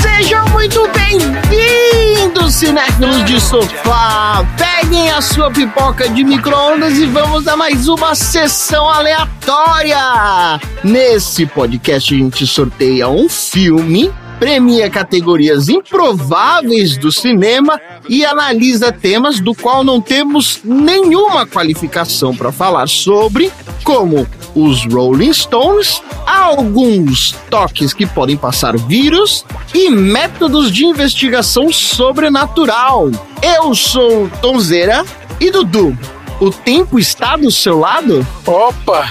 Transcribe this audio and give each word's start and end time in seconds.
Sejam 0.00 0.48
muito 0.50 0.88
bem-vindos, 0.92 2.54
cinéfilos 2.54 3.24
de 3.24 3.40
sofá! 3.40 4.46
Peguem 4.56 5.10
a 5.10 5.20
sua 5.20 5.50
pipoca 5.50 6.08
de 6.08 6.22
micro-ondas 6.22 6.98
e 6.98 7.06
vamos 7.06 7.48
a 7.48 7.56
mais 7.56 7.88
uma 7.88 8.14
sessão 8.14 8.88
aleatória! 8.88 10.60
Nesse 10.84 11.46
podcast 11.46 12.14
a 12.14 12.18
gente 12.18 12.46
sorteia 12.46 13.08
um 13.08 13.28
filme 13.28 14.12
premia 14.38 14.90
categorias 14.90 15.68
improváveis 15.68 16.96
do 16.96 17.10
cinema 17.10 17.80
e 18.08 18.24
analisa 18.24 18.92
temas 18.92 19.40
do 19.40 19.54
qual 19.54 19.82
não 19.82 20.00
temos 20.00 20.60
nenhuma 20.64 21.46
qualificação 21.46 22.34
para 22.34 22.52
falar 22.52 22.88
sobre, 22.88 23.52
como 23.82 24.26
os 24.54 24.84
Rolling 24.86 25.32
Stones, 25.32 26.02
alguns 26.26 27.32
toques 27.50 27.92
que 27.92 28.06
podem 28.06 28.36
passar 28.36 28.76
vírus 28.76 29.44
e 29.74 29.90
métodos 29.90 30.70
de 30.70 30.84
investigação 30.84 31.72
sobrenatural. 31.72 33.10
Eu 33.42 33.74
sou 33.74 34.28
Tonzeira 34.40 35.04
e 35.40 35.50
Dudu. 35.50 35.96
O 36.40 36.50
tempo 36.50 36.98
está 36.98 37.36
do 37.36 37.50
seu 37.50 37.78
lado? 37.78 38.26
Opa! 38.44 39.06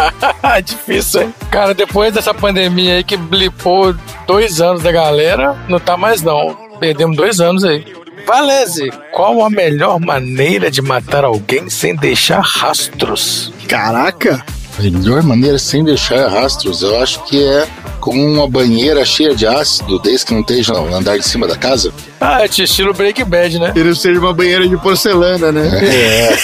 Difícil, 0.64 1.22
hein? 1.22 1.34
Cara, 1.50 1.74
depois 1.74 2.12
dessa 2.12 2.32
pandemia 2.32 2.96
aí 2.96 3.04
que 3.04 3.16
blipou 3.16 3.94
dois 4.26 4.60
anos 4.60 4.82
da 4.82 4.90
galera, 4.90 5.56
não 5.68 5.78
tá 5.78 5.96
mais 5.96 6.22
não. 6.22 6.56
Perdemos 6.80 7.16
dois 7.16 7.38
anos 7.38 7.64
aí. 7.64 7.84
Valese, 8.26 8.90
qual 9.12 9.44
a 9.44 9.50
melhor 9.50 10.00
maneira 10.00 10.70
de 10.70 10.80
matar 10.80 11.24
alguém 11.24 11.68
sem 11.68 11.94
deixar 11.94 12.40
rastros? 12.40 13.52
Caraca! 13.68 14.44
Melhor 14.78 15.22
maneira 15.22 15.58
sem 15.58 15.84
deixar 15.84 16.28
rastros, 16.28 16.82
eu 16.82 17.00
acho 17.00 17.22
que 17.24 17.42
é 17.42 17.68
com 18.00 18.12
uma 18.16 18.48
banheira 18.48 19.04
cheia 19.04 19.34
de 19.34 19.46
ácido, 19.46 19.98
desde 19.98 20.26
que 20.26 20.34
não 20.34 20.40
esteja 20.40 20.72
no 20.72 20.94
andar 20.94 21.16
de 21.18 21.24
cima 21.24 21.46
da 21.46 21.56
casa. 21.56 21.92
Ah, 22.20 22.42
é 22.42 22.46
estilo 22.46 22.92
Break 22.92 23.22
Bad, 23.24 23.58
né? 23.58 23.72
Ele 23.76 23.94
seja 23.94 24.18
uma 24.18 24.32
banheira 24.32 24.66
de 24.66 24.76
porcelana, 24.78 25.52
né? 25.52 25.70
É. 25.84 26.36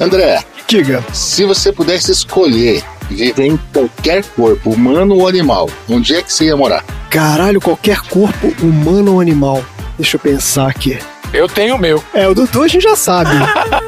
André, 0.02 0.42
Diga. 0.66 1.04
se 1.12 1.44
você 1.44 1.70
pudesse 1.70 2.10
escolher 2.10 2.82
viver 3.08 3.46
em 3.46 3.56
qualquer 3.72 4.24
corpo, 4.24 4.70
humano 4.70 5.16
ou 5.16 5.28
animal, 5.28 5.68
onde 5.88 6.16
é 6.16 6.22
que 6.22 6.32
você 6.32 6.46
ia 6.46 6.56
morar? 6.56 6.82
Caralho, 7.10 7.60
qualquer 7.60 8.00
corpo, 8.00 8.52
humano 8.60 9.14
ou 9.14 9.20
animal. 9.20 9.64
Deixa 9.98 10.16
eu 10.16 10.20
pensar 10.20 10.68
aqui. 10.68 10.98
Eu 11.32 11.48
tenho 11.48 11.76
o 11.76 11.78
meu. 11.78 12.02
É, 12.12 12.28
o 12.28 12.34
Dudu 12.34 12.62
a 12.62 12.68
gente 12.68 12.82
já 12.82 12.94
sabe. 12.94 13.30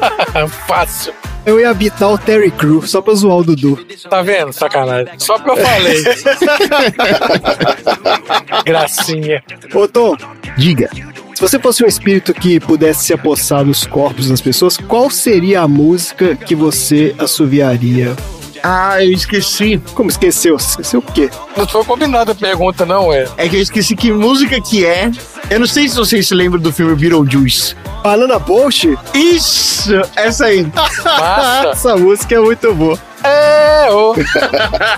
Fácil. 0.67 1.13
Eu 1.45 1.59
ia 1.61 1.69
habitar 1.69 2.11
o 2.11 2.17
Terry 2.17 2.51
Crew, 2.51 2.85
só 2.85 3.01
pra 3.01 3.13
zoar 3.13 3.37
o 3.37 3.43
Dudu. 3.43 3.79
Tá 4.09 4.21
vendo? 4.21 4.51
Sacanagem. 4.51 5.13
Só 5.17 5.37
porque 5.39 5.51
eu 5.51 5.57
falei. 5.65 6.03
Gracinha. 8.65 9.41
Ô, 9.73 9.87
Tom, 9.87 10.17
Diga. 10.57 10.89
se 11.33 11.41
você 11.41 11.57
fosse 11.57 11.85
um 11.85 11.87
espírito 11.87 12.33
que 12.33 12.59
pudesse 12.59 13.05
se 13.05 13.13
apossar 13.13 13.63
dos 13.63 13.85
corpos 13.85 14.27
das 14.27 14.41
pessoas, 14.41 14.75
qual 14.75 15.09
seria 15.09 15.61
a 15.61 15.67
música 15.67 16.35
que 16.35 16.53
você 16.53 17.15
assoviaria? 17.17 18.13
Ah, 18.69 19.01
eu 19.01 19.13
esqueci. 19.13 19.81
Como 19.93 20.09
esqueceu? 20.09 20.57
Esqueceu 20.57 20.99
o 20.99 21.01
quê? 21.01 21.29
Não 21.55 21.65
foi 21.65 21.85
combinada 21.85 22.33
a 22.33 22.35
pergunta, 22.35 22.85
não, 22.85 23.13
é? 23.13 23.25
É 23.37 23.47
que 23.47 23.55
eu 23.55 23.61
esqueci 23.61 23.95
que 23.95 24.11
música 24.11 24.59
que 24.59 24.85
é. 24.85 25.09
Eu 25.49 25.61
não 25.61 25.67
sei 25.67 25.87
se 25.87 25.95
vocês 25.95 26.27
se 26.27 26.35
lembram 26.35 26.59
do 26.59 26.73
filme 26.73 26.93
Beetlejuice. 26.93 27.77
Banana 28.03 28.37
Bolt? 28.37 28.83
Isso! 29.13 29.93
Essa 30.17 30.47
aí. 30.47 30.69
Massa. 30.75 31.69
Essa 31.71 31.95
música 31.95 32.35
é 32.35 32.39
muito 32.39 32.73
boa. 32.75 32.99
É, 33.23 33.89
ô. 33.91 34.15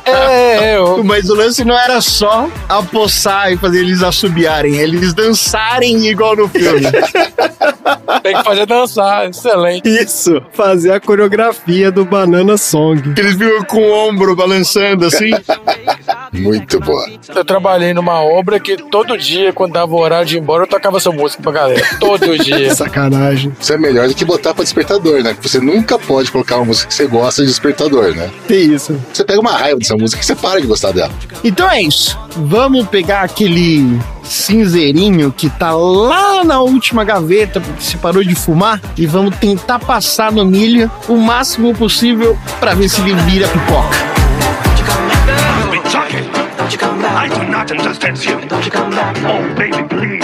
É, 0.05 0.79
ô. 0.79 1.03
Mas 1.03 1.29
o 1.29 1.35
lance 1.35 1.63
não 1.63 1.77
era 1.77 2.01
só 2.01 2.49
apossar 2.67 3.51
e 3.51 3.57
fazer 3.57 3.79
eles 3.79 4.01
assobiarem, 4.01 4.79
é 4.79 4.83
eles 4.83 5.13
dançarem 5.13 6.07
igual 6.07 6.35
no 6.35 6.47
filme. 6.47 6.81
Tem 8.23 8.35
que 8.35 8.43
fazer 8.43 8.65
dançar. 8.65 9.29
Excelente. 9.29 9.87
Isso, 9.87 10.41
fazer 10.53 10.91
a 10.91 10.99
coreografia 10.99 11.91
do 11.91 12.03
Banana 12.03 12.57
Song. 12.57 13.13
eles 13.17 13.33
ficam 13.35 13.63
com 13.65 13.81
o 13.81 14.07
ombro 14.07 14.35
balançando 14.35 15.05
assim. 15.05 15.31
Muito 16.33 16.79
boa. 16.79 17.05
Eu 17.33 17.45
trabalhei 17.45 17.93
numa 17.93 18.21
obra 18.21 18.59
que 18.59 18.77
todo 18.77 19.17
dia, 19.17 19.53
quando 19.53 19.73
dava 19.73 19.93
o 19.93 19.99
horário 19.99 20.25
de 20.25 20.37
ir 20.37 20.39
embora, 20.39 20.63
eu 20.63 20.67
tocava 20.67 20.97
essa 20.97 21.11
música 21.11 21.41
pra 21.41 21.51
galera. 21.51 21.81
Todo 21.99 22.37
dia. 22.37 22.73
Sacanagem. 22.75 23.55
Isso 23.59 23.73
é 23.73 23.77
melhor 23.77 24.07
do 24.07 24.13
que 24.15 24.25
botar 24.25 24.53
pra 24.53 24.63
despertador, 24.63 25.23
né? 25.23 25.33
Porque 25.33 25.47
você 25.47 25.59
nunca 25.59 25.97
pode 25.97 26.31
colocar 26.31 26.57
uma 26.57 26.65
música 26.65 26.87
que 26.87 26.93
você 26.93 27.07
gosta 27.07 27.41
de 27.41 27.47
despertador, 27.47 28.08
né? 28.13 28.29
Tem 28.47 28.73
isso. 28.73 28.99
Você 29.13 29.23
pega 29.23 29.39
uma 29.39 29.51
raiva 29.51 29.79
dessa 29.79 29.95
música 29.95 30.19
que 30.19 30.25
você 30.25 30.35
para 30.35 30.59
de 30.59 30.67
gostar 30.67 30.91
dela. 30.91 31.11
Então 31.43 31.69
é 31.69 31.81
isso. 31.81 32.17
Vamos 32.35 32.87
pegar 32.87 33.21
aquele 33.21 33.99
cinzeirinho 34.23 35.31
que 35.31 35.49
tá 35.49 35.73
lá 35.73 36.43
na 36.43 36.61
última 36.61 37.03
gaveta 37.03 37.59
porque 37.59 37.81
se 37.81 37.97
parou 37.97 38.23
de 38.23 38.35
fumar 38.35 38.79
e 38.97 39.05
vamos 39.05 39.35
tentar 39.37 39.79
passar 39.79 40.31
no 40.31 40.45
milho 40.45 40.91
o 41.07 41.15
máximo 41.17 41.73
possível 41.73 42.37
pra 42.59 42.73
ver 42.73 42.89
se 42.89 43.01
ele 43.01 43.15
vira 43.15 43.47
pipoca. 43.47 44.09
been 45.71 45.83
talking. 45.83 46.29
I 47.01 47.27
do 47.27 47.43
not 47.51 47.71
understand 47.71 48.23
you. 48.23 48.35
Oh, 48.35 49.55
baby, 49.55 49.83
please. 49.87 50.19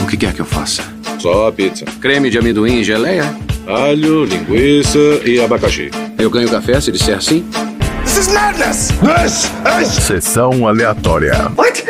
O 0.00 0.06
que 0.06 0.16
quer 0.16 0.32
que 0.32 0.40
eu 0.40 0.46
faça? 0.46 0.95
Só 1.18 1.48
a 1.48 1.52
pizza. 1.52 1.84
Creme 2.00 2.30
de 2.30 2.38
amendoim 2.38 2.80
e 2.80 2.84
geleia? 2.84 3.24
Alho, 3.66 4.24
linguiça 4.24 4.98
e 5.24 5.40
abacaxi. 5.40 5.90
Eu 6.18 6.30
ganho 6.30 6.48
café 6.48 6.80
se 6.80 6.92
disser 6.92 7.20
sim? 7.22 7.44
This 8.04 8.18
is 8.18 8.28
madness. 8.28 8.88
This 9.78 9.88
is 9.98 10.04
Sessão 10.04 10.66
aleatória. 10.68 11.50
what? 11.56 11.84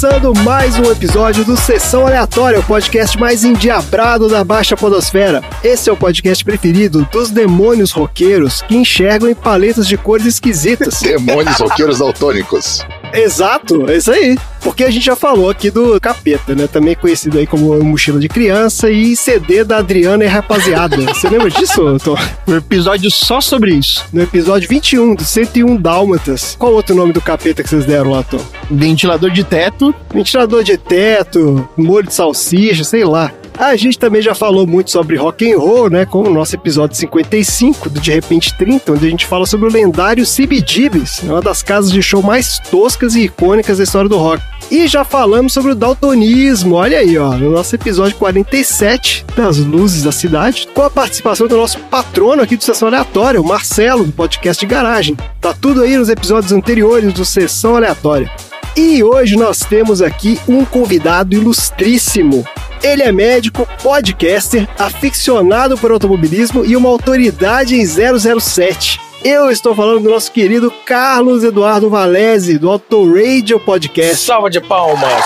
Começando 0.00 0.32
mais 0.44 0.78
um 0.78 0.92
episódio 0.92 1.44
do 1.44 1.56
Sessão 1.56 2.06
Aleatória, 2.06 2.60
o 2.60 2.62
podcast 2.62 3.18
mais 3.18 3.42
endiabrado 3.42 4.28
da 4.28 4.44
Baixa 4.44 4.76
Podosfera. 4.76 5.42
Esse 5.64 5.90
é 5.90 5.92
o 5.92 5.96
podcast 5.96 6.44
preferido 6.44 7.04
dos 7.10 7.32
demônios 7.32 7.90
roqueiros 7.90 8.62
que 8.62 8.76
enxergam 8.76 9.28
em 9.28 9.34
paletas 9.34 9.88
de 9.88 9.96
cores 9.96 10.24
esquisitas. 10.24 11.00
Demônios 11.00 11.58
roqueiros 11.58 11.98
daltônicos. 11.98 12.86
Exato, 13.12 13.90
é 13.90 13.96
isso 13.96 14.12
aí. 14.12 14.38
Porque 14.62 14.84
a 14.84 14.90
gente 14.90 15.04
já 15.04 15.16
falou 15.16 15.50
aqui 15.50 15.70
do 15.70 16.00
Capeta, 16.00 16.54
né? 16.54 16.66
Também 16.66 16.94
conhecido 16.94 17.38
aí 17.38 17.46
como 17.46 17.82
Mochila 17.82 18.20
de 18.20 18.28
Criança 18.28 18.90
e 18.90 19.16
CD 19.16 19.64
da 19.64 19.78
Adriana 19.78 20.24
e 20.24 20.26
Rapaziada. 20.26 20.96
Você 20.96 21.28
lembra 21.28 21.50
disso, 21.50 21.96
Tom? 22.04 22.16
Um 22.46 22.56
episódio 22.56 23.10
só 23.10 23.40
sobre 23.40 23.74
isso. 23.74 24.04
No 24.12 24.22
episódio 24.22 24.68
21 24.68 25.14
do 25.14 25.24
101 25.24 25.76
Dálmatas. 25.76 26.56
Qual 26.58 26.72
outro 26.72 26.94
nome 26.94 27.12
do 27.12 27.20
capeta 27.20 27.62
que 27.62 27.68
vocês 27.68 27.84
deram 27.84 28.10
lá, 28.10 28.22
Tom? 28.22 28.40
Ventilador 28.70 29.30
de 29.30 29.44
teto. 29.44 29.94
Ventilador 30.12 30.62
de 30.62 30.76
teto, 30.76 31.68
molho 31.76 32.06
de 32.06 32.14
salsicha, 32.14 32.84
sei 32.84 33.04
lá. 33.04 33.32
A 33.58 33.74
gente 33.74 33.98
também 33.98 34.22
já 34.22 34.36
falou 34.36 34.68
muito 34.68 34.88
sobre 34.90 35.16
rock 35.16 35.50
and 35.50 35.58
roll, 35.58 35.90
né? 35.90 36.06
Com 36.06 36.22
o 36.22 36.32
nosso 36.32 36.54
episódio 36.54 36.96
55 36.96 37.90
do 37.90 37.98
De 37.98 38.12
Repente 38.12 38.56
30, 38.56 38.92
onde 38.92 39.06
a 39.06 39.10
gente 39.10 39.26
fala 39.26 39.46
sobre 39.46 39.68
o 39.68 39.72
lendário 39.72 40.24
CBGBs, 40.24 41.24
uma 41.24 41.42
das 41.42 41.60
casas 41.60 41.90
de 41.90 42.00
show 42.00 42.22
mais 42.22 42.60
toscas 42.70 43.16
e 43.16 43.22
icônicas 43.22 43.78
da 43.78 43.84
história 43.84 44.08
do 44.08 44.16
rock. 44.16 44.40
E 44.70 44.86
já 44.86 45.02
falamos 45.02 45.54
sobre 45.54 45.72
o 45.72 45.74
daltonismo, 45.74 46.74
olha 46.74 46.98
aí, 46.98 47.16
ó, 47.16 47.32
no 47.32 47.50
nosso 47.50 47.74
episódio 47.74 48.18
47 48.18 49.24
das 49.34 49.56
luzes 49.56 50.02
da 50.02 50.12
cidade, 50.12 50.68
com 50.74 50.82
a 50.82 50.90
participação 50.90 51.46
do 51.46 51.56
nosso 51.56 51.78
patrono 51.84 52.42
aqui 52.42 52.54
do 52.54 52.62
Sessão 52.62 52.88
Aleatória, 52.88 53.40
o 53.40 53.44
Marcelo, 53.44 54.04
do 54.04 54.12
podcast 54.12 54.60
de 54.60 54.70
garagem. 54.70 55.16
Tá 55.40 55.54
tudo 55.54 55.82
aí 55.82 55.96
nos 55.96 56.10
episódios 56.10 56.52
anteriores 56.52 57.14
do 57.14 57.24
Sessão 57.24 57.76
Aleatória. 57.76 58.30
E 58.76 59.02
hoje 59.02 59.36
nós 59.36 59.60
temos 59.60 60.02
aqui 60.02 60.38
um 60.46 60.66
convidado 60.66 61.34
ilustríssimo. 61.34 62.46
Ele 62.82 63.02
é 63.02 63.10
médico, 63.10 63.66
podcaster, 63.82 64.68
aficionado 64.78 65.78
por 65.78 65.90
automobilismo 65.90 66.64
e 66.64 66.76
uma 66.76 66.90
autoridade 66.90 67.74
em 67.74 67.86
007. 67.86 69.00
Eu 69.24 69.50
estou 69.50 69.74
falando 69.74 70.04
do 70.04 70.10
nosso 70.10 70.30
querido 70.30 70.72
Carlos 70.86 71.42
Eduardo 71.42 71.90
Valese, 71.90 72.56
do 72.56 72.70
Auto 72.70 73.12
Radio 73.12 73.58
Podcast. 73.58 74.24
Salva 74.24 74.48
de 74.48 74.60
palmas. 74.60 75.24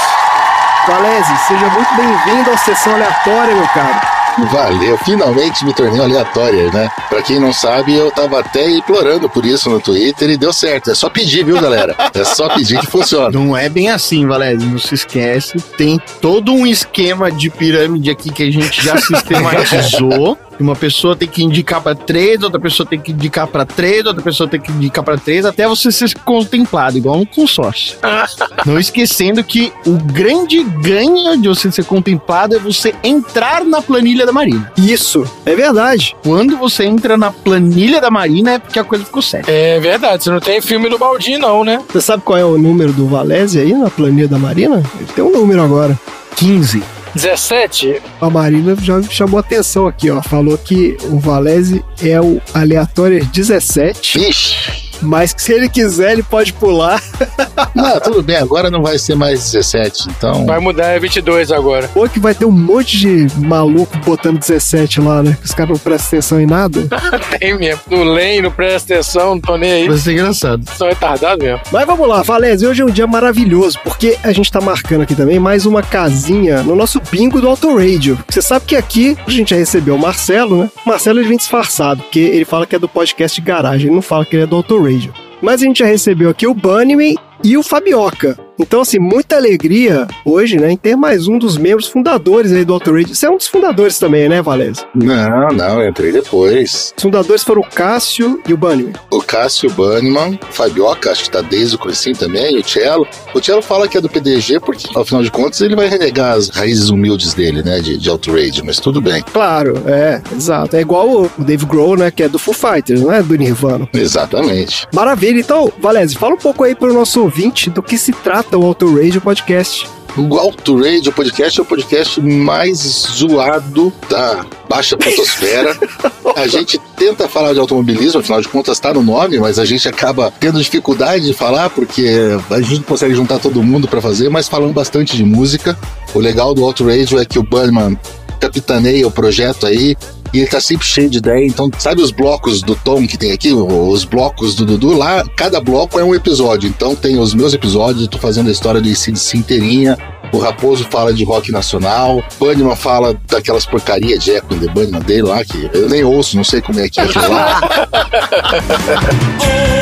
Valese, 0.87 1.37
seja 1.47 1.67
muito 1.69 1.95
bem-vindo 1.95 2.51
à 2.51 2.57
sessão 2.57 2.95
aleatória, 2.95 3.55
meu 3.55 3.69
caro. 3.69 4.23
Valeu, 4.51 4.97
finalmente 4.97 5.63
me 5.63 5.75
tornei 5.75 6.01
aleatória, 6.01 6.71
né? 6.73 6.91
Pra 7.11 7.21
quem 7.21 7.39
não 7.39 7.53
sabe, 7.53 7.95
eu 7.95 8.11
tava 8.11 8.41
até 8.41 8.67
implorando 8.71 9.29
por 9.29 9.45
isso 9.45 9.69
no 9.69 9.79
Twitter 9.79 10.31
e 10.31 10.39
deu 10.39 10.55
certo. 10.55 10.91
É 10.91 10.95
só 10.95 11.11
pedir, 11.11 11.45
viu, 11.45 11.61
galera? 11.61 11.95
É 12.15 12.25
só 12.25 12.49
pedir 12.49 12.81
que 12.81 12.87
funciona. 12.87 13.31
Não 13.31 13.55
é 13.55 13.69
bem 13.69 13.91
assim, 13.91 14.27
Valério, 14.27 14.63
não 14.63 14.79
se 14.79 14.95
esquece. 14.95 15.61
Tem 15.77 16.01
todo 16.21 16.53
um 16.55 16.67
esquema 16.67 17.31
de 17.31 17.51
pirâmide 17.51 18.11
aqui 18.11 18.33
que 18.33 18.43
a 18.43 18.51
gente 18.51 18.83
já 18.83 18.97
sistematizou. 19.03 20.39
Uma 20.63 20.77
pessoa 20.77 21.17
tem 21.17 21.29
que 21.29 21.43
indicar 21.43 21.83
pra 21.83 21.95
três, 21.95 22.43
outra 22.43 22.61
pessoa 22.61 22.87
tem 22.89 23.01
que 23.01 23.11
indicar 23.11 23.49
pra 23.49 23.65
três, 23.65 24.07
outra 24.07 24.23
pessoa 24.23 24.49
tem 24.49 24.61
que 24.61 24.71
indicar 24.71 25.05
pra 25.05 25.17
três, 25.17 25.45
até 25.45 25.67
você 25.67 25.91
ser 25.91 26.15
contemplado, 26.21 26.97
igual 26.97 27.19
um 27.19 27.27
consórcio. 27.27 27.99
Não 28.65 28.79
esquecendo 28.79 29.43
que 29.43 29.73
o 29.85 29.93
grande 29.93 30.63
ganho 30.63 31.41
de 31.41 31.49
você 31.49 31.71
ser 31.73 31.85
contemplado 31.85 32.55
é 32.55 32.59
você 32.59 32.95
entrar 33.03 33.65
na 33.65 33.83
planilha 33.83 34.25
da 34.25 34.33
Marina. 34.33 34.73
Isso, 34.77 35.29
é 35.45 35.57
verdade. 35.57 36.15
Quando 36.23 36.57
você 36.57 36.85
entra 36.85 37.17
na 37.17 37.33
planilha 37.33 38.01
da 38.01 38.11
Marina 38.11 38.53
é 38.53 38.59
porque 38.61 38.79
a 38.79 38.85
coisa 38.85 39.05
ficou 39.05 39.21
séria. 39.21 39.51
É 39.51 39.81
verdade, 39.81 40.23
você 40.23 40.31
não 40.31 40.41
tem 40.41 40.61
filme 40.61 40.89
do 40.89 40.99
Baldinho, 40.99 41.41
não, 41.41 41.65
né? 41.65 41.83
Você 41.89 42.01
sabe 42.01 42.23
qual 42.23 42.39
é 42.39 42.45
o 42.45 42.57
número 42.57 42.93
do 42.93 43.07
Valese 43.09 43.59
aí 43.59 43.73
na 43.73 43.91
planilha 43.91 44.29
da 44.29 44.39
Marina? 44.39 44.83
Ele 44.97 45.09
tem 45.15 45.25
um 45.25 45.33
número 45.33 45.61
agora. 45.61 45.99
15. 46.37 47.02
17? 47.15 48.01
A 48.21 48.31
Marina 48.31 48.77
já 48.77 49.03
chamou 49.03 49.39
atenção 49.39 49.87
aqui, 49.87 50.11
ó. 50.11 50.23
Falou 50.23 50.57
que 50.57 50.97
o 51.05 51.19
Valese 51.19 51.85
é 52.03 52.21
o 52.21 52.41
aleatório 52.55 53.25
17, 53.27 54.19
Vixe! 54.19 54.82
Mas 55.03 55.35
se 55.37 55.53
ele 55.53 55.69
quiser, 55.69 56.13
ele 56.13 56.23
pode 56.23 56.53
pular. 56.53 57.03
Não, 57.75 58.01
tudo 58.01 58.23
bem, 58.23 58.37
agora 58.37 58.71
não 58.71 58.83
vai 58.83 58.99
ser 58.99 59.15
mais 59.15 59.51
17, 59.51 60.09
então. 60.11 60.45
Vai 60.47 60.59
mudar, 60.59 60.89
é 60.89 60.99
22 60.99 61.51
agora. 61.51 61.91
Ou 61.95 62.09
que 62.09 62.21
vai 62.21 62.35
ter 62.35 62.45
um 62.45 62.51
monte 62.51 62.99
de 62.99 63.27
maluco 63.39 63.97
botando 63.99 64.39
17 64.39 65.01
lá, 65.01 65.23
né? 65.23 65.37
Que 65.41 65.47
os 65.47 65.53
caras 65.53 65.71
não 65.71 65.79
prestam 65.79 66.09
atenção 66.09 66.41
em 66.41 66.47
nada. 66.47 66.89
Tem 67.39 67.57
mesmo. 67.57 67.81
Não 67.91 68.05
leem, 68.05 68.43
não 68.43 68.51
presta 68.51 68.95
atenção, 68.95 69.31
não 69.31 69.41
tô 69.41 69.57
nem 69.57 69.73
aí. 69.73 69.89
Vai 69.89 69.97
ser 69.97 70.13
engraçado. 70.13 70.65
São 70.77 70.89
retardados 70.89 71.45
mesmo. 71.45 71.61
Mas 71.71 71.87
vamos 71.87 72.07
lá, 72.09 72.23
Valese, 72.23 72.67
hoje 72.67 72.83
é 72.83 72.85
um 72.85 72.91
dia 72.91 73.07
maravilhoso, 73.07 73.79
porque 73.83 74.19
a 74.23 74.33
gente 74.33 74.51
tá 74.51 74.61
marcando 74.61 75.03
aqui 75.03 75.15
também 75.15 75.39
mais 75.39 75.67
uma 75.67 75.83
casinha 75.83 76.63
no 76.63 76.77
nosso 76.77 77.01
bingo 77.11 77.41
do 77.41 77.49
Auto 77.49 77.77
Radio. 77.77 78.19
Você 78.29 78.43
sabe 78.43 78.67
que 78.67 78.77
aqui 78.77 79.17
a 79.27 79.31
gente 79.31 79.51
já 79.51 79.57
recebeu 79.57 79.95
o 79.95 79.99
Marcelo, 79.99 80.63
né? 80.63 80.71
O 80.85 80.89
Marcelo 80.89 81.21
ele 81.21 81.29
vem 81.29 81.37
disfarçado, 81.37 82.03
porque 82.03 82.19
ele 82.19 82.45
fala 82.45 82.67
que 82.67 82.77
é 82.77 82.79
do 82.79 82.89
podcast 82.89 83.41
garagem, 83.41 83.87
ele 83.87 83.95
não 83.95 84.03
fala 84.03 84.25
que 84.25 84.37
ele 84.37 84.45
é 84.45 84.47
do 84.47 84.57
Auto 84.57 84.77
Radio. 84.83 84.92
Mas 85.41 85.63
a 85.63 85.65
gente 85.67 85.79
já 85.81 85.87
recebeu 85.87 86.31
aqui 86.31 86.47
o 86.47 86.55
Bunnyman 86.55 87.17
e 87.45 87.57
o 87.57 87.63
Fabioca. 87.63 88.39
Então, 88.59 88.83
assim, 88.83 88.99
muita 88.99 89.37
alegria 89.37 90.07
hoje, 90.25 90.57
né, 90.57 90.71
em 90.71 90.77
ter 90.77 90.95
mais 90.95 91.27
um 91.27 91.39
dos 91.39 91.57
membros 91.57 91.89
fundadores 91.89 92.53
aí 92.53 92.65
do 92.65 92.75
Auto 92.75 92.93
Radio. 92.93 93.15
Você 93.15 93.27
é 93.27 93.31
um 93.31 93.37
dos 93.37 93.49
fundadores 93.49 93.99
também, 93.99 94.29
né, 94.29 94.41
Valese? 94.41 94.85
Não, 94.95 95.49
não, 95.49 95.85
entrei 95.85 96.13
depois. 96.13 96.95
Os 96.97 97.03
fundadores 97.03 97.43
foram 97.43 97.63
o 97.63 97.67
Cássio 97.67 98.41
e 98.47 98.53
o 98.53 98.57
Bunnyman. 98.57 98.93
O 99.11 99.21
Cássio 99.21 99.71
Banniman, 99.71 100.39
Fabioca, 100.51 101.11
acho 101.11 101.25
que 101.25 101.31
tá 101.31 101.41
desde 101.41 101.75
o 101.75 101.79
comecinho 101.79 102.17
também, 102.17 102.57
o 102.59 102.65
Cello. 102.65 103.07
O 103.35 103.43
Cello 103.43 103.63
fala 103.63 103.89
que 103.89 103.97
é 103.97 104.01
do 104.01 104.09
PDG 104.09 104.61
porque, 104.61 104.87
afinal 104.97 105.23
de 105.23 105.31
contas, 105.31 105.61
ele 105.61 105.75
vai 105.75 105.89
renegar 105.89 106.37
as 106.37 106.49
raízes 106.51 106.89
humildes 106.91 107.35
dele, 107.35 107.63
né, 107.63 107.81
de, 107.81 107.97
de 107.97 108.11
outrage, 108.11 108.63
mas 108.63 108.79
tudo 108.79 109.01
bem. 109.01 109.25
Claro, 109.33 109.83
é, 109.87 110.21
exato. 110.37 110.77
É 110.77 110.81
igual 110.81 111.09
o 111.09 111.31
Dave 111.39 111.67
Grohl, 111.67 111.97
né, 111.97 112.11
que 112.11 112.23
é 112.23 112.29
do 112.29 112.39
Foo 112.39 112.55
Fighters, 112.55 113.01
não 113.01 113.11
é 113.11 113.23
do 113.23 113.35
Nirvana. 113.35 113.89
Exatamente. 113.93 114.87
Maravilha. 114.95 115.41
Então, 115.41 115.73
Valese, 115.81 116.15
fala 116.15 116.35
um 116.35 116.39
pouco 116.39 116.63
aí 116.63 116.75
pro 116.75 116.93
nosso 116.93 117.32
ouvinte 117.33 117.71
do 117.71 117.83
que 117.83 117.97
se 117.97 118.13
trata 118.13 118.59
o 118.59 118.67
Auto 118.67 118.95
Radio 118.95 119.19
Podcast. 119.19 119.89
O 120.19 120.37
Auto 120.37 120.77
Radio 120.77 121.11
Podcast 121.11 121.59
é 121.59 121.63
o 121.63 121.65
podcast 121.65 122.21
mais 122.21 122.77
zoado 122.77 123.91
da 124.07 124.45
baixa 124.69 124.99
fotosfera. 125.03 125.75
a 126.37 126.47
gente 126.47 126.79
tenta 126.95 127.27
falar 127.27 127.55
de 127.55 127.59
automobilismo, 127.59 128.21
afinal 128.21 128.43
de 128.43 128.49
contas 128.49 128.79
tá 128.79 128.93
no 128.93 129.03
nome, 129.03 129.39
mas 129.39 129.59
a 129.59 129.65
gente 129.65 129.89
acaba 129.89 130.31
tendo 130.39 130.59
dificuldade 130.59 131.25
de 131.25 131.33
falar 131.33 131.71
porque 131.71 132.07
a 132.51 132.61
gente 132.61 132.75
não 132.75 132.83
consegue 132.83 133.15
juntar 133.15 133.39
todo 133.39 133.63
mundo 133.63 133.89
para 133.89 134.03
fazer, 134.03 134.29
mas 134.29 134.47
falamos 134.47 134.75
bastante 134.75 135.17
de 135.17 135.25
música. 135.25 135.75
O 136.15 136.19
legal 136.19 136.53
do 136.53 136.63
Auto 136.63 136.87
Radio 136.87 137.19
é 137.19 137.25
que 137.25 137.39
o 137.39 137.43
Bunnyman 137.43 137.99
capitaneia 138.39 139.09
o 139.09 139.11
projeto 139.11 139.67
aí 139.67 139.97
e 140.33 140.39
ele 140.39 140.49
tá 140.49 140.61
sempre 140.61 140.87
cheio 140.87 141.11
de 141.11 141.19
ideia. 141.19 141.45
Então, 141.47 141.71
sabe 141.79 142.01
os 142.03 142.11
blocos 142.11 142.63
do 142.63 142.75
Tom 142.75 143.07
que 143.07 143.19
tem 143.19 143.33
aqui? 143.33 143.53
Os 143.53 144.05
blocos 144.05 144.55
do 144.55 144.65
Dudu? 144.65 144.97
Lá, 144.97 145.25
cada 145.37 145.61
bloco 145.61 145.99
é 145.99 146.05
um 146.05 146.15
episódio. 146.15 146.69
Então, 146.69 146.95
tem 146.95 147.19
os 147.19 147.35
meus 147.35 147.53
episódios, 147.53 148.03
eu 148.03 148.09
tô 148.09 148.19
fazendo 148.19 148.49
a 148.49 148.53
história 148.53 148.81
do 148.81 148.89
ICDC 148.89 149.37
inteirinha. 149.37 149.99
O 150.33 150.39
Raposo 150.39 150.87
fala 150.91 151.13
de 151.13 151.25
rock 151.25 151.53
nacional. 151.53 152.25
Bunnyman 152.39 152.75
fala 152.75 153.15
daquelas 153.29 153.67
porcaria 153.67 154.19
de 154.19 154.31
Echo 154.31 154.47
the 154.47 154.69
Bunnyman 154.69 155.03
dele 155.03 155.23
lá, 155.23 155.45
que 155.45 155.69
eu 155.75 155.89
nem 155.91 156.03
ouço, 156.03 156.37
não 156.37 156.45
sei 156.45 156.63
como 156.63 156.81
é 156.81 156.89
que 156.89 157.01
é 157.01 157.05
aquilo 157.05 157.29
lá. 157.29 157.61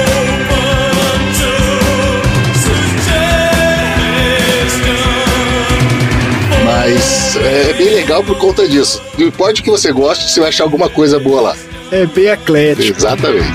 Mas 7.33 7.69
é 7.69 7.73
bem 7.75 7.91
legal 7.91 8.25
por 8.25 8.37
conta 8.39 8.67
disso. 8.67 9.01
Não 9.17 9.29
importa 9.29 9.61
o 9.61 9.63
que 9.63 9.71
você 9.71 9.93
goste, 9.93 10.29
você 10.29 10.41
vai 10.41 10.49
achar 10.49 10.65
alguma 10.65 10.89
coisa 10.89 11.21
boa 11.21 11.41
lá. 11.41 11.57
É 11.93 12.05
bem 12.05 12.27
eclético. 12.27 12.99
Exatamente. 12.99 13.47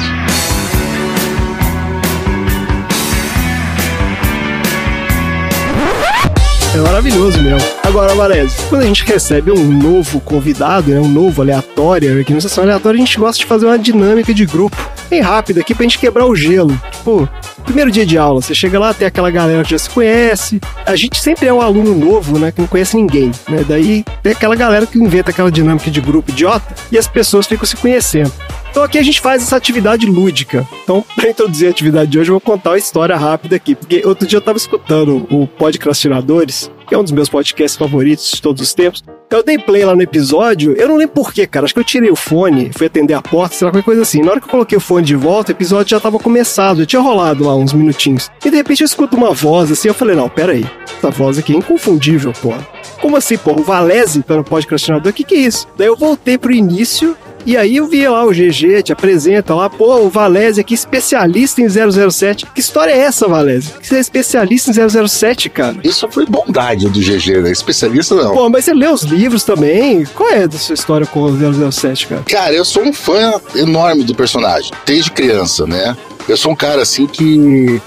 É 6.73 6.77
maravilhoso 6.77 7.41
mesmo. 7.41 7.67
Agora, 7.83 8.15
Valese, 8.15 8.55
quando 8.69 8.83
a 8.83 8.85
gente 8.85 9.03
recebe 9.03 9.51
um 9.51 9.65
novo 9.65 10.21
convidado, 10.21 10.91
né, 10.91 10.99
um 10.99 11.09
novo 11.09 11.41
aleatório, 11.41 12.21
aqui 12.21 12.33
no 12.33 12.39
Sessão 12.39 12.63
Aleatória, 12.63 12.97
a 12.97 13.05
gente 13.05 13.19
gosta 13.19 13.39
de 13.39 13.45
fazer 13.45 13.65
uma 13.65 13.77
dinâmica 13.77 14.33
de 14.33 14.45
grupo 14.45 14.77
bem 15.09 15.19
rápida 15.19 15.59
aqui 15.59 15.75
pra 15.75 15.83
gente 15.83 15.99
quebrar 15.99 16.25
o 16.25 16.35
gelo. 16.35 16.79
Tipo, 16.91 17.29
primeiro 17.65 17.91
dia 17.91 18.05
de 18.05 18.17
aula, 18.17 18.41
você 18.41 18.55
chega 18.55 18.79
lá, 18.79 18.93
tem 18.93 19.07
aquela 19.07 19.29
galera 19.29 19.63
que 19.63 19.71
já 19.71 19.77
se 19.77 19.89
conhece. 19.89 20.61
A 20.85 20.95
gente 20.95 21.19
sempre 21.19 21.47
é 21.47 21.53
um 21.53 21.61
aluno 21.61 21.93
novo, 21.93 22.39
né, 22.39 22.51
que 22.51 22.61
não 22.61 22.67
conhece 22.67 22.95
ninguém, 22.95 23.31
né? 23.49 23.65
Daí 23.67 24.05
tem 24.23 24.31
aquela 24.31 24.55
galera 24.55 24.85
que 24.85 24.97
inventa 24.97 25.31
aquela 25.31 25.51
dinâmica 25.51 25.91
de 25.91 25.99
grupo 25.99 26.31
idiota 26.31 26.73
e 26.91 26.97
as 26.97 27.07
pessoas 27.07 27.47
ficam 27.47 27.65
se 27.65 27.75
conhecendo. 27.75 28.31
Então 28.69 28.83
aqui 28.83 28.97
a 28.97 29.03
gente 29.03 29.21
faz 29.21 29.41
essa 29.41 29.55
atividade 29.55 30.05
lúdica. 30.05 30.67
Então, 30.83 31.03
para 31.15 31.29
introduzir 31.29 31.67
a 31.67 31.71
atividade 31.71 32.11
de 32.11 32.19
hoje, 32.19 32.29
eu 32.29 32.33
vou 32.33 32.41
contar 32.41 32.71
uma 32.71 32.77
história 32.77 33.15
rápida 33.15 33.55
aqui. 33.55 33.73
Porque 33.73 34.01
outro 34.05 34.27
dia 34.27 34.37
eu 34.37 34.41
tava 34.41 34.57
escutando 34.57 35.25
o 35.31 35.47
Podcrastinadores, 35.47 36.69
que 36.87 36.93
é 36.93 36.97
um 36.97 37.03
dos 37.03 37.11
meus 37.11 37.29
podcasts 37.29 37.77
favoritos 37.77 38.31
de 38.31 38.41
todos 38.41 38.61
os 38.61 38.73
tempos. 38.73 39.01
Eu 39.27 39.43
dei 39.43 39.57
play 39.57 39.83
lá 39.83 39.95
no 39.95 40.01
episódio, 40.03 40.73
eu 40.77 40.87
não 40.87 40.97
lembro 40.97 41.15
porquê, 41.15 41.47
cara. 41.47 41.65
Acho 41.65 41.73
que 41.73 41.79
eu 41.79 41.83
tirei 41.83 42.11
o 42.11 42.15
fone, 42.15 42.71
fui 42.77 42.85
atender 42.85 43.15
a 43.15 43.21
porta, 43.21 43.55
sei 43.55 43.65
lá, 43.65 43.71
qualquer 43.71 43.85
coisa 43.85 44.01
assim. 44.03 44.21
Na 44.21 44.31
hora 44.31 44.39
que 44.39 44.45
eu 44.45 44.51
coloquei 44.51 44.77
o 44.77 44.81
fone 44.81 45.05
de 45.05 45.15
volta, 45.15 45.51
o 45.51 45.55
episódio 45.55 45.89
já 45.89 45.99
tava 45.99 46.19
começado, 46.19 46.79
já 46.79 46.85
tinha 46.85 47.01
rolado 47.01 47.43
lá 47.43 47.55
uns 47.55 47.73
minutinhos. 47.73 48.29
E 48.45 48.49
de 48.51 48.55
repente 48.55 48.81
eu 48.81 48.85
escuto 48.85 49.17
uma 49.17 49.33
voz 49.33 49.71
assim, 49.71 49.87
eu 49.87 49.95
falei, 49.95 50.15
não, 50.15 50.29
pera 50.29 50.53
aí. 50.53 50.65
Essa 50.97 51.09
voz 51.09 51.39
aqui 51.39 51.53
é 51.53 51.57
inconfundível, 51.57 52.31
porra. 52.39 52.65
Como 53.01 53.17
assim, 53.17 53.37
porra? 53.37 53.59
O 53.59 53.63
Valese 53.63 54.21
tá 54.21 54.35
no 54.35 54.43
podcastinador? 54.43 55.11
O 55.11 55.13
que 55.13 55.23
que 55.23 55.35
é 55.35 55.39
isso? 55.39 55.67
Daí 55.75 55.87
eu 55.87 55.95
voltei 55.97 56.37
pro 56.37 56.53
início 56.53 57.17
e 57.45 57.55
aí 57.55 57.77
eu 57.77 57.87
vi 57.87 58.07
lá 58.07 58.25
o 58.25 58.31
GG, 58.31 58.83
te 58.83 58.93
apresenta 58.93 59.53
lá, 59.53 59.69
pô, 59.69 59.97
o 59.97 60.09
Valese 60.09 60.61
aqui, 60.61 60.73
especialista 60.73 61.61
em 61.61 61.67
007. 61.69 62.45
Que 62.47 62.59
história 62.59 62.91
é 62.91 62.99
essa, 62.99 63.27
Valese? 63.27 63.73
Que 63.79 63.87
você 63.87 63.95
é 63.95 63.99
especialista 63.99 64.71
em 64.71 65.07
007, 65.07 65.49
cara? 65.49 65.77
Isso 65.83 66.07
foi 66.09 66.25
bondade 66.25 66.89
do 66.89 66.99
GG, 66.99 67.41
né? 67.41 67.51
Especialista 67.51 68.15
não. 68.15 68.33
Pô, 68.33 68.49
mas 68.49 68.65
você 68.65 68.73
lê 68.73 68.87
os 68.87 69.03
livros 69.03 69.43
também? 69.43 70.05
Qual 70.05 70.29
é 70.29 70.43
a 70.43 70.51
sua 70.51 70.73
história 70.73 71.05
com 71.05 71.21
o 71.21 71.71
007, 71.71 72.07
cara? 72.07 72.23
Cara, 72.23 72.53
eu 72.53 72.65
sou 72.65 72.83
um 72.83 72.93
fã 72.93 73.39
enorme 73.55 74.03
do 74.03 74.15
personagem, 74.15 74.71
desde 74.85 75.11
criança, 75.11 75.65
né? 75.65 75.95
Eu 76.27 76.37
sou 76.37 76.51
um 76.51 76.55
cara 76.55 76.81
assim 76.81 77.05
que. 77.05 77.81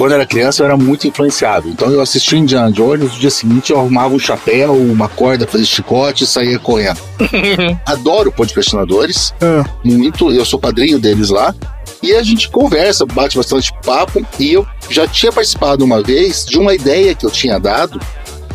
Quando 0.00 0.12
eu 0.12 0.16
era 0.16 0.24
criança, 0.26 0.62
eu 0.62 0.64
era 0.64 0.78
muito 0.78 1.06
influenciado. 1.06 1.68
Então, 1.68 1.90
eu 1.90 2.00
assistia 2.00 2.38
Indiana 2.38 2.72
Jones, 2.72 3.12
no 3.12 3.18
dia 3.20 3.28
seguinte, 3.28 3.70
eu 3.70 3.78
arrumava 3.78 4.14
um 4.14 4.18
chapéu, 4.18 4.74
uma 4.74 5.10
corda, 5.10 5.46
fazia 5.46 5.66
chicote 5.66 6.24
e 6.24 6.26
saía 6.26 6.58
correndo. 6.58 6.98
Adoro 7.84 8.32
podcastinadores, 8.32 9.34
Ah, 9.42 9.62
muito, 9.84 10.32
eu 10.32 10.42
sou 10.46 10.58
padrinho 10.58 10.98
deles 10.98 11.28
lá. 11.28 11.54
E 12.02 12.14
a 12.14 12.22
gente 12.22 12.48
conversa, 12.48 13.04
bate 13.04 13.36
bastante 13.36 13.70
papo. 13.84 14.26
E 14.38 14.54
eu 14.54 14.66
já 14.88 15.06
tinha 15.06 15.30
participado 15.30 15.84
uma 15.84 16.02
vez 16.02 16.46
de 16.46 16.58
uma 16.58 16.74
ideia 16.74 17.14
que 17.14 17.26
eu 17.26 17.30
tinha 17.30 17.60
dado, 17.60 18.00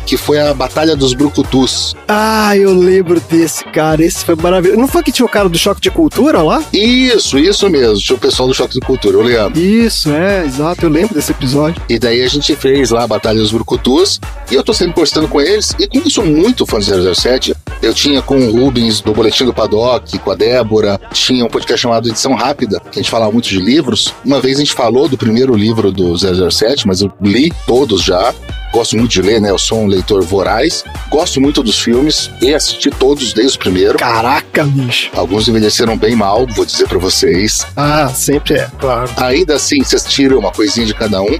que 0.06 0.16
foi 0.16 0.38
a 0.38 0.54
Batalha 0.54 0.94
dos 0.94 1.12
Brucutus. 1.12 1.94
Ah, 2.06 2.56
eu 2.56 2.72
lembro 2.72 3.20
desse, 3.28 3.64
cara. 3.64 4.04
Esse 4.04 4.24
foi 4.24 4.36
maravilhoso. 4.36 4.80
Não 4.80 4.86
foi 4.86 5.02
que 5.02 5.10
tinha 5.10 5.26
o 5.26 5.28
cara 5.28 5.48
do 5.48 5.58
Choque 5.58 5.80
de 5.80 5.90
Cultura 5.90 6.40
lá? 6.42 6.62
Isso, 6.72 7.38
isso 7.38 7.68
mesmo. 7.68 7.98
Tinha 7.98 8.16
o 8.16 8.20
pessoal 8.20 8.48
do 8.48 8.54
Choque 8.54 8.74
de 8.74 8.80
Cultura, 8.80 9.18
o 9.18 9.22
Leandro. 9.22 9.60
Isso, 9.60 10.10
é, 10.12 10.44
exato. 10.44 10.86
Eu 10.86 10.90
lembro 10.90 11.14
desse 11.14 11.32
episódio. 11.32 11.82
E 11.88 11.98
daí 11.98 12.22
a 12.22 12.28
gente 12.28 12.54
fez 12.54 12.90
lá 12.90 13.02
a 13.02 13.06
Batalha 13.06 13.38
dos 13.38 13.50
Brucutus. 13.50 14.20
E 14.50 14.54
eu 14.54 14.62
tô 14.62 14.72
sempre 14.72 14.94
postando 14.94 15.26
com 15.26 15.40
eles. 15.40 15.74
E 15.78 15.88
como 15.88 16.04
eu 16.04 16.10
sou 16.10 16.24
muito 16.24 16.64
fã 16.64 16.78
de 16.78 16.86
007, 17.14 17.54
eu 17.82 17.92
tinha 17.92 18.22
com 18.22 18.36
o 18.36 18.52
Rubens 18.52 19.00
do 19.00 19.12
Boletim 19.12 19.44
do 19.44 19.52
Paddock, 19.52 20.18
com 20.20 20.30
a 20.30 20.34
Débora. 20.36 21.00
Tinha 21.12 21.44
um 21.44 21.48
podcast 21.48 21.82
chamado 21.82 22.08
Edição 22.08 22.34
Rápida, 22.34 22.80
que 22.80 23.00
a 23.00 23.02
gente 23.02 23.10
falava 23.10 23.32
muito 23.32 23.48
de 23.48 23.58
livros. 23.58 24.14
Uma 24.24 24.40
vez 24.40 24.56
a 24.56 24.60
gente 24.60 24.72
falou 24.72 25.08
do 25.08 25.18
primeiro 25.18 25.54
livro 25.54 25.90
do 25.90 26.14
007, 26.16 26.86
mas 26.86 27.00
eu 27.00 27.12
li 27.20 27.52
todos 27.66 28.02
já. 28.02 28.32
Gosto 28.76 28.94
muito 28.94 29.10
de 29.10 29.22
ler, 29.22 29.40
né? 29.40 29.48
Eu 29.48 29.56
sou 29.56 29.80
um 29.80 29.86
leitor 29.86 30.22
voraz, 30.22 30.84
gosto 31.08 31.40
muito 31.40 31.62
dos 31.62 31.78
filmes 31.78 32.30
e 32.42 32.54
assisti 32.54 32.90
todos 32.90 33.32
desde 33.32 33.56
o 33.56 33.60
primeiro. 33.60 33.96
Caraca, 33.96 34.64
bicho. 34.64 35.10
Alguns 35.14 35.48
envelheceram 35.48 35.96
bem 35.96 36.14
mal, 36.14 36.46
vou 36.54 36.66
dizer 36.66 36.86
pra 36.86 36.98
vocês. 36.98 37.66
Ah, 37.74 38.10
sempre 38.14 38.58
é. 38.58 38.70
Claro. 38.78 39.10
Ainda 39.16 39.54
assim, 39.54 39.82
vocês 39.82 40.04
tiram 40.04 40.38
uma 40.38 40.52
coisinha 40.52 40.86
de 40.86 40.92
cada 40.92 41.22
um. 41.22 41.38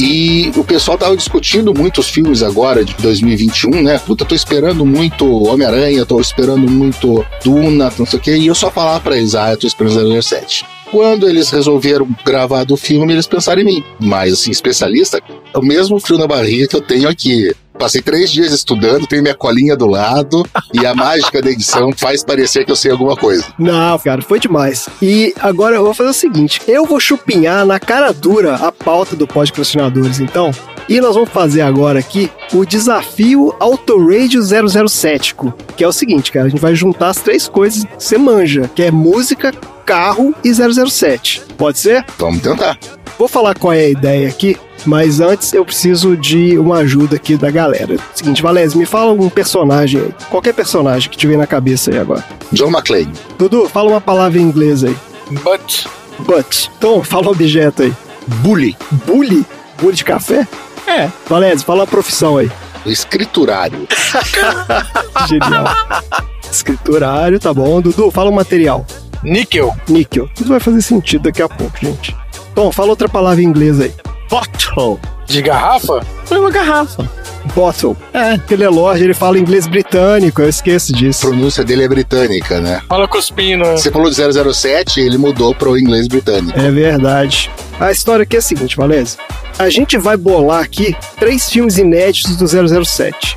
E 0.00 0.52
o 0.54 0.62
pessoal 0.62 0.96
tava 0.96 1.16
discutindo 1.16 1.74
muito 1.74 2.00
os 2.00 2.08
filmes 2.08 2.44
agora 2.44 2.84
de 2.84 2.94
2021, 2.94 3.82
né? 3.82 3.98
Puta, 3.98 4.24
tô 4.24 4.32
esperando 4.32 4.86
muito 4.86 5.26
Homem-Aranha, 5.42 6.06
tô 6.06 6.20
esperando 6.20 6.70
muito 6.70 7.26
Duna, 7.42 7.92
não 7.98 8.06
sei 8.06 8.18
o 8.20 8.22
quê. 8.22 8.36
E 8.36 8.46
eu 8.46 8.54
só 8.54 8.70
falava 8.70 9.00
pra 9.00 9.16
eles, 9.16 9.34
ah, 9.34 9.50
eu 9.50 9.56
tô 9.56 9.66
esperando 9.66 10.22
007. 10.22 10.64
Quando 10.90 11.28
eles 11.28 11.50
resolveram 11.50 12.08
gravar 12.24 12.64
do 12.64 12.76
filme, 12.76 13.12
eles 13.12 13.26
pensaram 13.26 13.60
em 13.60 13.64
mim. 13.64 13.84
Mas, 14.00 14.32
assim, 14.32 14.50
especialista, 14.50 15.22
é 15.52 15.58
o 15.58 15.62
mesmo 15.62 16.00
frio 16.00 16.18
na 16.18 16.26
barriga 16.26 16.66
que 16.66 16.76
eu 16.76 16.80
tenho 16.80 17.08
aqui. 17.08 17.52
Passei 17.78 18.02
três 18.02 18.32
dias 18.32 18.52
estudando, 18.52 19.06
tenho 19.06 19.22
minha 19.22 19.36
colinha 19.36 19.76
do 19.76 19.86
lado 19.86 20.44
e 20.74 20.84
a 20.84 20.94
mágica 20.94 21.40
da 21.40 21.48
edição 21.48 21.92
faz 21.96 22.24
parecer 22.24 22.64
que 22.64 22.72
eu 22.72 22.76
sei 22.76 22.90
alguma 22.90 23.16
coisa. 23.16 23.44
Não, 23.56 23.96
cara, 24.00 24.20
foi 24.20 24.40
demais. 24.40 24.88
E 25.00 25.32
agora 25.40 25.76
eu 25.76 25.84
vou 25.84 25.94
fazer 25.94 26.10
o 26.10 26.14
seguinte: 26.14 26.60
eu 26.66 26.84
vou 26.84 26.98
chupinhar 26.98 27.64
na 27.64 27.78
cara 27.78 28.12
dura 28.12 28.56
a 28.56 28.72
pauta 28.72 29.14
do 29.14 29.28
Podcastinadores, 29.28 30.18
então. 30.18 30.50
E 30.88 31.02
nós 31.02 31.14
vamos 31.14 31.28
fazer 31.28 31.60
agora 31.60 31.98
aqui 31.98 32.30
o 32.54 32.64
desafio 32.64 33.54
Autoradio 33.60 34.40
007, 34.42 35.36
que 35.76 35.84
é 35.84 35.88
o 35.88 35.92
seguinte, 35.92 36.32
cara, 36.32 36.46
a 36.46 36.48
gente 36.48 36.60
vai 36.60 36.74
juntar 36.74 37.08
as 37.08 37.18
três 37.18 37.46
coisas 37.46 37.84
que 37.84 37.90
você 38.02 38.16
manja, 38.16 38.70
que 38.74 38.82
é 38.82 38.90
música, 38.90 39.52
carro 39.84 40.34
e 40.42 40.50
007. 40.52 41.42
Pode 41.58 41.78
ser? 41.78 42.06
Vamos 42.16 42.40
tentar. 42.40 42.78
Vou 43.18 43.28
falar 43.28 43.54
qual 43.58 43.74
é 43.74 43.80
a 43.80 43.88
ideia 43.90 44.28
aqui, 44.28 44.56
mas 44.86 45.20
antes 45.20 45.52
eu 45.52 45.62
preciso 45.62 46.16
de 46.16 46.56
uma 46.56 46.78
ajuda 46.78 47.16
aqui 47.16 47.36
da 47.36 47.50
galera. 47.50 47.96
Seguinte, 48.14 48.40
Valézio, 48.42 48.78
me 48.78 48.86
fala 48.86 49.12
um 49.12 49.28
personagem 49.28 50.00
aí. 50.00 50.14
Qualquer 50.30 50.54
personagem 50.54 51.10
que 51.10 51.18
tiver 51.18 51.36
na 51.36 51.46
cabeça 51.46 51.90
aí 51.90 51.98
agora. 51.98 52.24
John 52.50 52.70
McClane. 52.70 53.12
Dudu, 53.36 53.68
fala 53.68 53.90
uma 53.90 54.00
palavra 54.00 54.38
em 54.38 54.42
inglês 54.42 54.84
aí. 54.84 54.96
But. 55.30 55.86
But. 56.20 56.70
Então, 56.78 57.04
fala 57.04 57.28
um 57.28 57.32
objeto 57.32 57.82
aí. 57.82 57.92
Bully. 58.26 58.74
Bully? 59.04 59.44
Bully 59.78 59.96
de 59.96 60.04
café? 60.04 60.46
É. 60.88 61.10
Valézio, 61.28 61.66
fala 61.66 61.80
uma 61.80 61.86
profissão 61.86 62.38
aí. 62.38 62.50
Escriturário. 62.86 63.86
Genial. 65.28 65.66
Escriturário, 66.50 67.38
tá 67.38 67.52
bom. 67.52 67.80
Dudu, 67.82 68.10
fala 68.10 68.30
um 68.30 68.34
material. 68.34 68.86
Níquel. 69.22 69.76
Níquel. 69.88 70.28
Tudo 70.34 70.48
vai 70.48 70.60
fazer 70.60 70.80
sentido 70.80 71.24
daqui 71.24 71.42
a 71.42 71.48
pouco, 71.48 71.76
gente. 71.78 72.16
Tom, 72.54 72.72
fala 72.72 72.90
outra 72.90 73.08
palavra 73.08 73.42
em 73.42 73.44
inglês 73.44 73.80
aí. 73.80 73.92
Bottle. 74.30 74.98
De 75.28 75.42
garrafa? 75.42 76.00
Foi 76.24 76.38
uma 76.38 76.50
garrafa. 76.50 77.08
Bottle. 77.54 77.96
É, 78.12 78.38
ele 78.50 78.64
é 78.64 78.68
Lorde, 78.68 79.04
ele 79.04 79.14
fala 79.14 79.38
inglês 79.38 79.66
britânico, 79.66 80.42
eu 80.42 80.48
esqueço 80.48 80.92
A 80.94 80.96
disso. 80.96 81.20
pronúncia 81.26 81.64
dele 81.64 81.84
é 81.84 81.88
britânica, 81.88 82.60
né? 82.60 82.80
Fala 82.88 83.06
cuspindo. 83.08 83.64
Você 83.66 83.90
falou 83.90 84.10
de 84.10 84.16
007, 84.54 85.00
ele 85.00 85.16
mudou 85.18 85.54
para 85.54 85.68
o 85.68 85.78
inglês 85.78 86.08
britânico. 86.08 86.58
É 86.58 86.70
verdade. 86.70 87.50
A 87.78 87.90
história 87.92 88.22
aqui 88.24 88.36
é 88.36 88.38
a 88.38 88.42
seguinte, 88.42 88.76
Valézio. 88.76 89.18
A 89.58 89.68
gente 89.70 89.96
vai 89.98 90.16
bolar 90.16 90.62
aqui 90.62 90.96
três 91.18 91.48
filmes 91.50 91.78
inéditos 91.78 92.36
do 92.36 92.46
007. 92.84 93.36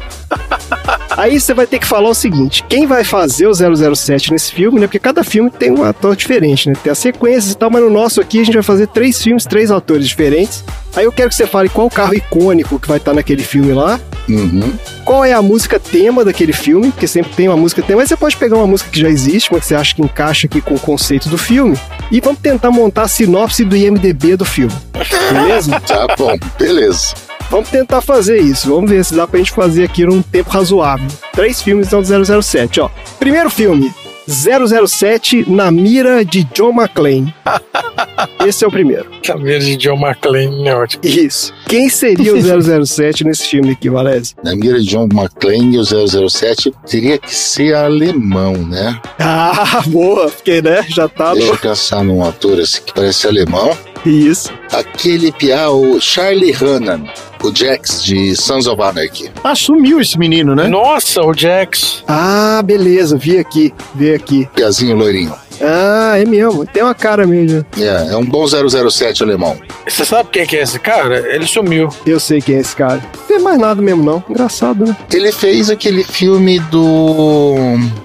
Aí 1.17 1.39
você 1.39 1.53
vai 1.53 1.67
ter 1.67 1.79
que 1.79 1.85
falar 1.87 2.09
o 2.09 2.13
seguinte: 2.13 2.63
quem 2.69 2.85
vai 2.87 3.03
fazer 3.03 3.47
o 3.47 3.53
007 3.95 4.31
nesse 4.31 4.51
filme, 4.51 4.79
né? 4.79 4.87
Porque 4.87 4.99
cada 4.99 5.23
filme 5.23 5.49
tem 5.49 5.71
um 5.71 5.83
ator 5.83 6.15
diferente, 6.15 6.69
né? 6.69 6.75
Tem 6.81 6.91
as 6.91 6.97
sequências 6.97 7.51
e 7.53 7.57
tal, 7.57 7.69
mas 7.69 7.81
no 7.83 7.89
nosso 7.89 8.21
aqui 8.21 8.39
a 8.39 8.43
gente 8.43 8.53
vai 8.53 8.63
fazer 8.63 8.87
três 8.87 9.21
filmes, 9.21 9.45
três 9.45 9.71
atores 9.71 10.07
diferentes. 10.07 10.63
Aí 10.95 11.05
eu 11.05 11.11
quero 11.11 11.29
que 11.29 11.35
você 11.35 11.47
fale 11.47 11.69
qual 11.69 11.89
carro 11.89 12.13
icônico 12.13 12.77
que 12.79 12.87
vai 12.87 12.97
estar 12.97 13.13
naquele 13.13 13.43
filme 13.43 13.71
lá, 13.73 13.99
Uhum. 14.27 14.73
qual 15.05 15.23
é 15.25 15.33
a 15.33 15.41
música 15.41 15.79
tema 15.79 16.23
daquele 16.25 16.53
filme, 16.53 16.91
porque 16.91 17.07
sempre 17.07 17.31
tem 17.33 17.47
uma 17.47 17.57
música 17.57 17.81
tema, 17.81 18.01
mas 18.01 18.09
você 18.09 18.17
pode 18.17 18.35
pegar 18.37 18.57
uma 18.57 18.67
música 18.67 18.89
que 18.89 18.99
já 18.99 19.09
existe, 19.09 19.49
uma 19.51 19.59
que 19.59 19.65
você 19.65 19.75
acha 19.75 19.95
que 19.95 20.01
encaixa 20.01 20.47
aqui 20.47 20.59
com 20.61 20.75
o 20.75 20.79
conceito 20.79 21.27
do 21.29 21.37
filme, 21.37 21.77
e 22.11 22.19
vamos 22.19 22.39
tentar 22.41 22.71
montar 22.71 23.03
a 23.03 23.07
sinopse 23.07 23.63
do 23.63 23.75
IMDB 23.75 24.35
do 24.35 24.45
filme. 24.45 24.73
Beleza? 25.31 25.79
Tá 25.79 26.07
bom, 26.17 26.37
beleza. 26.59 27.13
Vamos 27.51 27.69
tentar 27.69 27.99
fazer 27.99 28.37
isso. 28.39 28.69
Vamos 28.73 28.89
ver 28.89 29.03
se 29.03 29.13
dá 29.13 29.27
pra 29.27 29.37
gente 29.37 29.51
fazer 29.51 29.83
aqui 29.83 30.05
num 30.05 30.21
tempo 30.21 30.49
razoável. 30.49 31.05
Três 31.33 31.61
filmes 31.61 31.87
então 31.87 32.01
do 32.01 32.41
007, 32.41 32.79
ó. 32.79 32.89
Primeiro 33.19 33.49
filme, 33.49 33.93
007 34.25 35.49
na 35.51 35.69
mira 35.69 36.23
de 36.23 36.45
John 36.45 36.71
McClane. 36.71 37.35
Esse 38.47 38.63
é 38.63 38.67
o 38.67 38.71
primeiro. 38.71 39.11
Caveira 39.21 39.59
de 39.59 39.75
John 39.75 39.97
McClane, 39.99 40.65
é 40.65 40.73
ótimo. 40.73 41.03
Isso. 41.03 41.53
Quem 41.67 41.89
seria 41.89 42.33
o 42.33 42.39
007 42.85 43.25
nesse 43.25 43.49
filme 43.49 43.71
aqui, 43.71 43.89
Valézio? 43.89 44.37
Na 44.41 44.55
mira 44.55 44.79
de 44.79 44.85
John 44.85 45.09
McClane, 45.11 45.77
o 45.77 45.83
007 45.83 46.71
teria 46.87 47.17
que 47.17 47.35
ser 47.35 47.75
alemão, 47.75 48.53
né? 48.53 48.97
Ah, 49.19 49.83
boa, 49.87 50.29
porque 50.29 50.61
né, 50.61 50.85
já 50.87 51.09
tá 51.09 51.33
Deixa 51.33 51.47
no... 51.49 51.53
eu 51.53 51.57
pensar 51.59 52.01
num 52.03 52.23
ator 52.23 52.61
assim 52.61 52.81
que 52.85 52.93
parece 52.93 53.27
alemão. 53.27 53.77
Isso. 54.05 54.51
Aquele 54.71 55.31
piá, 55.31 55.69
o 55.69 55.99
Charlie 55.99 56.53
Hannan, 56.53 57.03
o 57.43 57.55
Jax 57.55 58.03
de 58.03 58.35
Sons 58.35 58.67
of 58.67 58.81
Anarchy. 58.81 59.31
Assumiu 59.43 59.99
esse 59.99 60.17
menino, 60.17 60.55
né? 60.55 60.67
Nossa, 60.67 61.21
o 61.21 61.33
Jax. 61.33 62.03
Ah, 62.07 62.61
beleza, 62.63 63.17
vi 63.17 63.37
aqui, 63.37 63.73
vi 63.93 64.13
aqui. 64.13 64.49
Piazinho 64.55 64.95
loirinho. 64.95 65.33
Ah, 65.63 66.17
é 66.17 66.25
mesmo, 66.25 66.65
tem 66.65 66.81
uma 66.81 66.95
cara 66.95 67.27
mesmo. 67.27 67.63
É, 67.77 68.13
é 68.13 68.17
um 68.17 68.25
bom 68.25 68.45
007 68.47 69.21
alemão. 69.21 69.55
Você 69.87 70.03
sabe 70.03 70.29
quem 70.31 70.45
que 70.45 70.57
é 70.57 70.63
esse 70.63 70.79
cara? 70.79 71.19
Ele 71.33 71.45
sumiu. 71.45 71.89
Eu 72.05 72.19
sei 72.19 72.41
quem 72.41 72.55
é 72.55 72.59
esse 72.59 72.75
cara. 72.75 73.01
Não 73.15 73.25
tem 73.27 73.39
mais 73.39 73.59
nada 73.59 73.81
mesmo 73.81 74.03
não, 74.03 74.23
engraçado, 74.27 74.85
né? 74.85 74.97
Ele 75.13 75.31
fez 75.31 75.69
aquele 75.69 76.03
filme 76.03 76.59
do. 76.59 77.55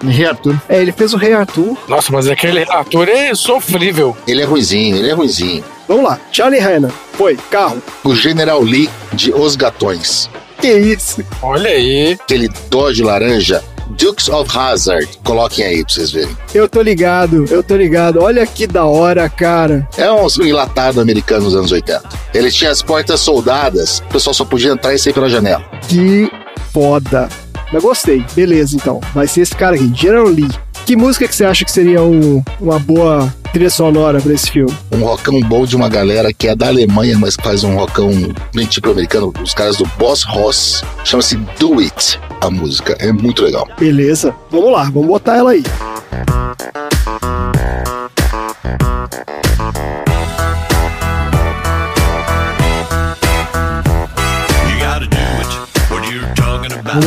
Reator. 0.06 0.54
É, 0.68 0.80
ele 0.82 0.92
fez 0.92 1.14
o 1.14 1.16
Rei 1.16 1.32
Arthur. 1.32 1.76
Nossa, 1.88 2.12
mas 2.12 2.28
aquele 2.28 2.62
ator 2.68 3.08
é 3.08 3.34
sofrível. 3.34 4.14
Ele 4.26 4.42
é 4.42 4.44
ruizinho, 4.44 4.96
ele 4.96 5.08
é 5.08 5.14
ruizinho. 5.14 5.64
Vamos 5.88 6.04
lá, 6.04 6.18
Charlie 6.32 6.60
Hanna. 6.60 6.90
Foi, 7.12 7.36
carro. 7.50 7.82
O 8.04 8.14
General 8.14 8.60
Lee 8.60 8.90
de 9.12 9.32
Os 9.32 9.56
Gatões. 9.56 10.28
Que 10.60 10.72
isso? 10.72 11.22
Olha 11.42 11.70
aí. 11.70 12.12
Aquele 12.20 12.48
Dodge 12.70 13.02
laranja. 13.02 13.62
Dukes 13.90 14.28
of 14.28 14.50
Hazard. 14.58 15.08
Coloquem 15.22 15.64
aí 15.64 15.84
pra 15.84 15.94
vocês 15.94 16.10
verem. 16.10 16.36
Eu 16.52 16.68
tô 16.68 16.82
ligado, 16.82 17.44
eu 17.50 17.62
tô 17.62 17.76
ligado. 17.76 18.20
Olha 18.20 18.44
que 18.46 18.66
da 18.66 18.84
hora, 18.84 19.28
cara. 19.28 19.88
É 19.96 20.10
um 20.10 20.26
enlatado 20.44 21.00
americano 21.00 21.44
dos 21.44 21.54
anos 21.54 21.70
80. 21.72 22.02
Ele 22.34 22.50
tinha 22.50 22.70
as 22.70 22.82
portas 22.82 23.20
soldadas, 23.20 24.00
o 24.00 24.12
pessoal 24.12 24.34
só 24.34 24.44
podia 24.44 24.72
entrar 24.72 24.92
e 24.92 24.98
sair 24.98 25.12
pela 25.12 25.28
janela. 25.28 25.62
Que 25.88 26.28
foda. 26.72 27.28
Mas 27.72 27.82
gostei. 27.82 28.24
Beleza, 28.34 28.76
então. 28.76 29.00
Vai 29.14 29.26
ser 29.26 29.42
esse 29.42 29.54
cara 29.54 29.76
aqui, 29.76 29.90
General 29.94 30.26
Lee. 30.26 30.50
Que 30.84 30.96
música 30.96 31.26
que 31.26 31.34
você 31.34 31.44
acha 31.44 31.64
que 31.64 31.70
seria 31.72 32.02
um- 32.02 32.42
uma 32.60 32.78
boa 32.78 33.32
trilha 33.56 33.70
sonora 33.70 34.20
pra 34.20 34.34
esse 34.34 34.50
filme? 34.50 34.76
Um 34.92 35.00
rockão 35.00 35.40
bom 35.40 35.64
de 35.64 35.74
uma 35.74 35.88
galera 35.88 36.30
que 36.30 36.46
é 36.46 36.54
da 36.54 36.66
Alemanha, 36.66 37.18
mas 37.18 37.36
faz 37.36 37.64
um 37.64 37.74
rockão 37.74 38.10
bem 38.54 38.66
tipo 38.66 38.90
americano, 38.90 39.32
os 39.42 39.54
caras 39.54 39.78
do 39.78 39.86
Boss 39.98 40.24
Ross. 40.24 40.84
Chama-se 41.04 41.36
Do 41.58 41.80
It, 41.80 42.20
a 42.42 42.50
música. 42.50 42.94
É 43.00 43.10
muito 43.10 43.42
legal. 43.42 43.66
Beleza. 43.78 44.34
Vamos 44.50 44.70
lá, 44.72 44.84
vamos 44.84 45.06
botar 45.06 45.38
ela 45.38 45.52
aí. 45.52 45.64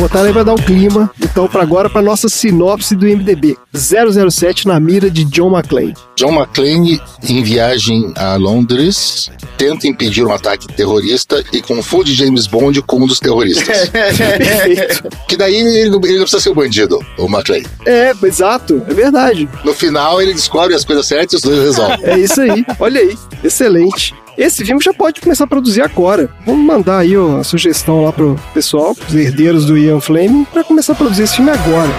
Vou 0.00 0.08
botar 0.08 0.18
ela 0.20 0.28
aí 0.28 0.32
pra 0.32 0.42
dar 0.42 0.54
o 0.54 0.62
clima. 0.62 1.10
Então, 1.20 1.46
pra 1.46 1.62
agora, 1.62 1.90
pra 1.90 2.00
nossa 2.00 2.28
sinopse 2.28 2.96
do 2.96 3.06
MDB. 3.06 3.56
007 3.74 4.66
na 4.66 4.80
mira 4.80 5.10
de 5.10 5.24
John 5.24 5.50
McClane. 5.54 5.94
John 6.16 6.32
McClane, 6.32 7.00
em 7.22 7.42
viagem 7.42 8.12
a 8.16 8.36
Londres, 8.36 9.30
tenta 9.58 9.86
impedir 9.86 10.24
um 10.24 10.32
ataque 10.32 10.66
terrorista 10.68 11.44
e 11.52 11.60
confunde 11.60 12.14
James 12.14 12.46
Bond 12.46 12.80
com 12.82 12.96
um 12.98 13.06
dos 13.06 13.20
terroristas. 13.20 13.90
Que 15.28 15.36
daí 15.36 15.54
ele 15.56 15.90
não, 15.90 16.00
ele 16.02 16.14
não 16.14 16.22
precisa 16.22 16.40
ser 16.40 16.50
o 16.50 16.54
bandido, 16.54 16.98
o 17.16 17.26
McClane. 17.26 17.66
É, 17.86 18.12
exato. 18.24 18.82
É 18.88 18.94
verdade. 18.94 19.48
No 19.64 19.72
final, 19.72 20.20
ele 20.20 20.34
descobre 20.34 20.74
as 20.74 20.84
coisas 20.84 21.06
certas 21.06 21.34
e 21.34 21.36
os 21.36 21.42
dois 21.42 21.62
resolvem. 21.62 22.04
É 22.04 22.18
isso 22.18 22.40
aí. 22.40 22.64
Olha 22.78 23.00
aí. 23.00 23.16
Excelente. 23.44 24.14
Esse 24.40 24.64
filme 24.64 24.82
já 24.82 24.94
pode 24.94 25.20
começar 25.20 25.44
a 25.44 25.46
produzir 25.46 25.82
agora. 25.82 26.30
Vamos 26.46 26.64
mandar 26.64 27.00
aí 27.00 27.14
ó, 27.14 27.40
a 27.40 27.44
sugestão 27.44 28.02
lá 28.04 28.10
pro 28.10 28.40
pessoal, 28.54 28.96
os 29.06 29.14
herdeiros 29.14 29.66
do 29.66 29.76
Ian 29.76 30.00
Fleming, 30.00 30.46
pra 30.50 30.64
começar 30.64 30.94
a 30.94 30.96
produzir 30.96 31.24
esse 31.24 31.36
filme 31.36 31.50
agora. 31.50 31.90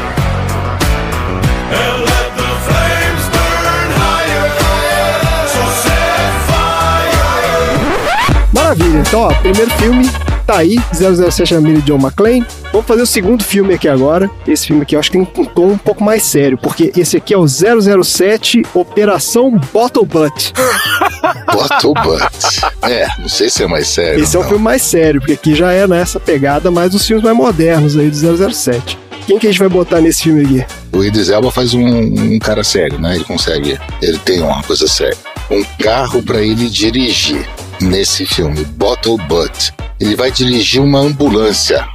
Maravilha. 8.51 9.03
Então, 9.07 9.19
ó, 9.19 9.33
primeiro 9.35 9.69
filme, 9.73 10.09
Tá 10.45 10.57
aí, 10.57 10.77
007 10.93 11.53
na 11.53 11.61
mira 11.61 11.79
de 11.79 11.85
John 11.85 11.97
McClane. 11.97 12.45
Vamos 12.71 12.87
fazer 12.87 13.01
o 13.01 13.05
segundo 13.05 13.43
filme 13.43 13.73
aqui 13.73 13.87
agora. 13.87 14.29
Esse 14.47 14.67
filme 14.67 14.81
aqui 14.81 14.95
eu 14.95 14.99
acho 14.99 15.11
que 15.11 15.17
tem 15.17 15.21
um 15.21 15.45
tom 15.45 15.67
um 15.67 15.77
pouco 15.77 16.03
mais 16.03 16.23
sério, 16.23 16.57
porque 16.57 16.91
esse 16.95 17.17
aqui 17.17 17.33
é 17.33 17.37
o 17.37 17.47
007 17.47 18.63
Operação 18.73 19.59
Bottle 19.73 20.05
Butt. 20.05 20.53
Bottle 21.51 21.93
Butt. 22.03 22.61
É, 22.81 23.07
não 23.19 23.29
sei 23.29 23.49
se 23.49 23.63
é 23.63 23.67
mais 23.67 23.87
sério. 23.87 24.23
Esse 24.23 24.35
é 24.35 24.39
um 24.39 24.43
não. 24.43 24.49
filme 24.49 24.63
mais 24.63 24.81
sério, 24.81 25.21
porque 25.21 25.33
aqui 25.33 25.55
já 25.55 25.71
é 25.71 25.87
nessa 25.87 26.19
pegada 26.19 26.71
mais 26.71 26.91
dos 26.91 27.05
filmes 27.05 27.23
mais 27.23 27.35
modernos 27.35 27.97
aí 27.97 28.09
do 28.09 28.51
007. 28.53 28.97
Quem 29.27 29.37
que 29.37 29.47
a 29.47 29.51
gente 29.51 29.59
vai 29.59 29.69
botar 29.69 30.01
nesse 30.01 30.23
filme 30.23 30.43
aqui? 30.43 30.65
O 30.91 31.03
Idris 31.03 31.29
Elba 31.29 31.51
faz 31.51 31.73
um, 31.73 31.85
um 31.85 32.39
cara 32.39 32.63
sério, 32.63 32.99
né? 32.99 33.15
Ele 33.15 33.23
consegue. 33.23 33.79
Ele 34.01 34.17
tem 34.19 34.41
uma 34.41 34.61
coisa 34.63 34.87
séria. 34.87 35.17
Um 35.49 35.63
carro 35.81 36.23
pra 36.23 36.41
ele 36.41 36.69
dirigir 36.69 37.47
nesse 37.79 38.25
filme, 38.25 38.65
Bottle 38.65 39.17
Butt. 39.17 39.73
Ele 40.01 40.15
vai 40.15 40.31
dirigir 40.31 40.81
uma 40.81 40.99
ambulância. 40.99 41.87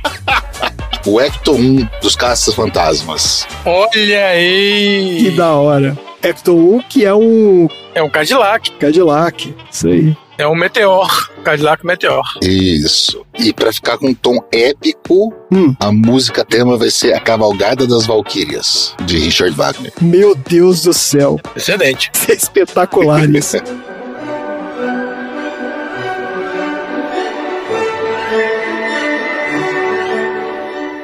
O 1.04 1.20
Ecto 1.20 1.52
1 1.52 1.88
dos 2.00 2.14
Caças 2.16 2.54
Fantasmas. 2.54 3.46
Olha 3.64 4.26
aí! 4.28 5.18
Que 5.20 5.30
da 5.32 5.50
hora. 5.54 5.98
Ecto 6.22 6.54
1, 6.56 6.80
que 6.88 7.04
é 7.04 7.12
um 7.14 7.68
É 7.94 8.02
um 8.02 8.08
Cadillac. 8.08 8.70
Cadillac. 8.72 9.54
Isso 9.70 9.88
aí. 9.88 10.16
É 10.38 10.46
um 10.46 10.54
Meteor. 10.54 11.30
Cadillac 11.44 11.84
Meteor. 11.86 12.22
Isso. 12.42 13.24
E 13.38 13.52
pra 13.52 13.72
ficar 13.72 13.98
com 13.98 14.08
um 14.08 14.14
tom 14.14 14.38
épico, 14.52 15.32
Hum. 15.52 15.74
a 15.80 15.90
música 15.90 16.44
tema 16.44 16.76
vai 16.76 16.90
ser 16.90 17.14
A 17.14 17.20
Cavalgada 17.20 17.86
das 17.86 18.04
Valquírias, 18.06 18.94
de 19.04 19.18
Richard 19.18 19.54
Wagner. 19.56 19.92
Meu 20.00 20.34
Deus 20.34 20.82
do 20.82 20.92
céu. 20.92 21.40
Excelente. 21.56 22.10
Isso 22.14 22.30
é 22.30 22.34
espetacular 22.34 23.28
isso. 23.30 23.56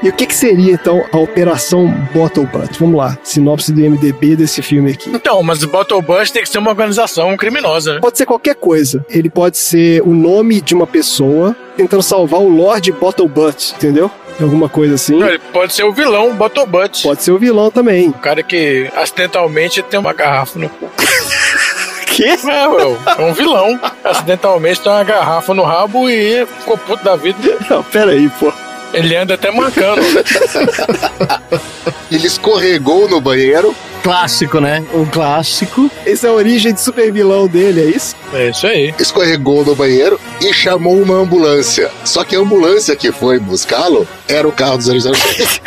E 0.03 0.09
o 0.09 0.13
que, 0.13 0.27
que 0.27 0.35
seria 0.35 0.73
então 0.73 1.05
a 1.13 1.17
Operação 1.17 1.89
Bottle 2.13 2.45
Butt? 2.47 2.77
Vamos 2.81 2.97
lá, 2.97 3.17
sinopse 3.23 3.73
do 3.73 3.81
MDB 3.81 4.35
desse 4.35 4.61
filme 4.61 4.91
aqui. 4.91 5.09
Então, 5.11 5.41
mas 5.45 5.63
o 5.63 5.69
Bottle 5.69 6.03
Bust 6.03 6.33
tem 6.33 6.43
que 6.43 6.49
ser 6.49 6.59
uma 6.59 6.71
organização 6.71 7.37
criminosa, 7.37 7.95
né? 7.95 8.01
Pode 8.01 8.19
ser 8.19 8.27
qualquer 8.27 8.57
coisa. 8.57 9.05
Ele 9.09 9.31
pode 9.31 9.57
ser 9.59 10.03
o 10.03 10.13
nome 10.13 10.61
de 10.61 10.75
uma 10.75 10.89
pessoa 10.89 11.55
tentando 11.77 12.03
salvar 12.03 12.41
o 12.41 12.49
Lord 12.49 12.91
Bottle 12.93 13.29
Butt, 13.29 13.75
entendeu? 13.77 14.11
Alguma 14.41 14.69
coisa 14.69 14.97
assim. 14.97 15.19
Não, 15.19 15.29
ele 15.29 15.39
pode 15.53 15.73
ser 15.73 15.85
o 15.85 15.93
vilão 15.93 16.35
Bottle 16.35 16.67
Butt. 16.67 17.03
Pode 17.05 17.23
ser 17.23 17.31
o 17.31 17.39
vilão 17.39 17.71
também. 17.71 18.09
O 18.09 18.15
cara 18.15 18.43
que 18.43 18.91
acidentalmente 18.97 19.83
tem 19.83 20.01
uma 20.01 20.13
garrafa 20.13 20.59
no 20.59 20.69
cu. 20.69 20.91
Que? 22.13 22.25
É, 22.25 22.69
ué, 22.69 22.99
é 23.19 23.23
um 23.23 23.33
vilão. 23.33 23.81
Acidentalmente 24.05 24.83
tem 24.83 24.93
uma 24.93 25.03
garrafa 25.03 25.55
no 25.55 25.63
rabo 25.63 26.11
e 26.11 26.45
ficou 26.45 26.77
puto 26.77 27.03
da 27.03 27.17
vida. 27.17 27.39
Não, 27.71 27.83
pera 27.83 28.11
aí, 28.11 28.29
pô. 28.39 28.53
Ele 28.93 29.17
anda 29.17 29.35
até 29.35 29.51
mancando. 29.51 30.03
Ele 32.11 32.27
escorregou 32.27 33.09
no 33.09 33.21
banheiro. 33.21 33.75
Clássico, 34.03 34.61
né? 34.61 34.85
Um 34.93 35.07
clássico. 35.07 35.91
Essa 36.05 36.27
é 36.27 36.31
a 36.31 36.33
origem 36.33 36.75
de 36.75 36.81
super 36.81 37.11
vilão 37.13 37.47
dele, 37.47 37.81
é 37.81 37.85
isso? 37.85 38.17
É 38.35 38.49
isso 38.51 38.67
aí. 38.67 38.93
escorregou 38.99 39.65
no 39.65 39.75
banheiro 39.77 40.21
e 40.41 40.53
chamou 40.53 41.01
uma 41.01 41.15
ambulância. 41.15 41.91
Só 42.05 42.25
que 42.25 42.35
a 42.35 42.41
ambulância 42.41 42.97
que 42.97 43.13
foi 43.13 43.39
buscá-lo 43.39 44.07
era 44.29 44.47
o 44.47 44.53
carro 44.53 44.77
do 44.79 44.85
007. 44.85 45.63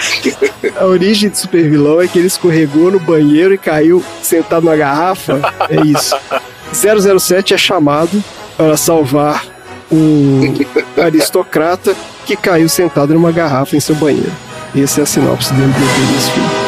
A 0.78 0.86
origem 0.86 1.30
de 1.30 1.38
super 1.38 1.70
vilão 1.70 2.02
é 2.02 2.08
que 2.08 2.20
ele 2.20 2.28
escorregou 2.28 2.92
no 2.92 3.00
banheiro 3.00 3.54
e 3.54 3.58
caiu 3.58 4.04
sentado 4.22 4.66
na 4.66 4.76
garrafa. 4.76 5.40
É 5.70 5.86
isso. 5.86 6.16
007 7.20 7.54
é 7.54 7.58
chamado 7.58 8.22
para 8.58 8.76
salvar 8.76 9.55
um 9.92 10.54
aristocrata 11.02 11.96
que 12.26 12.36
caiu 12.36 12.68
sentado 12.68 13.14
numa 13.14 13.32
garrafa 13.32 13.76
em 13.76 13.80
seu 13.80 13.96
banheiro. 13.96 14.32
Essa 14.76 15.02
é 15.02 15.04
a 15.04 15.06
sinopse 15.06 15.54
do 15.54 15.62
MDB 15.62 16.14
desse 16.14 16.32
filme. 16.32 16.66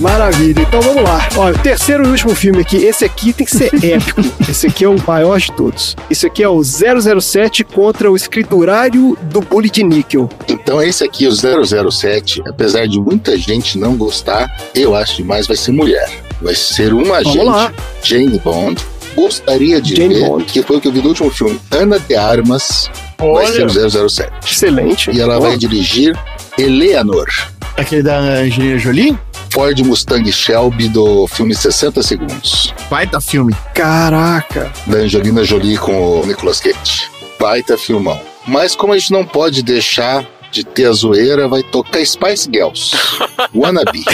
Maravilha, 0.00 0.60
então 0.60 0.82
vamos 0.82 1.02
lá. 1.02 1.26
Olha, 1.34 1.54
o 1.54 1.58
terceiro 1.58 2.04
e 2.04 2.10
último 2.10 2.34
filme 2.34 2.60
aqui, 2.60 2.76
esse 2.76 3.06
aqui 3.06 3.32
tem 3.32 3.46
que 3.46 3.56
ser 3.56 3.70
épico. 3.82 4.20
Esse 4.46 4.66
aqui 4.66 4.84
é 4.84 4.88
o 4.88 4.96
maior 5.06 5.38
de 5.40 5.50
todos. 5.52 5.96
Esse 6.10 6.26
aqui 6.26 6.42
é 6.42 6.48
o 6.48 6.62
007 6.62 7.64
contra 7.64 8.10
o 8.10 8.16
escriturário 8.16 9.16
do 9.22 9.40
bully 9.40 9.70
de 9.70 9.82
níquel. 9.82 10.28
Então 10.46 10.82
esse 10.82 11.04
aqui, 11.04 11.26
o 11.26 11.32
007, 11.32 12.42
apesar 12.46 12.86
de 12.86 13.00
muita 13.00 13.38
gente 13.38 13.78
não 13.78 13.96
gostar, 13.96 14.46
eu 14.74 14.94
acho 14.94 15.16
demais 15.16 15.46
vai 15.46 15.56
ser 15.56 15.72
mulher. 15.72 16.23
Vai 16.44 16.54
ser 16.54 16.92
uma 16.92 17.16
agente. 17.16 17.74
Jane 18.02 18.38
Bond. 18.38 18.80
Gostaria 19.16 19.80
de 19.80 19.94
Jane 19.96 20.14
ver, 20.14 20.28
Bond. 20.28 20.44
que 20.44 20.62
foi 20.62 20.76
o 20.76 20.80
que 20.80 20.88
eu 20.88 20.92
vi 20.92 21.00
no 21.00 21.08
último 21.08 21.30
filme, 21.30 21.58
Ana 21.70 21.98
de 22.00 22.14
Armas, 22.16 22.90
vai 23.18 23.46
ser 23.46 23.62
Olha, 23.64 23.86
o 23.86 24.08
007. 24.10 24.32
Excelente. 24.44 25.10
E 25.12 25.20
ela 25.20 25.36
Pô, 25.36 25.42
vai 25.42 25.56
dirigir 25.56 26.18
Eleanor, 26.58 27.26
Aquele 27.76 28.02
da 28.02 28.18
Angelina 28.18 28.78
Jolie? 28.78 29.18
Ford 29.50 29.78
Mustang 29.80 30.30
Shelby 30.32 30.88
do 30.88 31.26
filme 31.28 31.54
60 31.54 32.02
Segundos, 32.02 32.74
Baita 32.90 33.20
filme. 33.20 33.54
Caraca. 33.72 34.72
da 34.86 34.98
Angelina 34.98 35.44
Jolie 35.44 35.78
com 35.78 36.20
o 36.20 36.26
Nicolas 36.26 36.58
Cage. 36.60 37.08
Baita 37.38 37.78
filmão. 37.78 38.20
Mas 38.46 38.74
como 38.74 38.92
a 38.92 38.98
gente 38.98 39.12
não 39.12 39.24
pode 39.24 39.62
deixar 39.62 40.26
de 40.54 40.62
ter 40.62 40.86
a 40.86 40.92
zoeira, 40.92 41.48
vai 41.48 41.64
tocar 41.64 42.04
Spice 42.06 42.48
Girls. 42.52 42.96
Wannabe. 43.52 44.04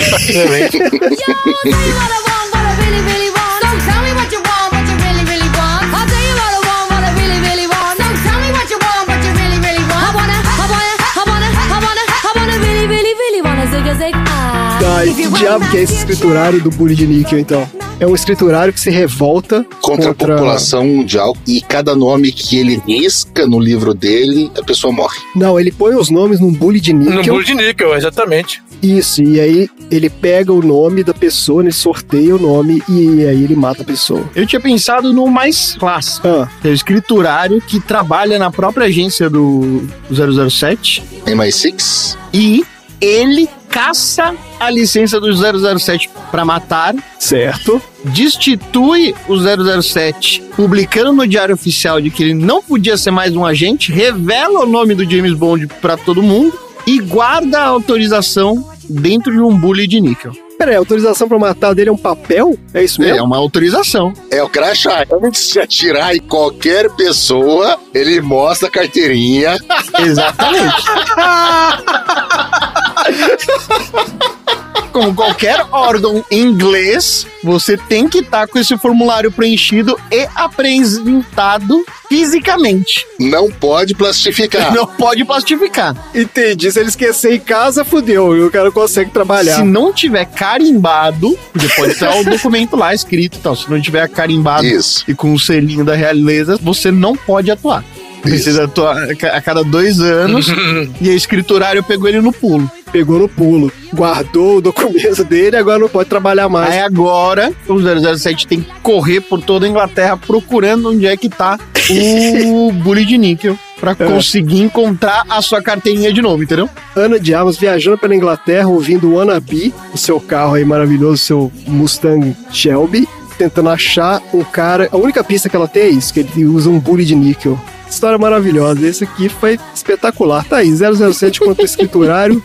ah. 14.27 14.79
Tá, 14.81 15.05
e 15.05 15.15
que 15.15 15.29
diabo 15.29 15.69
que 15.71 15.77
é 15.77 15.83
esse 15.83 15.95
escriturário 15.95 16.63
do 16.63 16.71
bully 16.71 16.95
de 16.95 17.07
níquel, 17.07 17.39
então? 17.39 17.69
É 18.01 18.07
um 18.07 18.15
escriturário 18.15 18.73
que 18.73 18.81
se 18.81 18.89
revolta 18.89 19.65
contra 19.83 20.13
a 20.13 20.15
população 20.15 20.87
mundial 20.87 21.37
e 21.47 21.61
cada 21.61 21.95
nome 21.95 22.33
que 22.33 22.59
ele 22.59 22.83
risca 22.87 23.47
no 23.47 23.61
livro 23.61 23.93
dele, 23.93 24.51
a 24.59 24.65
pessoa 24.65 24.91
morre. 24.91 25.19
Não, 25.37 25.61
ele 25.61 25.71
põe 25.71 25.95
os 25.95 26.09
nomes 26.09 26.41
num 26.41 26.51
bully 26.51 26.81
de 26.81 26.95
níquel. 26.95 27.35
bolo 27.35 27.45
de 27.45 27.55
níquel, 27.55 27.95
exatamente. 27.95 28.63
Isso, 28.83 29.23
e 29.23 29.39
aí 29.39 29.69
ele 29.91 30.09
pega 30.09 30.51
o 30.51 30.63
nome 30.63 31.05
da 31.05 31.13
pessoa, 31.13 31.63
ele 31.63 31.73
sorteia 31.73 32.35
o 32.35 32.39
nome 32.39 32.83
e 32.89 33.27
aí 33.27 33.45
ele 33.45 33.55
mata 33.55 33.83
a 33.83 33.85
pessoa. 33.85 34.25
Eu 34.35 34.47
tinha 34.47 34.61
pensado 34.61 35.13
no 35.13 35.27
mais 35.27 35.77
clássico. 35.79 36.27
Ah, 36.27 36.49
que 36.63 36.69
é 36.69 36.71
o 36.71 36.75
escriturário 36.75 37.61
que 37.61 37.79
trabalha 37.79 38.39
na 38.39 38.51
própria 38.51 38.87
agência 38.87 39.29
do 39.29 39.87
007 40.11 41.03
MI6? 41.27 42.17
e 42.33 42.65
ele 43.01 43.49
caça 43.71 44.35
a 44.59 44.69
licença 44.71 45.19
do 45.21 45.33
007 45.79 46.11
para 46.31 46.45
matar, 46.45 46.95
certo. 47.19 47.81
destitui 48.05 49.15
o 49.29 49.37
007, 49.83 50.43
publicando 50.57 51.13
no 51.13 51.27
Diário 51.27 51.55
Oficial 51.55 52.01
de 52.01 52.11
que 52.11 52.23
ele 52.23 52.35
não 52.35 52.63
podia 52.63 52.97
ser 52.97 53.11
mais 53.11 53.35
um 53.35 53.45
agente, 53.47 53.93
revela 53.93 54.61
o 54.61 54.67
nome 54.67 54.95
do 54.95 55.09
James 55.09 55.33
Bond 55.35 55.67
para 55.81 55.97
todo 55.97 56.23
mundo 56.23 56.53
e 56.87 56.99
guarda 57.01 57.59
a 57.61 57.67
autorização 57.67 58.69
dentro 58.89 59.33
de 59.33 59.41
um 59.41 59.57
bully 59.57 59.87
de 59.87 60.01
níquel. 60.01 60.33
Pera 60.59 60.73
aí, 60.73 60.77
a 60.77 60.81
autorização 60.81 61.27
pra 61.27 61.39
matar 61.39 61.75
dele 61.75 61.89
é 61.89 61.93
um 61.93 61.97
papel? 61.97 62.55
É 62.75 62.85
isso 62.85 63.03
É 63.03 63.07
mesmo? 63.13 63.25
uma 63.25 63.39
autorização. 63.39 64.13
É 64.31 64.43
o 64.43 64.49
crachá. 64.49 65.07
Antes 65.25 65.49
de 65.53 65.59
atirar 65.59 66.15
em 66.15 66.21
qualquer 66.21 66.91
pessoa, 66.91 67.79
ele 67.95 68.21
mostra 68.21 68.69
a 68.69 68.71
carteirinha. 68.71 69.57
Exatamente. 69.99 70.85
Como 74.93 75.15
qualquer 75.15 75.65
órgão 75.71 76.25
inglês, 76.33 77.25
você 77.45 77.77
tem 77.77 78.09
que 78.09 78.19
estar 78.19 78.49
com 78.49 78.59
esse 78.59 78.77
formulário 78.77 79.31
preenchido 79.31 79.97
e 80.11 80.27
apresentado 80.35 81.85
fisicamente. 82.09 83.07
Não 83.21 83.49
pode 83.53 83.95
plastificar. 83.95 84.75
Não 84.75 84.85
pode 84.89 85.25
plastificar. 85.25 85.95
Entendi. 86.13 86.73
Se 86.73 86.81
ele 86.81 86.89
esquecer 86.89 87.35
em 87.35 87.39
casa, 87.39 87.85
fudeu. 87.85 88.37
E 88.37 88.43
o 88.43 88.51
cara 88.51 88.73
consegue 88.73 89.13
trabalhar. 89.13 89.57
Se 89.59 89.63
não 89.63 89.93
tiver 89.93 90.25
carimbado, 90.25 91.39
porque 91.53 91.69
pode 91.69 91.95
ter 91.95 92.09
o 92.09 92.25
documento 92.25 92.75
lá 92.77 92.93
escrito 92.93 93.39
e 93.39 93.41
tal. 93.41 93.55
Se 93.55 93.71
não 93.71 93.81
tiver 93.81 94.09
carimbado 94.09 94.67
Isso. 94.67 95.05
e 95.07 95.15
com 95.15 95.33
o 95.33 95.39
selinho 95.39 95.85
da 95.85 95.95
realeza, 95.95 96.59
você 96.61 96.91
não 96.91 97.15
pode 97.17 97.49
atuar. 97.49 97.85
Precisa 98.23 98.65
atuar 98.65 99.03
a 99.11 99.15
ca- 99.17 99.35
a 99.37 99.41
cada 99.41 99.65
dois 99.65 99.99
anos 100.01 100.49
e 101.01 101.09
a 101.09 101.15
escriturário 101.15 101.83
pegou 101.83 102.07
ele 102.09 102.21
no 102.21 102.33
pulo. 102.33 102.71
Pegou 102.93 103.19
no 103.19 103.29
pulo. 103.29 103.73
Guardou 103.95 104.57
o 104.57 104.61
documento 104.61 105.25
dele 105.25 105.57
agora 105.57 105.79
não 105.79 105.89
pode 105.89 106.09
trabalhar 106.09 106.49
mais. 106.49 106.71
Aí 106.71 106.81
agora 106.81 107.53
o 107.69 107.79
007 108.17 108.47
tem 108.47 108.61
que 108.61 108.71
correr 108.83 109.21
por 109.21 109.41
toda 109.43 109.67
a 109.67 109.69
Inglaterra 109.69 110.17
procurando 110.17 110.91
onde 110.91 111.07
é 111.07 111.17
que 111.17 111.29
tá 111.29 111.59
o 111.91 112.73
bully 112.83 113.05
de 113.05 113.19
níquel 113.19 113.59
pra 113.81 113.95
conseguir 113.95 114.61
encontrar 114.61 115.25
a 115.29 115.41
sua 115.41 115.63
carteirinha 115.63 116.13
de 116.13 116.21
novo, 116.21 116.43
entendeu? 116.43 116.69
Ana 116.95 117.19
de 117.19 117.35
Armas 117.35 117.57
viajando 117.57 117.97
pela 117.97 118.15
Inglaterra, 118.15 118.69
ouvindo 118.69 119.09
o 119.09 119.15
Wannabe, 119.15 119.73
o 119.93 119.97
seu 119.99 120.21
carro 120.21 120.55
aí 120.55 120.65
maravilhoso, 120.65 121.17
seu 121.17 121.53
Mustang 121.67 122.37
Shelby. 122.53 123.09
tentando 123.39 123.71
achar 123.71 124.21
um 124.35 124.45
cara. 124.45 124.89
A 124.93 124.97
única 124.99 125.25
pista 125.25 125.49
que 125.49 125.57
ela 125.57 125.67
tem 125.67 125.85
é 125.85 125.89
isso, 125.89 126.13
que 126.13 126.21
ele 126.21 126.45
usa 126.45 126.69
um 126.69 126.79
bully 126.79 127.07
de 127.07 127.15
níquel. 127.15 127.59
História 127.91 128.17
maravilhosa. 128.19 128.87
Esse 128.87 129.05
aqui 129.05 129.29
foi 129.29 129.59
espetacular. 129.75 130.45
Tá 130.45 130.59
aí, 130.59 130.73
007 130.73 131.41
contra 131.41 131.63
o 131.63 131.67
escriturário 131.67 132.43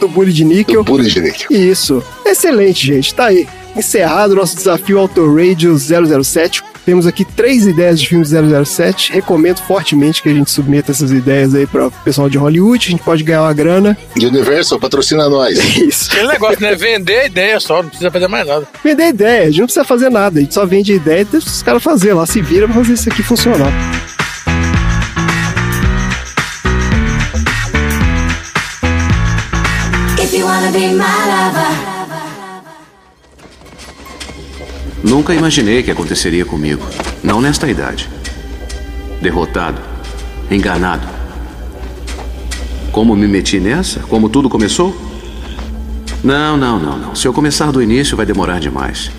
do 0.00 0.08
bully 0.08 0.32
de 0.32 0.44
níquel. 0.44 0.82
Do 0.82 0.92
bullying 0.92 1.08
de 1.08 1.20
níquel. 1.20 1.50
Isso. 1.50 2.02
Excelente, 2.26 2.86
gente. 2.86 3.14
Tá 3.14 3.26
aí. 3.26 3.46
Encerrado 3.76 4.32
o 4.32 4.34
nosso 4.34 4.56
desafio 4.56 4.98
Auto 4.98 5.24
Radio 5.34 5.76
007. 5.78 6.62
Temos 6.84 7.06
aqui 7.06 7.22
três 7.22 7.66
ideias 7.66 8.00
de 8.00 8.08
filmes 8.08 8.30
007. 8.30 9.12
Recomendo 9.12 9.58
fortemente 9.58 10.22
que 10.22 10.28
a 10.30 10.32
gente 10.32 10.50
submeta 10.50 10.90
essas 10.90 11.12
ideias 11.12 11.54
aí 11.54 11.66
para 11.66 11.86
o 11.88 11.90
pessoal 11.90 12.30
de 12.30 12.38
Hollywood. 12.38 12.86
A 12.88 12.90
gente 12.90 13.02
pode 13.02 13.22
ganhar 13.22 13.42
uma 13.42 13.52
grana. 13.52 13.96
Universal 14.16 14.80
patrocina 14.80 15.28
nós. 15.28 15.58
Isso. 15.76 16.10
Aquele 16.10 16.28
negócio, 16.28 16.60
né? 16.60 16.74
Vender 16.74 17.20
a 17.20 17.26
ideia 17.26 17.60
só, 17.60 17.82
não 17.82 17.90
precisa 17.90 18.10
fazer 18.10 18.26
mais 18.26 18.46
nada. 18.46 18.66
Vender 18.82 19.08
ideia. 19.08 19.42
A 19.42 19.46
gente 19.50 19.58
não 19.58 19.66
precisa 19.66 19.84
fazer 19.84 20.10
nada. 20.10 20.38
A 20.38 20.42
gente 20.42 20.54
só 20.54 20.64
vende 20.64 20.94
ideia 20.94 21.20
e 21.20 21.24
deixa 21.26 21.46
os 21.46 21.62
caras 21.62 21.82
fazer 21.82 22.14
lá. 22.14 22.24
Se 22.24 22.40
vira 22.40 22.66
pra 22.66 22.76
fazer 22.76 22.94
isso 22.94 23.08
aqui 23.10 23.22
funcionar. 23.22 23.70
You 30.38 30.46
wanna 30.46 30.70
be 30.70 30.88
my 30.94 31.18
lover. 31.32 31.98
Nunca 35.02 35.34
imaginei 35.34 35.82
que 35.82 35.90
aconteceria 35.90 36.44
comigo. 36.44 36.86
Não 37.22 37.40
nesta 37.40 37.68
idade. 37.68 38.08
Derrotado. 39.20 39.80
Enganado. 40.50 41.06
Como 42.92 43.16
me 43.16 43.26
meti 43.26 43.58
nessa? 43.60 44.00
Como 44.00 44.28
tudo 44.28 44.48
começou? 44.48 44.96
Não, 46.22 46.56
não, 46.56 46.78
não, 46.78 46.98
não. 46.98 47.14
Se 47.14 47.26
eu 47.26 47.32
começar 47.32 47.70
do 47.70 47.82
início, 47.82 48.16
vai 48.16 48.26
demorar 48.26 48.60
demais. 48.60 49.10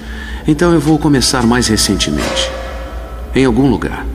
Então 0.48 0.74
eu 0.74 0.80
vou 0.80 0.98
começar 0.98 1.46
mais 1.46 1.68
recentemente. 1.68 2.50
Em 3.36 3.46
algum 3.46 3.70
lugar. 3.70 4.06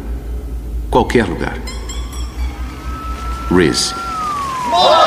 Qualquer 0.90 1.26
lugar. 1.26 1.56
Riz. 3.50 3.94
Então, 4.66 5.03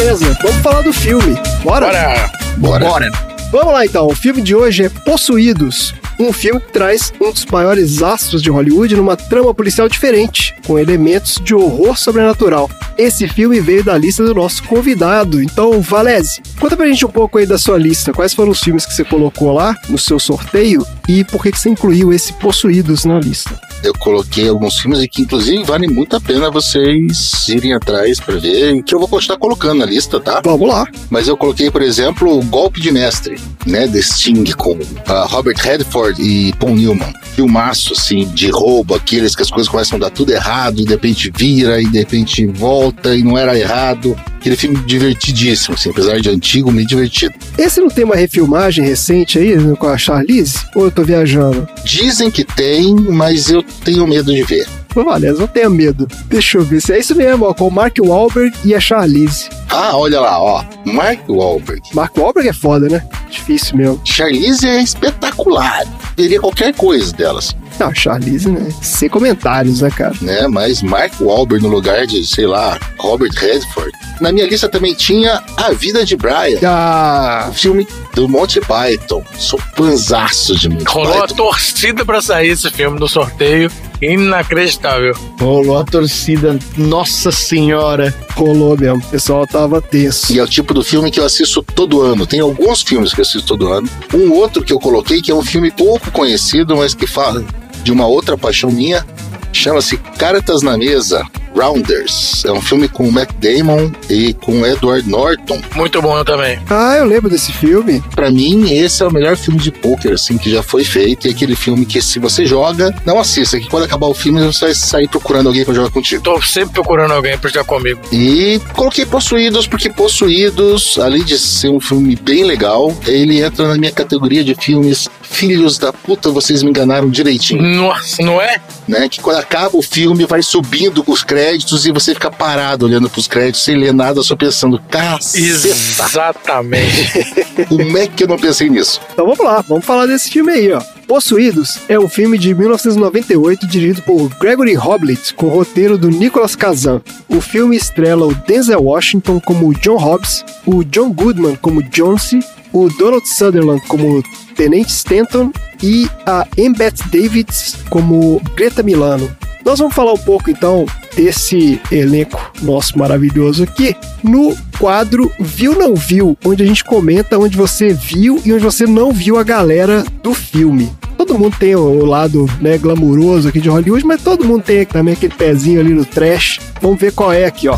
beleza. 0.00 0.36
Vamos 0.42 0.62
falar 0.62 0.82
do 0.82 0.92
filme. 0.92 1.36
Bora? 1.62 1.86
Bora! 1.86 2.30
Bora. 2.56 2.84
Bora. 2.86 3.10
Vamos 3.52 3.72
lá 3.72 3.84
então, 3.84 4.06
o 4.06 4.14
filme 4.14 4.40
de 4.40 4.54
hoje 4.54 4.84
é 4.84 4.88
Possuídos, 4.88 5.92
um 6.20 6.32
filme 6.32 6.60
que 6.60 6.72
traz 6.72 7.12
um 7.20 7.32
dos 7.32 7.44
maiores 7.46 8.00
astros 8.00 8.40
de 8.40 8.48
Hollywood 8.48 8.94
numa 8.94 9.16
trama 9.16 9.52
policial 9.52 9.88
diferente, 9.88 10.54
com 10.64 10.78
elementos 10.78 11.34
de 11.42 11.52
horror 11.52 11.98
sobrenatural. 11.98 12.70
Esse 12.96 13.26
filme 13.26 13.60
veio 13.60 13.82
da 13.82 13.98
lista 13.98 14.22
do 14.22 14.34
nosso 14.34 14.62
convidado, 14.62 15.42
então 15.42 15.80
Valese, 15.80 16.40
conta 16.60 16.76
pra 16.76 16.86
gente 16.86 17.04
um 17.04 17.10
pouco 17.10 17.38
aí 17.38 17.46
da 17.46 17.58
sua 17.58 17.76
lista, 17.76 18.12
quais 18.12 18.32
foram 18.32 18.52
os 18.52 18.60
filmes 18.60 18.86
que 18.86 18.94
você 18.94 19.04
colocou 19.04 19.52
lá 19.52 19.76
no 19.88 19.98
seu 19.98 20.20
sorteio 20.20 20.86
e 21.10 21.24
por 21.24 21.42
que, 21.42 21.50
que 21.50 21.58
você 21.58 21.70
incluiu 21.70 22.12
esse 22.12 22.32
Possuídos 22.34 23.04
na 23.04 23.18
lista. 23.18 23.58
Eu 23.82 23.92
coloquei 23.94 24.48
alguns 24.48 24.78
filmes 24.78 25.04
que, 25.10 25.22
inclusive, 25.22 25.62
vale 25.64 25.88
muito 25.88 26.14
a 26.14 26.20
pena 26.20 26.50
vocês 26.50 27.48
irem 27.48 27.72
atrás 27.72 28.20
pra 28.20 28.36
ver, 28.36 28.82
que 28.82 28.94
eu 28.94 28.98
vou 28.98 29.08
continuar 29.08 29.38
colocando 29.38 29.78
na 29.78 29.86
lista, 29.86 30.20
tá? 30.20 30.40
Vamos 30.44 30.68
lá. 30.68 30.86
Mas 31.08 31.26
eu 31.26 31.36
coloquei, 31.36 31.70
por 31.70 31.82
exemplo, 31.82 32.38
o 32.38 32.42
Golpe 32.44 32.80
de 32.80 32.92
Mestre, 32.92 33.38
né? 33.66 33.88
The 33.88 34.00
Sting 34.00 34.44
com 34.52 34.78
ah, 35.06 35.26
Robert 35.28 35.56
Redford 35.58 36.22
e 36.22 36.52
Paul 36.54 36.76
Newman. 36.76 37.12
Filmaço, 37.34 37.94
assim, 37.94 38.26
de 38.28 38.50
roubo, 38.50 38.94
aqueles 38.94 39.34
que 39.34 39.42
as 39.42 39.50
coisas 39.50 39.68
começam 39.68 39.96
a 39.96 40.00
dar 40.00 40.10
tudo 40.10 40.32
errado, 40.32 40.80
e 40.80 40.84
de 40.84 40.90
repente 40.90 41.32
vira, 41.34 41.80
e 41.80 41.86
de 41.86 41.98
repente 41.98 42.46
volta, 42.46 43.14
e 43.16 43.22
não 43.22 43.36
era 43.36 43.58
errado. 43.58 44.16
Aquele 44.40 44.56
filme 44.56 44.78
divertidíssimo, 44.86 45.74
assim, 45.74 45.90
apesar 45.90 46.18
de 46.18 46.30
antigo, 46.30 46.72
meio 46.72 46.86
divertido. 46.86 47.34
Esse 47.58 47.78
não 47.78 47.88
tem 47.88 48.04
uma 48.04 48.16
refilmagem 48.16 48.82
recente 48.82 49.38
aí 49.38 49.54
né, 49.54 49.76
com 49.76 49.86
a 49.86 49.98
Charlize? 49.98 50.58
Ou 50.74 50.86
eu 50.86 50.90
tô 50.90 51.04
viajando? 51.04 51.68
Dizem 51.84 52.30
que 52.30 52.42
tem, 52.42 52.94
mas 52.94 53.50
eu 53.50 53.62
tenho 53.84 54.06
medo 54.06 54.34
de 54.34 54.42
ver. 54.42 54.66
Pô, 54.88 55.04
Valese, 55.04 55.38
não 55.38 55.46
tenha 55.46 55.68
medo. 55.68 56.08
Deixa 56.24 56.56
eu 56.56 56.64
ver 56.64 56.80
se 56.80 56.92
é 56.92 56.98
isso 56.98 57.14
mesmo, 57.14 57.44
ó, 57.44 57.52
com 57.52 57.68
o 57.68 57.70
Mark 57.70 57.96
Wahlberg 58.00 58.56
e 58.64 58.74
a 58.74 58.80
Charlize. 58.80 59.50
Ah, 59.68 59.94
olha 59.94 60.18
lá, 60.18 60.40
ó. 60.40 60.64
Mark 60.86 61.28
Wahlberg. 61.28 61.82
Mark 61.92 62.16
Wahlberg 62.16 62.48
é 62.48 62.52
foda, 62.54 62.88
né? 62.88 63.06
Difícil 63.30 63.76
mesmo. 63.76 64.00
Charlize 64.04 64.66
é 64.66 64.82
espetacular. 64.82 65.84
Veria 66.16 66.40
qualquer 66.40 66.74
coisa 66.74 67.12
delas, 67.12 67.54
Não, 67.80 67.94
Charlize, 67.94 68.50
né? 68.50 68.68
Sem 68.82 69.08
comentários, 69.08 69.80
né, 69.80 69.90
cara? 69.90 70.14
né? 70.20 70.46
Mas 70.46 70.82
Mark 70.82 71.12
Wahlberg 71.20 71.64
no 71.64 71.70
lugar 71.72 72.06
de, 72.06 72.26
sei 72.26 72.46
lá, 72.46 72.78
Robert 72.98 73.32
Redford. 73.34 73.90
Na 74.20 74.30
minha 74.30 74.46
lista 74.46 74.68
também 74.68 74.92
tinha 74.94 75.42
A 75.56 75.72
Vida 75.72 76.04
de 76.04 76.14
Brian. 76.14 76.58
Ah, 76.62 77.46
O 77.50 77.54
filme 77.54 77.88
do 78.14 78.28
Monty 78.28 78.60
Python. 78.60 79.24
Sou 79.38 79.58
panzaço 79.74 80.54
de 80.56 80.68
Monty 80.68 80.84
Rolou 80.86 81.14
a 81.14 81.20
Python. 81.22 81.34
torcida 81.36 82.04
pra 82.04 82.20
sair 82.20 82.48
esse 82.50 82.68
filme 82.70 83.00
no 83.00 83.08
sorteio. 83.08 83.70
Inacreditável. 84.02 85.14
Rolou 85.40 85.78
a 85.78 85.84
torcida. 85.84 86.58
Nossa 86.76 87.32
senhora. 87.32 88.14
rolou 88.34 88.76
mesmo. 88.76 88.98
O 88.98 89.10
pessoal 89.10 89.46
tava 89.46 89.80
tenso. 89.80 90.32
E 90.32 90.38
é 90.38 90.42
o 90.42 90.46
tipo 90.46 90.72
do 90.74 90.82
filme 90.84 91.10
que 91.10 91.18
eu 91.20 91.24
assisto 91.24 91.62
todo 91.62 92.00
ano. 92.02 92.26
Tem 92.26 92.40
alguns 92.40 92.82
filmes 92.82 93.12
que 93.12 93.20
eu 93.20 93.24
assisto 93.24 93.46
todo 93.46 93.68
ano. 93.72 93.88
Um 94.14 94.32
outro 94.32 94.62
que 94.62 94.72
eu 94.72 94.78
coloquei, 94.78 95.20
que 95.22 95.30
é 95.30 95.34
um 95.34 95.42
filme 95.44 95.70
pouco 95.70 96.10
conhecido, 96.10 96.76
mas 96.76 96.94
que 96.94 97.06
fala 97.06 97.44
de 97.82 97.92
uma 97.92 98.06
outra 98.06 98.36
paixão 98.36 98.70
minha, 98.70 99.06
chama-se 99.52 99.96
Cartas 99.96 100.62
na 100.62 100.76
Mesa. 100.76 101.26
Rounders. 101.54 102.44
É 102.44 102.52
um 102.52 102.60
filme 102.60 102.88
com 102.88 103.08
o 103.08 103.12
Matt 103.12 103.30
Damon 103.34 103.90
e 104.08 104.32
com 104.34 104.60
o 104.60 104.66
Edward 104.66 105.08
Norton. 105.08 105.60
Muito 105.74 106.00
bom 106.00 106.22
também. 106.24 106.58
Ah, 106.68 106.96
eu 106.98 107.04
lembro 107.04 107.28
desse 107.30 107.52
filme. 107.52 108.02
Pra 108.14 108.30
mim, 108.30 108.72
esse 108.72 109.02
é 109.02 109.06
o 109.06 109.12
melhor 109.12 109.36
filme 109.36 109.60
de 109.60 109.70
poker 109.70 110.12
assim 110.12 110.38
que 110.38 110.50
já 110.50 110.62
foi 110.62 110.84
feito. 110.84 111.26
E 111.26 111.30
aquele 111.30 111.54
filme 111.54 111.84
que 111.84 112.00
se 112.00 112.18
você 112.18 112.46
joga, 112.46 112.94
não 113.04 113.18
assista, 113.18 113.58
que 113.58 113.68
quando 113.68 113.84
acabar 113.84 114.06
o 114.06 114.14
filme 114.14 114.40
você 114.44 114.66
vai 114.66 114.74
sair 114.74 115.08
procurando 115.08 115.48
alguém 115.48 115.64
pra 115.64 115.74
jogar 115.74 115.90
contigo. 115.90 116.22
Tô 116.22 116.40
sempre 116.42 116.74
procurando 116.74 117.12
alguém 117.12 117.36
pra 117.38 117.50
jogar 117.50 117.64
comigo. 117.64 118.00
E 118.12 118.60
coloquei 118.74 119.04
Possuídos, 119.04 119.66
porque 119.66 119.90
Possuídos, 119.90 120.98
além 120.98 121.24
de 121.24 121.38
ser 121.38 121.68
um 121.68 121.80
filme 121.80 122.16
bem 122.16 122.44
legal, 122.44 122.94
ele 123.06 123.40
entra 123.40 123.66
na 123.66 123.76
minha 123.76 123.92
categoria 123.92 124.44
de 124.44 124.54
filmes 124.54 125.08
Filhos 125.30 125.78
da 125.78 125.92
puta, 125.92 126.28
vocês 126.30 126.62
me 126.62 126.70
enganaram 126.70 127.08
direitinho, 127.08 127.62
Nossa, 127.62 128.20
não 128.20 128.40
é? 128.42 128.60
né? 128.86 129.08
Que 129.08 129.20
quando 129.20 129.36
acaba 129.38 129.76
o 129.78 129.80
filme 129.80 130.26
vai 130.26 130.42
subindo 130.42 131.04
os 131.06 131.22
créditos 131.22 131.39
e 131.86 131.92
você 131.92 132.14
fica 132.14 132.30
parado 132.30 132.86
olhando 132.86 133.08
pros 133.08 133.26
créditos 133.26 133.64
sem 133.64 133.76
ler 133.76 133.92
nada, 133.92 134.22
só 134.22 134.36
pensando, 134.36 134.80
caceta, 134.90 135.68
Exatamente. 135.68 137.64
como 137.68 137.98
é 137.98 138.06
que 138.06 138.24
eu 138.24 138.28
não 138.28 138.38
pensei 138.38 138.68
nisso? 138.68 139.00
Então 139.12 139.26
vamos 139.26 139.44
lá, 139.44 139.64
vamos 139.66 139.84
falar 139.84 140.06
desse 140.06 140.30
filme 140.30 140.52
aí, 140.52 140.72
ó. 140.72 140.80
Possuídos 141.06 141.80
é 141.88 141.98
um 141.98 142.08
filme 142.08 142.38
de 142.38 142.54
1998 142.54 143.66
dirigido 143.66 144.02
por 144.02 144.28
Gregory 144.38 144.76
Hoblit, 144.76 145.34
com 145.34 145.48
roteiro 145.48 145.98
do 145.98 146.08
Nicholas 146.08 146.54
Kazan. 146.54 147.02
O 147.28 147.40
filme 147.40 147.76
estrela 147.76 148.26
o 148.26 148.34
Denzel 148.34 148.80
Washington 148.80 149.40
como 149.40 149.74
John 149.74 149.96
Hobbs, 149.96 150.44
o 150.64 150.84
John 150.84 151.12
Goodman 151.12 151.56
como 151.56 151.82
Jonesy, 151.92 152.38
o 152.72 152.88
Donald 152.90 153.28
Sutherland 153.28 153.82
como 153.88 154.22
Tenente 154.54 154.92
Stanton 154.92 155.50
e 155.82 156.08
a 156.24 156.46
Embeth 156.56 157.02
Davids 157.10 157.76
como 157.88 158.40
Greta 158.54 158.82
Milano. 158.82 159.28
Nós 159.64 159.78
vamos 159.78 159.94
falar 159.94 160.12
um 160.12 160.18
pouco 160.18 160.50
então 160.50 160.86
desse 161.14 161.80
elenco 161.90 162.40
nosso 162.62 162.98
maravilhoso 162.98 163.64
aqui 163.64 163.94
no 164.22 164.56
quadro 164.78 165.30
Viu 165.38 165.78
Não 165.78 165.94
Viu, 165.94 166.36
onde 166.44 166.62
a 166.62 166.66
gente 166.66 166.84
comenta 166.84 167.38
onde 167.38 167.56
você 167.56 167.92
viu 167.92 168.40
e 168.44 168.52
onde 168.52 168.64
você 168.64 168.86
não 168.86 169.12
viu 169.12 169.38
a 169.38 169.42
galera 169.42 170.04
do 170.22 170.32
filme. 170.32 170.90
Todo 171.16 171.38
mundo 171.38 171.56
tem 171.58 171.76
o 171.76 172.04
lado 172.04 172.46
né, 172.60 172.78
glamuroso 172.78 173.48
aqui 173.48 173.60
de 173.60 173.68
Hollywood, 173.68 174.04
mas 174.06 174.22
todo 174.22 174.44
mundo 174.44 174.62
tem 174.62 174.86
também 174.86 175.14
aquele 175.14 175.34
pezinho 175.34 175.78
ali 175.78 175.92
no 175.92 176.04
trash. 176.04 176.58
Vamos 176.80 176.98
ver 176.98 177.12
qual 177.12 177.32
é 177.32 177.44
aqui, 177.44 177.68
ó. 177.68 177.76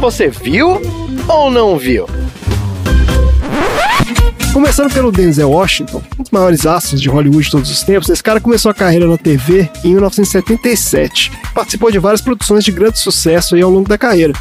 Você 0.00 0.28
viu 0.28 0.80
ou 1.28 1.50
não 1.50 1.76
viu? 1.76 2.06
Começando 4.58 4.92
pelo 4.92 5.12
Denzel 5.12 5.50
Washington, 5.50 6.02
um 6.18 6.22
dos 6.24 6.32
maiores 6.32 6.66
astros 6.66 7.00
de 7.00 7.08
Hollywood 7.08 7.44
de 7.44 7.50
todos 7.52 7.70
os 7.70 7.84
tempos, 7.84 8.08
esse 8.08 8.20
cara 8.20 8.40
começou 8.40 8.72
a 8.72 8.74
carreira 8.74 9.06
na 9.06 9.16
TV 9.16 9.70
em 9.84 9.92
1977. 9.92 11.30
Participou 11.54 11.92
de 11.92 12.00
várias 12.00 12.20
produções 12.20 12.64
de 12.64 12.72
grande 12.72 12.98
sucesso 12.98 13.54
ao 13.54 13.70
longo 13.70 13.88
da 13.88 13.96
carreira. 13.96 14.32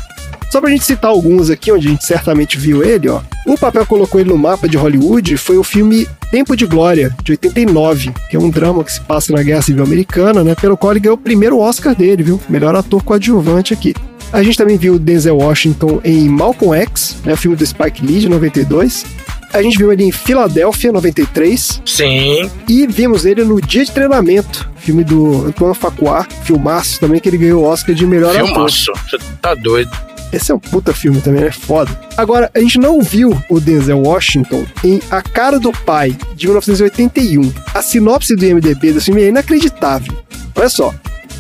Só 0.50 0.60
pra 0.60 0.72
gente 0.72 0.86
citar 0.86 1.12
alguns 1.12 1.52
aqui, 1.52 1.72
onde 1.72 1.88
a 1.88 1.92
gente 1.92 2.04
certamente 2.04 2.58
viu 2.58 2.84
ele, 2.84 3.08
ó. 3.10 3.22
O 3.46 3.56
papel 3.56 3.84
que 3.84 3.90
colocou 3.90 4.20
ele 4.20 4.32
no 4.32 4.38
mapa 4.40 4.68
de 4.68 4.76
Hollywood 4.76 5.38
foi 5.38 5.56
o 5.56 5.64
filme 5.64 6.08
Tempo 6.32 6.58
de 6.58 6.66
Glória, 6.66 7.16
de 7.24 7.34
89, 7.34 8.12
que 8.28 8.36
é 8.36 8.40
um 8.40 8.50
drama 8.50 8.84
que 8.84 8.94
se 8.94 9.02
passa 9.02 9.32
na 9.32 9.44
Guerra 9.44 9.62
Civil 9.62 9.84
Americana, 9.84 10.44
né? 10.44 10.56
Pelo 10.56 10.76
qual 10.76 10.94
ele 10.94 11.00
ganhou 11.00 11.16
o 11.16 11.22
primeiro 11.22 11.60
Oscar 11.60 11.94
dele, 11.94 12.24
viu? 12.24 12.42
Melhor 12.50 12.76
ator 12.76 13.04
coadjuvante 13.04 13.72
aqui. 13.72 13.94
A 14.34 14.42
gente 14.42 14.58
também 14.58 14.78
viu 14.78 14.98
Denzel 14.98 15.38
Washington 15.38 16.02
em 16.04 16.28
Malcolm 16.28 16.76
X, 16.76 17.18
né, 17.24 17.34
o 17.34 17.38
filme 17.38 17.56
do 17.56 17.66
Spike 17.66 18.04
Lee 18.04 18.20
de 18.20 18.28
92. 18.28 19.06
A 19.54 19.62
gente 19.62 19.78
viu 19.78 19.92
ele 19.92 20.04
em 20.04 20.12
Filadélfia, 20.12 20.92
93. 20.92 21.82
Sim. 21.86 22.50
E 22.68 22.86
vimos 22.88 23.26
ele 23.26 23.44
no 23.44 23.62
Dia 23.62 23.86
de 23.86 23.92
Treinamento, 23.92 24.70
filme 24.78 25.04
do 25.04 25.48
Antoine 25.48 25.76
Fuqua, 25.76 26.28
filmaço 26.44 27.00
também, 27.00 27.20
que 27.20 27.30
ele 27.30 27.38
ganhou 27.38 27.64
o 27.64 27.68
Oscar 27.68 27.96
de 27.96 28.06
melhor 28.06 28.36
ator. 28.36 28.48
Filmaço. 28.48 28.92
Você 29.10 29.18
tá 29.42 29.56
doido. 29.56 29.92
Esse 30.32 30.52
é 30.52 30.56
um 30.56 30.60
puta 30.60 30.94
filme 30.94 31.22
também, 31.22 31.44
é 31.44 31.52
foda. 31.52 31.90
Agora, 32.18 32.52
a 32.54 32.60
gente 32.60 32.78
não 32.78 33.02
viu 33.02 33.42
o 33.50 33.60
Denzel 33.60 34.00
Washington 34.00 34.66
em 34.84 35.00
A 35.10 35.22
Cara 35.22 35.58
do 35.58 35.72
Pai, 35.72 36.16
de 36.36 36.48
1981. 36.48 37.54
A 37.74 37.82
sinopse 37.82 38.36
do 38.36 38.46
IMDB 38.46 38.92
desse 38.92 39.06
filme 39.06 39.24
é 39.24 39.28
inacreditável. 39.30 40.14
Olha 40.56 40.70
só. 40.70 40.94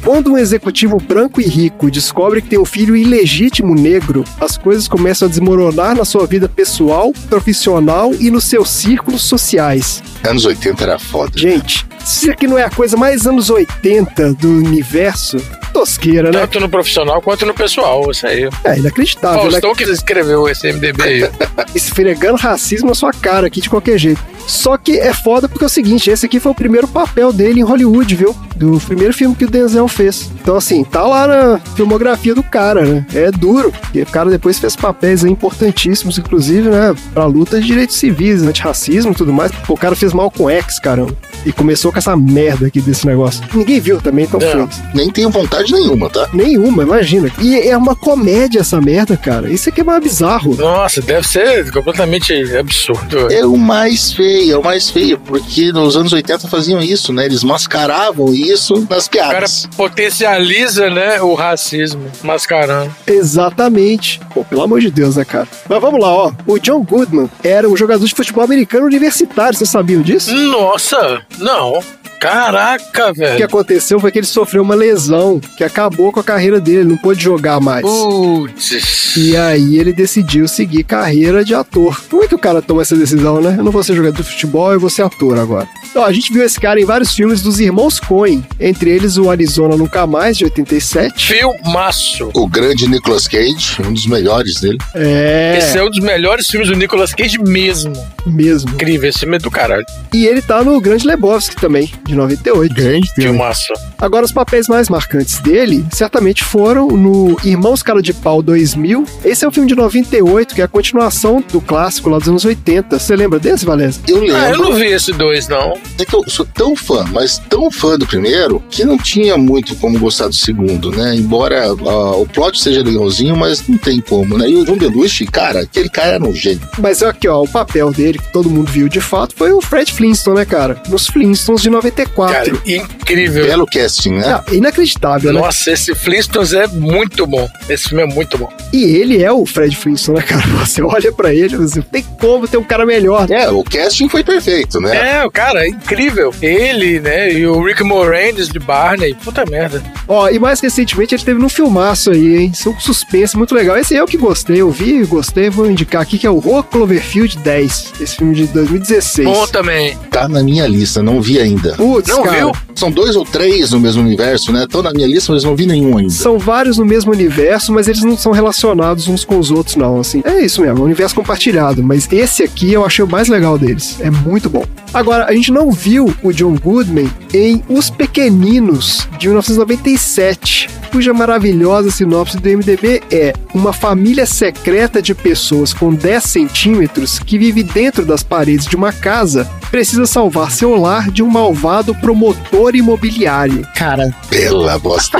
Quando 0.07 0.31
um 0.31 0.37
executivo 0.37 1.01
branco 1.01 1.41
e 1.41 1.43
rico 1.45 1.91
descobre 1.91 2.41
que 2.41 2.47
tem 2.47 2.57
um 2.57 2.63
filho 2.63 2.95
ilegítimo 2.95 3.75
negro, 3.75 4.23
as 4.39 4.57
coisas 4.57 4.87
começam 4.87 5.27
a 5.27 5.29
desmoronar 5.29 5.97
na 5.97 6.05
sua 6.05 6.25
vida 6.25 6.47
pessoal, 6.47 7.11
profissional 7.29 8.13
e 8.15 8.31
nos 8.31 8.45
seus 8.45 8.69
círculos 8.69 9.23
sociais. 9.23 10.01
Anos 10.23 10.45
80 10.45 10.81
era 10.81 10.97
foda. 10.97 11.37
Gente, 11.37 11.85
isso 12.01 12.31
aqui 12.31 12.47
não 12.47 12.57
é 12.57 12.63
a 12.63 12.69
coisa 12.69 12.95
mais 12.95 13.27
anos 13.27 13.49
80 13.49 14.35
do 14.35 14.47
universo? 14.49 15.39
Tosqueira, 15.77 16.31
né? 16.31 16.39
Tanto 16.39 16.59
no 16.59 16.69
profissional 16.69 17.21
quanto 17.21 17.45
no 17.45 17.53
pessoal, 17.53 18.09
isso 18.09 18.25
aí. 18.25 18.49
É 18.63 18.79
inacreditável, 18.79 19.45
né? 19.45 19.51
Faustão 19.51 19.75
que 19.75 19.83
escreveu 19.83 20.47
esse 20.49 20.71
MDB 20.71 21.03
aí. 21.03 21.29
esfregando 21.75 22.35
racismo 22.37 22.87
na 22.89 22.95
sua 22.95 23.13
cara 23.13 23.47
aqui 23.47 23.61
de 23.61 23.69
qualquer 23.69 23.97
jeito. 23.97 24.21
Só 24.47 24.77
que 24.77 24.97
é 24.97 25.13
foda 25.13 25.49
porque 25.49 25.65
é 25.65 25.67
o 25.67 25.69
seguinte, 25.69 26.09
esse 26.09 26.25
aqui 26.25 26.39
foi 26.39 26.51
o 26.51 26.55
primeiro 26.55 26.87
papel 26.87 27.33
dele 27.33 27.59
em 27.59 27.63
Hollywood, 27.63 28.15
viu? 28.15 28.35
Do 28.55 28.79
primeiro 28.79 29.13
filme 29.13 29.35
que 29.35 29.43
o 29.43 29.49
Denzel 29.49 29.87
fez. 29.89 30.31
Então, 30.41 30.55
assim, 30.55 30.83
tá 30.85 31.03
lá 31.03 31.27
na 31.27 31.59
filmografia 31.75 32.33
do 32.33 32.41
cara, 32.41 32.85
né? 32.85 33.05
É 33.13 33.29
duro. 33.29 33.73
E 33.93 34.01
o 34.01 34.05
cara 34.05 34.29
depois 34.29 34.57
fez 34.57 34.75
papéis 34.75 35.25
aí 35.25 35.29
importantíssimos, 35.31 36.17
inclusive, 36.17 36.69
né? 36.69 36.95
Pra 37.13 37.25
luta 37.25 37.59
de 37.59 37.67
direitos 37.67 37.97
civis, 37.97 38.41
antirracismo 38.41 39.11
e 39.11 39.15
tudo 39.15 39.33
mais. 39.33 39.51
Pô, 39.51 39.73
o 39.73 39.77
cara 39.77 39.95
fez 39.95 40.13
mal 40.13 40.31
com 40.31 40.49
X, 40.49 40.79
caramba. 40.79 41.13
E 41.45 41.51
começou 41.51 41.91
com 41.91 41.99
essa 41.99 42.15
merda 42.15 42.67
aqui 42.67 42.79
desse 42.81 43.05
negócio. 43.05 43.43
Ninguém 43.53 43.79
viu 43.81 44.01
também, 44.01 44.25
então 44.25 44.39
Não. 44.39 44.61
foda-se. 44.61 44.81
Nem 44.93 45.11
tenho 45.11 45.29
vontade 45.29 45.66
nenhuma, 45.71 46.09
tá? 46.09 46.27
Nenhuma, 46.33 46.83
imagina. 46.83 47.31
E 47.41 47.55
é 47.59 47.75
uma 47.77 47.95
comédia 47.95 48.59
essa 48.59 48.79
merda, 48.81 49.15
cara. 49.17 49.49
Isso 49.49 49.69
aqui 49.69 49.81
é 49.81 49.83
mais 49.83 50.01
bizarro. 50.03 50.55
Nossa, 50.55 51.01
deve 51.01 51.27
ser 51.27 51.71
completamente 51.71 52.33
absurdo. 52.55 53.31
É 53.31 53.45
o 53.45 53.57
mais 53.57 54.11
feio, 54.13 54.55
é 54.55 54.57
o 54.57 54.63
mais 54.63 54.89
feio, 54.89 55.17
porque 55.19 55.71
nos 55.71 55.95
anos 55.95 56.13
80 56.13 56.47
faziam 56.47 56.81
isso, 56.81 57.11
né? 57.13 57.25
Eles 57.25 57.43
mascaravam 57.43 58.33
isso 58.33 58.85
nas 58.89 59.05
O 59.07 59.09
cara 59.11 59.29
piadas. 59.33 59.67
potencializa, 59.75 60.89
né, 60.89 61.21
o 61.21 61.33
racismo, 61.33 62.01
mascarando. 62.23 62.93
Exatamente. 63.05 64.19
Pô, 64.33 64.43
pelo 64.43 64.61
amor 64.63 64.79
de 64.81 64.89
Deus, 64.91 65.15
né, 65.15 65.25
cara? 65.25 65.47
Mas 65.69 65.81
vamos 65.81 65.99
lá, 66.01 66.09
ó. 66.09 66.31
O 66.45 66.57
John 66.59 66.83
Goodman 66.83 67.29
era 67.43 67.67
um 67.69 67.75
jogador 67.77 68.05
de 68.05 68.13
futebol 68.15 68.43
americano 68.43 68.85
universitário. 68.85 69.57
Vocês 69.57 69.69
sabiam 69.69 70.01
disso? 70.01 70.33
Nossa, 70.33 71.21
não. 71.37 71.79
Caraca, 72.19 73.11
O 73.11 73.13
que 73.13 73.19
velho. 73.19 73.45
aconteceu 73.45 73.99
foi 73.99 74.11
que 74.11 74.17
ele 74.17 74.25
sofreu 74.25 74.63
uma 74.63 74.73
lesão 74.73 75.39
que 75.57 75.63
acabou 75.63 76.11
com 76.11 76.19
a 76.19 76.23
carreira 76.23 76.61
dele, 76.61 76.77
ele 76.81 76.89
não 76.89 76.97
pôde 76.97 77.21
jogar 77.23 77.59
mais. 77.59 77.81
Putz. 77.81 79.15
E 79.17 79.35
aí 79.35 79.77
ele 79.77 79.91
decidiu 79.91 80.47
seguir 80.47 80.83
carreira 80.83 81.43
de 81.43 81.55
ator. 81.55 81.99
Como 82.09 82.23
é 82.23 82.27
que 82.27 82.35
o 82.35 82.39
cara 82.39 82.61
toma 82.61 82.83
essa 82.83 82.95
decisão, 82.95 83.41
né? 83.41 83.55
Eu 83.57 83.63
não 83.63 83.71
vou 83.71 83.83
ser 83.83 83.95
jogador 83.95 84.21
de 84.21 84.29
futebol, 84.29 84.71
eu 84.71 84.79
vou 84.79 84.89
ser 84.89 85.01
ator 85.01 85.39
agora. 85.39 85.67
Ó, 85.95 86.05
a 86.05 86.13
gente 86.13 86.31
viu 86.31 86.43
esse 86.43 86.59
cara 86.59 86.79
em 86.79 86.85
vários 86.85 87.13
filmes 87.15 87.41
dos 87.41 87.59
irmãos 87.59 87.99
Coen, 87.99 88.45
entre 88.59 88.91
eles 88.91 89.17
o 89.17 89.31
Arizona 89.31 89.75
Nunca 89.75 90.05
Mais, 90.05 90.37
de 90.37 90.43
87. 90.43 91.27
Filmaço. 91.27 92.29
O 92.35 92.47
grande 92.47 92.87
Nicolas 92.87 93.27
Cage, 93.27 93.77
um 93.83 93.91
dos 93.91 94.05
melhores 94.05 94.59
dele. 94.61 94.77
É, 94.93 95.55
Esse 95.57 95.77
é 95.79 95.83
um 95.83 95.89
dos 95.89 95.99
melhores 95.99 96.47
filmes 96.47 96.69
do 96.69 96.75
Nicolas 96.75 97.13
Cage 97.13 97.39
mesmo. 97.39 97.93
mesmo. 98.27 98.69
Incrível, 98.69 99.09
esse 99.09 99.19
filme 99.19 99.37
é 99.37 99.39
do 99.39 99.49
caralho. 99.49 99.85
E 100.13 100.27
ele 100.27 100.41
tá 100.41 100.63
no 100.63 100.79
Grande 100.79 101.07
Lebowski 101.07 101.55
também, 101.55 101.91
de 102.05 102.13
98. 102.13 102.75
Grande 102.75 103.11
filme. 103.13 103.31
Filmaço. 103.31 103.73
Agora, 103.97 104.23
os 104.25 104.31
papéis 104.31 104.67
mais 104.67 104.89
marcantes 104.89 105.39
dele 105.47 105.85
certamente 105.93 106.43
foram 106.43 106.89
no 106.89 107.37
Irmãos 107.41 107.81
Cara 107.81 108.01
de 108.01 108.13
Pau 108.13 108.41
2000. 108.41 109.05
Esse 109.23 109.45
é 109.45 109.47
um 109.47 109.51
filme 109.51 109.69
de 109.69 109.75
98, 109.75 110.53
que 110.53 110.61
é 110.61 110.65
a 110.65 110.67
continuação 110.67 111.41
do 111.51 111.61
clássico 111.61 112.09
lá 112.09 112.17
dos 112.17 112.27
anos 112.27 112.43
80. 112.43 112.99
Você 112.99 113.15
lembra 113.15 113.39
desse, 113.39 113.65
Valézia? 113.65 114.01
Eu 114.07 114.19
lembro. 114.19 114.35
Ah, 114.35 114.49
eu 114.49 114.57
não 114.57 114.73
vi 114.73 114.87
esse 114.87 115.13
dois, 115.13 115.47
não. 115.47 115.73
É 115.97 116.03
que 116.03 116.13
eu 116.13 116.23
sou 116.27 116.45
tão 116.45 116.75
fã, 116.75 117.05
mas 117.13 117.39
tão 117.49 117.71
fã 117.71 117.97
do 117.97 118.05
primeiro, 118.05 118.61
que 118.69 118.83
não 118.83 118.97
tinha 118.97 119.37
muito 119.37 119.75
como 119.77 119.97
gostar 119.97 120.27
do 120.27 120.35
segundo, 120.35 120.91
né? 120.91 121.15
Embora 121.15 121.65
ah, 121.67 122.15
o 122.17 122.25
plot 122.25 122.61
seja 122.61 122.83
legalzinho, 122.83 123.35
mas 123.37 123.65
não 123.67 123.77
tem 123.77 124.01
como, 124.01 124.37
né? 124.37 124.49
E 124.49 124.55
o 124.55 124.65
John 124.65 124.77
Belushi, 124.77 125.25
cara, 125.27 125.61
aquele 125.61 125.89
cara 125.89 126.15
era 126.15 126.23
um 126.23 126.35
gênio. 126.35 126.67
Mas 126.79 127.01
aqui, 127.01 127.27
ó, 127.27 127.41
o 127.41 127.47
papel 127.47 127.91
dele, 127.91 128.19
que 128.19 128.33
todo 128.33 128.49
mundo 128.49 128.69
viu 128.69 128.89
de 128.89 128.99
fato, 128.99 129.33
foi 129.35 129.53
o 129.53 129.61
Fred 129.61 129.93
Flintstone, 129.93 130.39
né, 130.39 130.45
cara? 130.45 130.81
Nos 130.89 131.07
Flintstones 131.07 131.61
de 131.61 131.69
94. 131.69 132.33
Cara, 132.33 132.57
incrível. 132.65 133.45
Belo 133.45 133.65
casting, 133.65 134.15
né? 134.15 134.27
Ah, 134.27 134.43
inacreditável, 134.51 135.36
né? 135.37 135.45
Nossa, 135.45 135.71
esse 135.71 135.93
Flintstones 135.95 136.53
é 136.53 136.67
muito 136.67 137.25
bom. 137.25 137.49
Esse 137.69 137.89
filme 137.89 138.03
é 138.03 138.05
muito 138.05 138.37
bom. 138.37 138.49
E 138.73 138.83
ele 138.83 139.23
é 139.23 139.31
o 139.31 139.45
Fred 139.45 139.75
Flintstone, 139.75 140.19
né, 140.19 140.23
cara? 140.23 140.45
Você 140.65 140.81
olha 140.81 141.11
pra 141.11 141.33
ele 141.33 141.55
e 141.55 141.57
você 141.57 141.81
tem 141.81 142.03
como 142.19 142.47
ter 142.47 142.57
um 142.57 142.63
cara 142.63 142.85
melhor. 142.85 143.29
É, 143.29 143.49
o 143.49 143.63
casting 143.63 144.09
foi 144.09 144.23
perfeito, 144.23 144.79
né? 144.79 145.17
É, 145.19 145.25
o 145.25 145.31
cara 145.31 145.65
é 145.65 145.69
incrível. 145.69 146.33
Ele, 146.41 146.99
né, 146.99 147.31
e 147.31 147.45
o 147.47 147.61
Rick 147.63 147.83
Moranis 147.83 148.49
de 148.49 148.59
Barney. 148.59 149.15
Puta 149.23 149.45
merda. 149.45 149.81
Ó, 150.07 150.29
e 150.29 150.39
mais 150.39 150.59
recentemente 150.59 151.15
ele 151.15 151.23
teve 151.23 151.39
num 151.39 151.49
filmaço 151.49 152.11
aí, 152.11 152.37
hein? 152.37 152.51
Isso 152.53 152.69
é 152.69 152.71
um 152.71 152.79
suspense 152.79 153.37
muito 153.37 153.53
legal. 153.55 153.77
Esse 153.77 153.95
é 153.95 154.03
o 154.03 154.07
que 154.07 154.17
gostei, 154.17 154.61
eu 154.61 154.69
vi, 154.71 155.03
gostei, 155.05 155.49
vou 155.49 155.69
indicar 155.69 156.01
aqui, 156.01 156.17
que 156.17 156.27
é 156.27 156.29
o 156.29 156.39
Rua 156.39 156.63
Cloverfield 156.63 157.37
10. 157.39 157.93
Esse 158.01 158.15
filme 158.15 158.35
de 158.35 158.47
2016. 158.47 159.27
Bom 159.27 159.47
também. 159.47 159.97
Tá 160.11 160.27
na 160.27 160.41
minha 160.43 160.67
lista, 160.67 161.01
não 161.01 161.21
vi 161.21 161.39
ainda. 161.39 161.73
Putz, 161.75 162.09
Não 162.09 162.23
cara, 162.23 162.37
viu? 162.37 162.51
São 162.75 162.91
dois 162.91 163.15
ou 163.15 163.25
três 163.25 163.71
no 163.71 163.79
mesmo 163.79 164.01
universo, 164.01 164.51
né? 164.51 164.63
Estão 164.63 164.81
na 164.81 164.91
minha 164.91 165.07
lista, 165.07 165.26
mas 165.31 165.43
não 165.43 165.55
vi 165.55 165.65
nenhum 165.65 165.97
ainda. 165.97 166.09
São 166.09 166.37
vários 166.37 166.77
no 166.77 166.85
mesmo 166.85 167.11
universo, 167.11 167.73
mas 167.73 167.87
eles 167.87 168.03
não 168.03 168.17
são 168.17 168.31
relacionados 168.31 169.07
uns 169.07 169.23
com 169.23 169.39
os 169.39 169.51
outros, 169.51 169.75
não. 169.75 169.99
Assim, 169.99 170.21
é 170.25 170.43
isso 170.43 170.61
mesmo, 170.61 170.77
é 170.77 170.81
um 170.81 170.85
universo 170.85 171.15
compartilhado. 171.15 171.83
Mas 171.83 172.07
esse 172.11 172.43
aqui 172.43 172.73
eu 172.73 172.85
achei 172.85 173.03
o 173.03 173.07
mais 173.07 173.27
legal 173.27 173.57
deles. 173.57 173.97
É 173.99 174.09
muito 174.09 174.49
bom. 174.49 174.65
Agora, 174.93 175.25
a 175.25 175.33
gente 175.33 175.51
não 175.51 175.71
viu 175.71 176.13
o 176.23 176.31
John 176.31 176.55
Goodman 176.55 177.09
em 177.33 177.61
Os 177.67 177.89
Pequeninos, 177.89 179.07
de 179.19 179.27
1997, 179.27 180.69
cuja 180.91 181.13
maravilhosa 181.13 181.91
sinopse 181.91 182.37
do 182.37 182.49
MDB 182.49 183.03
é 183.11 183.33
uma 183.53 183.73
família 183.73 184.25
secreta 184.25 185.01
de 185.01 185.13
pessoas 185.13 185.73
com 185.73 185.93
10 185.93 186.23
centímetros 186.23 187.19
que 187.19 187.37
vive 187.37 187.63
dentro 187.63 188.05
das 188.05 188.23
paredes 188.23 188.65
de 188.65 188.75
uma 188.75 188.91
casa 188.91 189.47
precisa 189.69 190.05
salvar 190.05 190.51
seu 190.51 190.75
lar 190.75 191.11
de 191.11 191.21
um 191.21 191.29
malvado 191.29 191.93
promotor 191.95 192.75
imobiliário. 192.75 193.67
Cara, 193.75 194.13
Pela 194.29 194.79
bosta. 194.79 195.16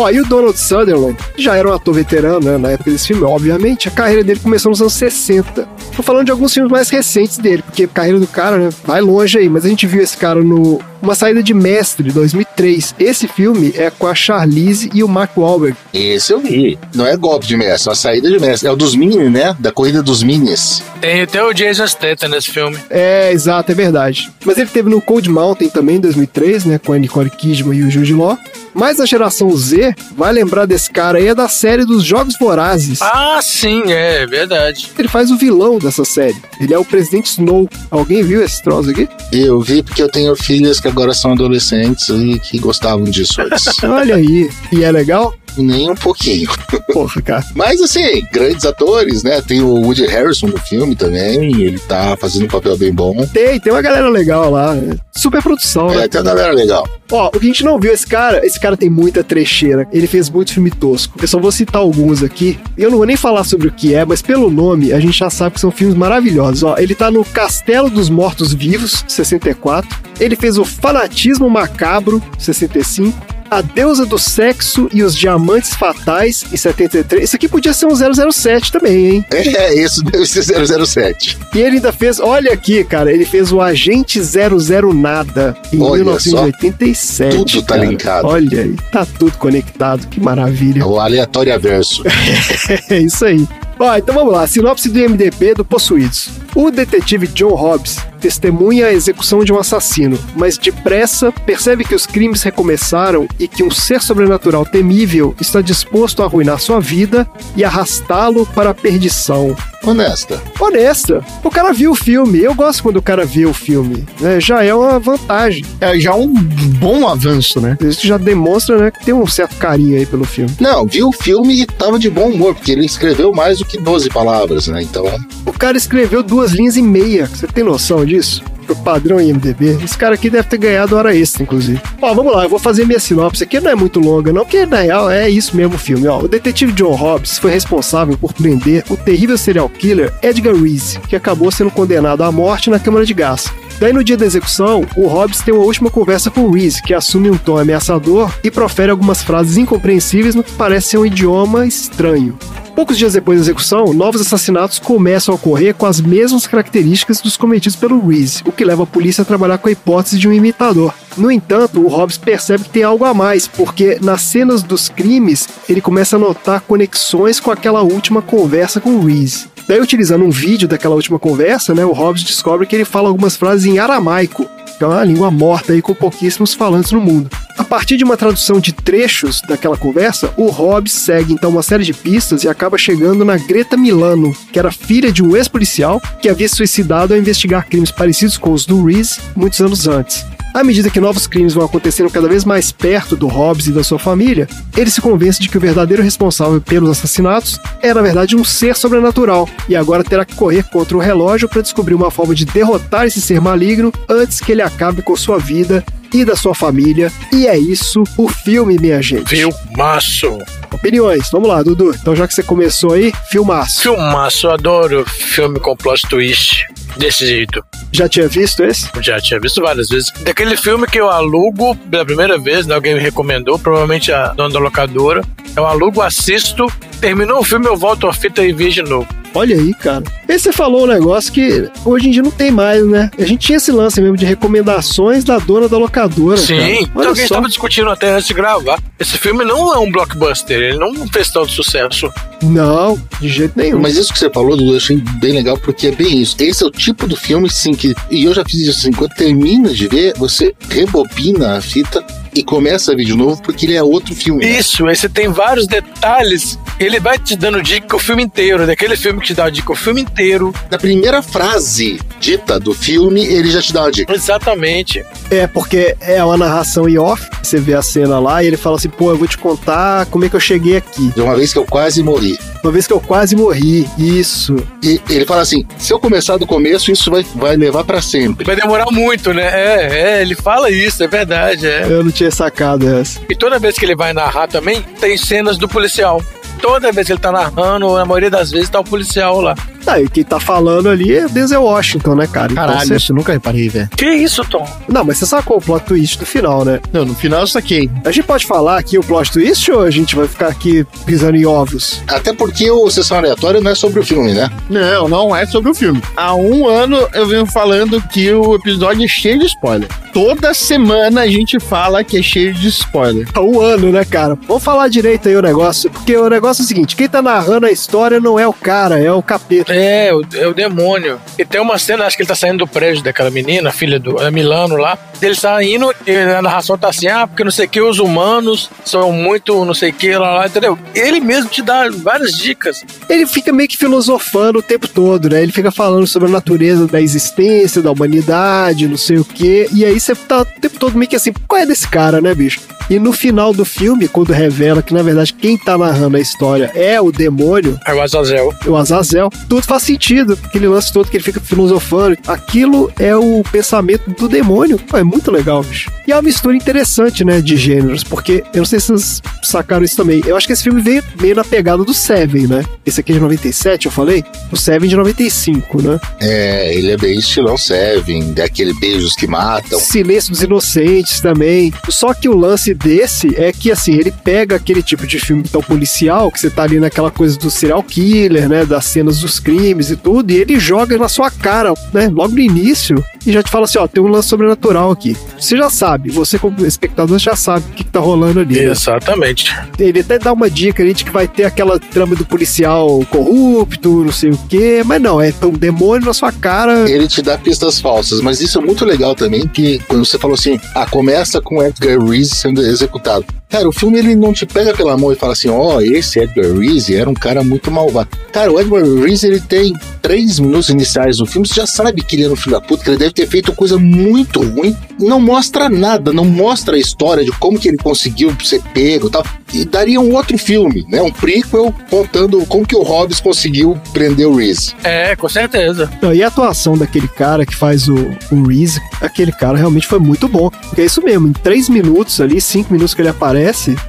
Ó, 0.00 0.08
e 0.08 0.18
o 0.18 0.24
Donald 0.24 0.58
Sutherland 0.58 1.18
já 1.36 1.56
era 1.56 1.68
um 1.68 1.74
ator 1.74 1.94
veterano, 1.94 2.40
né, 2.40 2.56
na 2.56 2.70
época 2.70 2.90
desse 2.90 3.08
filme, 3.08 3.22
obviamente. 3.22 3.86
A 3.86 3.90
carreira 3.90 4.24
dele 4.24 4.40
começou 4.40 4.70
nos 4.70 4.80
anos 4.80 4.94
60. 4.94 5.68
Tô 5.94 6.02
falando 6.02 6.24
de 6.24 6.30
alguns 6.30 6.54
filmes 6.54 6.72
mais 6.72 6.88
recentes 6.88 7.36
dele, 7.36 7.62
porque 7.62 7.84
a 7.84 7.88
carreira 7.88 8.18
do 8.18 8.26
cara 8.26 8.56
né, 8.56 8.70
vai 8.82 9.02
longe 9.02 9.38
aí, 9.38 9.48
mas 9.48 9.66
a 9.66 9.68
gente 9.68 9.86
viu 9.86 10.02
esse 10.02 10.16
cara 10.16 10.42
no 10.42 10.80
Uma 11.02 11.14
Saída 11.14 11.42
de 11.42 11.52
Mestre, 11.52 12.10
2003. 12.12 12.94
Esse 12.98 13.28
filme 13.28 13.74
é 13.76 13.90
com 13.90 14.06
a 14.06 14.14
Charlize 14.14 14.90
e 14.94 15.04
o 15.04 15.08
Mark 15.08 15.36
Wahlberg. 15.36 15.76
Esse 15.92 16.32
eu 16.32 16.40
vi. 16.40 16.78
Não 16.94 17.06
é 17.06 17.14
golpe 17.14 17.46
de 17.46 17.56
mestre, 17.56 17.88
é 17.88 17.90
uma 17.90 17.96
saída 17.96 18.30
de 18.30 18.38
mestre. 18.38 18.68
É 18.68 18.72
o 18.72 18.76
dos 18.76 18.94
mini, 18.94 19.28
né? 19.28 19.54
Da 19.58 19.70
corrida 19.70 20.02
dos 20.02 20.22
minis. 20.22 20.82
Tem 21.00 21.20
até 21.20 21.44
o 21.44 21.52
Jason 21.52 21.86
Statham 21.86 22.30
nesse 22.30 22.50
filme. 22.50 22.78
É, 22.88 23.30
exato, 23.32 23.70
é 23.70 23.74
verdade. 23.74 24.30
Mas 24.46 24.56
ele 24.56 24.70
teve 24.70 24.88
no 24.88 25.00
Cold 25.02 25.28
Mountain 25.28 25.68
também, 25.68 25.96
em 25.96 26.00
2003, 26.00 26.64
né, 26.64 26.78
com 26.78 26.94
a 26.94 26.98
Nicole 26.98 27.28
Kidman 27.28 27.78
e 27.78 27.82
o 27.82 27.90
Jude 27.90 28.14
Law. 28.14 28.38
Mas 28.74 29.00
a 29.00 29.06
geração 29.06 29.50
Z 29.56 29.94
vai 30.16 30.32
lembrar 30.32 30.66
desse 30.66 30.90
cara 30.90 31.18
aí 31.18 31.28
é 31.28 31.34
da 31.34 31.48
série 31.48 31.84
dos 31.84 32.04
Jogos 32.04 32.36
Vorazes. 32.38 33.00
Ah, 33.02 33.40
sim, 33.42 33.82
é 33.86 34.26
verdade. 34.26 34.90
Ele 34.98 35.08
faz 35.08 35.30
o 35.30 35.36
vilão 35.36 35.78
dessa 35.78 36.04
série. 36.04 36.36
Ele 36.60 36.74
é 36.74 36.78
o 36.78 36.84
Presidente 36.84 37.26
Snow. 37.26 37.68
Alguém 37.90 38.22
viu 38.22 38.42
esse 38.42 38.62
troço 38.62 38.90
aqui? 38.90 39.08
Eu 39.32 39.60
vi 39.60 39.82
porque 39.82 40.02
eu 40.02 40.08
tenho 40.08 40.34
filhas 40.36 40.80
que 40.80 40.88
agora 40.88 41.12
são 41.12 41.32
adolescentes 41.32 42.08
e 42.08 42.38
que 42.38 42.58
gostavam 42.58 43.04
disso 43.04 43.40
antes. 43.40 43.66
Olha 43.82 44.16
aí. 44.16 44.50
E 44.72 44.84
é 44.84 44.90
legal? 44.90 45.34
Nem 45.56 45.90
um 45.90 45.94
pouquinho. 45.94 46.48
Porra, 46.92 47.22
cara. 47.22 47.44
Mas 47.54 47.80
assim, 47.80 48.22
grandes 48.32 48.64
atores, 48.64 49.22
né? 49.22 49.40
Tem 49.42 49.60
o 49.60 49.74
Woody 49.74 50.06
Harrison 50.06 50.48
no 50.48 50.58
filme 50.58 50.94
também. 50.94 51.62
Ele 51.62 51.78
tá 51.78 52.16
fazendo 52.16 52.44
um 52.44 52.48
papel 52.48 52.76
bem 52.76 52.92
bom. 52.92 53.26
Tem, 53.26 53.58
tem 53.60 53.72
uma 53.72 53.82
galera 53.82 54.08
legal 54.08 54.50
lá. 54.50 54.76
Super 55.14 55.42
produção, 55.42 55.88
né? 55.88 56.04
É, 56.04 56.08
tem 56.08 56.20
uma 56.20 56.34
galera 56.34 56.52
legal. 56.52 56.88
Ó, 57.10 57.28
o 57.28 57.30
que 57.32 57.38
a 57.38 57.42
gente 57.42 57.64
não 57.64 57.78
viu, 57.78 57.92
esse 57.92 58.06
cara, 58.06 58.44
esse 58.44 58.58
cara 58.58 58.76
tem 58.76 58.88
muita 58.88 59.24
trecheira. 59.24 59.86
Ele 59.92 60.06
fez 60.06 60.30
muito 60.30 60.52
filme 60.52 60.70
tosco. 60.70 61.18
Eu 61.20 61.28
só 61.28 61.38
vou 61.38 61.52
citar 61.52 61.82
alguns 61.82 62.22
aqui. 62.22 62.58
Eu 62.76 62.90
não 62.90 62.98
vou 62.98 63.06
nem 63.06 63.16
falar 63.16 63.44
sobre 63.44 63.68
o 63.68 63.72
que 63.72 63.94
é, 63.94 64.04
mas 64.04 64.22
pelo 64.22 64.50
nome 64.50 64.92
a 64.92 65.00
gente 65.00 65.18
já 65.18 65.30
sabe 65.30 65.54
que 65.54 65.60
são 65.60 65.70
filmes 65.70 65.96
maravilhosos. 65.96 66.62
Ó, 66.62 66.76
ele 66.78 66.94
tá 66.94 67.10
no 67.10 67.24
Castelo 67.24 67.90
dos 67.90 68.08
Mortos 68.08 68.52
Vivos, 68.52 69.04
64. 69.08 70.10
Ele 70.18 70.36
fez 70.36 70.58
o 70.58 70.64
Fanatismo 70.64 71.48
Macabro, 71.48 72.22
65. 72.38 73.39
A 73.50 73.62
Deusa 73.62 74.06
do 74.06 74.16
Sexo 74.16 74.88
e 74.92 75.02
os 75.02 75.16
Diamantes 75.16 75.74
Fatais, 75.74 76.44
em 76.52 76.56
73. 76.56 77.24
Isso 77.24 77.34
aqui 77.34 77.48
podia 77.48 77.72
ser 77.72 77.86
um 77.86 78.30
007 78.30 78.70
também, 78.70 79.06
hein? 79.06 79.24
É, 79.60 79.74
esse 79.74 80.02
deve 80.04 80.24
ser 80.26 80.44
007. 80.86 81.36
E 81.54 81.58
ele 81.58 81.76
ainda 81.76 81.92
fez, 81.92 82.20
olha 82.20 82.52
aqui, 82.52 82.84
cara, 82.84 83.12
ele 83.12 83.24
fez 83.24 83.50
o 83.50 83.60
Agente 83.60 84.22
00 84.22 84.94
Nada, 84.94 85.56
em 85.72 85.82
Olha 85.82 86.04
1987. 86.04 87.36
Tudo 87.36 87.62
tá 87.62 87.74
cara. 87.74 87.86
linkado. 87.86 88.28
Olha 88.28 88.62
aí, 88.62 88.76
tá 88.92 89.04
tudo 89.04 89.32
conectado, 89.38 90.06
que 90.06 90.20
maravilha. 90.20 90.86
O 90.86 91.00
aleatório 91.00 91.58
verso. 91.58 92.04
É 92.88 92.98
isso 92.98 93.24
aí. 93.24 93.46
Ó, 93.78 93.96
então 93.96 94.14
vamos 94.14 94.32
lá. 94.32 94.46
Sinopse 94.46 94.88
do 94.90 94.98
IMDB 94.98 95.54
do 95.54 95.64
Possuídos. 95.64 96.28
O 96.54 96.70
detetive 96.70 97.26
John 97.28 97.54
Hobbs 97.54 97.98
testemunha 98.20 98.86
a 98.86 98.92
execução 98.92 99.42
de 99.42 99.52
um 99.52 99.58
assassino, 99.58 100.18
mas 100.36 100.58
depressa 100.58 101.32
percebe 101.32 101.84
que 101.84 101.94
os 101.94 102.04
crimes 102.06 102.42
recomeçaram 102.42 103.26
e 103.38 103.48
que 103.48 103.62
um 103.62 103.70
ser 103.70 104.02
sobrenatural 104.02 104.66
temível 104.66 105.34
está 105.40 105.62
disposto 105.62 106.22
a 106.22 106.26
arruinar 106.26 106.58
sua 106.60 106.80
vida 106.80 107.26
e 107.56 107.64
arrastá-lo 107.64 108.44
para 108.46 108.70
a 108.70 108.74
perdição. 108.74 109.56
Honesta. 109.82 110.42
Honesta, 110.60 111.24
o 111.42 111.50
cara 111.50 111.72
viu 111.72 111.92
o 111.92 111.94
filme. 111.94 112.38
Eu 112.38 112.54
gosto 112.54 112.82
quando 112.82 112.96
o 112.98 113.02
cara 113.02 113.24
vê 113.24 113.46
o 113.46 113.54
filme. 113.54 114.04
né? 114.20 114.38
Já 114.38 114.62
é 114.62 114.74
uma 114.74 114.98
vantagem. 114.98 115.64
É 115.80 115.98
já 115.98 116.14
um 116.14 116.34
bom 116.34 117.08
avanço, 117.08 117.58
né? 117.62 117.78
Isso 117.80 118.06
já 118.06 118.18
demonstra 118.18 118.76
né, 118.76 118.90
que 118.90 119.02
tem 119.02 119.14
um 119.14 119.26
certo 119.26 119.56
carinho 119.56 119.96
aí 119.96 120.04
pelo 120.04 120.24
filme. 120.26 120.54
Não, 120.60 120.84
viu 120.86 121.08
o 121.08 121.12
filme 121.12 121.62
e 121.62 121.66
tava 121.66 121.98
de 121.98 122.10
bom 122.10 122.28
humor, 122.28 122.54
porque 122.54 122.72
ele 122.72 122.84
escreveu 122.84 123.32
mais 123.32 123.58
do 123.58 123.64
que 123.64 123.78
12 123.78 124.10
palavras, 124.10 124.66
né? 124.66 124.82
Então, 124.82 125.06
O 125.46 125.52
cara 125.52 125.78
escreveu 125.78 126.22
duas 126.22 126.39
linhas 126.48 126.76
e 126.76 126.82
meia. 126.82 127.26
Você 127.26 127.46
tem 127.46 127.62
noção 127.62 128.04
disso? 128.04 128.42
Pro 128.66 128.76
padrão 128.76 129.20
IMDB. 129.20 129.78
Esse 129.82 129.98
cara 129.98 130.14
aqui 130.14 130.30
deve 130.30 130.48
ter 130.48 130.58
ganhado 130.58 130.96
hora 130.96 131.14
extra, 131.14 131.42
inclusive. 131.42 131.80
Ó, 132.00 132.14
vamos 132.14 132.32
lá, 132.32 132.44
eu 132.44 132.48
vou 132.48 132.58
fazer 132.58 132.86
minha 132.86 133.00
sinopse 133.00 133.42
aqui. 133.42 133.58
Não 133.60 133.70
é 133.70 133.74
muito 133.74 133.98
longa, 133.98 134.32
não, 134.32 134.42
porque 134.42 134.64
na 134.64 134.80
real 134.80 135.10
é 135.10 135.28
isso 135.28 135.56
mesmo 135.56 135.74
o 135.74 135.78
filme. 135.78 136.06
Ó, 136.06 136.20
o 136.20 136.28
detetive 136.28 136.72
John 136.72 136.94
Hobbs 136.94 137.38
foi 137.38 137.50
responsável 137.50 138.16
por 138.16 138.32
prender 138.32 138.84
o 138.88 138.96
terrível 138.96 139.36
serial 139.36 139.68
killer 139.68 140.12
Edgar 140.22 140.54
Reese, 140.54 140.98
que 141.00 141.16
acabou 141.16 141.50
sendo 141.50 141.70
condenado 141.70 142.22
à 142.22 142.30
morte 142.30 142.70
na 142.70 142.78
câmara 142.78 143.04
de 143.04 143.14
gás. 143.14 143.52
Daí, 143.80 143.94
no 143.94 144.04
dia 144.04 144.16
da 144.16 144.26
execução, 144.26 144.84
o 144.94 145.06
Hobbs 145.06 145.40
tem 145.40 145.54
uma 145.54 145.64
última 145.64 145.90
conversa 145.90 146.30
com 146.30 146.42
o 146.42 146.50
Reese, 146.52 146.82
que 146.82 146.92
assume 146.92 147.30
um 147.30 147.38
tom 147.38 147.56
ameaçador 147.56 148.30
e 148.44 148.50
profere 148.50 148.90
algumas 148.90 149.22
frases 149.22 149.56
incompreensíveis 149.56 150.34
no 150.34 150.44
que 150.44 150.52
parece 150.52 150.88
ser 150.90 150.98
um 150.98 151.06
idioma 151.06 151.66
estranho. 151.66 152.38
Poucos 152.74 152.96
dias 152.96 153.12
depois 153.12 153.38
da 153.38 153.44
execução, 153.44 153.92
novos 153.92 154.20
assassinatos 154.20 154.78
começam 154.78 155.32
a 155.32 155.36
ocorrer 155.36 155.74
com 155.74 155.86
as 155.86 156.00
mesmas 156.00 156.46
características 156.46 157.20
dos 157.20 157.36
cometidos 157.36 157.76
pelo 157.76 158.06
Reese, 158.06 158.42
o 158.46 158.52
que 158.52 158.64
leva 158.64 158.84
a 158.84 158.86
polícia 158.86 159.22
a 159.22 159.24
trabalhar 159.24 159.58
com 159.58 159.68
a 159.68 159.72
hipótese 159.72 160.18
de 160.18 160.28
um 160.28 160.32
imitador. 160.32 160.94
No 161.16 161.30
entanto, 161.30 161.80
o 161.80 161.88
Hobbs 161.88 162.16
percebe 162.16 162.64
que 162.64 162.70
tem 162.70 162.82
algo 162.82 163.04
a 163.04 163.12
mais, 163.12 163.46
porque 163.46 163.98
nas 164.00 164.22
cenas 164.22 164.62
dos 164.62 164.88
crimes 164.88 165.48
ele 165.68 165.80
começa 165.80 166.16
a 166.16 166.18
notar 166.18 166.60
conexões 166.62 167.40
com 167.40 167.50
aquela 167.50 167.82
última 167.82 168.22
conversa 168.22 168.80
com 168.80 168.90
o 168.90 169.04
Reese. 169.04 169.48
Daí, 169.68 169.80
utilizando 169.80 170.24
um 170.24 170.30
vídeo 170.30 170.66
daquela 170.66 170.94
última 170.94 171.18
conversa, 171.18 171.74
né, 171.74 171.84
o 171.84 171.92
Hobbs 171.92 172.24
descobre 172.24 172.66
que 172.66 172.74
ele 172.74 172.84
fala 172.84 173.08
algumas 173.08 173.36
frases 173.36 173.66
em 173.66 173.78
aramaico, 173.78 174.48
é 174.78 174.86
uma 174.86 175.04
língua 175.04 175.30
morta 175.30 175.72
aí 175.72 175.82
com 175.82 175.94
pouquíssimos 175.94 176.54
falantes 176.54 176.92
no 176.92 177.00
mundo. 177.00 177.30
A 177.58 177.64
partir 177.64 177.96
de 177.96 178.04
uma 178.04 178.16
tradução 178.16 178.58
de 178.58 178.72
trechos 178.72 179.42
daquela 179.42 179.76
conversa, 179.76 180.32
o 180.36 180.46
Hobbs 180.48 180.92
segue 180.92 181.32
então 181.32 181.50
uma 181.50 181.62
série 181.62 181.84
de 181.84 181.92
pistas 181.92 182.44
e 182.44 182.48
acaba 182.48 182.78
chegando 182.78 183.24
na 183.24 183.36
Greta 183.36 183.76
Milano, 183.76 184.34
que 184.52 184.58
era 184.58 184.72
filha 184.72 185.12
de 185.12 185.22
um 185.22 185.36
ex-policial 185.36 186.00
que 186.20 186.28
havia 186.28 186.48
se 186.48 186.56
suicidado 186.56 187.12
ao 187.12 187.20
investigar 187.20 187.68
crimes 187.68 187.90
parecidos 187.90 188.38
com 188.38 188.52
os 188.52 188.64
do 188.64 188.84
Reese 188.84 189.20
muitos 189.36 189.60
anos 189.60 189.86
antes. 189.86 190.24
À 190.52 190.64
medida 190.64 190.90
que 190.90 190.98
novos 190.98 191.28
crimes 191.28 191.54
vão 191.54 191.64
acontecendo 191.64 192.10
cada 192.10 192.26
vez 192.26 192.44
mais 192.44 192.72
perto 192.72 193.14
do 193.14 193.28
Hobbs 193.28 193.68
e 193.68 193.72
da 193.72 193.84
sua 193.84 194.00
família, 194.00 194.48
ele 194.76 194.90
se 194.90 195.00
convence 195.00 195.40
de 195.40 195.48
que 195.48 195.56
o 195.56 195.60
verdadeiro 195.60 196.02
responsável 196.02 196.60
pelos 196.60 196.90
assassinatos 196.90 197.60
é, 197.80 197.94
na 197.94 198.02
verdade, 198.02 198.34
um 198.34 198.42
ser 198.42 198.74
sobrenatural 198.74 199.48
e 199.68 199.76
agora 199.76 200.02
terá 200.02 200.24
que 200.24 200.34
correr 200.34 200.64
contra 200.64 200.96
o 200.96 201.00
relógio 201.00 201.48
para 201.48 201.62
descobrir 201.62 201.94
uma 201.94 202.10
forma 202.10 202.34
de 202.34 202.44
derrotar 202.44 203.06
esse 203.06 203.20
ser 203.20 203.40
maligno 203.40 203.92
antes 204.08 204.40
que 204.40 204.50
ele 204.50 204.59
acabe 204.60 205.02
com 205.02 205.16
sua 205.16 205.38
vida 205.38 205.84
e 206.12 206.24
da 206.24 206.36
sua 206.36 206.54
família. 206.54 207.12
E 207.32 207.46
é 207.46 207.56
isso 207.56 208.02
o 208.16 208.28
filme, 208.28 208.78
minha 208.78 209.00
gente. 209.00 209.28
Filmaço. 209.28 210.38
Opiniões, 210.72 211.28
vamos 211.30 211.48
lá, 211.48 211.62
Dudu. 211.62 211.94
Então, 211.94 212.14
já 212.16 212.26
que 212.26 212.34
você 212.34 212.42
começou 212.42 212.92
aí, 212.92 213.12
filmaço. 213.30 213.82
Filmaço, 213.82 214.46
eu 214.46 214.52
adoro 214.52 215.04
filme 215.06 215.58
com 215.60 215.76
plot 215.76 216.08
twist. 216.08 216.66
Desse 216.96 217.24
jeito. 217.24 217.64
Já 217.92 218.08
tinha 218.08 218.26
visto 218.26 218.64
esse? 218.64 218.88
Já 219.00 219.20
tinha 219.20 219.38
visto 219.38 219.60
várias 219.60 219.88
vezes. 219.88 220.10
Daquele 220.22 220.56
filme 220.56 220.86
que 220.86 220.98
eu 220.98 221.08
alugo 221.08 221.76
pela 221.76 222.04
primeira 222.04 222.36
vez, 222.38 222.66
né, 222.66 222.74
alguém 222.74 222.94
me 222.94 223.00
recomendou, 223.00 223.58
provavelmente 223.58 224.12
a 224.12 224.28
dona 224.28 224.54
da 224.54 224.58
locadora. 224.58 225.22
Eu 225.56 225.66
alugo, 225.66 226.02
assisto, 226.02 226.66
terminou 227.00 227.40
o 227.40 227.44
filme, 227.44 227.66
eu 227.66 227.76
volto 227.76 228.08
a 228.08 228.12
fita 228.12 228.42
e 228.42 228.52
vejo 228.52 228.82
de 228.82 228.90
novo. 228.90 229.08
Olha 229.34 229.56
aí, 229.56 229.72
cara. 229.74 230.02
E 230.28 230.38
você 230.38 230.52
falou 230.52 230.84
um 230.84 230.86
negócio 230.86 231.32
que 231.32 231.68
hoje 231.84 232.08
em 232.08 232.10
dia 232.10 232.22
não 232.22 232.30
tem 232.30 232.50
mais, 232.50 232.84
né? 232.86 233.10
A 233.18 233.24
gente 233.24 233.46
tinha 233.46 233.58
esse 233.58 233.70
lance 233.70 234.00
mesmo 234.00 234.16
de 234.16 234.24
recomendações 234.24 235.24
da 235.24 235.38
dona 235.38 235.68
da 235.68 235.78
locadora. 235.78 236.36
Sim, 236.36 236.56
cara. 236.56 236.70
então 236.72 236.90
Olha 236.96 237.08
alguém 237.08 237.26
só. 237.26 237.34
estava 237.34 237.48
discutindo 237.48 237.90
até 237.90 238.12
antes 238.12 238.26
de 238.26 238.34
gravar. 238.34 238.78
Esse 238.98 239.16
filme 239.18 239.44
não 239.44 239.72
é 239.74 239.78
um 239.78 239.90
blockbuster, 239.90 240.58
ele 240.60 240.78
não 240.78 241.06
fez 241.08 241.30
tanto 241.30 241.50
sucesso. 241.52 242.12
Não, 242.42 243.00
de 243.20 243.28
jeito 243.28 243.52
nenhum. 243.56 243.80
Mas 243.80 243.96
isso 243.96 244.12
que 244.12 244.18
você 244.18 244.30
falou, 244.30 244.56
Dudu, 244.56 244.72
eu 244.72 244.76
achei 244.76 244.96
bem 245.20 245.32
legal, 245.32 245.58
porque 245.58 245.88
é 245.88 245.92
bem 245.92 246.20
isso. 246.22 246.36
Esse 246.38 246.64
é 246.64 246.66
o 246.66 246.70
tipo 246.70 247.06
do 247.06 247.16
filme, 247.16 247.48
sim, 247.50 247.72
que. 247.72 247.94
E 248.10 248.24
eu 248.24 248.34
já 248.34 248.44
fiz 248.44 248.60
isso 248.60 248.78
assim, 248.78 248.92
quando 248.92 249.14
termina 249.14 249.70
de 249.70 249.86
ver, 249.88 250.14
você 250.16 250.54
rebobina 250.68 251.56
a 251.56 251.60
fita 251.60 252.04
e 252.34 252.42
começa 252.42 252.92
a 252.92 252.96
ver 252.96 253.04
de 253.04 253.14
novo, 253.14 253.40
porque 253.42 253.66
ele 253.66 253.74
é 253.74 253.82
outro 253.82 254.14
filme. 254.14 254.44
né? 254.44 254.58
Isso, 254.58 254.86
aí 254.86 254.94
você 254.96 255.08
tem 255.08 255.28
vários 255.28 255.66
detalhes. 255.66 256.58
Ele 256.78 256.98
vai 257.00 257.18
te 257.18 257.36
dando 257.36 257.62
dica 257.62 257.96
o 257.96 257.98
filme 257.98 258.22
inteiro, 258.22 258.66
daquele 258.66 258.96
filme 258.96 259.20
que 259.20 259.26
te 259.28 259.34
dá 259.34 259.44
a 259.44 259.50
dica 259.50 259.72
o 259.72 259.76
filme 259.76 260.00
inteiro. 260.00 260.54
Na 260.70 260.78
primeira 260.78 261.22
frase 261.22 262.00
dita 262.18 262.58
do 262.58 262.72
filme, 262.72 263.24
ele 263.24 263.50
já 263.50 263.60
te 263.60 263.72
dá 263.72 263.82
uma 263.82 263.92
dica. 263.92 264.12
Exatamente. 264.12 265.04
É, 265.30 265.46
porque 265.46 265.96
é 266.00 266.22
uma 266.24 266.36
narração 266.36 266.88
em 266.88 266.98
off. 266.98 267.28
Você 267.42 267.58
vê 267.58 267.74
a 267.74 267.82
cena 267.82 268.18
lá 268.18 268.42
e 268.42 268.46
ele 268.46 268.56
fala 268.56 268.76
assim: 268.76 268.88
pô, 268.88 269.10
eu 269.10 269.16
vou 269.16 269.28
te 269.28 269.38
contar 269.38 270.06
como 270.06 270.24
é 270.24 270.28
que 270.28 270.36
eu 270.36 270.40
cheguei 270.40 270.76
aqui. 270.76 271.08
De 271.14 271.20
uma 271.20 271.36
vez 271.36 271.52
que 271.52 271.58
eu 271.58 271.64
quase 271.64 272.02
morri. 272.02 272.38
Uma 272.62 272.72
vez 272.72 272.86
que 272.86 272.92
eu 272.92 273.00
quase 273.00 273.36
morri. 273.36 273.88
Isso. 273.96 274.56
E 274.82 275.00
ele 275.08 275.24
fala 275.24 275.42
assim: 275.42 275.64
se 275.78 275.92
eu 275.92 276.00
começar 276.00 276.36
do 276.36 276.46
começo, 276.46 276.90
isso 276.90 277.10
vai, 277.10 277.24
vai 277.34 277.56
levar 277.56 277.84
pra 277.84 278.02
sempre. 278.02 278.44
Vai 278.44 278.56
demorar 278.56 278.90
muito, 278.90 279.32
né? 279.32 279.44
É, 279.44 280.18
é, 280.18 280.22
ele 280.22 280.34
fala 280.34 280.70
isso, 280.70 281.02
é 281.02 281.06
verdade, 281.06 281.66
é. 281.66 281.84
Eu 281.88 282.02
não 282.04 282.10
tinha 282.10 282.30
sacado 282.30 282.88
essa. 282.88 283.20
E 283.28 283.36
toda 283.36 283.58
vez 283.58 283.78
que 283.78 283.84
ele 283.84 283.94
vai 283.94 284.12
narrar 284.12 284.48
também, 284.48 284.82
tem 285.00 285.16
cenas 285.16 285.56
do 285.56 285.68
policial. 285.68 286.22
Toda 286.60 286.92
vez 286.92 287.06
que 287.06 287.12
ele 287.12 287.20
tá 287.20 287.32
narrando, 287.32 287.94
na 287.94 288.04
maioria 288.04 288.30
das 288.30 288.50
vezes 288.50 288.68
tá 288.68 288.80
o 288.80 288.84
policial 288.84 289.40
lá. 289.40 289.54
Ah, 289.90 290.00
e 290.00 290.08
quem 290.08 290.22
tá 290.22 290.38
falando 290.38 290.88
ali 290.88 291.12
é 291.16 291.26
Denzel 291.28 291.62
Washington, 291.62 292.14
né, 292.14 292.26
cara? 292.26 292.52
Então 292.52 292.64
Caralho, 292.64 292.86
você- 292.86 292.96
isso 292.96 293.12
eu 293.12 293.16
nunca 293.16 293.32
reparei, 293.32 293.68
velho. 293.68 293.88
Que 293.96 294.06
isso, 294.08 294.44
Tom? 294.44 294.66
Não, 294.88 295.04
mas 295.04 295.18
você 295.18 295.26
sacou 295.26 295.56
o 295.56 295.60
plot 295.60 295.84
twist 295.84 296.18
do 296.18 296.26
final, 296.26 296.64
né? 296.64 296.80
Não, 296.92 297.04
no 297.04 297.14
final 297.14 297.40
eu 297.40 297.46
saquei. 297.46 297.90
A 298.04 298.10
gente 298.12 298.24
pode 298.26 298.46
falar 298.46 298.78
aqui 298.78 298.98
o 298.98 299.02
plot 299.02 299.32
twist 299.32 299.70
ou 299.72 299.82
a 299.82 299.90
gente 299.90 300.14
vai 300.14 300.28
ficar 300.28 300.48
aqui 300.48 300.86
pisando 301.04 301.36
em 301.36 301.44
ovos? 301.46 302.02
Até 302.06 302.32
porque 302.32 302.70
o 302.70 302.88
Sessão 302.90 303.18
Aleatória 303.18 303.60
não 303.60 303.70
é 303.70 303.74
sobre 303.74 304.00
o 304.00 304.04
filme, 304.06 304.32
né? 304.32 304.48
Não, 304.68 305.08
não 305.08 305.34
é 305.34 305.44
sobre 305.46 305.70
o 305.70 305.74
filme. 305.74 306.00
Há 306.16 306.34
um 306.34 306.68
ano 306.68 307.08
eu 307.12 307.26
venho 307.26 307.46
falando 307.46 308.00
que 308.00 308.30
o 308.32 308.54
episódio 308.54 309.04
é 309.04 309.08
cheio 309.08 309.38
de 309.40 309.46
spoiler. 309.46 309.88
Toda 310.12 310.52
semana 310.54 311.22
a 311.22 311.26
gente 311.28 311.58
fala 311.60 312.02
que 312.04 312.18
é 312.18 312.22
cheio 312.22 312.52
de 312.52 312.68
spoiler. 312.68 313.26
Há 313.34 313.40
um 313.40 313.60
ano, 313.60 313.90
né, 313.92 314.04
cara? 314.04 314.36
Vamos 314.46 314.62
falar 314.62 314.88
direito 314.88 315.28
aí 315.28 315.36
o 315.36 315.42
negócio, 315.42 315.90
porque 315.90 316.16
o 316.16 316.28
negócio 316.28 316.62
é 316.62 316.64
o 316.64 316.66
seguinte: 316.68 316.94
quem 316.96 317.08
tá 317.08 317.22
narrando 317.22 317.66
a 317.66 317.70
história 317.70 318.20
não 318.20 318.38
é 318.38 318.46
o 318.46 318.52
cara, 318.52 318.98
é 318.98 319.10
o 319.12 319.22
capeta. 319.22 319.72
É, 319.72 319.79
o, 320.12 320.22
é 320.34 320.46
o 320.46 320.54
demônio. 320.54 321.20
E 321.38 321.44
tem 321.44 321.60
uma 321.60 321.78
cena, 321.78 322.04
acho 322.04 322.16
que 322.16 322.22
ele 322.22 322.28
tá 322.28 322.34
saindo 322.34 322.58
do 322.58 322.66
prédio 322.66 323.02
daquela 323.02 323.30
menina, 323.30 323.70
filha 323.72 323.98
do 323.98 324.20
é 324.20 324.30
Milano 324.30 324.76
lá. 324.76 324.98
Ele 325.20 325.36
tá 325.36 325.62
indo 325.62 325.92
e 326.06 326.16
a 326.16 326.42
narração 326.42 326.76
tá 326.78 326.88
assim, 326.88 327.06
ah, 327.08 327.26
porque 327.26 327.44
não 327.44 327.50
sei 327.50 327.66
o 327.66 327.68
que, 327.68 327.80
os 327.80 327.98
humanos 327.98 328.70
são 328.84 329.12
muito 329.12 329.64
não 329.64 329.74
sei 329.74 329.90
o 329.90 329.94
que, 329.94 330.16
lá, 330.16 330.34
lá, 330.34 330.46
entendeu? 330.46 330.78
Ele 330.94 331.20
mesmo 331.20 331.50
te 331.50 331.62
dá 331.62 331.88
várias 331.90 332.36
dicas. 332.36 332.84
Ele 333.08 333.26
fica 333.26 333.52
meio 333.52 333.68
que 333.68 333.76
filosofando 333.76 334.58
o 334.58 334.62
tempo 334.62 334.88
todo, 334.88 335.28
né? 335.28 335.42
Ele 335.42 335.52
fica 335.52 335.70
falando 335.70 336.06
sobre 336.06 336.28
a 336.28 336.32
natureza 336.32 336.86
da 336.86 337.00
existência, 337.00 337.82
da 337.82 337.90
humanidade, 337.90 338.88
não 338.88 338.96
sei 338.96 339.18
o 339.18 339.24
quê. 339.24 339.68
E 339.72 339.84
aí 339.84 339.98
você 339.98 340.14
tá 340.14 340.42
o 340.42 340.44
tempo 340.44 340.78
todo 340.78 340.96
meio 340.96 341.08
que 341.08 341.16
assim, 341.16 341.32
qual 341.46 341.60
é 341.60 341.66
desse 341.66 341.88
cara, 341.88 342.20
né, 342.20 342.34
bicho? 342.34 342.60
E 342.88 342.98
no 342.98 343.12
final 343.12 343.52
do 343.52 343.64
filme, 343.64 344.08
quando 344.08 344.32
revela 344.32 344.82
que 344.82 344.92
na 344.92 345.00
verdade 345.00 345.32
quem 345.32 345.56
tá 345.56 345.78
narrando 345.78 346.16
a 346.16 346.20
história 346.20 346.72
é 346.74 347.00
o 347.00 347.12
demônio, 347.12 347.78
Aí 347.84 347.94
o 347.94 348.02
Azazel. 348.02 348.52
o 348.66 348.76
Azazel, 348.76 349.30
tudo 349.48 349.62
faz 349.62 349.84
sentido. 349.84 350.36
Aquele 350.44 350.66
lance 350.66 350.92
todo 350.92 351.08
que 351.08 351.16
ele 351.16 351.22
fica 351.22 351.40
filosofando. 351.40 352.18
Aquilo 352.26 352.92
é 352.98 353.14
o 353.14 353.44
pensamento 353.52 354.10
do 354.10 354.28
demônio. 354.28 354.80
É 354.92 355.04
muito 355.10 355.30
legal, 355.30 355.62
bicho. 355.62 355.90
E 356.06 356.12
é 356.12 356.16
uma 356.16 356.22
mistura 356.22 356.56
interessante, 356.56 357.24
né, 357.24 357.40
de 357.40 357.56
gêneros, 357.56 358.04
porque 358.04 358.44
eu 358.54 358.58
não 358.58 358.64
sei 358.64 358.80
se 358.80 358.86
vocês 358.86 359.22
sacaram 359.42 359.84
isso 359.84 359.96
também. 359.96 360.22
Eu 360.24 360.36
acho 360.36 360.46
que 360.46 360.52
esse 360.52 360.62
filme 360.62 360.80
veio 360.80 361.02
meio 361.20 361.34
na 361.34 361.44
pegada 361.44 361.84
do 361.84 361.92
Seven, 361.92 362.46
né? 362.46 362.64
esse 362.90 363.00
aqui 363.00 363.12
é 363.12 363.14
de 363.14 363.20
97, 363.20 363.86
eu 363.86 363.92
falei? 363.92 364.24
O 364.52 364.56
Seven 364.56 364.88
de 364.88 364.96
95, 364.96 365.80
né? 365.80 365.98
É, 366.20 366.74
ele 366.74 366.90
é 366.90 366.96
bem 366.96 367.18
estilão 367.18 367.56
Seven, 367.56 368.32
daquele 368.32 368.74
beijos 368.74 369.14
que 369.14 369.26
matam. 369.26 369.78
Silêncio 369.78 370.32
dos 370.32 370.42
Inocentes 370.42 371.20
também. 371.20 371.72
Só 371.88 372.12
que 372.12 372.28
o 372.28 372.36
lance 372.36 372.74
desse 372.74 373.34
é 373.36 373.52
que, 373.52 373.70
assim, 373.70 373.92
ele 373.92 374.10
pega 374.10 374.56
aquele 374.56 374.82
tipo 374.82 375.06
de 375.06 375.18
filme 375.18 375.44
tão 375.44 375.62
policial, 375.62 376.30
que 376.30 376.40
você 376.40 376.50
tá 376.50 376.64
ali 376.64 376.80
naquela 376.80 377.10
coisa 377.10 377.38
do 377.38 377.50
serial 377.50 377.82
killer, 377.82 378.48
né? 378.48 378.64
Das 378.64 378.86
cenas 378.86 379.20
dos 379.20 379.38
crimes 379.38 379.90
e 379.90 379.96
tudo, 379.96 380.30
e 380.30 380.36
ele 380.36 380.58
joga 380.58 380.98
na 380.98 381.08
sua 381.08 381.30
cara, 381.30 381.72
né? 381.92 382.08
Logo 382.08 382.34
no 382.34 382.40
início, 382.40 383.04
e 383.24 383.32
já 383.32 383.42
te 383.42 383.50
fala 383.50 383.64
assim: 383.64 383.78
ó, 383.78 383.86
tem 383.86 384.02
um 384.02 384.08
lance 384.08 384.28
sobrenatural 384.28 384.90
aqui. 385.00 385.16
Você 385.38 385.56
já 385.56 385.70
sabe, 385.70 386.10
você 386.10 386.38
como 386.38 386.64
espectador 386.66 387.18
já 387.18 387.34
sabe 387.34 387.64
o 387.66 387.72
que, 387.72 387.84
que 387.84 387.90
tá 387.90 387.98
rolando 387.98 388.40
ali. 388.40 388.54
né? 388.54 388.70
Exatamente. 388.70 389.56
Ele 389.78 390.00
até 390.00 390.18
dá 390.18 390.32
uma 390.32 390.50
dica 390.50 390.82
ali 390.82 390.92
de 390.92 391.04
que 391.04 391.10
vai 391.10 391.26
ter 391.26 391.44
aquela 391.44 391.78
trama 391.78 392.14
do 392.14 392.24
policial 392.24 393.04
corrupto, 393.10 394.04
não 394.04 394.12
sei 394.12 394.30
o 394.30 394.38
quê, 394.48 394.82
mas 394.84 395.00
não, 395.00 395.20
é 395.20 395.32
um 395.42 395.52
demônio 395.52 396.06
na 396.06 396.14
sua 396.14 396.30
cara. 396.30 396.88
Ele 396.88 397.08
te 397.08 397.22
dá 397.22 397.38
pistas 397.38 397.80
falsas, 397.80 398.20
mas 398.20 398.40
isso 398.40 398.58
é 398.58 398.62
muito 398.62 398.84
legal 398.84 399.14
também, 399.14 399.46
que 399.48 399.78
quando 399.88 400.04
você 400.04 400.18
falou 400.18 400.34
assim, 400.34 400.60
ah, 400.74 400.86
começa 400.86 401.40
com 401.40 401.62
Edgar 401.62 401.98
Reese 401.98 402.34
sendo 402.34 402.60
executado. 402.60 403.24
Cara, 403.50 403.68
o 403.68 403.72
filme 403.72 403.98
ele 403.98 404.14
não 404.14 404.32
te 404.32 404.46
pega 404.46 404.72
pela 404.72 404.96
mão 404.96 405.12
e 405.12 405.16
fala 405.16 405.32
assim, 405.32 405.48
ó, 405.48 405.76
oh, 405.76 405.80
esse 405.80 406.20
Edgar 406.20 406.56
Reese 406.56 406.94
era 406.94 407.10
um 407.10 407.14
cara 407.14 407.42
muito 407.42 407.68
malvado. 407.70 408.08
Cara, 408.32 408.52
o 408.52 408.60
Edgar 408.60 408.84
Reese, 408.84 409.26
ele 409.26 409.40
tem 409.40 409.74
três 410.00 410.38
minutos 410.38 410.68
iniciais 410.68 411.18
do 411.18 411.26
filme, 411.26 411.46
você 411.46 411.54
já 411.54 411.66
sabe 411.66 412.02
que 412.02 412.14
ele 412.14 412.24
era 412.24 412.32
um 412.32 412.36
filho 412.36 412.52
da 412.52 412.60
puta, 412.60 412.84
que 412.84 412.90
ele 412.90 412.96
deve 412.96 413.12
ter 413.12 413.26
feito 413.26 413.52
coisa 413.52 413.76
muito 413.76 414.40
ruim. 414.40 414.76
Não 414.98 415.20
mostra 415.20 415.68
nada, 415.68 416.12
não 416.12 416.24
mostra 416.24 416.76
a 416.76 416.78
história 416.78 417.24
de 417.24 417.32
como 417.32 417.58
que 417.58 417.68
ele 417.68 417.76
conseguiu 417.76 418.32
ser 418.42 418.62
pego 418.72 419.08
e 419.08 419.10
tal. 419.10 419.24
E 419.52 419.64
daria 419.64 420.00
um 420.00 420.14
outro 420.14 420.38
filme, 420.38 420.86
né? 420.88 421.02
Um 421.02 421.10
prequel 421.10 421.74
contando 421.90 422.44
como 422.46 422.66
que 422.66 422.76
o 422.76 422.82
Hobbs 422.82 423.20
conseguiu 423.20 423.76
prender 423.92 424.28
o 424.28 424.36
Reese. 424.36 424.74
É, 424.84 425.16
com 425.16 425.28
certeza. 425.28 425.90
Não, 426.00 426.14
e 426.14 426.22
a 426.22 426.28
atuação 426.28 426.78
daquele 426.78 427.08
cara 427.08 427.44
que 427.44 427.54
faz 427.54 427.88
o, 427.88 427.96
o 428.30 428.46
Reese, 428.46 428.80
aquele 429.00 429.32
cara 429.32 429.58
realmente 429.58 429.86
foi 429.86 429.98
muito 429.98 430.28
bom. 430.28 430.50
Porque 430.50 430.82
é 430.82 430.84
isso 430.84 431.02
mesmo, 431.02 431.26
em 431.26 431.32
três 431.32 431.68
minutos 431.68 432.20
ali, 432.20 432.40
cinco 432.40 432.72
minutos 432.72 432.94
que 432.94 433.02
ele 433.02 433.08
aparece, 433.08 433.39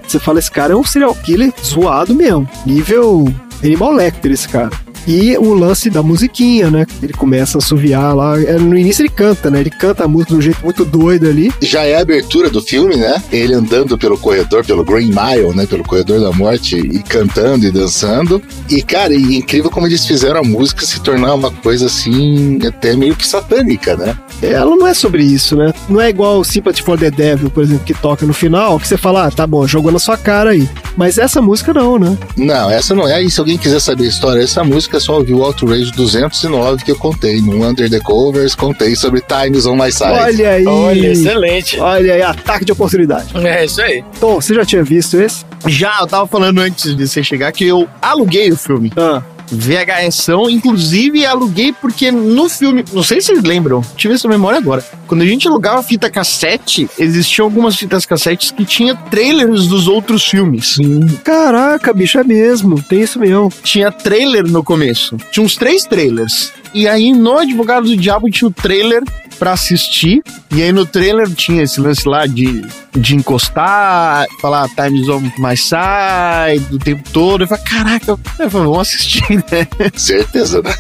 você 0.08 0.20
fala, 0.20 0.40
esse 0.40 0.52
cara 0.52 0.74
é 0.74 0.76
um 0.76 0.84
serial 0.84 1.14
killer 1.16 1.54
zoado 1.64 2.14
mesmo. 2.14 2.50
Nível 2.66 3.26
Animal 3.64 3.94
Lecter, 3.94 4.32
esse 4.32 4.48
cara. 4.48 4.70
E 5.08 5.38
o 5.38 5.54
lance 5.54 5.90
da 5.90 6.04
musiquinha, 6.04 6.70
né? 6.70 6.86
Ele 7.02 7.14
começa 7.14 7.58
a 7.58 7.60
assoviar 7.60 8.16
lá. 8.16 8.40
É, 8.40 8.54
No 8.58 8.78
início 8.78 9.02
ele 9.02 9.10
canta, 9.10 9.50
né? 9.50 9.60
Ele 9.60 9.70
canta 9.70 10.06
a 10.06 10.08
música 10.08 10.34
de 10.34 10.38
um 10.40 10.42
jeito 10.42 10.60
muito 10.64 10.86
doido 10.86 11.28
ali. 11.28 11.52
Já 11.62 11.84
é 11.84 11.96
a 11.96 12.02
abertura 12.02 12.50
do 12.50 12.62
filme, 12.62 12.96
né? 12.96 13.22
Ele 13.32 13.54
andando 13.54 13.98
pelo 13.98 14.18
corredor, 14.18 14.66
pelo 14.66 14.84
Green 14.84 15.08
Mile, 15.10 15.56
né? 15.56 15.66
Pelo 15.66 15.84
corredor 15.84 16.20
da 16.20 16.32
morte 16.32 16.78
e 16.78 17.00
cantando 17.04 17.66
e 17.66 17.72
dançando. 17.72 18.42
E, 18.70 18.82
cara, 18.82 19.14
e 19.14 19.36
incrível 19.38 19.70
como 19.72 19.88
eles 19.88 20.06
fizeram 20.06 20.40
a 20.40 20.44
música 20.44 20.86
se 20.86 21.00
tornar 21.02 21.34
uma 21.34 21.52
coisa 21.52 21.86
assim, 21.88 22.60
até 22.66 22.96
meio 22.96 23.16
que 23.16 23.28
satânica, 23.28 23.96
né? 23.96 24.18
Ela 24.42 24.76
não 24.76 24.88
é 24.88 24.94
sobre 24.94 25.24
isso, 25.24 25.56
né? 25.56 25.72
Não 25.88 26.02
é 26.02 26.10
igual 26.10 26.40
o 26.40 26.44
Sympathy 26.44 26.82
for 26.82 26.98
the 26.98 27.12
Devil, 27.12 27.50
por 27.50 27.64
exemplo, 27.64 27.84
que 27.86 27.94
toca 27.94 28.26
no 28.26 28.34
final, 28.34 28.80
que 28.80 28.88
você 28.88 28.98
fala, 28.98 29.28
ah, 29.28 29.32
tá 29.32 29.46
bom, 29.46 29.68
jogou 29.68 29.92
na 29.92 30.00
sua 30.00 30.18
cara 30.18 30.52
aí. 30.52 30.68
Mas 30.98 31.18
essa 31.18 31.42
música 31.42 31.74
não, 31.74 32.00
né? 32.00 32.18
Não, 32.36 32.70
essa 32.70 32.96
não 32.96 33.08
é. 33.08 33.22
E 33.22 33.30
se 33.30 33.40
alguém 33.40 33.58
quiser 33.58 33.80
saber 33.80 34.06
a 34.06 34.10
história 34.10 34.42
dessa 34.42 34.64
música, 34.64 34.91
é 34.96 35.00
só 35.00 35.18
ouvir 35.18 35.34
o 35.34 35.44
Outrage 35.44 35.92
209 35.92 36.84
que 36.84 36.92
eu 36.92 36.96
contei. 36.96 37.42
No 37.42 37.68
Under 37.68 37.90
the 37.90 38.00
Covers, 38.00 38.56
contei 38.56 38.96
sobre 38.96 39.22
Times 39.22 39.66
on 39.66 39.76
My 39.76 39.92
Side. 39.92 40.12
Olha 40.12 40.50
aí. 40.52 40.66
Olha, 40.66 41.08
excelente. 41.12 41.80
Olha 41.80 42.14
aí, 42.14 42.22
ataque 42.22 42.66
de 42.66 42.72
oportunidade. 42.72 43.28
É 43.36 43.66
isso 43.66 43.82
aí. 43.82 44.04
Tom, 44.20 44.36
você 44.36 44.54
já 44.54 44.66
tinha 44.66 44.84
visto 44.84 45.20
esse? 45.20 45.46
Já, 45.68 46.00
eu 46.02 46.08
tava 46.08 46.28
falando 46.28 46.60
antes 46.60 46.96
de 46.96 47.08
você 47.08 47.24
chegar 47.24 47.52
que 47.52 47.66
eu 47.66 47.88
aluguei 48.02 48.52
o 48.52 48.58
filme. 48.58 48.92
Ah, 48.98 49.22
VHSão, 49.52 50.50
inclusive 50.50 51.26
aluguei 51.26 51.74
porque 51.74 52.12
no 52.12 52.50
filme, 52.50 52.84
não 52.94 53.04
sei 53.04 53.20
se 53.20 53.28
vocês 53.28 53.44
lembram, 53.44 53.82
tive 53.96 54.14
essa 54.14 54.28
memória 54.28 54.58
agora. 54.58 54.84
Quando 55.08 55.22
a 55.22 55.26
gente 55.26 55.48
alugava 55.48 55.84
fita 55.84 56.10
cassete, 56.10 56.90
existiam 56.98 57.46
algumas 57.46 57.76
fitas 57.76 58.06
cassetes 58.06 58.52
que 58.52 58.66
tinha 58.66 58.96
trailers 58.96 59.68
dos 59.68 59.88
outros 59.88 60.26
filmes. 60.26 60.78
caraca, 61.24 61.94
bicho, 61.94 62.18
é 62.18 62.24
mesmo. 62.24 62.82
Tem 62.82 63.02
isso 63.02 63.20
mesmo. 63.20 63.52
Tinha 63.64 63.92
trailer 63.92 64.46
no 64.48 64.64
começo. 64.64 65.18
Tinha 65.32 65.46
uns 65.46 65.56
três 65.56 65.84
trailers. 65.84 66.52
E 66.74 66.88
aí 66.88 67.12
no 67.12 67.38
Advogado 67.38 67.88
do 67.88 67.98
Diabo 67.98 68.30
tinha 68.30 68.48
o 68.48 68.54
trailer 68.54 69.04
pra 69.42 69.54
assistir. 69.54 70.22
E 70.52 70.62
aí 70.62 70.72
no 70.72 70.86
trailer 70.86 71.28
tinha 71.32 71.64
esse 71.64 71.82
lance 71.82 72.08
lá 72.08 72.28
de, 72.28 72.64
de 72.96 73.16
encostar, 73.16 74.28
falar 74.40 74.70
Times 74.70 75.10
on 75.10 75.22
my 75.40 75.58
side 75.58 76.64
o 76.72 76.78
tempo 76.78 77.02
todo. 77.12 77.44
Eu 77.44 77.48
falei, 77.48 77.64
caraca, 77.64 78.12
eu 78.12 78.18
falei, 78.18 78.50
vamos 78.52 78.78
assistir, 78.78 79.38
né? 79.52 79.68
Certeza, 79.96 80.62
né? 80.62 80.72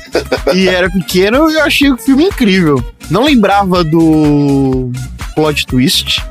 e 0.53 0.68
era 0.68 0.91
pequeno 0.91 1.49
e 1.49 1.55
eu 1.55 1.64
achei 1.64 1.89
o 1.89 1.97
filme 1.97 2.26
incrível. 2.26 2.84
Não 3.09 3.24
lembrava 3.24 3.84
do 3.84 4.91
plot 5.34 5.66
twist. 5.66 6.24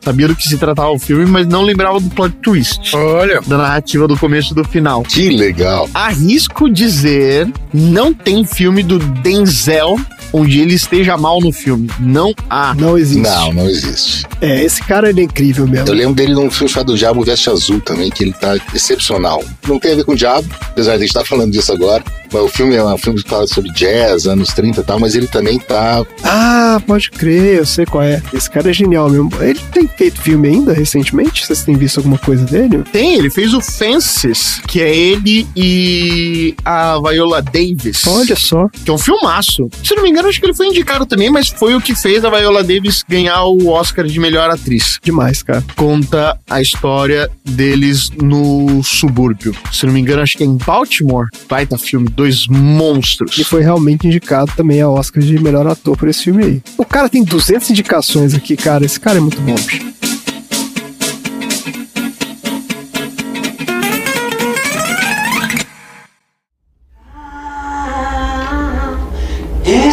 Sabia 0.00 0.28
do 0.28 0.36
que 0.36 0.48
se 0.48 0.56
tratava 0.56 0.90
o 0.92 0.98
filme, 0.98 1.26
mas 1.26 1.46
não 1.46 1.62
lembrava 1.62 2.00
do 2.00 2.08
plot 2.08 2.34
twist. 2.36 2.96
Olha. 2.96 3.42
Da 3.46 3.58
narrativa 3.58 4.08
do 4.08 4.16
começo 4.16 4.52
e 4.52 4.54
do 4.54 4.64
final. 4.64 5.02
Que 5.02 5.28
legal. 5.36 5.90
Arrisco 5.92 6.70
dizer, 6.70 7.52
não 7.74 8.14
tem 8.14 8.46
filme 8.46 8.82
do 8.82 8.98
Denzel 8.98 9.98
onde 10.36 10.60
ele 10.60 10.74
esteja 10.74 11.16
mal 11.16 11.40
no 11.40 11.50
filme. 11.50 11.90
Não 11.98 12.34
há. 12.50 12.74
Não 12.74 12.98
existe. 12.98 13.22
Não, 13.22 13.52
não 13.54 13.68
existe. 13.68 14.26
É, 14.40 14.62
esse 14.62 14.82
cara 14.82 15.08
ele 15.08 15.22
é 15.22 15.24
incrível 15.24 15.66
mesmo. 15.66 15.88
Eu 15.88 15.94
lembro 15.94 16.14
dele 16.14 16.34
num 16.34 16.50
filme 16.50 16.70
chamado 16.70 16.96
Diabo 16.96 17.24
Veste 17.24 17.48
Azul 17.48 17.80
também, 17.80 18.10
que 18.10 18.22
ele 18.22 18.32
tá 18.32 18.54
excepcional. 18.74 19.42
Não 19.66 19.78
tem 19.78 19.92
a 19.92 19.96
ver 19.96 20.04
com 20.04 20.12
o 20.12 20.16
diabo, 20.16 20.46
apesar 20.60 20.92
de 20.92 20.96
a 20.96 21.00
gente 21.00 21.08
estar 21.08 21.24
falando 21.24 21.52
disso 21.52 21.72
agora. 21.72 22.04
Mas 22.32 22.42
o 22.42 22.48
filme 22.48 22.74
é 22.74 22.84
um 22.84 22.98
filme 22.98 23.22
que 23.22 23.28
fala 23.28 23.46
sobre 23.46 23.70
jazz, 23.72 24.26
anos 24.26 24.48
30 24.50 24.80
e 24.80 24.84
tal, 24.84 24.98
mas 24.98 25.14
ele 25.14 25.26
também 25.26 25.58
tá. 25.58 26.04
Ah, 26.24 26.80
pode 26.86 27.10
crer, 27.10 27.58
eu 27.58 27.66
sei 27.66 27.86
qual 27.86 28.02
é. 28.02 28.20
Esse 28.32 28.50
cara 28.50 28.70
é 28.70 28.72
genial 28.72 29.08
mesmo. 29.08 29.30
Ele 29.40 29.60
tem 29.72 29.88
feito 29.88 30.20
filme 30.20 30.48
ainda 30.48 30.72
recentemente? 30.72 31.46
Vocês 31.46 31.62
têm 31.62 31.76
visto 31.76 31.98
alguma 31.98 32.18
coisa 32.18 32.44
dele? 32.44 32.82
Tem, 32.92 33.14
ele 33.14 33.30
fez 33.30 33.54
o 33.54 33.60
Fences, 33.60 34.60
que 34.66 34.80
é 34.82 34.94
ele 34.94 35.46
e 35.56 36.54
a 36.64 36.98
Viola 36.98 37.40
Davis. 37.40 38.06
Olha 38.06 38.36
só. 38.36 38.68
Que 38.84 38.90
é 38.90 38.92
um 38.92 38.98
filmaço. 38.98 39.68
Se 39.82 39.94
não 39.94 40.02
me 40.02 40.10
engano, 40.10 40.25
acho 40.26 40.40
que 40.40 40.46
ele 40.46 40.54
foi 40.54 40.66
indicado 40.66 41.06
também, 41.06 41.30
mas 41.30 41.48
foi 41.48 41.74
o 41.74 41.80
que 41.80 41.94
fez 41.94 42.24
a 42.24 42.30
Viola 42.30 42.62
Davis 42.62 43.04
ganhar 43.08 43.44
o 43.44 43.68
Oscar 43.68 44.06
de 44.06 44.18
melhor 44.18 44.50
atriz. 44.50 44.98
Demais, 45.02 45.42
cara. 45.42 45.64
Conta 45.76 46.38
a 46.48 46.60
história 46.60 47.30
deles 47.44 48.10
no 48.10 48.82
subúrbio. 48.82 49.54
Se 49.72 49.86
não 49.86 49.92
me 49.92 50.00
engano, 50.00 50.22
acho 50.22 50.36
que 50.36 50.42
é 50.42 50.46
em 50.46 50.56
Baltimore. 50.56 51.28
Baita 51.48 51.78
filme, 51.78 52.08
dois 52.08 52.46
monstros. 52.48 53.38
E 53.38 53.44
foi 53.44 53.62
realmente 53.62 54.06
indicado 54.06 54.52
também 54.56 54.80
a 54.80 54.88
Oscar 54.88 55.22
de 55.22 55.38
melhor 55.38 55.66
ator 55.66 55.96
por 55.96 56.08
esse 56.08 56.24
filme 56.24 56.44
aí. 56.44 56.62
O 56.76 56.84
cara 56.84 57.08
tem 57.08 57.22
200 57.24 57.70
indicações 57.70 58.34
aqui, 58.34 58.56
cara. 58.56 58.84
Esse 58.84 58.98
cara 58.98 59.18
é 59.18 59.20
muito 59.20 59.40
bom, 59.40 59.54
bicho. 59.54 60.15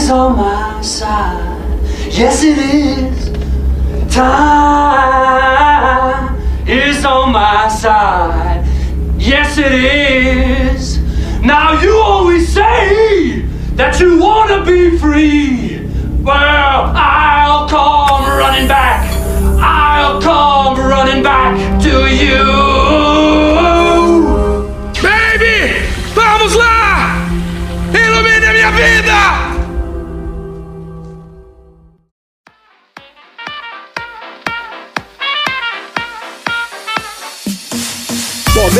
Is 0.04 0.12
on 0.12 0.36
my 0.36 0.82
side. 0.82 1.80
Yes, 2.12 2.44
it 2.44 2.58
is. 2.58 3.32
Time 4.14 6.36
is 6.68 7.06
on 7.06 7.32
my 7.32 7.70
side. 7.70 8.66
Yes, 9.18 9.58
it 9.58 9.72
is. 9.72 11.00
Now, 11.42 11.82
you 11.82 11.98
always 12.00 12.54
say 12.54 13.44
that 13.76 13.98
you 14.02 14.20
want 14.20 14.50
to 14.50 14.66
be 14.66 14.98
free. 14.98 15.88
Well, 16.22 16.92
I'll 16.94 17.70
come 17.70 18.26
running 18.38 18.68
back. 18.68 19.10
I'll 19.62 20.22
come 20.22 20.78
running 20.80 21.24
back 21.24 21.82
to 21.84 22.14
you. 22.14 22.73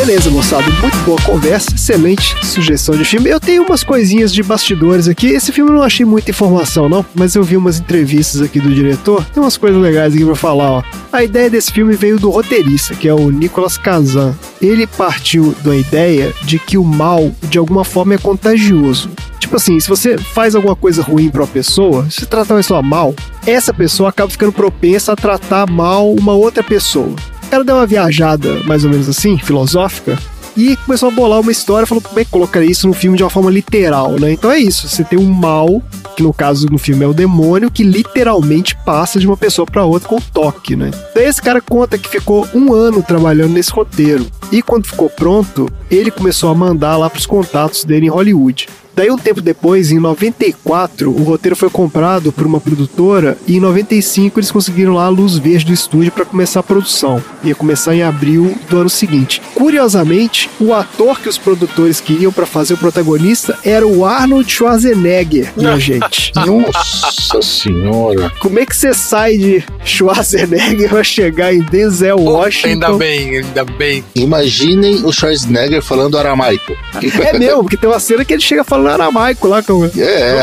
Beleza, 0.04 0.30
moçada. 0.30 0.64
Muito 0.82 0.96
boa 0.98 1.18
conversa, 1.22 1.74
excelente 1.74 2.36
sugestão 2.44 2.94
de 2.94 3.06
filme. 3.06 3.30
Eu 3.30 3.40
tenho 3.40 3.62
umas 3.64 3.82
coisinhas 3.82 4.34
de 4.34 4.42
bastidores 4.42 5.08
aqui. 5.08 5.28
Esse 5.28 5.50
filme 5.50 5.70
eu 5.70 5.76
não 5.76 5.82
achei 5.82 6.04
muita 6.04 6.30
informação, 6.30 6.90
não, 6.90 7.04
mas 7.14 7.34
eu 7.34 7.42
vi 7.42 7.56
umas 7.56 7.78
entrevistas 7.78 8.42
aqui 8.42 8.60
do 8.60 8.74
diretor. 8.74 9.24
Tem 9.32 9.42
umas 9.42 9.56
coisas 9.56 9.80
legais 9.80 10.12
aqui 10.12 10.22
pra 10.22 10.34
falar, 10.34 10.70
ó. 10.70 10.82
A 11.10 11.24
ideia 11.24 11.48
desse 11.48 11.72
filme 11.72 11.96
veio 11.96 12.18
do 12.18 12.28
roteirista, 12.28 12.94
que 12.94 13.08
é 13.08 13.14
o 13.14 13.30
Nicolas 13.30 13.78
Kazan. 13.78 14.34
Ele 14.60 14.86
partiu 14.86 15.54
da 15.64 15.74
ideia 15.74 16.34
de 16.42 16.58
que 16.58 16.76
o 16.76 16.84
mal, 16.84 17.32
de 17.44 17.56
alguma 17.56 17.84
forma, 17.84 18.12
é 18.12 18.18
contagioso. 18.18 19.08
Tipo 19.38 19.56
assim, 19.56 19.80
se 19.80 19.88
você 19.88 20.18
faz 20.18 20.54
alguma 20.54 20.76
coisa 20.76 21.02
ruim 21.02 21.30
pra 21.30 21.42
uma 21.42 21.48
pessoa, 21.48 22.06
se 22.10 22.26
tratar 22.26 22.54
uma 22.54 22.60
pessoa 22.60 22.82
mal, 22.82 23.14
essa 23.46 23.72
pessoa 23.72 24.10
acaba 24.10 24.28
ficando 24.28 24.52
propensa 24.52 25.12
a 25.12 25.16
tratar 25.16 25.70
mal 25.70 26.12
uma 26.12 26.34
outra 26.34 26.62
pessoa. 26.62 27.14
Cara 27.54 27.62
deu 27.62 27.76
uma 27.76 27.86
viajada, 27.86 28.52
mais 28.64 28.84
ou 28.84 28.90
menos 28.90 29.08
assim, 29.08 29.38
filosófica, 29.38 30.18
e 30.56 30.76
começou 30.78 31.08
a 31.08 31.12
bolar 31.12 31.38
uma 31.38 31.52
história, 31.52 31.86
falou 31.86 32.02
como 32.02 32.18
é 32.18 32.24
que 32.24 32.30
colocaria 32.32 32.68
isso 32.68 32.88
no 32.88 32.92
filme 32.92 33.16
de 33.16 33.22
uma 33.22 33.30
forma 33.30 33.48
literal, 33.48 34.18
né? 34.18 34.32
Então 34.32 34.50
é 34.50 34.58
isso, 34.58 34.88
você 34.88 35.04
tem 35.04 35.16
um 35.16 35.32
mal, 35.32 35.80
que 36.16 36.22
no 36.24 36.32
caso 36.32 36.66
no 36.68 36.78
filme 36.78 37.04
é 37.04 37.06
o 37.06 37.14
demônio, 37.14 37.70
que 37.70 37.84
literalmente 37.84 38.74
passa 38.84 39.20
de 39.20 39.26
uma 39.28 39.36
pessoa 39.36 39.64
para 39.64 39.84
outra 39.84 40.08
com 40.08 40.20
toque, 40.20 40.74
né? 40.74 40.90
Daí 41.14 41.26
esse 41.26 41.40
cara 41.40 41.60
conta 41.60 41.96
que 41.96 42.08
ficou 42.08 42.44
um 42.52 42.72
ano 42.72 43.04
trabalhando 43.04 43.52
nesse 43.52 43.70
roteiro, 43.70 44.26
e 44.50 44.60
quando 44.60 44.88
ficou 44.88 45.08
pronto, 45.08 45.70
ele 45.88 46.10
começou 46.10 46.50
a 46.50 46.56
mandar 46.56 46.96
lá 46.96 47.08
pros 47.08 47.24
contatos 47.24 47.84
dele 47.84 48.06
em 48.06 48.10
Hollywood. 48.10 48.66
Daí, 48.96 49.10
um 49.10 49.18
tempo 49.18 49.40
depois, 49.40 49.90
em 49.90 49.98
94, 49.98 51.10
o 51.10 51.22
roteiro 51.24 51.56
foi 51.56 51.68
comprado 51.68 52.30
por 52.30 52.46
uma 52.46 52.60
produtora 52.60 53.36
e 53.46 53.56
em 53.56 53.60
95 53.60 54.38
eles 54.38 54.50
conseguiram 54.52 54.94
lá 54.94 55.06
a 55.06 55.08
luz 55.08 55.36
verde 55.36 55.66
do 55.66 55.72
estúdio 55.72 56.12
para 56.12 56.24
começar 56.24 56.60
a 56.60 56.62
produção. 56.62 57.22
Ia 57.42 57.54
começar 57.54 57.94
em 57.94 58.02
abril 58.02 58.56
do 58.68 58.78
ano 58.78 58.88
seguinte. 58.90 59.42
Curiosamente, 59.54 60.48
o 60.60 60.72
ator 60.72 61.20
que 61.20 61.28
os 61.28 61.36
produtores 61.38 62.00
queriam 62.00 62.32
para 62.32 62.46
fazer 62.46 62.74
o 62.74 62.78
protagonista 62.78 63.58
era 63.64 63.86
o 63.86 64.04
Arnold 64.04 64.50
Schwarzenegger, 64.50 65.52
minha 65.56 65.78
gente. 65.80 66.32
Nossa 66.36 67.42
senhora. 67.42 68.30
Como 68.38 68.58
é 68.60 68.66
que 68.66 68.76
você 68.76 68.94
sai 68.94 69.36
de 69.36 69.64
Schwarzenegger 69.84 70.88
pra 70.88 71.02
chegar 71.02 71.52
em 71.52 71.60
Denzel 71.60 72.18
Washington? 72.18 72.68
Ainda 72.68 72.92
bem, 72.92 73.38
ainda 73.38 73.64
bem. 73.64 74.04
Imaginem 74.14 75.04
o 75.04 75.12
Schwarzenegger 75.12 75.82
falando 75.82 76.16
aramaico. 76.16 76.76
É 77.02 77.38
mesmo, 77.38 77.62
porque 77.62 77.76
tem 77.76 77.90
uma 77.90 77.98
cena 77.98 78.24
que 78.24 78.32
ele 78.32 78.42
chega 78.42 78.62
falando 78.62 78.83
aramaico 78.88 79.48
lá 79.48 79.62
com. 79.62 79.84
É. 79.84 80.42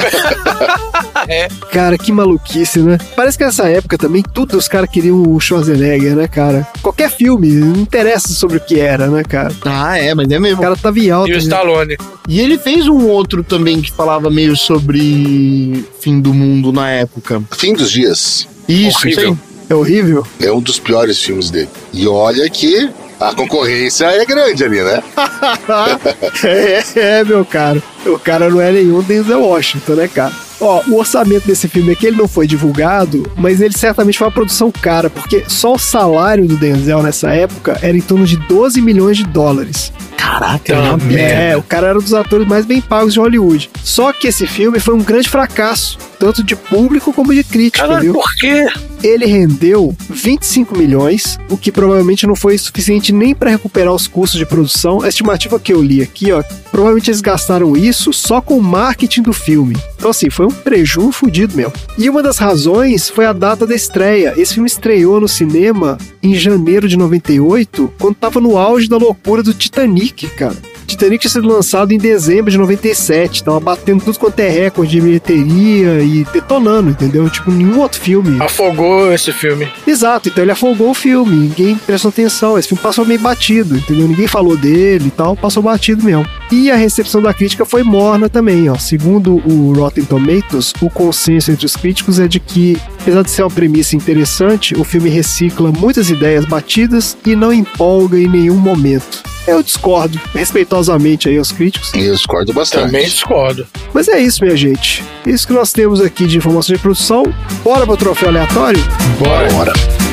Cara, 1.72 1.98
que 1.98 2.12
maluquice, 2.12 2.80
né? 2.80 2.98
Parece 3.16 3.38
que 3.38 3.46
nessa 3.46 3.70
época 3.70 3.98
também 3.98 4.24
tudo 4.24 4.58
os 4.58 4.68
caras 4.68 4.90
queriam 4.90 5.22
o 5.22 5.40
Schwarzenegger, 5.40 6.16
né, 6.16 6.28
cara? 6.28 6.68
Qualquer 6.82 7.10
filme, 7.10 7.48
não 7.48 7.82
interessa 7.82 8.30
sobre 8.30 8.58
o 8.58 8.60
que 8.60 8.80
era, 8.80 9.08
né, 9.08 9.24
cara? 9.24 9.54
Ah, 9.64 9.98
é, 9.98 10.14
mas 10.14 10.30
é 10.30 10.40
mesmo. 10.40 10.58
O 10.58 10.62
cara 10.62 10.76
tava 10.76 11.00
em 11.00 11.10
alta. 11.10 11.30
E 11.30 11.34
o 11.34 11.36
né? 11.36 11.42
Stallone. 11.42 11.98
E 12.28 12.40
ele 12.40 12.58
fez 12.58 12.88
um 12.88 13.08
outro 13.08 13.44
também 13.44 13.82
que 13.82 13.92
falava 13.92 14.30
meio 14.30 14.56
sobre 14.56 15.86
fim 16.00 16.20
do 16.20 16.34
mundo 16.34 16.72
na 16.72 16.90
época. 16.90 17.42
Fim 17.52 17.74
dos 17.74 17.92
dias. 17.92 18.48
Isso, 18.68 19.00
Horrível. 19.00 19.24
isso 19.24 19.42
aí. 19.44 19.52
É 19.70 19.76
horrível. 19.76 20.28
É 20.42 20.52
um 20.52 20.60
dos 20.60 20.80
piores 20.80 21.22
filmes 21.22 21.50
dele. 21.50 21.70
E 21.94 22.06
olha 22.06 22.50
que 22.50 22.90
a 23.22 23.36
concorrência 23.36 24.06
é 24.06 24.26
grande 24.26 24.64
ali, 24.64 24.82
né? 24.82 25.04
é, 26.44 26.84
é, 27.00 27.24
meu 27.24 27.46
cara. 27.46 27.82
O 28.06 28.18
cara 28.18 28.50
não 28.50 28.60
é 28.60 28.72
nenhum 28.72 29.02
Denzel 29.04 29.42
Washington, 29.42 29.94
né, 29.94 30.08
cara? 30.08 30.34
Ó, 30.60 30.82
o 30.88 30.98
orçamento 30.98 31.48
desse 31.48 31.68
filme 31.68 31.92
aqui 31.92 32.08
ele 32.08 32.18
não 32.18 32.28
foi 32.28 32.48
divulgado, 32.48 33.32
mas 33.38 33.62
ele 33.62 33.78
certamente 33.78 34.18
foi 34.18 34.28
uma 34.28 34.34
produção 34.34 34.72
cara, 34.72 35.10
porque 35.10 35.44
só 35.48 35.74
o 35.74 35.80
salário 35.80 36.48
do 36.48 36.58
Denzel 36.58 37.02
nessa 37.04 37.32
época 37.32 37.78
era 37.82 37.96
em 37.96 38.02
torno 38.02 38.26
de 38.26 38.38
12 38.38 38.82
milhões 38.82 39.18
de 39.18 39.24
dólares. 39.24 39.94
Caraca, 40.18 40.74
Tá 40.74 40.98
É, 41.16 41.58
o 41.58 41.64
cara 41.64 41.88
era 41.88 41.98
um 41.98 42.02
dos 42.02 42.14
atores 42.14 42.48
mais 42.48 42.66
bem 42.66 42.80
pagos 42.80 43.14
de 43.14 43.20
Hollywood. 43.20 43.70
Só 43.84 44.14
que 44.14 44.28
esse 44.28 44.46
filme 44.48 44.80
foi 44.80 44.94
um 44.94 45.04
grande 45.04 45.30
fracasso, 45.30 45.98
tanto 46.22 46.44
de 46.44 46.56
público 46.56 47.12
como 47.12 47.34
de 47.34 47.44
crítica, 47.44 47.80
Caralho, 47.88 48.02
viu? 48.04 48.14
por 48.14 48.36
quê? 48.36 48.68
Ele 49.02 49.26
rendeu 49.26 49.96
25 50.08 50.78
milhões, 50.78 51.40
o 51.50 51.58
que 51.58 51.72
provavelmente 51.72 52.28
não 52.28 52.36
foi 52.36 52.56
suficiente 52.60 53.12
nem 53.12 53.34
para 53.34 53.50
recuperar 53.50 53.92
os 53.92 54.06
custos 54.06 54.38
de 54.38 54.46
produção. 54.46 55.02
A 55.02 55.10
estimativa 55.10 55.60
que 55.60 55.74
eu 55.74 55.82
li 55.82 56.00
aqui, 56.00 56.32
ó, 56.32 56.44
provavelmente 56.70 57.10
eles 57.10 57.22
gastaram 57.22 57.76
isso 57.76 58.14
só 58.14 58.40
com 58.40 58.56
o 58.56 58.62
marketing 58.62 59.24
do 59.24 59.34
filme. 59.34 59.76
Então, 59.98 60.12
assim, 60.12 60.30
foi 60.30 60.46
um 60.46 60.52
preju 60.52 61.12
fudido 61.12 61.58
mesmo. 61.58 61.74
E 61.98 62.08
uma 62.08 62.22
das 62.22 62.38
razões 62.38 63.10
foi 63.10 63.26
a 63.26 63.34
data 63.34 63.66
da 63.66 63.74
estreia. 63.74 64.36
Esse 64.38 64.54
filme 64.54 64.68
estreou 64.68 65.20
no 65.20 65.28
cinema 65.28 65.98
em 66.22 66.36
janeiro 66.36 66.88
de 66.88 66.98
98, 66.98 67.92
quando 67.98 68.14
tava 68.14 68.40
no 68.40 68.60
auge 68.60 68.88
da 68.88 68.98
loucura 68.98 69.42
do 69.42 69.56
Titanic, 69.56 70.28
cara. 70.36 70.56
Titanic 70.92 71.22
tinha 71.22 71.32
sido 71.32 71.48
lançado 71.48 71.92
em 71.92 71.98
dezembro 71.98 72.52
de 72.52 72.58
97, 72.58 73.44
tava 73.44 73.60
batendo 73.60 74.04
tudo 74.04 74.20
quanto 74.20 74.40
é 74.40 74.50
recorde 74.50 74.92
de 74.92 75.02
bilheteria 75.02 76.02
e 76.02 76.26
detonando, 76.34 76.90
entendeu? 76.90 77.30
Tipo, 77.30 77.52
nenhum 77.52 77.80
outro 77.80 78.00
filme. 78.00 78.42
Afogou 78.42 79.12
esse 79.14 79.32
filme. 79.32 79.68
Exato, 79.86 80.30
então 80.30 80.44
ele 80.44 80.52
afogou 80.52 80.92
o 80.92 80.94
filme, 80.94 81.36
ninguém 81.36 81.76
prestou 81.76 82.10
atenção, 82.10 82.58
esse 82.58 82.68
filme 82.68 82.82
passou 82.82 83.06
meio 83.06 83.20
batido, 83.20 83.78
entendeu? 83.78 84.08
Ninguém 84.08 84.28
falou 84.28 84.58
dele 84.58 85.08
e 85.08 85.12
tal, 85.12 85.36
passou 85.36 85.64
batido 85.64 86.04
mesmo. 86.04 86.26
E 86.52 86.70
a 86.70 86.76
recepção 86.76 87.22
da 87.22 87.34
crítica 87.34 87.66
foi 87.66 87.82
morna 87.82 88.28
também, 88.28 88.70
ó. 88.70 88.76
Segundo 88.76 89.36
o 89.36 89.74
Rotten 89.74 90.04
Tomatoes, 90.04 90.74
o 90.82 90.90
consenso 90.90 91.50
entre 91.50 91.66
os 91.66 91.78
críticos 91.78 92.20
é 92.20 92.28
de 92.28 92.42
que, 92.42 92.78
apesar 93.00 93.22
de 93.24 93.32
ser 93.32 93.44
uma 93.44 93.50
premissa 93.50 93.96
interessante, 93.96 94.76
o 94.76 94.84
filme 94.84 95.10
recicla 95.10 95.72
muitas 95.72 96.10
ideias 96.10 96.44
batidas 96.44 97.16
e 97.26 97.38
não 97.38 97.54
empolga 97.54 98.20
em 98.20 98.28
nenhum 98.28 98.58
momento. 98.58 99.24
Eu 99.48 99.64
discordo 99.64 100.20
respeitosamente 100.34 101.30
aí 101.30 101.38
aos 101.38 101.52
críticos. 101.52 101.92
Eu 101.94 102.14
discordo 102.14 102.54
bastante. 102.54 102.86
Também 102.88 103.06
discordo. 103.06 103.66
Mas 103.94 104.08
é 104.08 104.20
isso, 104.20 104.44
minha 104.44 104.56
gente. 104.56 105.04
Isso 105.26 105.48
que 105.48 105.54
nós 105.54 105.72
temos 105.72 106.02
aqui 106.02 106.28
de 106.28 106.38
informação 106.38 106.76
de 106.76 106.82
produção. 106.82 107.24
Bora 107.64 107.86
pro 107.86 107.98
troféu 107.98 108.30
aleatório? 108.30 108.84
Bora. 109.20 109.52
Bora. 109.52 110.11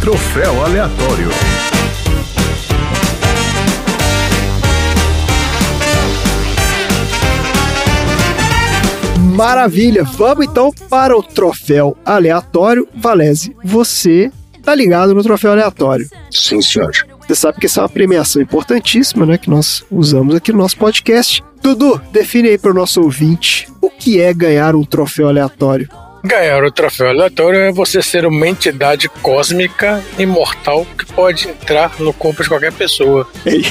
Troféu 0.00 0.64
aleatório. 0.64 1.28
Maravilha! 9.36 10.02
Vamos 10.04 10.46
então 10.46 10.72
para 10.88 11.14
o 11.14 11.22
troféu 11.22 11.98
aleatório. 12.02 12.88
Valese, 12.96 13.54
você 13.62 14.32
tá 14.62 14.74
ligado 14.74 15.14
no 15.14 15.22
troféu 15.22 15.52
aleatório. 15.52 16.08
Sim, 16.30 16.62
senhor. 16.62 16.92
Você 17.20 17.34
sabe 17.34 17.60
que 17.60 17.66
essa 17.66 17.80
é 17.80 17.82
uma 17.82 17.88
premiação 17.90 18.40
importantíssima, 18.40 19.26
né? 19.26 19.36
Que 19.36 19.50
nós 19.50 19.84
usamos 19.90 20.34
aqui 20.34 20.50
no 20.50 20.58
nosso 20.58 20.78
podcast. 20.78 21.44
Dudu, 21.62 22.00
define 22.10 22.48
aí 22.48 22.56
para 22.56 22.70
o 22.70 22.74
nosso 22.74 23.02
ouvinte 23.02 23.68
o 23.82 23.90
que 23.90 24.18
é 24.18 24.32
ganhar 24.32 24.74
um 24.74 24.82
troféu 24.82 25.28
aleatório. 25.28 25.90
Ganhar 26.22 26.62
o 26.64 26.70
troféu 26.70 27.08
aleatório 27.08 27.60
é 27.60 27.72
você 27.72 28.02
ser 28.02 28.26
uma 28.26 28.46
entidade 28.46 29.08
cósmica 29.22 30.02
imortal 30.18 30.86
que 30.98 31.06
pode 31.06 31.48
entrar 31.48 31.92
no 31.98 32.12
corpo 32.12 32.42
de 32.42 32.48
qualquer 32.48 32.72
pessoa. 32.72 33.26
Ei. 33.46 33.64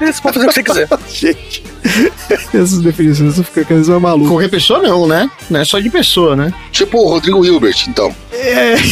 Você 0.00 0.20
pode 0.20 0.34
fazer 0.34 0.46
o 0.46 0.48
que 0.48 0.54
você 0.54 0.62
quiser. 0.62 0.88
Gente, 1.08 1.64
essas 2.54 2.80
definições 2.80 3.38
eu 3.38 3.44
fico 3.44 3.60
cada 3.62 3.74
vez 3.74 3.88
mais 3.88 4.02
maluco. 4.02 4.30
Qualquer 4.30 4.50
pessoa 4.50 4.80
não, 4.80 5.06
né? 5.06 5.30
Não 5.48 5.60
é 5.60 5.64
só 5.64 5.78
de 5.78 5.90
pessoa, 5.90 6.34
né? 6.34 6.52
Tipo 6.72 6.98
o 6.98 7.08
Rodrigo 7.08 7.44
Hilbert, 7.44 7.84
então. 7.88 8.14
É. 8.32 8.74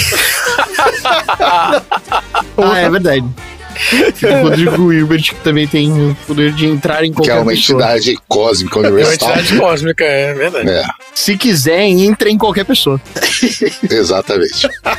Ah, 2.62 2.78
é 2.78 2.90
verdade. 2.90 3.24
O 4.22 4.43
Rodrigo 4.43 4.93
Hilbert 4.93 5.22
que 5.22 5.35
também 5.37 5.66
tem 5.66 5.91
o 5.91 6.14
poder 6.26 6.53
de 6.53 6.66
entrar 6.66 7.05
em 7.05 7.11
Que 7.11 7.16
qualquer 7.16 7.37
é 7.37 7.41
uma 7.41 7.53
pessoa. 7.53 7.83
entidade 7.83 8.18
cósmica 8.28 8.76
É 8.76 8.81
uma 8.83 8.89
universal. 8.89 9.28
entidade 9.31 9.59
cósmica, 9.59 10.05
é 10.05 10.35
verdade. 10.35 10.68
É, 10.70 10.85
Se 11.14 11.37
quiser, 11.37 11.83
entra 11.87 12.28
em 12.31 12.39
qualquer 12.39 12.64
pessoa. 12.64 13.01
exatamente. 13.91 14.68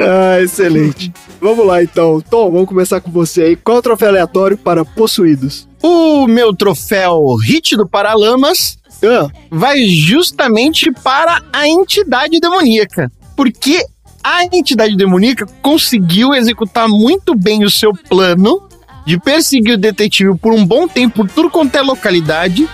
Ah, 0.00 0.40
excelente. 0.40 1.12
Vamos 1.40 1.66
lá 1.66 1.82
então. 1.82 2.20
Tom, 2.20 2.50
vamos 2.50 2.68
começar 2.68 3.00
com 3.00 3.10
você 3.10 3.42
aí. 3.42 3.56
Qual 3.56 3.76
é 3.76 3.80
o 3.80 3.82
troféu 3.82 4.08
aleatório 4.08 4.56
para 4.56 4.84
possuídos? 4.84 5.68
O 5.82 6.26
meu 6.26 6.54
troféu 6.54 7.34
Hit 7.44 7.76
do 7.76 7.86
Paralamas 7.86 8.78
Ah, 9.02 9.28
vai 9.50 9.84
justamente 9.86 10.90
para 11.02 11.42
a 11.52 11.68
entidade 11.68 12.40
demoníaca. 12.40 13.10
Porque 13.36 13.84
a 14.24 14.44
entidade 14.44 14.96
demoníaca 14.96 15.46
conseguiu 15.60 16.34
executar 16.34 16.88
muito 16.88 17.34
bem 17.34 17.62
o 17.62 17.70
seu 17.70 17.92
plano 17.92 18.66
de 19.06 19.20
perseguir 19.20 19.74
o 19.74 19.78
detetive 19.78 20.34
por 20.38 20.54
um 20.54 20.64
bom 20.64 20.88
tempo 20.88 21.16
por 21.16 21.30
tudo 21.30 21.50
quanto 21.50 21.76
é 21.76 21.82
localidade, 21.82 22.66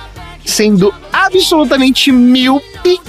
sendo 0.44 0.94
absolutamente 1.12 2.12
míope, 2.12 3.00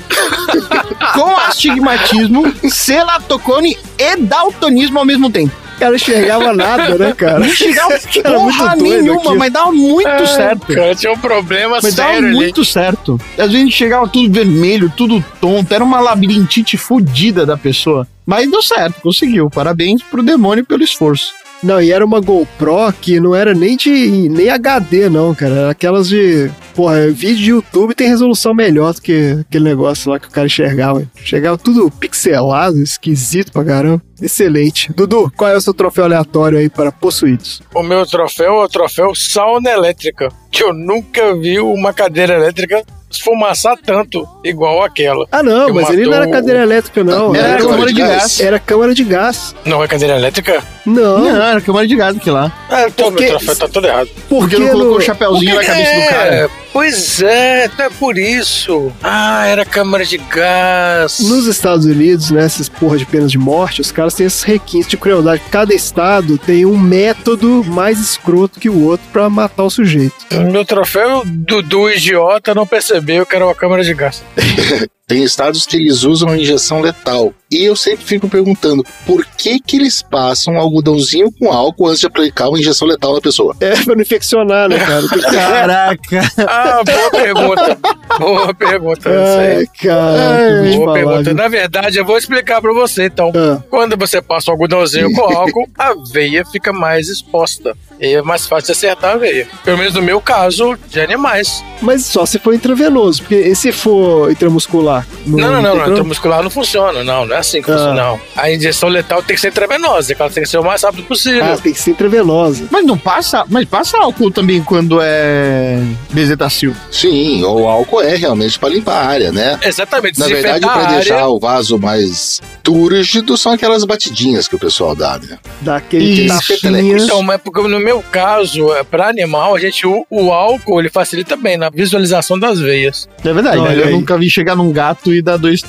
com 1.14 1.38
astigmatismo, 1.38 2.52
celatocone 2.68 3.78
e 3.96 4.16
daltonismo 4.16 4.98
ao 4.98 5.06
mesmo 5.06 5.30
tempo. 5.30 5.61
O 5.82 5.86
cara 5.86 5.96
enxergava 5.96 6.54
nada, 6.54 6.96
né, 6.96 7.14
cara? 7.14 7.40
Não 7.40 7.48
muito 7.48 8.24
porra 8.24 8.76
nenhuma, 8.76 9.20
aquilo. 9.20 9.38
mas 9.38 9.52
dava 9.54 9.72
muito 9.72 10.24
O 10.24 10.28
certo. 10.28 10.68
cara 10.74 10.96
tinha 10.96 11.12
um 11.12 11.18
problema 11.18 11.80
Mas 11.82 11.96
dava 11.96 12.12
sério 12.14 12.28
ali. 12.28 12.36
muito 12.36 12.64
certo. 12.64 13.20
Às 13.38 13.52
vezes 13.52 13.74
chegava 13.74 14.08
tudo 14.08 14.32
vermelho, 14.32 14.92
tudo 14.96 15.24
tonto, 15.40 15.74
era 15.74 15.84
uma 15.84 16.00
labirintite 16.00 16.78
fodida 16.78 17.46
da 17.46 17.58
pessoa. 17.58 18.08
Mas 18.26 18.50
deu 18.50 18.62
certo, 18.62 19.02
conseguiu. 19.02 19.50
Parabéns 19.50 20.04
pro 20.04 20.22
demônio 20.22 20.64
pelo 20.66 20.84
esforço. 20.84 21.34
Não, 21.64 21.80
e 21.80 21.92
era 21.92 22.04
uma 22.04 22.20
GoPro 22.20 22.92
que 23.00 23.20
não 23.20 23.36
era 23.36 23.54
nem 23.54 23.78
de 23.78 24.28
nem 24.30 24.50
HD, 24.50 25.10
não, 25.10 25.34
cara. 25.36 25.54
Era 25.54 25.72
aquelas 25.72 26.08
de. 26.08 26.50
Porra, 26.74 27.08
vídeo 27.10 27.36
de 27.36 27.50
YouTube 27.52 27.94
tem 27.94 28.08
resolução 28.08 28.54
melhor 28.54 28.94
do 28.94 29.02
que 29.02 29.38
aquele 29.42 29.66
negócio 29.66 30.10
lá 30.10 30.20
que 30.20 30.28
o 30.28 30.32
cara 30.32 30.48
enxergava. 30.48 31.04
Chegava 31.16 31.58
tudo 31.58 31.92
pixelado, 31.92 32.82
esquisito 32.82 33.52
pra 33.52 33.64
caramba. 33.64 34.02
Excelente. 34.22 34.92
Dudu, 34.94 35.32
qual 35.36 35.52
é 35.52 35.58
o 35.58 35.62
seu 35.62 35.74
troféu 35.74 36.06
aleatório 36.06 36.58
aí 36.58 36.70
para 36.70 36.92
possuídos? 36.92 37.62
O 37.76 37.84
meu 37.84 38.06
troféu 38.06 38.62
é 38.62 38.64
o 38.64 38.70
troféu 38.70 39.14
sauna 39.14 39.70
elétrica. 39.70 40.30
Que 40.50 40.64
eu 40.64 40.74
nunca 40.74 41.36
vi 41.36 41.60
uma 41.60 41.94
cadeira 41.94 42.36
elétrica 42.36 42.84
esfumaçar 43.12 43.78
tanto 43.86 44.28
igual 44.44 44.84
aquela. 44.84 45.26
Ah, 45.32 45.44
não, 45.44 45.74
mas 45.74 45.90
ele 45.90 46.06
não 46.06 46.14
era 46.14 46.28
cadeira 46.30 46.62
elétrica, 46.64 47.04
não. 47.04 47.36
Era 47.36 47.48
Era, 47.48 47.62
câmara 47.64 47.94
de 47.94 48.02
gás. 48.02 48.40
era 48.40 48.60
câmara 48.60 48.94
de 48.94 49.04
gás. 49.04 49.56
Não 49.66 49.84
é 49.84 49.88
cadeira 49.88 50.16
elétrica? 50.16 50.64
Não, 50.86 51.20
Não, 51.20 51.42
era 51.44 51.62
câmara 51.62 51.88
de 51.88 51.96
gás 51.96 52.16
aqui 52.18 52.30
lá. 52.32 52.52
Ah, 52.70 52.86
então 52.88 53.12
Porque- 53.12 53.24
meu 53.26 53.38
troféu 53.38 53.56
tá 53.56 53.68
todo 53.68 53.86
errado. 53.88 54.10
Porque 54.28 54.58
não 54.58 54.70
colocou 54.70 54.98
o 54.98 55.02
chapéuzinho 55.02 55.56
na 55.56 55.64
cabeça 55.64 55.94
do 55.96 56.08
cara. 56.10 56.36
É, 56.36 56.50
pois 56.74 57.22
é, 57.22 57.66
então 57.66 57.86
é 57.86 57.90
por 57.90 58.18
isso. 58.18 58.92
Ah, 59.04 59.46
era 59.48 59.64
câmara 59.64 60.04
de 60.04 60.18
gás. 60.18 61.20
Nos 61.20 61.46
Estados 61.46 61.86
Unidos, 61.86 62.32
né, 62.32 62.44
essas 62.44 62.68
porra 62.68 62.98
de 62.98 63.06
penas 63.06 63.32
de 63.32 63.38
morte, 63.38 63.82
os 63.82 63.92
caras 63.92 64.14
têm 64.16 64.26
esses 64.26 64.42
requintes 64.44 64.88
de 64.90 64.98
crueldade. 64.98 65.42
Cada 65.52 65.74
estado 65.74 66.38
tem 66.40 66.66
um 66.66 66.78
método 66.78 67.64
mais 67.64 68.00
escroto 68.00 68.60
que 68.60 68.70
o 68.70 68.84
outro 68.86 69.06
pra 69.14 69.30
matar 69.30 69.64
o 69.64 69.70
sujeito. 69.70 70.16
Meu 70.52 70.66
troféu 70.66 71.24
do, 71.26 71.62
do 71.62 71.90
idiota 71.92 72.56
não 72.56 72.66
percebeu 72.66 73.01
que 73.26 73.36
era 73.36 73.46
uma 73.46 73.56
câmara 73.56 73.84
de 73.84 73.94
gás. 73.94 74.24
Tem 75.12 75.24
estados 75.26 75.66
que 75.66 75.76
eles 75.76 76.04
usam 76.04 76.30
a 76.30 76.38
injeção 76.38 76.80
letal. 76.80 77.34
E 77.52 77.66
eu 77.66 77.76
sempre 77.76 78.06
fico 78.06 78.30
perguntando 78.30 78.82
por 79.06 79.26
que 79.26 79.60
que 79.60 79.76
eles 79.76 80.02
passam 80.02 80.54
um 80.54 80.58
algodãozinho 80.58 81.30
com 81.38 81.52
álcool 81.52 81.88
antes 81.88 82.00
de 82.00 82.08
aplicar 82.08 82.48
uma 82.48 82.58
injeção 82.58 82.88
letal 82.88 83.14
na 83.16 83.20
pessoa. 83.20 83.54
É, 83.60 83.72
pra 83.84 83.94
não 83.94 84.02
infeccionar, 84.02 84.70
né, 84.70 84.80
cara? 84.80 85.06
Caraca. 85.30 86.22
Ah, 86.48 86.82
boa 86.86 87.12
pergunta. 87.12 87.78
boa 88.18 88.54
pergunta. 88.54 89.10
não 89.10 89.26
sei. 89.26 89.56
Ai, 89.58 89.66
cara, 89.84 90.62
Boa 90.64 90.86
falar, 90.86 90.94
pergunta. 90.94 91.24
viu? 91.24 91.34
Na 91.36 91.48
verdade, 91.50 91.98
eu 91.98 92.06
vou 92.06 92.18
explicar 92.18 92.62
pra 92.62 92.72
você, 92.72 93.08
então. 93.08 93.34
Ah. 93.36 93.62
Quando 93.70 93.98
você 93.98 94.22
passa 94.22 94.50
um 94.50 94.54
algodãozinho 94.54 95.12
com 95.12 95.24
álcool, 95.36 95.68
a 95.78 95.94
veia 96.10 96.46
fica 96.46 96.72
mais 96.72 97.10
exposta. 97.10 97.76
E 98.00 98.14
é 98.16 98.22
mais 98.22 98.48
fácil 98.48 98.68
de 98.68 98.72
acertar 98.72 99.16
a 99.16 99.18
veia. 99.18 99.46
Pelo 99.66 99.78
menos 99.78 99.94
no 99.94 100.02
meu 100.02 100.22
caso, 100.22 100.78
de 100.88 101.02
animais. 101.02 101.62
Mas 101.82 102.06
só 102.06 102.26
se 102.26 102.40
for 102.40 102.54
intravenoso, 102.54 103.24
porque 103.24 103.36
e 103.36 103.54
se 103.56 103.74
for 103.74 104.32
intramuscular? 104.32 105.01
Não, 105.26 105.38
não, 105.38 105.52
não. 105.52 105.54
tem 105.54 105.62
não. 105.62 105.62
problema? 105.72 105.92
Intramuscular 105.92 106.44
não 106.44 106.50
funciona. 106.50 107.04
Não, 107.04 107.26
não 107.26 107.36
é 107.36 107.40
assim 107.40 107.62
que 107.62 107.70
Ah. 107.72 107.74
funciona, 107.74 107.94
não. 108.02 108.20
A 108.36 108.52
injeção 108.52 108.90
letal 108.90 109.22
tem 109.24 109.36
que 109.36 109.42
ser 109.42 109.50
intravenosa. 109.50 110.16
Ela 110.18 110.30
tem 110.30 110.44
que 110.44 110.50
ser 110.50 110.58
o 110.58 110.64
mais 110.64 110.84
rápido 110.84 111.04
possível. 111.04 111.44
Ah, 111.44 111.58
tem 111.58 111.74
que 111.74 111.80
ser 111.80 111.92
intravenosa. 111.92 112.66
Mas 112.72 112.86
não 112.86 112.98
passa. 112.98 113.46
Mas 113.50 113.66
passa 113.66 113.98
álcool 113.98 114.32
também 114.32 114.64
quando 114.64 115.00
é 115.02 115.80
bezetacil. 116.12 116.76
Sim, 116.92 117.44
o 117.44 117.68
álcool 117.68 118.02
é 118.02 118.16
realmente 118.16 118.58
para 118.60 118.70
limpar 118.70 119.04
a 119.04 119.08
área, 119.08 119.32
né? 119.32 119.60
Exatamente. 119.62 120.20
Na 120.20 120.28
verdade, 120.28 120.66
para 120.66 120.74
área. 120.82 120.96
deixar 120.98 121.28
o 121.28 121.40
vaso 121.40 121.78
mais 121.80 122.42
túrgido, 122.64 123.38
são 123.38 123.52
aquelas 123.54 123.84
batidinhas 123.84 124.48
que 124.48 124.56
o 124.56 124.60
pessoal 124.60 124.96
dá, 124.96 125.18
né? 125.18 125.38
Dá 125.62 125.78
aquele 125.78 126.26
Isso. 126.26 126.48
tapinha. 126.62 126.82
Então, 127.04 127.22
mas 127.24 127.40
porque 127.42 127.62
no 127.68 127.80
meu 127.80 128.04
caso, 128.12 128.72
é, 128.74 128.84
para 128.84 129.08
animal, 129.10 129.56
a 129.56 129.60
gente 129.60 129.86
o, 129.86 130.06
o 130.10 130.32
álcool 130.32 130.80
ele 130.80 130.90
facilita 130.90 131.36
bem 131.36 131.58
na 131.58 131.70
visualização 131.70 132.38
das 132.38 132.60
veias. 132.60 133.08
É 133.24 133.34
verdade, 133.34 133.58
Olha 133.60 133.76
né? 133.76 133.84
Eu 133.84 133.92
nunca 133.92 134.18
vi 134.18 134.30
chegar 134.30 134.56
num 134.56 134.72
gato 134.72 134.91
e 135.14 135.22
dar 135.22 135.38
dois 135.38 135.64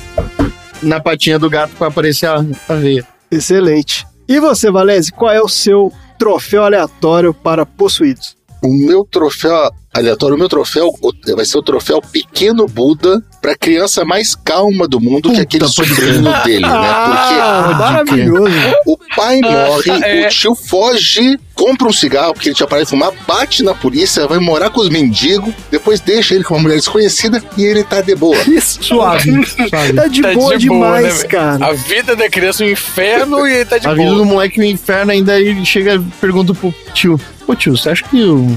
na 0.81 0.99
patinha 0.99 1.39
do 1.39 1.49
gato 1.49 1.71
pra 1.77 1.87
aparecer 1.87 2.27
a, 2.27 2.45
a 2.67 2.73
veia. 2.75 3.07
Excelente. 3.31 4.05
E 4.27 4.39
você, 4.39 4.71
Valese, 4.71 5.11
qual 5.11 5.31
é 5.31 5.41
o 5.41 5.49
seu 5.49 5.91
troféu 6.17 6.63
aleatório 6.63 7.33
para 7.33 7.65
possuídos? 7.65 8.37
O 8.63 8.73
meu 8.73 9.05
troféu 9.09 9.53
aleatório, 9.93 10.35
o 10.35 10.39
meu 10.39 10.49
troféu 10.49 10.89
vai 11.35 11.45
ser 11.45 11.57
o 11.57 11.61
troféu 11.61 12.01
Pequeno 12.01 12.65
Buda 12.65 13.21
pra 13.41 13.55
criança 13.55 14.03
mais 14.05 14.33
calma 14.35 14.87
do 14.87 14.99
mundo, 14.99 15.31
que 15.31 15.37
é 15.37 15.41
aquele 15.41 15.65
Puta, 15.65 15.73
sobrinho 15.85 16.43
dele, 16.43 16.61
né? 16.61 16.69
Ah, 16.71 17.75
maravilhoso. 17.77 18.51
Porque 18.85 18.91
o 18.91 18.97
pai 19.15 19.39
morre, 19.41 19.91
É. 20.03 20.25
o 20.25 20.29
tio 20.29 20.55
foge, 20.55 21.37
compra 21.53 21.87
um 21.87 21.93
cigarro 21.93 22.33
porque 22.33 22.49
ele 22.49 22.55
tinha 22.55 22.65
parado 22.65 22.85
de 22.85 22.89
fumar, 22.89 23.11
bate 23.27 23.61
na 23.63 23.75
polícia, 23.75 24.25
vai 24.27 24.39
morar 24.39 24.69
com 24.71 24.81
os 24.81 24.89
mendigos, 24.89 25.53
depois 25.69 25.99
deixa 25.99 26.33
ele 26.33 26.43
com 26.43 26.55
uma 26.55 26.63
mulher 26.63 26.75
desconhecida 26.75 27.43
e 27.57 27.63
ele 27.63 27.83
tá 27.83 28.01
de 28.01 28.15
boa. 28.15 28.37
Isso, 28.49 28.81
Suave. 28.81 29.45
suave. 29.69 29.93
Tá 29.93 30.07
de 30.07 30.21
Tá 30.21 30.33
boa 30.33 30.57
de 30.57 30.67
boa, 30.69 30.79
demais, 31.01 31.03
né, 31.05 31.11
velho? 31.19 31.29
cara. 31.29 31.65
A 31.67 31.73
vida 31.73 32.15
da 32.15 32.29
criança 32.29 32.63
é 32.63 32.67
um 32.67 32.71
inferno 32.71 33.45
e 33.47 33.53
ele 33.53 33.65
tá 33.65 33.77
de 33.77 33.87
A 33.87 33.93
vida 33.93 34.05
boa. 34.05 34.17
do 34.17 34.25
moleque 34.25 34.57
no 34.57 34.65
inferno, 34.65 35.11
ainda 35.11 35.39
ele 35.39 35.63
chega 35.65 35.95
e 35.95 35.99
pergunta 36.19 36.53
pro 36.55 36.73
tio: 36.93 37.19
Ô 37.53 37.55
tio, 37.55 37.77
você 37.77 37.91
acha 37.91 38.03
que 38.03 38.19
o 38.23 38.47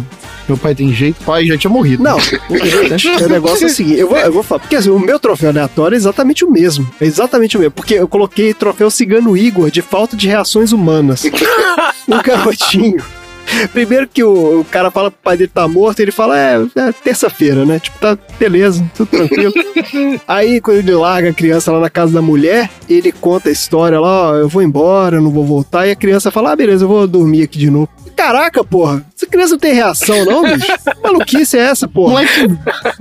meu 0.49 0.57
pai 0.57 0.75
tem 0.75 0.91
jeito? 0.91 1.21
O 1.21 1.25
pai 1.25 1.45
já 1.45 1.59
tinha 1.59 1.71
morrido. 1.71 2.03
Não, 2.03 2.17
o 2.49 3.29
negócio 3.29 3.65
é 3.65 3.67
o 3.67 3.71
seguinte, 3.71 4.01
eu 4.01 4.09
vou, 4.09 4.17
eu 4.17 4.33
vou 4.33 4.43
falar, 4.43 4.61
porque 4.61 4.75
assim, 4.75 4.89
o 4.89 4.99
meu 4.99 5.21
troféu 5.21 5.51
aleatório 5.51 5.95
é 5.95 5.99
exatamente 5.99 6.47
o 6.47 6.51
mesmo. 6.51 6.91
É 6.99 7.05
exatamente 7.05 7.59
o 7.59 7.61
mesmo, 7.61 7.73
porque 7.73 7.93
eu 7.93 8.09
coloquei 8.09 8.55
troféu 8.55 8.91
cigano 8.91 9.37
Igor 9.37 9.71
de 9.71 9.83
falta 9.83 10.17
de 10.17 10.27
reações 10.27 10.73
humanas. 10.73 11.25
um 12.09 12.23
garotinho. 12.23 13.05
Primeiro 13.73 14.09
que 14.09 14.25
o, 14.25 14.61
o 14.61 14.65
cara 14.65 14.91
fala 14.91 15.11
pro 15.11 15.21
pai 15.23 15.37
dele 15.37 15.51
tá 15.53 15.69
morto, 15.69 16.01
ele 16.01 16.11
fala, 16.11 16.39
é, 16.39 16.67
é 16.75 16.93
terça-feira, 16.93 17.67
né? 17.67 17.79
Tipo, 17.79 17.99
tá 17.99 18.19
beleza, 18.39 18.85
tudo 18.97 19.09
tranquilo. 19.09 19.53
Aí, 20.27 20.59
quando 20.59 20.79
ele 20.79 20.95
larga 20.95 21.31
a 21.31 21.35
criança 21.35 21.71
lá 21.71 21.81
na 21.81 21.91
casa 21.91 22.15
da 22.15 22.23
mulher, 22.23 22.71
ele 22.89 23.13
conta 23.13 23.51
a 23.51 23.53
história 23.53 24.01
lá, 24.01 24.31
ó, 24.31 24.35
eu 24.37 24.49
vou 24.49 24.63
embora, 24.63 25.19
eu 25.19 25.23
não 25.23 25.31
vou 25.31 25.45
voltar, 25.45 25.87
e 25.87 25.91
a 25.91 25.97
criança 25.97 26.31
fala, 26.31 26.53
ah, 26.53 26.57
beleza, 26.57 26.85
eu 26.85 26.89
vou 26.89 27.07
dormir 27.07 27.43
aqui 27.43 27.59
de 27.59 27.71
novo. 27.71 27.89
Caraca, 28.17 28.65
porra, 28.65 29.05
essa 29.15 29.27
criança 29.27 29.53
não 29.53 29.59
tem 29.59 29.75
reação, 29.75 30.25
não, 30.25 30.43
bicho? 30.51 30.67
Que 30.67 31.03
maluquice 31.03 31.59
é 31.59 31.61
essa, 31.63 31.87
O 31.87 31.89
porra? 31.89 32.13
moleque 32.13 32.49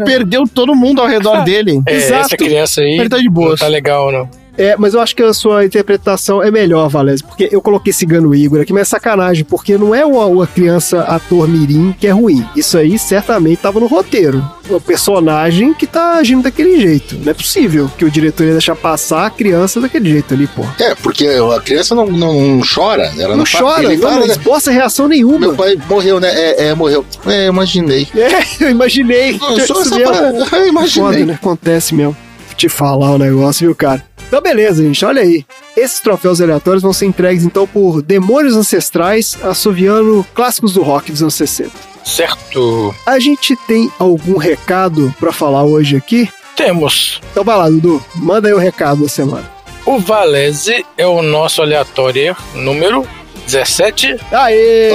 perdeu 0.03 0.43
todo 0.47 0.75
mundo 0.75 1.01
ao 1.01 1.07
redor 1.07 1.41
dele. 1.45 1.81
É, 1.87 1.95
Exato. 1.95 2.25
essa 2.25 2.37
criança 2.37 2.81
aí 2.81 2.99
Ele 2.99 3.09
tá 3.09 3.17
de 3.17 3.25
não 3.25 3.31
boas. 3.33 3.59
tá 3.61 3.67
legal, 3.67 4.11
não. 4.11 4.29
É, 4.57 4.75
mas 4.77 4.93
eu 4.93 5.01
acho 5.01 5.15
que 5.15 5.21
a 5.23 5.33
sua 5.33 5.65
interpretação 5.65 6.41
é 6.41 6.49
melhor, 6.49 6.87
Valézio, 6.89 7.25
porque 7.25 7.49
eu 7.51 7.61
coloquei 7.61 7.91
Cigano 7.91 8.33
Igor 8.33 8.61
aqui, 8.61 8.71
mas 8.71 8.83
é 8.83 8.85
sacanagem, 8.85 9.43
porque 9.43 9.77
não 9.77 9.93
é 9.93 10.05
uma, 10.05 10.25
uma 10.25 10.47
criança 10.47 11.01
ator 11.01 11.47
mirim 11.47 11.93
que 11.99 12.07
é 12.07 12.11
ruim. 12.11 12.45
Isso 12.55 12.77
aí 12.77 12.97
certamente 12.97 13.59
tava 13.59 13.79
no 13.79 13.87
roteiro. 13.87 14.43
O 14.69 14.79
personagem 14.81 15.73
que 15.73 15.85
tá 15.85 16.13
agindo 16.13 16.43
daquele 16.43 16.79
jeito. 16.79 17.15
Não 17.23 17.31
é 17.31 17.33
possível 17.33 17.89
que 17.97 18.03
o 18.05 18.09
diretor 18.09 18.45
ia 18.45 18.53
deixar 18.53 18.75
passar 18.75 19.25
a 19.25 19.29
criança 19.29 19.79
daquele 19.79 20.09
jeito 20.09 20.33
ali, 20.33 20.47
pô. 20.47 20.63
É, 20.79 20.95
porque 20.95 21.27
a 21.27 21.59
criança 21.61 21.93
não, 21.93 22.07
não 22.07 22.61
chora, 22.61 23.11
ela 23.17 23.35
não, 23.35 23.37
Não 23.37 23.45
chora, 23.45 23.83
ele 23.83 23.95
não, 23.97 24.01
fala, 24.03 24.19
não 24.21 24.27
né? 24.27 24.33
esboça 24.33 24.71
reação 24.71 25.07
nenhuma. 25.07 25.39
Meu 25.39 25.53
pai 25.55 25.77
morreu, 25.87 26.19
né? 26.19 26.29
É, 26.33 26.67
é, 26.69 26.73
morreu. 26.75 27.05
É, 27.27 27.47
imaginei. 27.47 28.07
É, 28.15 28.43
eu 28.65 28.69
imaginei. 28.71 29.37
Eu 29.41 29.55
mesmo. 29.55 30.09
pra- 30.11 30.29
Eu 30.35 30.45
Foda, 30.45 30.67
imaginei. 30.67 31.25
né? 31.25 31.33
Acontece 31.33 31.93
mesmo. 31.93 32.15
Te 32.57 32.69
falar 32.69 33.11
o 33.11 33.17
negócio, 33.17 33.67
viu, 33.67 33.75
cara? 33.75 34.03
Então, 34.27 34.41
beleza, 34.41 34.83
gente. 34.83 35.03
Olha 35.05 35.21
aí. 35.21 35.45
Esses 35.75 35.99
troféus 35.99 36.41
aleatórios 36.41 36.81
vão 36.81 36.93
ser 36.93 37.05
entregues, 37.05 37.43
então, 37.43 37.67
por 37.67 38.01
Demônios 38.01 38.55
Ancestrais, 38.55 39.37
assoviando 39.43 40.25
clássicos 40.33 40.73
do 40.73 40.81
rock 40.81 41.11
dos 41.11 41.21
anos 41.21 41.35
60. 41.35 41.71
Certo. 42.03 42.95
A 43.05 43.19
gente 43.19 43.55
tem 43.67 43.91
algum 43.99 44.37
recado 44.37 45.13
pra 45.19 45.31
falar 45.31 45.63
hoje 45.63 45.97
aqui? 45.97 46.29
Temos. 46.55 47.19
Então 47.31 47.43
vai 47.43 47.57
lá, 47.57 47.69
Dudu. 47.69 48.03
Manda 48.15 48.47
aí 48.47 48.53
o 48.53 48.59
recado 48.59 49.01
da 49.03 49.09
semana. 49.09 49.49
O 49.85 49.99
Valese 49.99 50.85
é 50.97 51.05
o 51.05 51.21
nosso 51.21 51.61
aleatório 51.61 52.35
número 52.53 53.07
17. 53.45 54.17
Aê! 54.31 54.89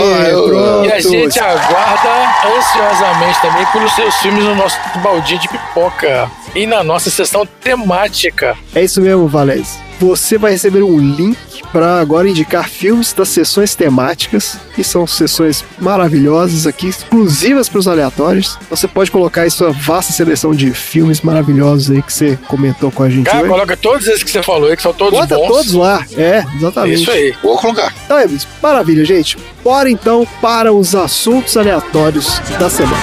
Pronto. 0.46 0.84
E 0.86 0.92
a 0.92 1.00
gente 1.00 1.38
aguarda 1.38 2.08
ansiosamente 2.56 3.40
também 3.40 3.66
pelos 3.66 3.92
seus 3.94 4.14
filmes 4.16 4.44
no 4.44 4.54
nosso 4.54 4.76
baldinho 5.02 5.40
de 5.40 5.48
pipoca. 5.48 6.30
E 6.54 6.66
na 6.66 6.82
nossa 6.82 7.10
sessão 7.10 7.46
temática. 7.46 8.56
É 8.74 8.82
isso 8.82 9.00
mesmo, 9.00 9.28
Valese. 9.28 9.89
Você 10.00 10.38
vai 10.38 10.52
receber 10.52 10.82
um 10.82 10.98
link 10.98 11.36
para 11.70 12.00
agora 12.00 12.26
indicar 12.26 12.68
filmes 12.68 13.12
das 13.12 13.28
sessões 13.28 13.74
temáticas, 13.74 14.56
que 14.74 14.82
são 14.82 15.06
sessões 15.06 15.62
maravilhosas 15.78 16.66
aqui, 16.66 16.88
exclusivas 16.88 17.68
para 17.68 17.78
os 17.78 17.86
aleatórios. 17.86 18.58
Você 18.70 18.88
pode 18.88 19.10
colocar 19.10 19.42
aí 19.42 19.50
sua 19.50 19.70
vasta 19.70 20.12
seleção 20.12 20.54
de 20.54 20.72
filmes 20.72 21.20
maravilhosos 21.20 21.90
aí 21.90 22.00
que 22.02 22.12
você 22.12 22.38
comentou 22.48 22.90
com 22.90 23.02
a 23.02 23.10
gente 23.10 23.26
Cara, 23.26 23.40
hoje. 23.40 23.48
coloca 23.50 23.76
todos 23.76 24.08
esses 24.08 24.22
que 24.22 24.30
você 24.30 24.42
falou 24.42 24.70
aí, 24.70 24.76
que 24.76 24.82
são 24.82 24.94
todos 24.94 25.18
Bota 25.20 25.36
bons. 25.36 25.48
todos 25.48 25.72
lá. 25.74 26.02
É, 26.16 26.42
exatamente. 26.56 27.02
Isso 27.02 27.10
aí. 27.10 27.34
Vou 27.42 27.58
colocar. 27.58 27.94
Então 28.06 28.18
é 28.18 28.24
isso. 28.24 28.48
Maravilha, 28.62 29.04
gente. 29.04 29.36
Bora 29.62 29.90
então 29.90 30.26
para 30.40 30.72
os 30.72 30.94
assuntos 30.94 31.58
aleatórios 31.58 32.40
da 32.58 32.70
semana. 32.70 32.96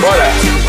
Bora. 0.00 0.63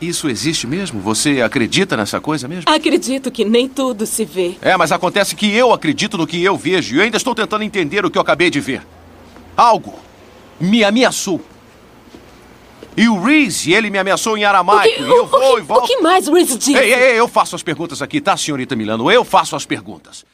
Isso 0.00 0.28
existe 0.28 0.66
mesmo? 0.66 1.00
Você 1.00 1.40
acredita 1.40 1.96
nessa 1.96 2.20
coisa 2.20 2.46
mesmo? 2.48 2.64
Acredito 2.66 3.30
que 3.30 3.44
nem 3.44 3.68
tudo 3.68 4.04
se 4.06 4.24
vê. 4.24 4.56
É, 4.60 4.76
mas 4.76 4.92
acontece 4.92 5.34
que 5.36 5.50
eu 5.54 5.72
acredito 5.72 6.18
no 6.18 6.26
que 6.26 6.42
eu 6.42 6.56
vejo 6.56 6.94
e 6.94 6.98
eu 6.98 7.04
ainda 7.04 7.16
estou 7.16 7.34
tentando 7.34 7.62
entender 7.64 8.04
o 8.04 8.10
que 8.10 8.18
eu 8.18 8.22
acabei 8.22 8.50
de 8.50 8.60
ver. 8.60 8.82
Algo 9.56 9.98
me 10.60 10.82
ameaçou. 10.84 11.40
E 12.96 13.08
o 13.08 13.20
Reese, 13.20 13.72
ele 13.72 13.90
me 13.90 13.98
ameaçou 13.98 14.36
em 14.36 14.44
aramaico. 14.44 15.02
e 15.02 15.08
eu 15.08 15.26
vou 15.26 15.58
e 15.58 15.62
O 15.62 15.64
volto. 15.64 15.86
que 15.86 15.96
mais 16.00 16.28
Reese 16.28 16.56
disse? 16.58 16.76
Ei, 16.76 16.92
ei, 16.94 17.18
eu 17.18 17.26
faço 17.26 17.56
as 17.56 17.62
perguntas 17.62 18.00
aqui, 18.02 18.20
tá, 18.20 18.36
senhorita 18.36 18.76
Milano? 18.76 19.10
Eu 19.10 19.24
faço 19.24 19.56
as 19.56 19.64
perguntas. 19.66 20.24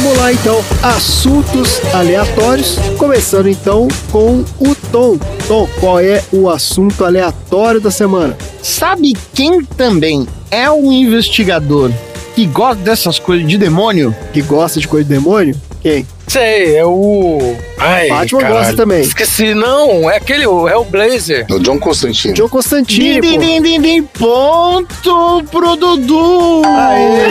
Vamos 0.00 0.16
lá 0.16 0.32
então, 0.32 0.64
assuntos 0.80 1.80
aleatórios, 1.92 2.76
começando 2.96 3.48
então 3.48 3.88
com 4.12 4.44
o 4.60 4.74
Tom. 4.92 5.18
Tom, 5.48 5.68
qual 5.80 5.98
é 5.98 6.22
o 6.32 6.48
assunto 6.48 7.04
aleatório 7.04 7.80
da 7.80 7.90
semana? 7.90 8.36
Sabe 8.62 9.12
quem 9.34 9.64
também 9.64 10.24
é 10.52 10.70
um 10.70 10.92
investigador 10.92 11.90
que 12.36 12.46
gosta 12.46 12.80
dessas 12.80 13.18
coisas 13.18 13.44
de 13.48 13.58
demônio? 13.58 14.14
Que 14.32 14.40
gosta 14.40 14.78
de 14.78 14.86
coisa 14.86 15.02
de 15.02 15.16
demônio? 15.16 15.60
Quem? 15.82 16.06
Sei, 16.28 16.76
é 16.76 16.84
o. 16.84 17.56
Ai, 17.78 18.08
Batman 18.08 18.40
caralho. 18.40 18.58
gosta 18.58 18.76
também. 18.76 19.00
Esqueci, 19.00 19.54
não, 19.54 20.10
é 20.10 20.16
aquele, 20.16 20.46
o 20.46 20.68
Hellblazer. 20.68 21.46
O 21.50 21.58
John 21.58 21.78
Constantine. 21.78 22.34
John 22.34 22.48
Constantine, 22.50 23.18
Din, 23.20 23.38
din, 23.38 23.62
din, 23.62 23.80
din, 23.80 24.02
ponto 24.02 25.42
pro 25.50 25.74
Dudu! 25.74 26.62
É, 26.66 27.28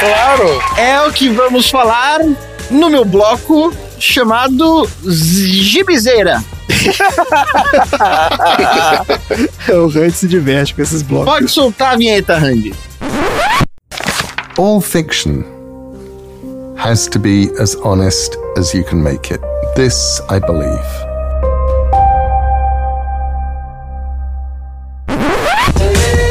claro. 0.00 0.60
É 0.76 1.00
o 1.02 1.12
que 1.12 1.28
vamos 1.28 1.70
falar 1.70 2.18
no 2.70 2.90
meu 2.90 3.04
bloco 3.04 3.72
chamado 4.00 4.90
Gibizeira. 5.06 6.42
o 9.72 9.86
Randy 9.86 10.10
se 10.12 10.26
diverte 10.26 10.74
com 10.74 10.82
esses 10.82 11.02
blocos. 11.02 11.32
Pode 11.32 11.48
soltar 11.48 11.92
a 11.92 11.96
vinheta, 11.96 12.36
Randy. 12.36 12.74
All 14.58 14.80
fiction 14.80 15.51
has 16.82 17.06
to 17.06 17.20
be 17.20 17.48
as 17.60 17.76
honest 17.76 18.36
as 18.56 18.74
you 18.74 18.82
can 18.82 19.00
make 19.00 19.30
it. 19.30 19.40
This 19.76 20.20
I 20.28 20.40
believe. 20.40 20.88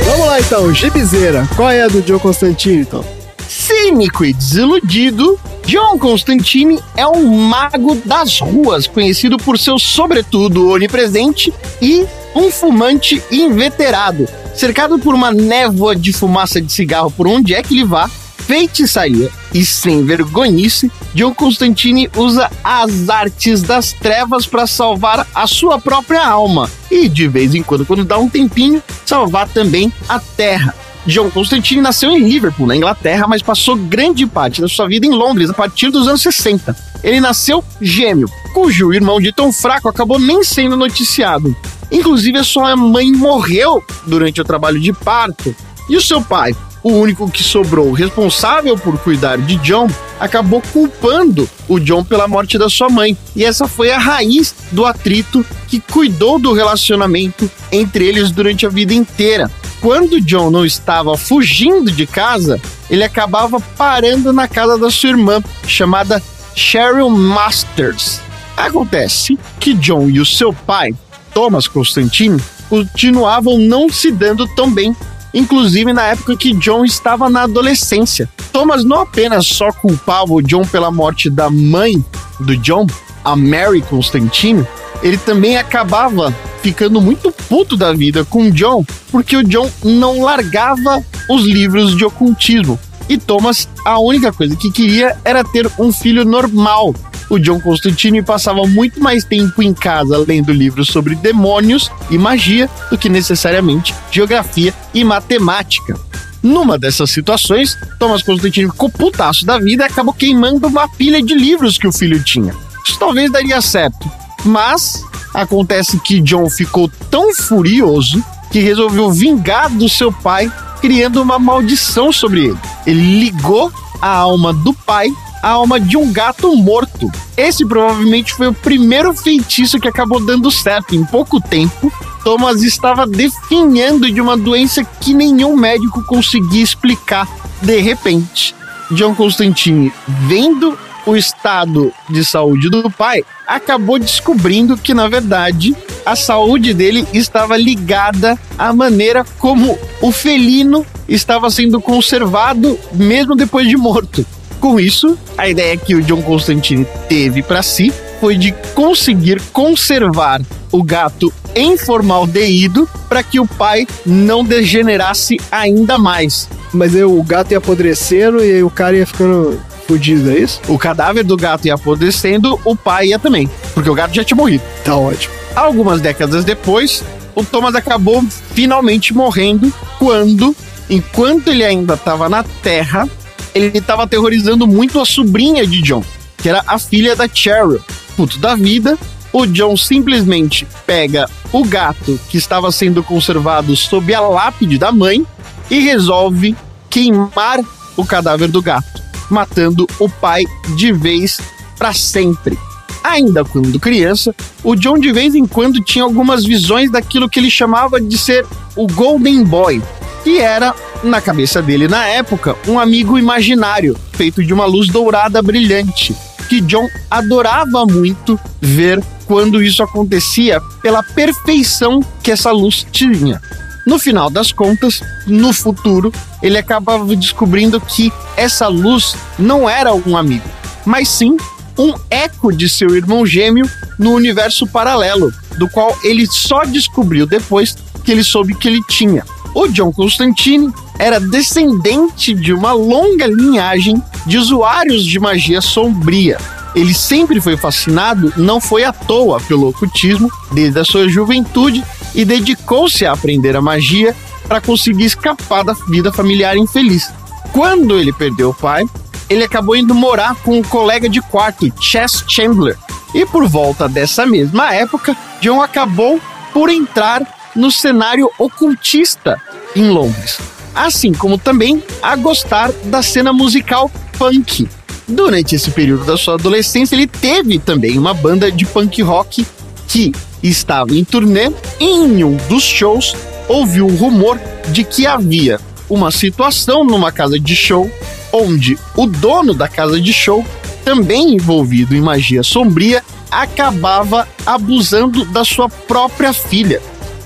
Vamos 0.05 0.25
lá 0.27 0.39
então, 0.41 0.73
Gibizeira. 0.73 1.47
Qual 1.55 1.69
é 1.69 1.83
a 1.83 1.87
do 1.87 2.01
John 2.01 2.19
Constantine, 2.19 2.81
então? 2.81 3.03
Cínico 3.47 4.25
e 4.25 4.33
desiludido, 4.33 5.39
John 5.65 5.97
Constantine 5.97 6.81
é 6.97 7.07
um 7.07 7.27
mago 7.27 7.95
das 8.03 8.39
ruas, 8.39 8.87
conhecido 8.87 9.37
por 9.37 9.57
seu 9.57 9.79
sobretudo 9.79 10.69
onipresente 10.69 11.53
e 11.81 12.05
um 12.35 12.51
fumante 12.51 13.23
inveterado. 13.31 14.27
Cercado 14.53 14.99
por 14.99 15.13
uma 15.15 15.31
névoa 15.31 15.95
de 15.95 16.11
fumaça 16.11 16.61
de 16.61 16.71
cigarro 16.71 17.09
por 17.09 17.25
onde 17.25 17.55
é 17.55 17.63
que 17.63 17.73
ele 17.73 17.85
vá, 17.85 18.09
feitiçaria 18.37 19.31
e 19.53 19.65
sem 19.65 20.05
vergonhice, 20.05 20.91
John 21.13 21.33
Constantine 21.33 22.09
usa 22.15 22.49
as 22.63 23.09
artes 23.09 23.61
das 23.61 23.91
trevas 23.93 24.45
para 24.45 24.65
salvar 24.65 25.27
a 25.33 25.45
sua 25.47 25.79
própria 25.79 26.25
alma 26.25 26.69
e, 26.89 27.07
de 27.07 27.27
vez 27.27 27.53
em 27.53 27.63
quando, 27.63 27.85
quando 27.85 28.05
dá 28.05 28.17
um 28.17 28.29
tempinho, 28.29 28.81
salvar 29.05 29.47
também 29.49 29.91
a 30.07 30.19
Terra. 30.19 30.73
John 31.05 31.31
Constantine 31.31 31.81
nasceu 31.81 32.11
em 32.11 32.19
Liverpool, 32.19 32.67
na 32.67 32.75
Inglaterra, 32.75 33.25
mas 33.27 33.41
passou 33.41 33.75
grande 33.75 34.27
parte 34.27 34.61
da 34.61 34.67
sua 34.67 34.87
vida 34.87 35.05
em 35.05 35.11
Londres 35.11 35.49
a 35.49 35.53
partir 35.53 35.89
dos 35.89 36.07
anos 36.07 36.21
60. 36.21 36.75
Ele 37.03 37.19
nasceu 37.19 37.63
gêmeo, 37.81 38.29
cujo 38.53 38.93
irmão 38.93 39.19
de 39.19 39.33
tão 39.33 39.51
fraco 39.51 39.89
acabou 39.89 40.19
nem 40.19 40.43
sendo 40.43 40.77
noticiado. 40.77 41.55
Inclusive, 41.91 42.37
a 42.37 42.43
sua 42.43 42.75
mãe 42.75 43.11
morreu 43.11 43.83
durante 44.05 44.39
o 44.39 44.45
trabalho 44.45 44.79
de 44.79 44.93
parto. 44.93 45.53
E 45.89 45.97
o 45.97 46.01
seu 46.01 46.21
pai, 46.21 46.55
o 46.83 46.91
único 46.91 47.29
que 47.29 47.43
sobrou 47.43 47.91
responsável 47.91 48.77
por 48.77 48.97
cuidar 48.99 49.37
de 49.37 49.55
John, 49.57 49.87
acabou 50.19 50.61
culpando 50.73 51.49
o 51.67 51.79
John 51.79 52.03
pela 52.03 52.27
morte 52.27 52.57
da 52.57 52.69
sua 52.69 52.89
mãe. 52.89 53.17
E 53.35 53.43
essa 53.43 53.67
foi 53.67 53.91
a 53.91 53.97
raiz 53.97 54.55
do 54.71 54.85
atrito 54.85 55.45
que 55.67 55.79
cuidou 55.79 56.39
do 56.39 56.53
relacionamento 56.53 57.49
entre 57.71 58.05
eles 58.05 58.31
durante 58.31 58.65
a 58.65 58.69
vida 58.69 58.93
inteira. 58.93 59.49
Quando 59.79 60.21
John 60.21 60.51
não 60.51 60.65
estava 60.65 61.17
fugindo 61.17 61.91
de 61.91 62.05
casa, 62.05 62.59
ele 62.89 63.03
acabava 63.03 63.59
parando 63.77 64.31
na 64.31 64.47
casa 64.47 64.77
da 64.77 64.91
sua 64.91 65.09
irmã, 65.09 65.41
chamada 65.65 66.21
Cheryl 66.55 67.09
Masters. 67.09 68.21
Acontece 68.55 69.39
que 69.59 69.73
John 69.73 70.09
e 70.09 70.19
o 70.19 70.25
seu 70.25 70.53
pai, 70.53 70.93
Thomas 71.33 71.67
Constantine, 71.67 72.39
continuavam 72.69 73.57
não 73.57 73.89
se 73.89 74.11
dando 74.11 74.47
tão 74.55 74.71
bem 74.71 74.95
inclusive 75.33 75.93
na 75.93 76.03
época 76.07 76.35
que 76.35 76.53
John 76.53 76.83
estava 76.85 77.29
na 77.29 77.43
adolescência. 77.43 78.29
Thomas 78.51 78.83
não 78.83 79.01
apenas 79.01 79.47
só 79.47 79.71
culpava 79.71 80.33
o 80.33 80.41
John 80.41 80.65
pela 80.65 80.91
morte 80.91 81.29
da 81.29 81.49
mãe 81.49 82.03
do 82.39 82.57
John, 82.57 82.87
a 83.23 83.35
Mary 83.35 83.81
Constantine, 83.81 84.65
ele 85.01 85.17
também 85.17 85.57
acabava 85.57 86.33
ficando 86.61 87.01
muito 87.01 87.31
puto 87.31 87.75
da 87.75 87.91
vida 87.91 88.23
com 88.23 88.43
o 88.43 88.51
John, 88.51 88.85
porque 89.11 89.35
o 89.35 89.43
John 89.43 89.69
não 89.83 90.21
largava 90.21 91.03
os 91.29 91.43
livros 91.43 91.95
de 91.95 92.05
ocultismo. 92.05 92.79
E 93.09 93.17
Thomas, 93.17 93.67
a 93.83 93.99
única 93.99 94.31
coisa 94.31 94.55
que 94.55 94.71
queria 94.71 95.17
era 95.25 95.43
ter 95.43 95.69
um 95.79 95.91
filho 95.91 96.23
normal. 96.23 96.93
O 97.31 97.39
John 97.39 97.61
Constantine 97.61 98.21
passava 98.21 98.67
muito 98.67 98.99
mais 98.99 99.23
tempo 99.23 99.63
em 99.63 99.73
casa 99.73 100.17
lendo 100.17 100.51
livros 100.51 100.89
sobre 100.89 101.15
demônios 101.15 101.89
e 102.09 102.17
magia 102.17 102.69
do 102.89 102.97
que 102.97 103.07
necessariamente 103.07 103.95
geografia 104.11 104.73
e 104.93 105.01
matemática. 105.01 105.97
Numa 106.43 106.77
dessas 106.77 107.09
situações, 107.09 107.77
Thomas 107.97 108.21
Constantine 108.21 108.69
ficou 108.69 108.89
putaço 108.89 109.45
da 109.45 109.57
vida 109.57 109.83
e 109.83 109.85
acabou 109.85 110.13
queimando 110.13 110.67
uma 110.67 110.89
pilha 110.89 111.23
de 111.23 111.33
livros 111.33 111.77
que 111.77 111.87
o 111.87 111.93
filho 111.93 112.21
tinha. 112.21 112.53
Isso 112.85 112.99
talvez 112.99 113.31
daria 113.31 113.61
certo, 113.61 114.11
mas 114.43 115.01
acontece 115.33 115.97
que 116.01 116.19
John 116.19 116.49
ficou 116.49 116.91
tão 117.09 117.33
furioso 117.33 118.21
que 118.51 118.59
resolveu 118.59 119.09
vingar 119.09 119.69
do 119.69 119.87
seu 119.87 120.11
pai, 120.11 120.51
criando 120.81 121.21
uma 121.21 121.39
maldição 121.39 122.11
sobre 122.11 122.47
ele. 122.47 122.59
Ele 122.85 123.23
ligou 123.23 123.71
a 124.01 124.09
alma 124.09 124.51
do 124.51 124.73
pai 124.73 125.07
à 125.41 125.49
alma 125.49 125.79
de 125.79 125.97
um 125.97 126.11
gato 126.11 126.55
morto. 126.55 127.11
Esse 127.35 127.65
provavelmente 127.65 128.33
foi 128.33 128.47
o 128.47 128.53
primeiro 128.53 129.13
feitiço 129.13 129.79
que 129.79 129.87
acabou 129.87 130.23
dando 130.23 130.51
certo. 130.51 130.95
Em 130.95 131.03
pouco 131.03 131.39
tempo, 131.41 131.91
Thomas 132.23 132.61
estava 132.61 133.07
definhando 133.07 134.11
de 134.11 134.21
uma 134.21 134.37
doença 134.37 134.83
que 134.83 135.13
nenhum 135.13 135.55
médico 135.55 136.03
conseguia 136.03 136.63
explicar. 136.63 137.27
De 137.61 137.79
repente, 137.79 138.55
John 138.91 139.15
Constantine, 139.15 139.91
vendo 140.27 140.77
o 141.05 141.15
estado 141.15 141.91
de 142.09 142.23
saúde 142.23 142.69
do 142.69 142.89
pai, 142.91 143.23
acabou 143.47 143.97
descobrindo 143.97 144.77
que, 144.77 144.93
na 144.93 145.07
verdade, 145.07 145.75
a 146.05 146.15
saúde 146.15 146.73
dele 146.73 147.07
estava 147.13 147.57
ligada 147.57 148.37
à 148.57 148.71
maneira 148.73 149.25
como 149.39 149.77
o 150.01 150.11
felino 150.11 150.85
estava 151.07 151.49
sendo 151.49 151.81
conservado 151.81 152.77
mesmo 152.93 153.35
depois 153.35 153.67
de 153.67 153.77
morto. 153.77 154.25
Com 154.61 154.79
isso, 154.79 155.17
a 155.35 155.49
ideia 155.49 155.75
que 155.75 155.95
o 155.95 156.03
John 156.03 156.21
Constantine 156.21 156.85
teve 157.09 157.41
para 157.41 157.63
si 157.63 157.91
foi 158.19 158.37
de 158.37 158.53
conseguir 158.75 159.41
conservar 159.51 160.39
o 160.71 160.83
gato 160.83 161.33
em 161.55 161.75
formaldeído 161.77 162.87
para 163.09 163.23
que 163.23 163.39
o 163.39 163.47
pai 163.47 163.87
não 164.05 164.43
degenerasse 164.43 165.37
ainda 165.51 165.97
mais. 165.97 166.47
Mas 166.71 166.95
aí 166.95 167.03
o 167.03 167.23
gato 167.23 167.51
ia 167.51 167.57
apodrecendo 167.57 168.45
e 168.45 168.51
aí 168.51 168.63
o 168.63 168.69
cara 168.69 168.95
ia 168.95 169.07
ficando 169.07 169.59
fudido, 169.87 170.29
é 170.29 170.37
isso? 170.37 170.61
O 170.67 170.77
cadáver 170.77 171.23
do 171.23 171.35
gato 171.35 171.65
ia 171.65 171.73
apodrecendo, 171.73 172.59
o 172.63 172.75
pai 172.75 173.07
ia 173.07 173.17
também, 173.19 173.49
porque 173.73 173.89
o 173.89 173.95
gato 173.95 174.13
já 174.13 174.23
tinha 174.23 174.37
morrido. 174.37 174.63
Tá 174.85 174.95
ótimo. 174.95 175.33
Algumas 175.55 175.99
décadas 175.99 176.45
depois, 176.45 177.03
o 177.33 177.43
Thomas 177.43 177.73
acabou 177.73 178.23
finalmente 178.53 179.11
morrendo 179.11 179.73
quando, 179.97 180.55
enquanto 180.87 181.49
ele 181.49 181.65
ainda 181.65 181.95
estava 181.95 182.29
na 182.29 182.43
Terra, 182.43 183.09
ele 183.53 183.77
estava 183.77 184.03
aterrorizando 184.03 184.67
muito 184.67 184.99
a 184.99 185.05
sobrinha 185.05 185.65
de 185.65 185.81
John, 185.81 186.03
que 186.37 186.49
era 186.49 186.63
a 186.65 186.79
filha 186.79 187.15
da 187.15 187.27
Cheryl. 187.27 187.81
Puto 188.15 188.39
da 188.39 188.55
vida, 188.55 188.97
o 189.33 189.45
John 189.45 189.77
simplesmente 189.77 190.67
pega 190.85 191.29
o 191.51 191.63
gato 191.63 192.19
que 192.29 192.37
estava 192.37 192.71
sendo 192.71 193.03
conservado 193.03 193.75
sob 193.75 194.13
a 194.13 194.21
lápide 194.21 194.77
da 194.77 194.91
mãe 194.91 195.25
e 195.69 195.79
resolve 195.79 196.55
queimar 196.89 197.59
o 197.95 198.05
cadáver 198.05 198.49
do 198.49 198.61
gato, 198.61 199.01
matando 199.29 199.87
o 199.99 200.09
pai 200.09 200.43
de 200.75 200.91
vez 200.91 201.39
para 201.77 201.93
sempre. 201.93 202.57
Ainda 203.03 203.43
quando 203.43 203.79
criança, 203.79 204.35
o 204.63 204.75
John 204.75 204.99
de 204.99 205.11
vez 205.11 205.33
em 205.33 205.47
quando 205.47 205.81
tinha 205.81 206.03
algumas 206.03 206.45
visões 206.45 206.91
daquilo 206.91 207.29
que 207.29 207.39
ele 207.39 207.49
chamava 207.49 207.99
de 207.99 208.17
ser 208.17 208.45
o 208.75 208.85
Golden 208.85 209.43
Boy, 209.43 209.81
que 210.23 210.37
era, 210.37 210.75
na 211.03 211.21
cabeça 211.21 211.61
dele 211.61 211.87
na 211.87 212.05
época, 212.05 212.55
um 212.67 212.79
amigo 212.79 213.17
imaginário, 213.17 213.97
feito 214.13 214.43
de 214.43 214.53
uma 214.53 214.65
luz 214.65 214.87
dourada 214.87 215.41
brilhante, 215.41 216.15
que 216.47 216.61
John 216.61 216.87
adorava 217.09 217.85
muito 217.85 218.39
ver 218.59 219.01
quando 219.25 219.63
isso 219.63 219.81
acontecia 219.81 220.59
pela 220.81 221.01
perfeição 221.01 222.01
que 222.21 222.31
essa 222.31 222.51
luz 222.51 222.85
tinha. 222.91 223.41
No 223.85 223.97
final 223.97 224.29
das 224.29 224.51
contas, 224.51 225.01
no 225.25 225.53
futuro, 225.53 226.11
ele 226.43 226.57
acabava 226.57 227.15
descobrindo 227.15 227.79
que 227.81 228.11
essa 228.37 228.67
luz 228.67 229.15
não 229.39 229.67
era 229.67 229.93
um 229.93 230.15
amigo, 230.15 230.47
mas 230.85 231.07
sim 231.09 231.35
um 231.77 231.93
eco 232.09 232.51
de 232.51 232.69
seu 232.69 232.95
irmão 232.95 233.25
gêmeo 233.25 233.67
no 233.97 234.11
universo 234.11 234.67
paralelo, 234.67 235.33
do 235.57 235.67
qual 235.69 235.97
ele 236.03 236.27
só 236.27 236.63
descobriu 236.63 237.25
depois 237.25 237.75
que 238.03 238.11
ele 238.11 238.23
soube 238.23 238.53
que 238.53 238.67
ele 238.67 238.81
tinha. 238.87 239.23
O 239.53 239.67
John 239.67 239.91
Constantine 239.91 240.73
era 240.97 241.19
descendente 241.19 242.33
de 242.33 242.53
uma 242.53 242.71
longa 242.71 243.27
linhagem 243.27 244.01
de 244.25 244.37
usuários 244.37 245.05
de 245.05 245.19
magia 245.19 245.61
sombria. 245.61 246.37
Ele 246.73 246.93
sempre 246.93 247.41
foi 247.41 247.57
fascinado, 247.57 248.31
não 248.37 248.61
foi 248.61 248.85
à 248.85 248.93
toa, 248.93 249.41
pelo 249.41 249.69
ocultismo 249.69 250.31
desde 250.53 250.79
a 250.79 250.85
sua 250.85 251.09
juventude 251.09 251.83
e 252.15 252.23
dedicou-se 252.23 253.05
a 253.05 253.11
aprender 253.11 253.55
a 253.57 253.61
magia 253.61 254.15
para 254.47 254.61
conseguir 254.61 255.05
escapar 255.05 255.63
da 255.63 255.73
vida 255.73 256.13
familiar 256.13 256.55
infeliz. 256.55 257.11
Quando 257.51 257.97
ele 257.97 258.13
perdeu 258.13 258.49
o 258.49 258.53
pai, 258.53 258.85
ele 259.29 259.43
acabou 259.43 259.75
indo 259.75 259.93
morar 259.93 260.35
com 260.35 260.57
um 260.57 260.63
colega 260.63 261.09
de 261.09 261.21
quarto, 261.21 261.71
Chess 261.81 262.23
Chandler. 262.27 262.77
E 263.13 263.25
por 263.25 263.47
volta 263.47 263.89
dessa 263.89 264.25
mesma 264.25 264.73
época, 264.73 265.15
John 265.41 265.61
acabou 265.61 266.21
por 266.53 266.69
entrar 266.69 267.40
no 267.55 267.71
cenário 267.71 268.29
ocultista 268.37 269.41
em 269.75 269.89
Londres, 269.89 270.39
assim 270.73 271.11
como 271.13 271.37
também 271.37 271.83
a 272.01 272.15
gostar 272.15 272.71
da 272.85 273.01
cena 273.01 273.31
musical 273.33 273.89
punk. 274.17 274.67
Durante 275.07 275.55
esse 275.55 275.71
período 275.71 276.05
da 276.05 276.15
sua 276.17 276.35
adolescência, 276.35 276.95
ele 276.95 277.07
teve 277.07 277.59
também 277.59 277.97
uma 277.97 278.13
banda 278.13 278.51
de 278.51 278.65
punk 278.65 279.01
rock 279.01 279.45
que 279.87 280.13
estava 280.41 280.93
em 280.95 281.03
turnê 281.03 281.51
e 281.79 281.85
em 281.85 282.23
um 282.23 282.37
dos 282.47 282.63
shows 282.63 283.15
ouviu 283.47 283.87
um 283.87 283.95
rumor 283.95 284.39
de 284.69 284.83
que 284.83 285.05
havia 285.05 285.59
uma 285.89 286.11
situação 286.11 286.85
numa 286.85 287.11
casa 287.11 287.37
de 287.37 287.55
show 287.55 287.91
onde 288.31 288.77
o 288.95 289.05
dono 289.05 289.53
da 289.53 289.67
casa 289.67 289.99
de 289.99 290.13
show, 290.13 290.45
também 290.83 291.35
envolvido 291.35 291.95
em 291.95 292.01
magia 292.01 292.43
sombria, 292.43 293.03
acabava 293.29 294.27
abusando 294.45 295.25
da 295.25 295.43
sua 295.43 295.69
própria 295.69 296.33
filha. 296.33 296.81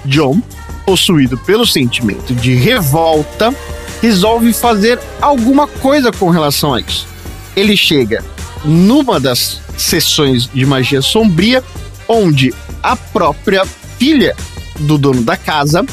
John, 0.05 0.41
possuído 0.85 1.37
pelo 1.37 1.65
sentimento 1.65 2.33
de 2.33 2.53
revolta, 2.55 3.53
resolve 4.01 4.53
fazer 4.53 4.99
alguma 5.21 5.67
coisa 5.67 6.11
com 6.11 6.29
relação 6.29 6.73
a 6.73 6.79
isso. 6.79 7.07
Ele 7.55 7.75
chega 7.75 8.23
numa 8.63 9.19
das 9.19 9.61
sessões 9.77 10.49
de 10.51 10.65
magia 10.65 11.01
sombria, 11.01 11.63
onde 12.07 12.53
a 12.81 12.95
própria 12.95 13.65
filha 13.97 14.35
do 14.79 14.97
dono 14.97 15.21
da 15.21 15.37
casa, 15.37 15.85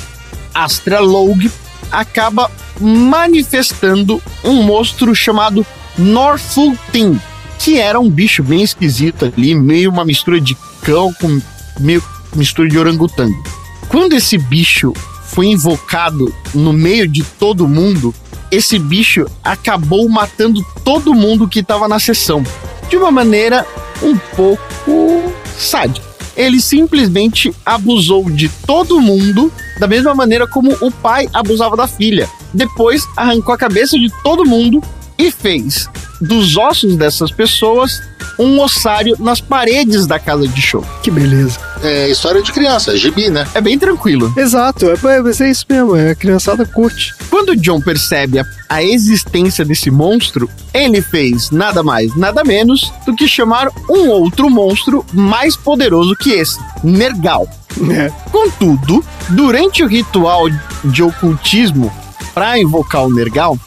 Astra 0.55 1.01
Logue, 1.01 1.51
acaba 1.91 2.51
manifestando 2.81 4.21
um 4.45 4.63
monstro 4.63 5.15
chamado 5.15 5.65
Norfolk 5.97 6.79
Thing, 6.91 7.21
que 7.59 7.79
era 7.79 8.01
um 8.01 8.11
bicho 8.11 8.43
bem 8.43 8.63
esquisito 8.63 9.27
ali, 9.27 9.55
meio 9.55 9.91
uma 9.91 10.05
mistura 10.05 10.41
de 10.41 10.57
cão 10.83 11.13
com 11.15 11.41
meio 11.79 12.03
mistura 12.35 12.69
de 12.69 12.79
orangotango. 12.79 13.62
Quando 13.93 14.14
esse 14.14 14.38
bicho 14.38 14.95
foi 15.26 15.49
invocado 15.49 16.34
no 16.55 16.72
meio 16.72 17.07
de 17.07 17.22
todo 17.22 17.68
mundo, 17.68 18.14
esse 18.51 18.78
bicho 18.78 19.26
acabou 19.45 20.09
matando 20.09 20.64
todo 20.82 21.12
mundo 21.12 21.47
que 21.47 21.59
estava 21.59 21.86
na 21.86 21.99
sessão, 21.99 22.43
de 22.88 22.97
uma 22.97 23.11
maneira 23.11 23.66
um 24.03 24.16
pouco 24.34 25.30
sádica. 25.59 26.07
Ele 26.34 26.59
simplesmente 26.59 27.55
abusou 27.66 28.30
de 28.30 28.49
todo 28.66 28.99
mundo 28.99 29.53
da 29.78 29.86
mesma 29.86 30.14
maneira 30.14 30.47
como 30.47 30.72
o 30.80 30.90
pai 30.90 31.28
abusava 31.30 31.76
da 31.76 31.86
filha. 31.86 32.30
Depois 32.55 33.07
arrancou 33.14 33.55
a 33.55 33.59
cabeça 33.59 33.99
de 33.99 34.11
todo 34.22 34.47
mundo 34.49 34.82
e 35.23 35.31
fez 35.31 35.89
dos 36.20 36.57
ossos 36.57 36.97
dessas 36.97 37.31
pessoas 37.31 38.03
um 38.39 38.61
ossário 38.61 39.14
nas 39.20 39.41
paredes 39.41 40.07
da 40.07 40.18
casa 40.18 40.49
de 40.49 40.61
show. 40.61 40.85
Que 41.03 41.11
beleza. 41.11 41.59
É 41.83 42.09
história 42.09 42.43
de 42.43 42.51
criança, 42.51 42.93
é 42.93 42.97
gibi, 42.97 43.29
né? 43.29 43.47
É 43.55 43.61
bem 43.61 43.79
tranquilo. 43.79 44.33
Exato, 44.37 44.87
é, 44.87 44.95
é, 44.95 45.45
é 45.45 45.51
isso 45.51 45.64
mesmo, 45.68 45.97
é, 45.97 46.11
a 46.11 46.14
criançada 46.14 46.64
curte. 46.64 47.14
Quando 47.31 47.57
John 47.57 47.81
percebe 47.81 48.41
a, 48.41 48.47
a 48.68 48.83
existência 48.83 49.64
desse 49.64 49.91
monstro, 49.91 50.49
ele 50.75 51.01
fez 51.01 51.51
nada 51.51 51.83
mais, 51.83 52.16
nada 52.16 52.43
menos 52.43 52.93
do 53.07 53.14
que 53.14 53.29
chamar 53.29 53.68
um 53.89 54.09
outro 54.09 54.51
monstro 54.51 55.05
mais 55.12 55.57
poderoso 55.57 56.16
que 56.16 56.31
esse, 56.31 56.59
Nergal. 56.83 57.49
É. 57.91 58.11
Contudo, 58.31 59.05
durante 59.31 59.83
o 59.83 59.87
ritual 59.87 60.47
de 60.85 61.03
ocultismo 61.03 61.93
para 62.35 62.59
invocar 62.59 63.05
o 63.05 63.12
Nergal, 63.12 63.59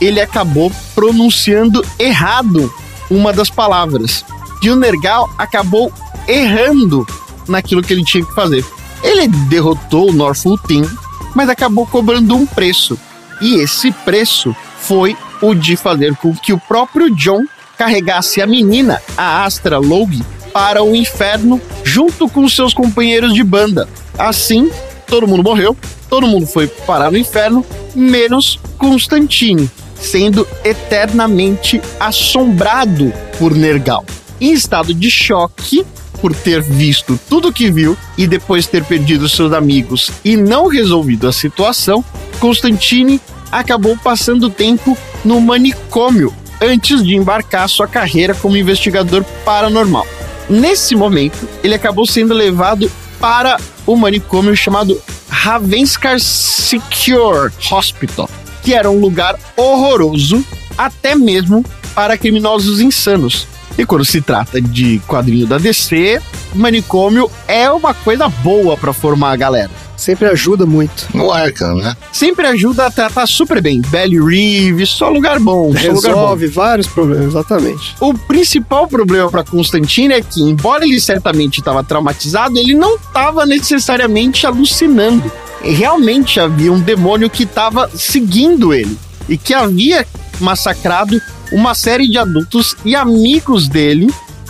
ele 0.00 0.20
acabou 0.20 0.72
pronunciando 0.94 1.84
errado 1.98 2.72
uma 3.10 3.32
das 3.32 3.50
palavras. 3.50 4.24
E 4.62 4.70
o 4.70 4.76
Nergal 4.76 5.28
acabou 5.36 5.92
errando 6.28 7.06
naquilo 7.48 7.82
que 7.82 7.92
ele 7.92 8.04
tinha 8.04 8.24
que 8.24 8.34
fazer. 8.34 8.64
Ele 9.02 9.26
derrotou 9.28 10.10
o 10.10 10.12
Norfolk 10.12 10.66
Team, 10.66 10.88
mas 11.34 11.48
acabou 11.48 11.86
cobrando 11.86 12.36
um 12.36 12.46
preço. 12.46 12.98
E 13.40 13.54
esse 13.56 13.90
preço 13.90 14.54
foi 14.80 15.16
o 15.40 15.54
de 15.54 15.76
fazer 15.76 16.14
com 16.16 16.34
que 16.34 16.52
o 16.52 16.58
próprio 16.58 17.14
John 17.14 17.44
carregasse 17.78 18.42
a 18.42 18.46
menina, 18.46 19.00
a 19.16 19.44
Astra 19.44 19.78
Logue, 19.78 20.22
para 20.52 20.82
o 20.82 20.94
inferno 20.94 21.60
junto 21.82 22.28
com 22.28 22.46
seus 22.48 22.74
companheiros 22.74 23.32
de 23.32 23.42
banda. 23.42 23.88
Assim, 24.18 24.70
todo 25.06 25.26
mundo 25.26 25.42
morreu, 25.42 25.76
todo 26.08 26.26
mundo 26.26 26.46
foi 26.46 26.66
parar 26.66 27.10
no 27.10 27.16
inferno, 27.16 27.64
menos 27.94 28.60
Constantine, 28.76 29.70
sendo 30.00 30.46
eternamente 30.64 31.80
assombrado 31.98 33.12
por 33.38 33.54
Nergal. 33.54 34.04
Em 34.40 34.52
estado 34.52 34.94
de 34.94 35.10
choque, 35.10 35.84
por 36.20 36.34
ter 36.34 36.62
visto 36.62 37.18
tudo 37.28 37.52
que 37.52 37.70
viu 37.70 37.96
e 38.16 38.26
depois 38.26 38.66
ter 38.66 38.84
perdido 38.84 39.28
seus 39.28 39.52
amigos 39.52 40.10
e 40.24 40.36
não 40.36 40.66
resolvido 40.66 41.26
a 41.26 41.32
situação, 41.32 42.04
Constantine 42.38 43.20
acabou 43.50 43.96
passando 43.96 44.50
tempo 44.50 44.96
no 45.24 45.40
manicômio 45.40 46.34
antes 46.60 47.02
de 47.02 47.14
embarcar 47.14 47.68
sua 47.68 47.88
carreira 47.88 48.34
como 48.34 48.56
investigador 48.56 49.24
paranormal. 49.44 50.06
Nesse 50.48 50.94
momento, 50.94 51.48
ele 51.62 51.74
acabou 51.74 52.06
sendo 52.06 52.34
levado 52.34 52.90
para 53.18 53.56
o 53.86 53.96
manicômio 53.96 54.54
chamado 54.56 55.00
Ravenskar 55.28 56.18
Secure 56.20 57.52
Hospital, 57.70 58.28
que 58.62 58.74
era 58.74 58.90
um 58.90 59.00
lugar 59.00 59.38
horroroso 59.56 60.44
até 60.76 61.14
mesmo 61.14 61.64
para 61.94 62.16
criminosos 62.16 62.80
insanos. 62.80 63.46
E 63.78 63.86
quando 63.86 64.04
se 64.04 64.20
trata 64.20 64.60
de 64.60 65.00
quadrinho 65.06 65.46
da 65.46 65.56
DC, 65.56 66.20
manicômio 66.54 67.30
é 67.46 67.70
uma 67.70 67.94
coisa 67.94 68.28
boa 68.28 68.76
para 68.76 68.92
formar 68.92 69.32
a 69.32 69.36
galera. 69.36 69.70
Sempre 69.96 70.28
ajuda 70.28 70.64
muito. 70.64 71.08
No 71.12 71.30
Arkham, 71.30 71.76
né? 71.76 71.94
Sempre 72.10 72.46
ajuda 72.46 72.86
a 72.86 72.90
tratar 72.90 73.26
super 73.26 73.60
bem. 73.60 73.82
Belly 73.82 74.18
Reeve, 74.18 74.86
só 74.86 75.10
lugar 75.10 75.38
bom. 75.38 75.74
Só 75.74 75.92
lugar 75.92 76.14
bom. 76.14 76.20
Resolve 76.20 76.46
vários 76.46 76.86
problemas, 76.86 77.26
exatamente. 77.26 77.94
O 78.00 78.14
principal 78.14 78.88
problema 78.88 79.30
para 79.30 79.44
Constantine 79.44 80.14
é 80.14 80.22
que, 80.22 80.40
embora 80.42 80.86
ele 80.86 80.98
certamente 80.98 81.58
estava 81.58 81.84
traumatizado, 81.84 82.58
ele 82.58 82.74
não 82.74 82.96
estava 82.96 83.44
necessariamente 83.44 84.46
alucinando. 84.46 85.30
Realmente 85.62 86.40
havia 86.40 86.72
um 86.72 86.80
demônio 86.80 87.28
que 87.28 87.42
estava 87.42 87.90
seguindo 87.94 88.72
ele 88.72 88.98
e 89.28 89.36
que 89.36 89.52
havia 89.52 90.06
massacrado 90.40 91.20
uma 91.52 91.74
série 91.74 92.08
de 92.08 92.18
adultos 92.18 92.74
e 92.84 92.94
amigos 92.96 93.68
dele 93.68 94.08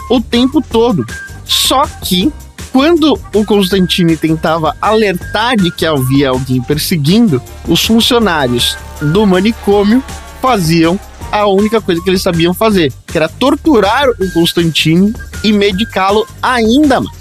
o 0.08 0.20
tempo 0.20 0.60
todo. 0.60 1.04
Só 1.44 1.84
que 2.02 2.32
quando 2.72 3.18
o 3.34 3.44
Constantine 3.44 4.16
tentava 4.16 4.76
alertar 4.80 5.56
de 5.56 5.70
que 5.70 5.84
havia 5.84 6.30
alguém 6.30 6.62
perseguindo, 6.62 7.42
os 7.66 7.84
funcionários 7.84 8.76
do 9.00 9.26
manicômio 9.26 10.02
faziam 10.40 10.98
a 11.32 11.46
única 11.46 11.80
coisa 11.80 12.00
que 12.02 12.10
eles 12.10 12.22
sabiam 12.22 12.54
fazer, 12.54 12.92
que 13.06 13.16
era 13.16 13.28
torturar 13.28 14.08
o 14.08 14.32
Constantine 14.32 15.12
e 15.42 15.52
medicá-lo 15.52 16.26
ainda 16.42 17.00
mais. 17.00 17.19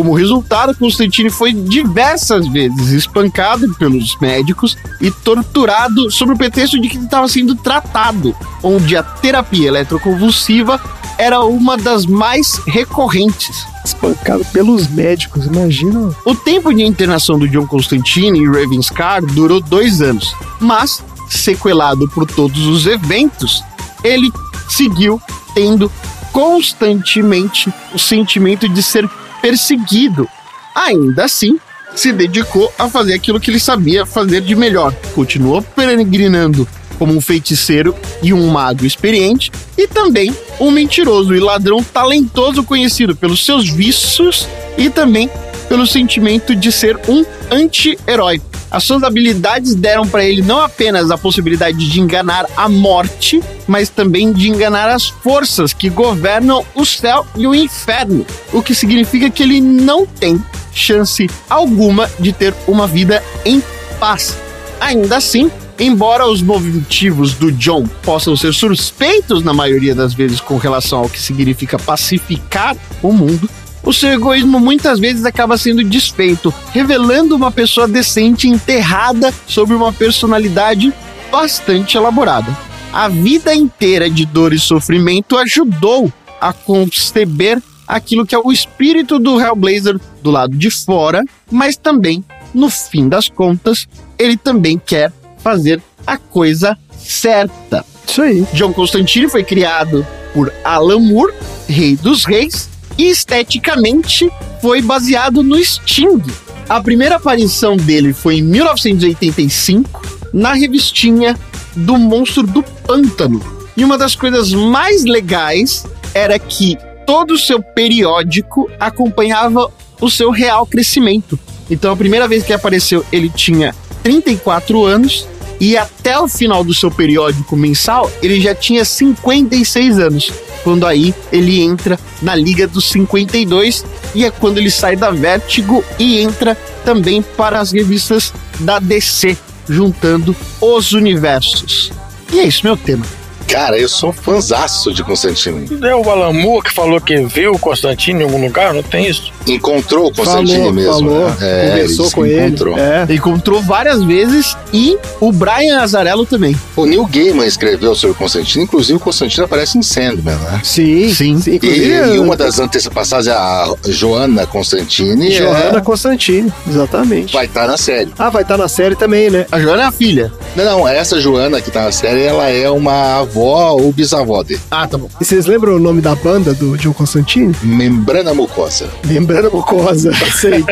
Como 0.00 0.14
resultado, 0.14 0.74
Constantine 0.74 1.28
foi 1.28 1.52
diversas 1.52 2.48
vezes 2.48 2.88
espancado 2.88 3.74
pelos 3.74 4.18
médicos 4.18 4.74
e 4.98 5.10
torturado 5.10 6.10
sob 6.10 6.32
o 6.32 6.38
pretexto 6.38 6.80
de 6.80 6.88
que 6.88 6.96
estava 6.96 7.28
sendo 7.28 7.54
tratado, 7.54 8.34
onde 8.62 8.96
a 8.96 9.02
terapia 9.02 9.68
eletroconvulsiva 9.68 10.80
era 11.18 11.44
uma 11.44 11.76
das 11.76 12.06
mais 12.06 12.62
recorrentes. 12.66 13.66
Espancado 13.84 14.42
pelos 14.54 14.88
médicos, 14.88 15.44
imagina. 15.44 16.16
O 16.24 16.34
tempo 16.34 16.72
de 16.72 16.82
internação 16.82 17.38
do 17.38 17.46
John 17.46 17.66
Constantine 17.66 18.38
em 18.38 18.50
Ravenscar 18.50 19.22
durou 19.22 19.60
dois 19.60 20.00
anos, 20.00 20.34
mas, 20.58 21.04
sequelado 21.28 22.08
por 22.08 22.26
todos 22.26 22.66
os 22.66 22.86
eventos, 22.86 23.62
ele 24.02 24.32
seguiu 24.66 25.20
tendo 25.54 25.92
constantemente 26.32 27.70
o 27.92 27.98
sentimento 27.98 28.66
de 28.66 28.82
ser 28.82 29.06
perseguido. 29.40 30.28
Ainda 30.74 31.24
assim, 31.24 31.58
se 31.94 32.12
dedicou 32.12 32.72
a 32.78 32.88
fazer 32.88 33.14
aquilo 33.14 33.40
que 33.40 33.50
ele 33.50 33.60
sabia 33.60 34.06
fazer 34.06 34.40
de 34.40 34.54
melhor. 34.54 34.94
Continuou 35.14 35.62
peregrinando 35.62 36.66
como 36.98 37.14
um 37.14 37.20
feiticeiro 37.20 37.94
e 38.22 38.30
um 38.34 38.46
mago 38.48 38.84
experiente, 38.84 39.50
e 39.76 39.88
também 39.88 40.36
um 40.60 40.70
mentiroso 40.70 41.34
e 41.34 41.40
ladrão 41.40 41.82
talentoso 41.82 42.62
conhecido 42.62 43.16
pelos 43.16 43.44
seus 43.44 43.70
vícios 43.70 44.46
e 44.76 44.90
também 44.90 45.30
pelo 45.66 45.86
sentimento 45.86 46.54
de 46.54 46.70
ser 46.70 46.98
um 47.08 47.24
anti-herói. 47.50 48.42
As 48.70 48.84
suas 48.84 49.02
habilidades 49.02 49.74
deram 49.74 50.06
para 50.06 50.24
ele 50.24 50.42
não 50.42 50.60
apenas 50.60 51.10
a 51.10 51.18
possibilidade 51.18 51.90
de 51.90 52.00
enganar 52.00 52.46
a 52.56 52.68
morte, 52.68 53.42
mas 53.66 53.88
também 53.88 54.32
de 54.32 54.48
enganar 54.48 54.88
as 54.88 55.08
forças 55.08 55.72
que 55.72 55.88
governam 55.88 56.64
o 56.74 56.84
céu 56.84 57.26
e 57.36 57.46
o 57.46 57.54
inferno, 57.54 58.24
o 58.52 58.62
que 58.62 58.74
significa 58.74 59.28
que 59.28 59.42
ele 59.42 59.60
não 59.60 60.06
tem 60.06 60.40
chance 60.72 61.28
alguma 61.48 62.08
de 62.18 62.32
ter 62.32 62.54
uma 62.68 62.86
vida 62.86 63.22
em 63.44 63.60
paz. 63.98 64.36
Ainda 64.80 65.16
assim, 65.16 65.50
embora 65.78 66.26
os 66.26 66.40
motivos 66.40 67.34
do 67.34 67.50
John 67.50 67.86
possam 68.02 68.36
ser 68.36 68.54
suspeitos 68.54 69.42
na 69.42 69.52
maioria 69.52 69.94
das 69.94 70.14
vezes 70.14 70.40
com 70.40 70.56
relação 70.56 71.00
ao 71.00 71.08
que 71.08 71.20
significa 71.20 71.78
pacificar 71.78 72.76
o 73.02 73.12
mundo, 73.12 73.50
o 73.82 73.92
seu 73.92 74.10
egoísmo 74.10 74.60
muitas 74.60 74.98
vezes 74.98 75.24
acaba 75.24 75.56
sendo 75.56 75.82
desfeito, 75.82 76.52
revelando 76.72 77.34
uma 77.34 77.50
pessoa 77.50 77.88
decente 77.88 78.48
enterrada 78.48 79.32
sob 79.46 79.74
uma 79.74 79.92
personalidade 79.92 80.92
bastante 81.30 81.96
elaborada. 81.96 82.56
A 82.92 83.08
vida 83.08 83.54
inteira 83.54 84.10
de 84.10 84.26
dor 84.26 84.52
e 84.52 84.58
sofrimento 84.58 85.36
ajudou 85.38 86.12
a 86.40 86.52
conceber 86.52 87.62
aquilo 87.86 88.26
que 88.26 88.34
é 88.34 88.38
o 88.38 88.52
espírito 88.52 89.18
do 89.18 89.40
Hellblazer 89.40 89.98
do 90.22 90.30
lado 90.30 90.56
de 90.56 90.70
fora, 90.70 91.24
mas 91.50 91.76
também, 91.76 92.24
no 92.54 92.70
fim 92.70 93.08
das 93.08 93.28
contas, 93.28 93.88
ele 94.18 94.36
também 94.36 94.78
quer 94.78 95.12
fazer 95.38 95.82
a 96.06 96.16
coisa 96.16 96.78
certa. 96.98 97.84
Isso 98.06 98.22
aí. 98.22 98.46
John 98.52 98.72
Constantine 98.72 99.28
foi 99.28 99.44
criado 99.44 100.06
por 100.32 100.52
Alan 100.64 100.98
Moore, 100.98 101.32
rei 101.68 101.96
dos 101.96 102.24
reis, 102.24 102.69
esteticamente 103.08 104.30
foi 104.60 104.82
baseado 104.82 105.42
no 105.42 105.62
Sting. 105.62 106.22
A 106.68 106.80
primeira 106.80 107.16
aparição 107.16 107.76
dele 107.76 108.12
foi 108.12 108.36
em 108.36 108.42
1985, 108.42 110.02
na 110.32 110.52
revistinha 110.52 111.38
do 111.74 111.98
Monstro 111.98 112.46
do 112.46 112.62
Pântano. 112.62 113.40
E 113.76 113.84
uma 113.84 113.96
das 113.96 114.14
coisas 114.14 114.52
mais 114.52 115.04
legais 115.04 115.84
era 116.14 116.38
que 116.38 116.76
todo 117.06 117.34
o 117.34 117.38
seu 117.38 117.62
periódico 117.62 118.70
acompanhava 118.78 119.70
o 120.00 120.10
seu 120.10 120.30
real 120.30 120.66
crescimento. 120.66 121.38
Então 121.70 121.92
a 121.92 121.96
primeira 121.96 122.28
vez 122.28 122.44
que 122.44 122.52
apareceu, 122.52 123.04
ele 123.12 123.28
tinha 123.28 123.74
34 124.02 124.84
anos 124.84 125.26
e 125.60 125.76
até 125.76 126.18
o 126.18 126.26
final 126.26 126.64
do 126.64 126.72
seu 126.72 126.90
periódico 126.90 127.54
mensal, 127.54 128.10
ele 128.22 128.40
já 128.40 128.54
tinha 128.54 128.84
56 128.84 129.98
anos. 129.98 130.32
Quando 130.64 130.86
aí 130.86 131.14
ele 131.30 131.60
entra 131.60 131.98
na 132.22 132.34
Liga 132.34 132.66
dos 132.66 132.88
52 132.88 133.84
e 134.14 134.24
é 134.24 134.30
quando 134.30 134.58
ele 134.58 134.70
sai 134.70 134.96
da 134.96 135.10
Vertigo 135.10 135.84
e 135.98 136.18
entra 136.18 136.56
também 136.84 137.22
para 137.22 137.60
as 137.60 137.72
revistas 137.72 138.32
da 138.60 138.78
DC, 138.78 139.36
juntando 139.68 140.34
os 140.60 140.92
universos. 140.92 141.92
E 142.32 142.40
é 142.40 142.44
isso 142.44 142.64
meu 142.64 142.76
tema. 142.76 143.19
Cara, 143.50 143.76
eu 143.76 143.88
sou 143.88 144.12
fãzaço 144.12 144.94
de 144.94 145.02
Constantine. 145.02 145.66
É 145.82 145.92
o 145.96 146.08
Alan 146.08 146.32
Moore 146.32 146.62
que 146.66 146.72
falou 146.72 147.00
que 147.00 147.20
viu 147.26 147.50
o 147.50 147.58
Constantino 147.58 148.20
em 148.20 148.22
algum 148.22 148.40
lugar, 148.40 148.72
não 148.72 148.82
tem 148.82 149.08
isso? 149.08 149.32
Encontrou 149.44 150.06
o 150.06 150.14
Constantine 150.14 150.58
Falou, 150.58 150.72
mesmo. 150.72 150.92
falou. 150.92 151.28
né? 151.30 151.36
É, 151.40 151.68
Conversou 151.70 152.10
com 152.12 152.24
ele. 152.26 152.46
encontrou. 152.46 152.78
É. 152.78 153.06
Encontrou 153.12 153.60
várias 153.60 154.04
vezes 154.04 154.56
e 154.72 154.96
o 155.18 155.32
Brian 155.32 155.80
Azarello 155.80 156.24
também. 156.24 156.54
O 156.76 156.86
Neil 156.86 157.04
Gaiman 157.06 157.44
escreveu 157.44 157.92
sobre 157.96 158.12
o 158.12 158.14
Constantino, 158.14 158.62
inclusive 158.62 158.96
o 158.96 159.00
Constantino 159.00 159.46
aparece 159.46 159.76
em 159.78 159.82
Sandman, 159.82 160.36
né? 160.36 160.60
Sim, 160.62 161.12
sim. 161.12 161.40
E, 161.60 162.14
e 162.14 162.18
uma 162.20 162.36
das 162.36 162.60
antepassadas 162.60 163.26
é 163.26 163.32
a 163.32 163.74
Joana 163.88 164.46
Constantine. 164.46 165.28
Johanna 165.36 165.78
é, 165.78 165.80
Constantine, 165.80 166.52
exatamente. 166.68 167.32
vai 167.32 167.46
estar 167.46 167.66
na 167.66 167.76
série. 167.76 168.12
Ah, 168.16 168.30
vai 168.30 168.42
estar 168.42 168.56
na 168.56 168.68
série 168.68 168.94
também, 168.94 169.28
né? 169.28 169.44
A 169.50 169.58
Joana 169.58 169.82
é 169.82 169.86
a 169.86 169.92
filha. 169.92 170.32
Não, 170.54 170.64
não, 170.64 170.86
essa 170.88 171.20
Joana 171.20 171.60
que 171.60 171.70
tá 171.70 171.82
na 171.82 171.92
série, 171.92 172.22
ela 172.22 172.48
é 172.48 172.70
uma 172.70 173.18
avó 173.20 173.39
ou 173.40 173.92
bisavó 173.92 174.42
dele. 174.42 174.60
Ah, 174.70 174.86
tá 174.86 174.96
bom. 174.98 175.08
E 175.20 175.24
vocês 175.24 175.46
lembram 175.46 175.76
o 175.76 175.78
nome 175.78 176.00
da 176.00 176.14
banda 176.14 176.52
do 176.54 176.76
John 176.76 176.92
Constantine? 176.92 177.54
Membrana 177.62 178.34
mucosa. 178.34 178.88
Membrana 179.04 179.50
mucosa, 179.50 180.12
sei. 180.40 180.64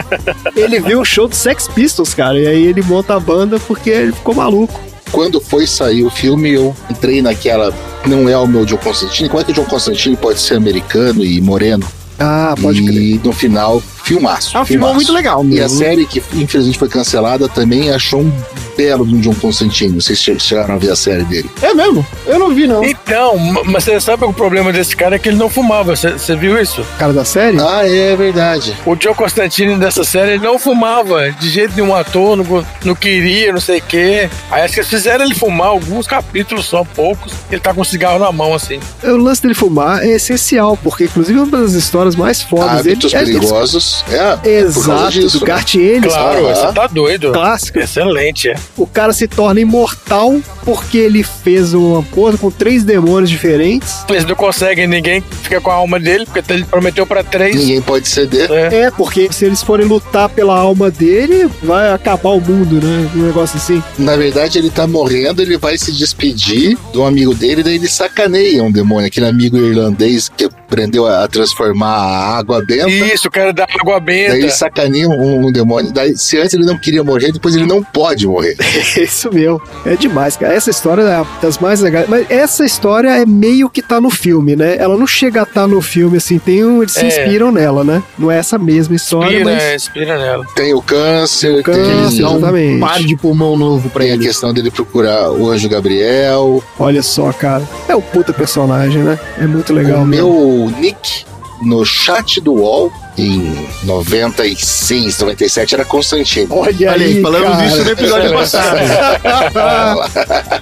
ele 0.57 0.81
viu 0.81 1.01
o 1.01 1.05
show 1.05 1.29
do 1.29 1.35
Sex 1.35 1.69
Pistols, 1.69 2.15
cara, 2.15 2.39
e 2.39 2.47
aí 2.47 2.67
ele 2.67 2.83
monta 2.83 3.15
a 3.15 3.21
banda 3.21 3.59
porque 3.61 3.91
ele 3.91 4.13
ficou 4.13 4.35
maluco. 4.35 4.81
Quando 5.11 5.41
foi 5.41 5.67
sair 5.67 6.05
o 6.05 6.11
filme, 6.11 6.51
eu 6.53 6.77
entrei 6.91 7.23
naquela. 7.23 7.73
Não 8.07 8.29
é 8.29 8.37
o 8.37 8.47
meu 8.47 8.65
John 8.65 8.77
Constantine. 8.77 9.29
Como 9.29 9.41
é 9.41 9.45
que 9.45 9.53
o 9.53 9.55
John 9.55 9.65
Constantine 9.65 10.17
pode 10.17 10.39
ser 10.41 10.55
americano 10.55 11.25
e 11.25 11.41
moreno? 11.41 11.87
Ah, 12.19 12.55
pode 12.61 12.83
e 12.83 12.87
crer. 12.87 13.21
no 13.25 13.33
final, 13.33 13.83
filmaço. 14.09 14.57
É 14.57 14.61
um 14.61 14.65
filmaço. 14.65 14.95
muito 14.95 15.13
legal 15.13 15.45
E 15.45 15.59
a 15.59 15.63
mesmo. 15.63 15.79
série 15.79 16.07
que 16.07 16.23
infelizmente 16.35 16.79
foi 16.79 16.89
cancelada 16.89 17.49
também 17.49 17.91
achou 17.91 18.21
um 18.23 18.33
belo 18.77 19.07
de 19.07 19.15
um 19.15 19.21
John 19.21 19.35
Constantine. 19.35 19.95
Vocês 20.01 20.19
che- 20.19 20.39
chegaram 20.39 20.75
a 20.75 20.79
ver 20.79 20.91
a 20.91 20.97
série 20.97 21.25
dele. 21.25 21.51
É 21.61 21.75
mesmo? 21.75 22.07
Eu 22.27 22.39
não 22.39 22.55
vi, 22.55 22.67
não. 22.67 22.85
Então, 22.85 23.37
ma- 23.37 23.63
mas 23.65 23.85
você 23.85 24.01
sabe 24.01 24.23
que 24.23 24.29
o 24.29 24.33
problema 24.33 24.73
desse 24.73 24.97
cara 24.97 25.17
é 25.17 25.19
que 25.19 25.29
ele 25.29 25.37
não 25.37 25.51
fumava. 25.51 25.95
Você 25.97 26.37
viu 26.37 26.61
isso? 26.61 26.85
Cara 26.99 27.13
da 27.13 27.25
série? 27.25 27.59
Ah, 27.61 27.87
é 27.87 28.15
verdade. 28.17 28.75
O 28.87 28.97
Joe 29.01 29.15
Constantine 29.15 29.77
dessa 29.77 30.05
série 30.05 30.33
ele 30.33 30.45
não 30.45 30.59
fumava. 30.59 31.31
De 31.33 31.49
jeito 31.51 31.75
nenhum 31.75 31.95
ator, 31.95 32.37
não, 32.37 32.65
não 32.85 32.95
queria, 32.95 33.53
não 33.53 33.61
sei 33.61 33.79
o 33.79 33.83
quê. 33.83 34.31
Aí 34.51 34.63
acho 34.63 34.75
que 34.75 34.81
eles 34.81 34.91
fizeram 34.91 35.25
ele 35.25 35.35
fumar 35.35 35.69
alguns 35.69 36.07
capítulos 36.07 36.67
só, 36.67 36.85
poucos. 36.85 37.33
Ele 37.51 37.61
tá 37.61 37.75
com 37.75 37.81
um 37.81 37.85
cigarro 37.85 38.19
na 38.21 38.31
mão, 38.33 38.55
assim. 38.55 38.79
O 39.03 39.17
lance 39.17 39.43
dele 39.43 39.55
fumar 39.55 40.03
é 40.05 40.11
essencial, 40.13 40.79
porque 40.83 41.05
inclusive 41.05 41.39
uma 41.39 41.59
das 41.59 41.73
histórias 41.73 42.15
mais 42.15 42.41
fodas 42.43 42.83
dele 42.83 42.93
Hábitos 42.95 43.13
é 43.15 43.19
perigosos. 43.19 43.98
É, 43.98 43.98
por 44.05 44.11
causa 44.17 44.49
Exato, 44.49 45.11
disso, 45.13 45.39
do 45.41 45.47
né? 45.47 45.65
Ennis. 45.75 46.13
Claro, 46.13 46.47
Aham. 46.47 46.55
você 46.55 46.73
tá 46.73 46.87
doido. 46.87 47.33
Clássico. 47.33 47.79
Excelente, 47.79 48.49
é. 48.49 48.57
O 48.77 48.87
cara 48.87 49.13
se 49.13 49.27
torna 49.27 49.61
imortal 49.61 50.41
porque 50.65 50.99
ele 50.99 51.23
fez 51.23 51.73
um 51.73 51.99
acordo 51.99 52.39
com 52.39 52.51
três 52.51 52.85
demônios 52.85 53.31
diferentes. 53.31 54.05
Eles 54.09 54.25
não 54.25 54.35
conseguem, 54.35 54.87
ninguém 54.87 55.23
fica 55.43 55.61
com 55.61 55.71
a 55.71 55.75
alma 55.75 55.99
dele, 55.99 56.27
porque 56.27 56.53
ele 56.53 56.65
prometeu 56.65 57.07
pra 57.07 57.23
três. 57.23 57.57
Ninguém 57.57 57.81
pode 57.81 58.09
ceder. 58.09 58.51
É. 58.51 58.83
É, 58.83 58.91
porque 58.91 59.29
se 59.33 59.45
eles 59.45 59.63
forem 59.63 59.87
lutar 59.87 60.29
pela 60.29 60.59
alma 60.59 60.91
dele, 60.91 61.49
vai 61.63 61.93
acabar 61.93 62.31
o 62.31 62.41
mundo, 62.41 62.85
né? 62.85 63.11
Um 63.17 63.23
negócio 63.23 63.57
assim. 63.57 63.83
Na 63.99 64.17
verdade, 64.17 64.59
ele 64.59 64.71
tá 64.71 64.87
morrendo, 64.87 65.41
ele 65.41 65.57
vai 65.57 65.79
se 65.79 65.93
despedir 65.93 66.77
de 66.93 66.99
um 66.99 67.07
amigo 67.07 67.35
dele, 67.35 67.63
daí 67.63 67.77
ele 67.77 67.89
sacaneia 67.89 68.63
um 68.63 68.71
demônio, 68.71 69.07
aquele 69.07 69.27
amigo 69.27 69.57
irlandês 69.57 70.29
que 70.29 70.49
aprendeu 70.69 71.07
a 71.07 71.27
transformar 71.27 71.89
a 71.89 72.37
água 72.39 72.63
benta. 72.65 72.89
Isso, 72.91 73.29
o 73.29 73.31
cara 73.31 73.53
da 73.53 73.65
água 73.65 73.99
benta. 73.99 74.33
Daí 74.33 74.41
ele 74.43 74.51
sacaneia 74.51 75.09
um, 75.09 75.47
um 75.47 75.51
demônio. 75.53 75.91
Daí, 75.93 76.17
se 76.17 76.37
antes 76.39 76.53
ele 76.55 76.67
não 76.67 76.79
queria 76.79 77.03
morrer, 77.03 77.33
depois 77.33 77.57
ele 77.57 77.67
não 77.67 77.83
pode 77.83 78.27
morrer. 78.27 78.55
Isso 78.97 79.33
mesmo. 79.33 79.61
É 79.87 79.97
demais, 79.97 80.37
cara. 80.37 80.53
Essa 80.55 80.71
história 80.71 81.03
é 81.03 81.25
das 81.41 81.59
mais 81.59 81.81
legais. 81.81 82.07
Mas 82.09 82.27
essa 82.31 82.65
história 82.65 83.09
é 83.09 83.25
meio 83.25 83.71
que 83.71 83.81
tá 83.81 84.01
no 84.01 84.11
filme, 84.11 84.55
né? 84.55 84.77
Ela 84.79 84.97
não 84.97 85.07
chega 85.07 85.41
a 85.41 85.45
estar 85.45 85.67
no 85.67 85.81
filme, 85.81 86.19
assim. 86.19 86.39
Tem 86.39 86.65
um, 86.65 86.83
eles 86.83 86.93
se 86.93 87.01
É. 87.05 87.09
inspiram 87.09 87.51
nela, 87.51 87.83
né? 87.83 88.03
Não 88.19 88.31
é 88.31 88.37
essa 88.39 88.59
mesma 88.59 88.95
história, 88.95 89.39
Inspira, 89.39 89.55
mas. 89.57 89.75
inspira 89.75 90.19
nela. 90.19 90.45
Tem 90.55 90.75
o 90.75 90.83
câncer, 90.83 91.63
Câncer, 91.63 91.83
tem, 91.83 92.21
exatamente. 92.21 92.75
Um 92.77 92.81
par 92.81 92.99
de 93.01 93.17
pulmão 93.17 93.57
novo 93.57 93.89
pra 93.89 94.05
tem 94.05 94.13
a 94.13 94.19
questão 94.19 94.53
dele 94.53 94.71
procurar 94.71 95.31
o 95.33 95.49
anjo 95.51 95.69
Gabriel. 95.69 96.63
Olha 96.79 97.03
só, 97.03 97.33
cara. 97.33 97.63
É 97.89 97.97
um 97.97 98.01
puta 98.01 98.33
personagem, 98.33 99.03
né? 99.03 99.19
É 99.41 99.47
muito 99.47 99.73
legal 99.73 100.03
o 100.03 100.07
mesmo. 100.07 100.29
meu 100.29 100.58
nick 100.67 101.25
no 101.63 101.85
chat 101.85 102.41
do 102.41 102.55
UOL 102.55 102.93
em 103.17 103.53
96, 103.83 105.19
97 105.19 105.75
era 105.75 105.85
Constantino. 105.85 106.55
Olha, 106.55 106.93
Olha 106.93 107.05
aí, 107.05 107.17
aí, 107.17 107.23
falamos 107.23 107.49
cara. 107.51 107.63
disso 107.65 107.85
no 107.85 107.91
episódio 107.91 108.33
passado. 108.33 108.79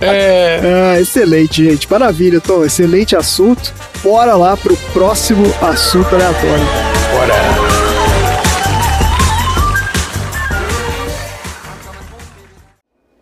É. 0.01 0.61
Ah, 0.62 1.01
excelente, 1.01 1.64
gente. 1.64 1.90
Maravilha, 1.90 2.40
Tom. 2.40 2.64
Excelente 2.64 3.14
assunto. 3.16 3.74
Bora 4.03 4.34
lá 4.34 4.57
pro 4.57 4.76
próximo 4.92 5.44
assunto 5.61 6.14
aleatório. 6.14 6.64
Bora. 7.12 7.34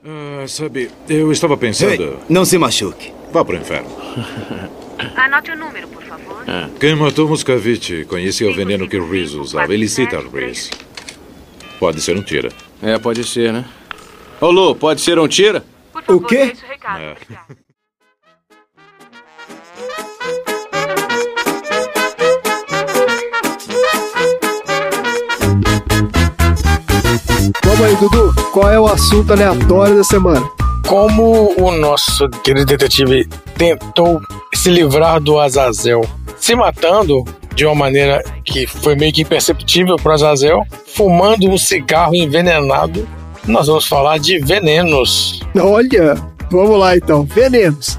Ah, 0.06 0.46
sabe, 0.46 0.90
eu 1.08 1.32
estava 1.32 1.56
pensando. 1.56 2.18
Não 2.28 2.44
se 2.44 2.58
machuque. 2.58 3.12
Vá 3.32 3.44
pro 3.44 3.56
inferno. 3.56 3.88
Anote 5.16 5.50
o 5.50 5.56
número, 5.56 5.88
por 5.88 6.03
favor. 6.44 6.78
Quem 6.78 6.94
matou 6.94 7.28
Muscavite 7.28 8.04
conhecia 8.04 8.48
o 8.50 8.54
veneno 8.54 8.88
que 8.88 8.98
Reese 8.98 9.36
usava. 9.36 9.72
Ele 9.72 9.88
cita 9.88 10.20
Reese. 10.32 10.70
Pode 11.78 12.00
ser 12.00 12.16
um 12.16 12.22
tira. 12.22 12.50
É, 12.82 12.98
pode 12.98 13.24
ser, 13.24 13.52
né? 13.52 13.64
Ô, 14.40 14.50
Lu, 14.50 14.74
pode 14.74 15.00
ser 15.00 15.18
um 15.18 15.28
tira? 15.28 15.64
O 16.08 16.20
quê? 16.20 16.52
É. 16.98 17.16
Vamos 27.64 27.80
aí, 27.86 27.96
Dudu. 27.96 28.34
Qual 28.52 28.70
é 28.70 28.78
o 28.78 28.86
assunto 28.86 29.32
aleatório 29.32 29.96
da 29.96 30.04
semana? 30.04 30.46
Como 30.86 31.54
o 31.60 31.72
nosso 31.72 32.28
querido 32.42 32.66
detetive 32.66 33.26
tentou 33.56 34.20
se 34.54 34.70
livrar 34.70 35.20
do 35.20 35.38
Azazel, 35.38 36.04
se 36.38 36.54
matando 36.54 37.24
de 37.54 37.64
uma 37.64 37.74
maneira 37.74 38.22
que 38.44 38.66
foi 38.66 38.96
meio 38.96 39.12
que 39.12 39.22
imperceptível 39.22 39.96
para 39.96 40.14
Azazel, 40.14 40.64
fumando 40.86 41.48
um 41.48 41.56
cigarro 41.56 42.14
envenenado 42.14 43.06
nós 43.46 43.66
vamos 43.66 43.86
falar 43.86 44.18
de 44.18 44.38
venenos. 44.38 45.40
Olha, 45.58 46.14
vamos 46.50 46.78
lá 46.78 46.96
então. 46.96 47.24
Venenos. 47.24 47.98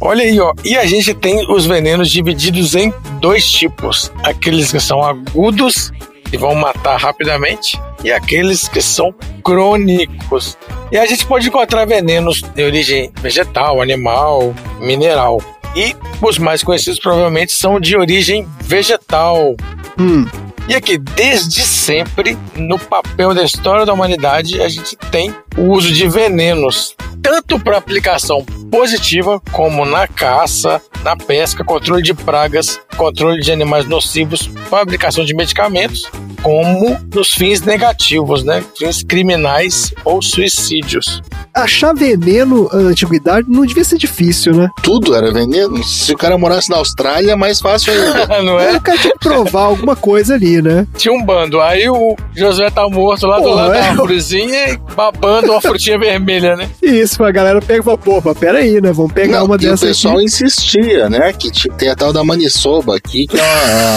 Olha 0.00 0.22
aí, 0.22 0.40
ó. 0.40 0.52
E 0.64 0.76
a 0.76 0.84
gente 0.86 1.14
tem 1.14 1.46
os 1.52 1.66
venenos 1.66 2.10
divididos 2.10 2.74
em 2.74 2.92
dois 3.20 3.48
tipos: 3.50 4.10
aqueles 4.22 4.72
que 4.72 4.80
são 4.80 5.02
agudos 5.02 5.92
e 6.32 6.36
vão 6.36 6.54
matar 6.54 6.96
rapidamente, 6.96 7.80
e 8.04 8.12
aqueles 8.12 8.68
que 8.68 8.80
são 8.80 9.14
crônicos. 9.44 10.56
E 10.92 10.98
a 10.98 11.06
gente 11.06 11.26
pode 11.26 11.48
encontrar 11.48 11.84
venenos 11.86 12.42
de 12.42 12.62
origem 12.62 13.12
vegetal, 13.20 13.80
animal, 13.80 14.54
mineral. 14.80 15.40
E 15.74 15.94
os 16.20 16.38
mais 16.38 16.64
conhecidos 16.64 16.98
provavelmente 16.98 17.52
são 17.52 17.78
de 17.78 17.96
origem 17.96 18.46
vegetal. 18.60 19.54
Hum. 19.98 20.26
E 20.68 20.74
aqui, 20.74 20.98
desde 20.98 21.62
sempre, 21.62 22.38
no 22.54 22.78
papel 22.78 23.34
da 23.34 23.42
história 23.42 23.84
da 23.84 23.92
humanidade, 23.92 24.60
a 24.60 24.68
gente 24.68 24.96
tem 25.10 25.34
o 25.56 25.70
uso 25.70 25.92
de 25.92 26.08
venenos, 26.08 26.94
tanto 27.22 27.58
para 27.58 27.76
aplicação 27.76 28.44
positiva, 28.70 29.40
como 29.52 29.84
na 29.84 30.06
caça, 30.06 30.80
na 31.02 31.16
pesca, 31.16 31.64
controle 31.64 32.02
de 32.02 32.14
pragas, 32.14 32.80
controle 32.96 33.42
de 33.42 33.50
animais 33.50 33.86
nocivos, 33.86 34.48
fabricação 34.68 35.24
de 35.24 35.34
medicamentos, 35.34 36.08
como 36.42 36.98
nos 37.12 37.34
fins 37.34 37.60
negativos, 37.62 38.44
né? 38.44 38.64
Fins 38.78 39.02
criminais 39.02 39.92
ou 40.04 40.22
suicídios. 40.22 41.20
Achar 41.54 41.92
veneno 41.94 42.68
na 42.72 42.90
antiguidade 42.90 43.46
não 43.50 43.64
devia 43.66 43.84
ser 43.84 43.98
difícil, 43.98 44.54
né? 44.54 44.68
Tudo 44.82 45.14
era 45.14 45.32
veneno. 45.32 45.82
Se 45.84 46.12
o 46.12 46.16
cara 46.16 46.38
morasse 46.38 46.70
na 46.70 46.76
Austrália, 46.76 47.32
é 47.32 47.36
mais 47.36 47.60
fácil 47.60 47.92
ainda. 47.92 48.40
Não 48.42 48.58
é? 48.58 48.76
O 48.76 48.80
cara 48.80 48.98
tinha 48.98 49.12
que 49.12 49.18
provar 49.18 49.62
alguma 49.64 49.94
coisa 49.96 50.34
ali, 50.34 50.62
né? 50.62 50.86
Tinha 50.96 51.12
um 51.12 51.22
bando. 51.24 51.60
Aí 51.60 51.88
o 51.88 52.16
Josué 52.34 52.70
tá 52.70 52.88
morto 52.88 53.26
lá 53.26 53.36
do 53.38 53.42
Pô, 53.42 53.54
lado 53.54 53.74
é. 53.74 53.80
da 53.80 53.86
árvorezinha 53.88 54.70
e 54.70 54.78
babando 54.94 55.50
uma 55.52 55.60
frutinha 55.60 55.98
vermelha, 55.98 56.56
né? 56.56 56.68
Isso, 56.82 57.22
a 57.24 57.30
galera 57.30 57.60
pega 57.60 57.80
e 57.80 57.84
fala, 57.84 57.98
mas 58.24 58.38
peraí, 58.38 58.80
né? 58.80 58.92
Vamos 58.92 59.12
pegar 59.12 59.38
Não, 59.40 59.46
uma 59.46 59.54
e 59.56 59.58
o 59.58 59.60
dessas 59.60 59.80
pessoal 59.80 60.14
aqui. 60.16 60.24
insistia, 60.24 61.10
né? 61.10 61.32
Que 61.32 61.50
tem 61.76 61.88
a 61.88 61.96
tal 61.96 62.12
da 62.12 62.22
maniçoba 62.24 62.96
aqui, 62.96 63.26
que 63.26 63.38
é 63.38 63.42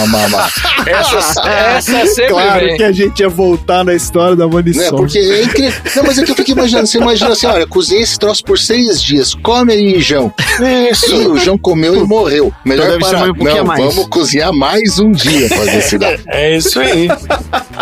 uma. 0.04 0.18
uma, 0.18 0.26
uma- 0.26 0.48
Essa, 0.86 1.40
essa 1.48 2.06
sempre 2.06 2.28
Claro 2.28 2.66
vem. 2.66 2.76
que 2.76 2.82
a 2.82 2.92
gente 2.92 3.20
ia 3.20 3.28
voltar 3.28 3.84
na 3.84 3.94
história 3.94 4.36
da 4.36 4.44
né? 4.46 4.50
munição. 4.52 4.98
Porque 4.98 5.18
é 5.18 5.42
incrível. 5.44 5.80
Não, 5.96 6.02
mas 6.04 6.18
é 6.18 6.24
que 6.24 6.30
eu 6.30 6.34
fico 6.36 6.50
imaginando. 6.50 6.86
Você 6.86 6.98
imagina 6.98 7.30
assim: 7.32 7.43
olha, 7.46 7.66
cozinhei 7.66 8.02
esse 8.02 8.18
troço 8.18 8.42
por 8.44 8.58
seis 8.58 9.02
dias. 9.02 9.34
Come 9.34 9.72
aí, 9.72 10.00
João. 10.00 10.32
Isso. 10.90 11.14
E 11.14 11.26
o 11.28 11.36
João 11.38 11.58
comeu 11.58 11.96
e 11.96 12.06
morreu. 12.06 12.52
Melhor 12.64 12.86
Então 12.96 13.00
parar. 13.00 13.30
um 13.30 13.34
Não, 13.44 13.64
mais. 13.64 13.84
vamos 13.84 14.06
cozinhar 14.08 14.52
mais 14.52 14.98
um 14.98 15.12
dia 15.12 15.48
pra 15.48 15.64
ver 15.64 15.82
se 15.82 15.98
dá. 15.98 16.16
É 16.28 16.56
isso 16.56 16.78
aí. 16.80 17.08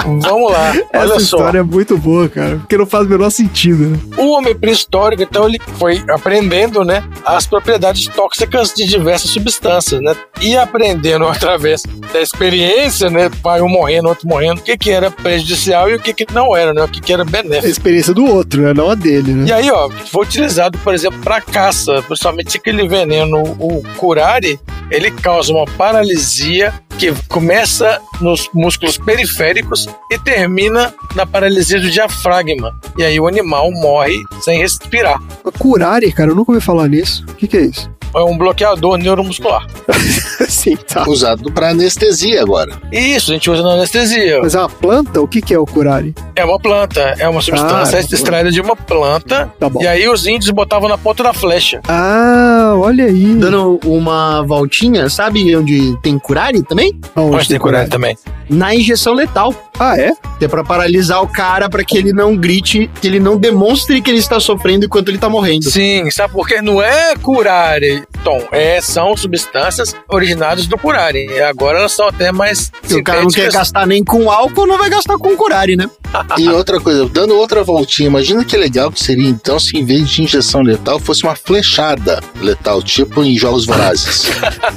Vamos 0.05 0.53
lá. 0.53 0.71
Essa 0.71 0.89
Olha 0.99 1.09
só. 1.15 1.17
história 1.21 1.59
é 1.59 1.63
muito 1.63 1.97
boa, 1.99 2.29
cara. 2.29 2.57
Porque 2.59 2.77
não 2.77 2.87
faz 2.87 3.07
o 3.07 3.09
menor 3.11 3.31
sentido, 3.31 3.85
né? 3.87 3.99
O 4.17 4.31
homem 4.33 4.55
pré-histórico, 4.55 5.23
então, 5.23 5.49
ele 5.49 5.61
foi 5.79 6.03
aprendendo, 6.11 6.85
né, 6.85 7.03
as 7.25 7.47
propriedades 7.47 8.07
tóxicas 8.09 8.73
de 8.75 8.87
diversas 8.87 9.31
substâncias, 9.31 10.01
né? 10.01 10.15
E 10.41 10.57
aprendendo 10.57 11.27
através 11.27 11.83
da 12.13 12.21
experiência, 12.21 13.09
né, 13.11 13.31
vai 13.43 13.61
um 13.63 13.69
morrendo, 13.69 14.09
outro 14.09 14.29
morrendo, 14.29 14.59
o 14.61 14.63
que 14.63 14.77
que 14.77 14.91
era 14.91 15.11
prejudicial 15.11 15.89
e 15.91 15.95
o 15.95 16.01
que 16.01 16.13
que 16.13 16.27
não 16.33 16.57
era, 16.57 16.73
né? 16.73 16.83
O 16.83 16.89
que 16.89 17.01
que 17.01 17.13
era 17.13 17.23
A 17.23 17.27
benéfico. 17.27 17.67
experiência 17.67 18.13
do 18.15 18.25
outro, 18.25 18.63
né? 18.63 18.73
Não 18.75 18.91
a 18.91 18.95
dele, 18.95 19.33
né? 19.33 19.47
E 19.49 19.53
aí, 19.53 19.71
ó, 19.71 19.89
foi 20.11 20.25
utilizado, 20.25 20.79
por 20.79 20.95
exemplo, 20.95 21.19
para 21.21 21.41
caça, 21.41 22.03
principalmente 22.03 22.57
aquele 22.57 22.87
veneno, 22.89 23.43
o 23.59 23.83
curare, 23.97 24.59
ele 24.91 25.11
causa 25.11 25.53
uma 25.53 25.65
paralisia 25.67 26.73
que 26.99 27.13
começa 27.29 28.01
nos 28.21 28.49
músculos 28.55 28.97
periféricos 28.99 29.82
e 30.11 30.19
termina 30.19 30.93
na 31.15 31.27
paralisia 31.27 31.81
do 31.81 31.91
diafragma. 31.91 32.75
E 32.97 33.05
aí 33.05 33.19
o 33.19 33.27
animal 33.27 33.71
morre 33.73 34.23
sem 34.41 34.59
respirar. 34.59 35.21
Curare, 35.59 36.13
cara, 36.13 36.31
eu 36.31 36.35
nunca 36.35 36.53
ouvi 36.53 36.65
falar 36.65 36.89
nisso. 36.89 37.25
O 37.29 37.35
que, 37.35 37.47
que 37.47 37.57
é 37.57 37.63
isso? 37.63 37.91
É 38.15 38.21
um 38.21 38.37
bloqueador 38.37 38.99
neuromuscular. 38.99 39.67
Sim, 40.47 40.77
tá. 40.77 41.09
Usado 41.09 41.51
pra 41.51 41.71
anestesia 41.71 42.43
agora. 42.43 42.73
Isso, 42.93 43.31
a 43.31 43.35
gente 43.35 43.51
usa 43.51 43.63
na 43.63 43.71
anestesia. 43.71 44.41
Mas 44.43 44.55
é 44.55 44.59
uma 44.59 44.69
planta? 44.69 45.21
O 45.21 45.27
que, 45.27 45.41
que 45.41 45.55
é 45.55 45.59
o 45.59 45.65
curare? 45.65 46.15
É 46.37 46.45
uma 46.45 46.59
planta, 46.59 47.01
é 47.19 47.27
uma 47.27 47.41
substância 47.41 47.97
Ah, 47.97 48.01
é 48.01 48.05
uma 48.05 48.15
extraída 48.15 48.51
de 48.51 48.61
uma 48.61 48.77
planta. 48.77 49.51
Tá 49.59 49.69
bom. 49.69 49.83
E 49.83 49.87
aí 49.87 50.07
os 50.09 50.27
índios 50.27 50.51
botavam 50.51 50.91
na 50.91 50.99
ponta 50.99 51.23
da 51.23 51.33
flecha. 51.33 51.81
Ah, 51.89 52.75
olha 52.77 53.07
aí. 53.07 53.35
Dando 53.35 53.81
uma 53.85 54.43
voltinha, 54.43 55.09
sabe 55.09 55.57
onde 55.57 55.97
tem 56.03 56.19
curare 56.19 56.63
também? 56.63 57.01
Aonde 57.17 57.37
Pode 57.37 57.49
ter 57.49 57.59
curare 57.59 57.89
também. 57.89 58.17
Na 58.51 58.75
injeção 58.75 59.15
letal. 59.15 59.55
Ah, 59.79 59.99
é? 59.99 60.13
É 60.41 60.49
pra 60.49 60.63
paralisar 60.63 61.23
o 61.23 61.29
cara 61.29 61.69
pra 61.69 61.85
que 61.85 61.97
ele 61.97 62.13
não 62.13 62.37
grite, 62.37 62.91
que 63.01 63.07
ele 63.07 63.19
não 63.19 63.37
demonstre 63.39 64.01
que 64.01 64.11
ele 64.11 64.19
está 64.19 64.39
sofrendo 64.39 64.85
enquanto 64.85 65.09
ele 65.09 65.19
tá 65.19 65.29
morrendo. 65.29 65.71
Sim, 65.71 66.11
sabe 66.11 66.33
por 66.33 66.47
quê? 66.47 66.61
Não 66.61 66.83
é 66.83 67.15
curare, 67.17 68.05
Tom. 68.23 68.41
É, 68.53 68.81
são 68.81 69.17
substâncias 69.17 69.95
originadas 70.09 70.67
do 70.67 70.79
curare. 70.79 71.27
E 71.27 71.41
agora 71.41 71.79
elas 71.79 71.93
são 71.93 72.09
até 72.09 72.33
mais 72.33 72.71
Se 72.83 72.97
o 72.97 73.05
cara 73.05 73.23
não 73.23 73.31
quer 73.31 73.51
gastar 73.51 73.87
nem 73.87 74.05
com 74.05 74.31
álcool, 74.31 74.67
não 74.67 74.79
vai 74.79 74.91
gastar 74.91 75.17
com 75.19 75.37
curare, 75.37 75.77
né? 75.77 75.89
E 76.39 76.49
outra 76.49 76.81
coisa, 76.81 77.09
dando 77.09 77.35
outra 77.37 77.63
voltinha, 77.65 78.07
imagina 78.07 78.45
que 78.45 78.57
legal 78.57 78.91
que 78.91 79.03
seria 79.03 79.29
então 79.29 79.59
se 79.59 79.79
em 79.79 79.85
vez 79.85 80.09
de 80.09 80.23
injeção 80.23 80.61
letal 80.61 80.99
fosse 80.99 81.25
uma 81.25 81.35
flechada 81.35 82.21
letal, 82.41 82.83
tipo 82.83 83.23
em 83.23 83.37
Jogos 83.37 83.65
Vorazes. 83.65 84.31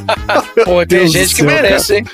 Pô, 0.64 0.86
tem 0.86 1.00
Deus 1.00 1.12
gente 1.12 1.30
que 1.30 1.42
céu, 1.42 1.46
merece, 1.46 1.98
hein? 1.98 2.06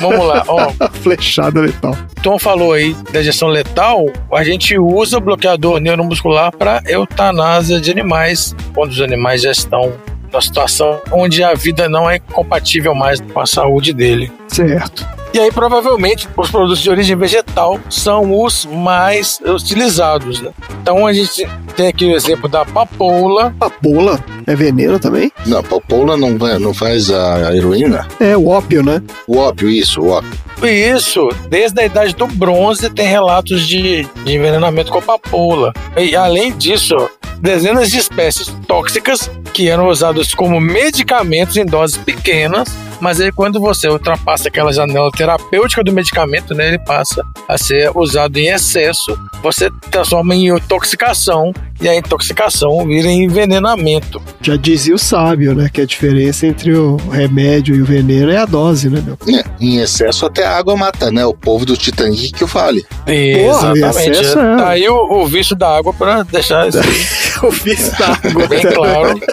Vamos 0.00 0.26
lá, 0.26 0.44
ó. 0.48 0.72
Flechada 1.02 1.60
letal. 1.60 1.96
Tom 2.22 2.38
falou 2.38 2.72
aí 2.72 2.94
da 3.12 3.20
injeção 3.20 3.48
letal, 3.48 4.06
a 4.32 4.44
gente 4.44 4.78
usa 4.78 5.18
o 5.18 5.20
bloqueador 5.20 5.80
neuromuscular 5.80 6.54
para 6.54 6.82
eutanásia 6.86 7.80
de 7.80 7.90
animais, 7.90 8.54
quando 8.74 8.90
os 8.90 9.00
animais 9.00 9.42
já 9.42 9.52
estão 9.52 9.92
numa 10.32 10.40
situação 10.40 11.00
onde 11.12 11.44
a 11.44 11.54
vida 11.54 11.88
não 11.88 12.08
é 12.08 12.18
compatível 12.18 12.94
mais 12.94 13.20
com 13.20 13.40
a 13.40 13.46
saúde 13.46 13.92
dele. 13.92 14.32
Certo. 14.48 15.06
E 15.34 15.38
aí, 15.38 15.50
provavelmente, 15.50 16.28
os 16.36 16.50
produtos 16.50 16.82
de 16.82 16.90
origem 16.90 17.16
vegetal 17.16 17.80
são 17.88 18.42
os 18.42 18.66
mais 18.66 19.40
utilizados, 19.46 20.42
né? 20.42 20.50
Então, 20.82 21.06
a 21.06 21.12
gente 21.12 21.48
tem 21.74 21.88
aqui 21.88 22.04
o 22.04 22.14
exemplo 22.14 22.50
da 22.50 22.66
papoula. 22.66 23.54
Papoula 23.58 24.22
é 24.46 24.54
veneno 24.54 24.98
também? 24.98 25.32
Não, 25.46 25.60
a 25.60 25.62
papoula 25.62 26.18
não, 26.18 26.32
não 26.60 26.74
faz 26.74 27.10
a 27.10 27.54
heroína? 27.56 28.06
É, 28.20 28.36
o 28.36 28.48
ópio, 28.48 28.82
né? 28.82 29.02
O 29.26 29.38
ópio, 29.38 29.70
isso, 29.70 30.02
o 30.02 30.08
ópio. 30.08 30.38
Isso, 30.62 31.28
desde 31.48 31.80
a 31.80 31.86
idade 31.86 32.14
do 32.14 32.26
bronze 32.26 32.88
tem 32.88 33.06
relatos 33.06 33.66
de, 33.66 34.04
de 34.04 34.34
envenenamento 34.34 34.92
com 34.92 35.02
papoula. 35.02 35.72
E 35.96 36.14
além 36.14 36.52
disso, 36.52 36.94
dezenas 37.40 37.90
de 37.90 37.98
espécies 37.98 38.54
tóxicas 38.66 39.28
que 39.52 39.68
eram 39.68 39.88
usadas 39.88 40.32
como 40.34 40.60
medicamentos 40.60 41.56
em 41.56 41.66
doses 41.66 41.96
pequenas, 41.96 42.68
mas 43.02 43.20
aí 43.20 43.30
quando 43.32 43.60
você 43.60 43.88
ultrapassa 43.88 44.48
aquela 44.48 44.72
janela 44.72 45.10
terapêutica 45.10 45.82
do 45.84 45.92
medicamento, 45.92 46.54
né, 46.54 46.68
ele 46.68 46.78
passa 46.78 47.22
a 47.48 47.58
ser 47.58 47.90
usado 47.94 48.38
em 48.38 48.46
excesso, 48.48 49.18
você 49.42 49.70
transforma 49.90 50.34
em 50.34 50.46
intoxicação 50.48 51.52
e 51.80 51.88
a 51.88 51.96
intoxicação 51.96 52.86
vira 52.86 53.08
envenenamento. 53.10 54.22
Já 54.40 54.56
dizia 54.56 54.94
o 54.94 54.98
sábio, 54.98 55.52
né? 55.54 55.68
Que 55.72 55.80
a 55.80 55.86
diferença 55.86 56.46
entre 56.46 56.72
o 56.72 56.96
remédio 57.10 57.74
e 57.74 57.82
o 57.82 57.84
veneno 57.84 58.30
é 58.30 58.36
a 58.36 58.46
dose, 58.46 58.88
né, 58.88 59.02
meu? 59.04 59.18
É, 59.36 59.42
em 59.60 59.78
excesso 59.78 60.24
até 60.26 60.46
a 60.46 60.56
água 60.56 60.76
mata, 60.76 61.10
né? 61.10 61.26
O 61.26 61.34
povo 61.34 61.66
do 61.66 61.76
Titanic 61.76 62.32
que 62.32 62.44
eu 62.44 62.48
fale. 62.48 62.86
Exatamente. 63.06 64.10
excesso 64.10 64.38
é- 64.38 64.56
Tá 64.56 64.68
aí 64.68 64.88
o, 64.88 65.22
o 65.22 65.26
vício 65.26 65.56
da 65.56 65.76
água 65.76 65.92
para 65.92 66.22
deixar 66.22 66.68
isso 66.68 66.78
o 67.44 67.50
vício 67.50 67.92
da 67.98 68.08
água. 68.12 68.46
bem 68.46 68.62
claro. 68.62 69.20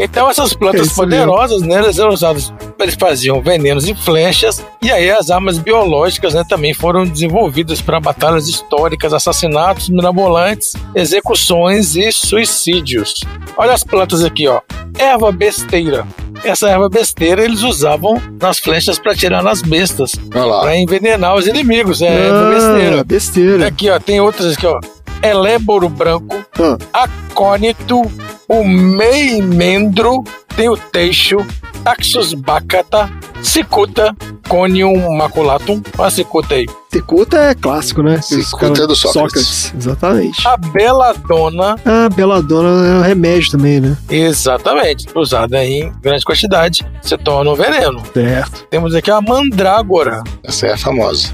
Então 0.00 0.28
essas 0.30 0.52
É 0.52 0.56
plantas 0.56 0.80
mesmo. 0.82 0.94
poderosas, 0.96 1.62
né, 1.62 1.76
elas 1.76 1.98
eram 1.98 2.10
usadas, 2.10 2.52
eles 2.84 2.94
faziam 2.94 3.40
venenos 3.40 3.88
e 3.88 3.94
flechas, 3.94 4.64
e 4.82 4.90
aí 4.90 5.10
as 5.10 5.30
armas 5.30 5.58
biológicas, 5.58 6.34
né, 6.34 6.44
também 6.48 6.72
foram 6.72 7.04
desenvolvidas 7.04 7.80
para 7.80 7.98
batalhas 8.00 8.48
históricas, 8.48 9.12
assassinatos 9.12 9.88
mirabolantes, 9.88 10.74
execuções 10.94 11.96
e 11.96 12.10
suicídios. 12.12 13.24
Olha 13.56 13.72
as 13.72 13.82
plantas 13.84 14.22
aqui, 14.24 14.46
ó. 14.46 14.60
Erva 14.98 15.32
besteira. 15.32 16.06
Essa 16.44 16.68
erva 16.68 16.88
besteira 16.88 17.44
eles 17.44 17.62
usavam 17.62 18.20
nas 18.40 18.58
flechas 18.60 18.98
para 18.98 19.14
tirar 19.14 19.42
nas 19.42 19.60
bestas, 19.60 20.12
para 20.30 20.76
envenenar 20.76 21.34
os 21.34 21.46
inimigos. 21.48 22.00
É 22.00 22.06
erva 22.06 22.46
Ah, 22.46 22.50
besteira. 22.50 23.04
besteira. 23.04 23.66
Aqui, 23.66 23.90
ó, 23.90 23.98
tem 23.98 24.20
outras 24.20 24.56
aqui, 24.56 24.66
ó. 24.66 24.78
Eléboro 25.20 25.88
branco, 25.88 26.36
Ah. 26.92 27.04
acônito, 27.04 28.02
o 28.48 28.64
meimendro, 28.64 30.24
tem 30.56 30.68
o 30.70 30.76
teixo, 30.76 31.36
taxus 31.84 32.32
bacata, 32.32 33.10
cicuta, 33.42 34.16
conium 34.48 35.14
maculatum. 35.16 35.82
Olha 35.98 36.08
a 36.08 36.10
cicuta 36.10 36.54
aí. 36.54 36.66
Cicuta 36.90 37.36
é 37.36 37.54
clássico, 37.54 38.02
né? 38.02 38.20
Cicuta 38.22 38.82
é 38.82 38.86
do 38.86 38.96
Sócrates. 38.96 39.72
Exatamente. 39.76 40.48
A 40.48 40.56
beladona, 40.56 41.76
A 41.84 42.08
beladona 42.08 42.86
é 42.86 42.94
um 42.94 43.02
remédio 43.02 43.50
também, 43.52 43.80
né? 43.80 43.96
exatamente, 44.08 45.06
usada 45.14 45.62
em 45.62 45.92
grande 46.00 46.24
quantidade, 46.24 46.86
se 47.02 47.16
torna 47.18 47.50
um 47.50 47.54
veneno. 47.54 48.02
Certo. 48.14 48.66
Temos 48.70 48.94
aqui 48.94 49.10
a 49.10 49.20
mandrágora. 49.20 50.22
Essa 50.42 50.68
é 50.68 50.72
a 50.72 50.78
famosa. 50.78 51.28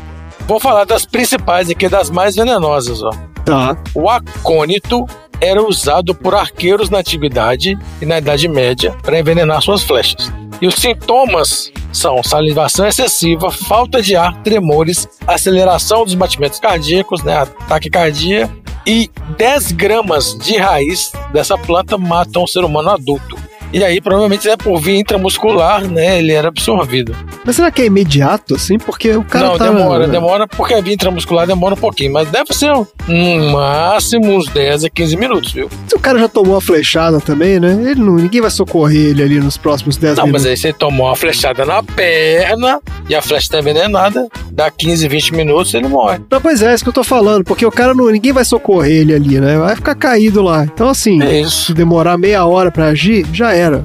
Vou 0.46 0.58
falar 0.60 0.84
das 0.84 1.06
principais 1.06 1.70
aqui, 1.70 1.88
das 1.88 2.10
mais 2.10 2.34
venenosas, 2.34 3.02
ó. 3.02 3.10
Tá. 3.44 3.76
O 3.94 4.08
acônito 4.08 5.06
era 5.40 5.62
usado 5.62 6.14
por 6.14 6.34
arqueiros 6.34 6.90
na 6.90 6.98
antiguidade 6.98 7.78
e 8.00 8.06
na 8.06 8.18
Idade 8.18 8.48
Média 8.48 8.96
para 9.02 9.18
envenenar 9.18 9.62
suas 9.62 9.82
flechas. 9.82 10.32
E 10.60 10.66
os 10.66 10.76
sintomas 10.76 11.72
são 11.92 12.22
salivação 12.22 12.86
excessiva, 12.86 13.50
falta 13.50 14.02
de 14.02 14.16
ar, 14.16 14.42
tremores, 14.42 15.08
aceleração 15.26 16.04
dos 16.04 16.14
batimentos 16.14 16.58
cardíacos, 16.58 17.22
né, 17.22 17.36
ataque 17.36 17.90
cardíaco 17.90 18.54
e 18.86 19.10
10 19.36 19.72
gramas 19.72 20.36
de 20.38 20.56
raiz 20.56 21.12
dessa 21.32 21.56
planta 21.56 21.96
matam 21.96 22.44
o 22.44 22.48
ser 22.48 22.64
humano 22.64 22.90
adulto. 22.90 23.36
E 23.74 23.82
aí, 23.82 24.00
provavelmente, 24.00 24.48
é 24.48 24.56
por 24.56 24.80
via 24.80 25.00
intramuscular, 25.00 25.84
né? 25.86 26.18
Ele 26.20 26.30
era 26.32 26.46
absorvido. 26.46 27.14
Mas 27.44 27.56
será 27.56 27.72
que 27.72 27.82
é 27.82 27.86
imediato, 27.86 28.54
assim? 28.54 28.78
Porque 28.78 29.10
o 29.10 29.24
cara 29.24 29.48
Não, 29.48 29.58
tá... 29.58 29.64
demora, 29.68 30.06
demora, 30.06 30.46
porque 30.46 30.74
a 30.74 30.80
via 30.80 30.94
intramuscular 30.94 31.44
demora 31.44 31.74
um 31.74 31.78
pouquinho, 31.78 32.12
mas 32.12 32.28
deve 32.30 32.54
ser 32.54 32.72
um 32.72 33.50
máximo 33.50 34.36
uns 34.36 34.46
10 34.48 34.84
a 34.84 34.88
15 34.90 35.16
minutos, 35.16 35.52
viu? 35.52 35.68
Se 35.88 35.96
o 35.96 35.98
cara 35.98 36.20
já 36.20 36.28
tomou 36.28 36.56
a 36.56 36.60
flechada 36.60 37.20
também, 37.20 37.58
né? 37.58 37.72
Ele 37.90 38.00
não, 38.00 38.14
ninguém 38.14 38.40
vai 38.40 38.50
socorrer 38.50 39.08
ele 39.10 39.22
ali 39.22 39.40
nos 39.40 39.56
próximos 39.56 39.96
10 39.96 40.18
Não, 40.18 40.24
mas 40.28 40.42
minutos. 40.44 40.46
aí 40.46 40.56
você 40.56 40.72
tomou 40.72 41.06
uma 41.08 41.16
flechada 41.16 41.64
na 41.64 41.82
perna 41.82 42.80
e 43.08 43.14
a 43.14 43.20
flecha 43.20 43.48
tá 43.50 43.58
envenenada, 43.58 44.28
dá 44.52 44.70
15, 44.70 45.08
20 45.08 45.34
minutos 45.34 45.74
ele 45.74 45.88
morre. 45.88 46.20
Não, 46.30 46.40
pois 46.40 46.62
é, 46.62 46.70
é 46.70 46.74
isso 46.74 46.84
que 46.84 46.90
eu 46.90 46.94
tô 46.94 47.02
falando, 47.04 47.42
porque 47.44 47.66
o 47.66 47.72
cara 47.72 47.92
não. 47.92 48.04
Ninguém 48.08 48.32
vai 48.32 48.44
socorrer 48.44 49.00
ele 49.00 49.14
ali, 49.14 49.40
né? 49.40 49.58
Vai 49.58 49.74
ficar 49.74 49.94
caído 49.96 50.42
lá. 50.42 50.64
Então, 50.64 50.88
assim, 50.88 51.18
se 51.48 51.74
demorar 51.74 52.16
meia 52.16 52.44
hora 52.44 52.70
pra 52.70 52.86
agir, 52.86 53.26
já 53.32 53.52
era. 53.64 53.82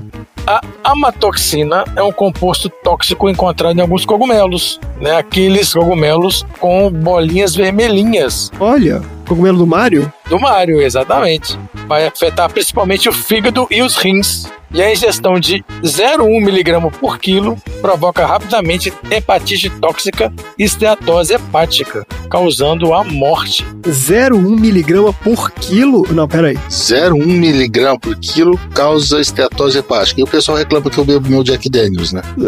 A 0.49 0.61
amatoxina 0.83 1.83
é 1.95 2.01
um 2.01 2.11
composto 2.11 2.71
tóxico 2.83 3.29
encontrado 3.29 3.77
em 3.77 3.81
alguns 3.81 4.03
cogumelos, 4.03 4.79
né? 4.99 5.15
Aqueles 5.15 5.71
cogumelos 5.71 6.43
com 6.59 6.91
bolinhas 6.91 7.53
vermelhinhas. 7.53 8.49
Olha, 8.59 8.99
cogumelo 9.27 9.59
do 9.59 9.67
Mario? 9.67 10.11
Do 10.27 10.39
Mario, 10.39 10.81
exatamente. 10.81 11.55
Vai 11.87 12.07
afetar 12.07 12.51
principalmente 12.51 13.07
o 13.07 13.13
fígado 13.13 13.67
e 13.69 13.83
os 13.83 13.95
rins. 13.95 14.49
E 14.71 14.83
a 14.83 14.91
ingestão 14.91 15.39
de 15.39 15.63
0,1 15.81 16.45
miligrama 16.45 16.91
por 16.91 17.17
quilo 17.17 17.57
provoca 17.81 18.25
rapidamente 18.25 18.93
hepatite 19.09 19.67
tóxica 19.67 20.31
e 20.59 20.63
esteatose 20.63 21.33
hepática, 21.33 22.05
causando 22.29 22.93
a 22.93 23.03
morte. 23.03 23.65
0,1 23.81 24.59
miligrama 24.59 25.11
por 25.11 25.49
quilo? 25.51 26.05
Não, 26.13 26.27
peraí. 26.27 26.55
0,1 26.69 27.25
miligrama 27.25 27.99
por 27.99 28.15
quilo 28.17 28.59
causa 28.75 29.19
esteatose 29.19 29.79
hepática. 29.79 30.21
E 30.21 30.23
o 30.23 30.27
pessoal 30.39 30.57
reclama 30.57 30.89
que 30.89 30.97
eu 30.97 31.03
bebo 31.05 31.27
meu 31.29 31.43
Jack 31.43 31.69
Daniels, 31.69 32.11
né? 32.13 32.21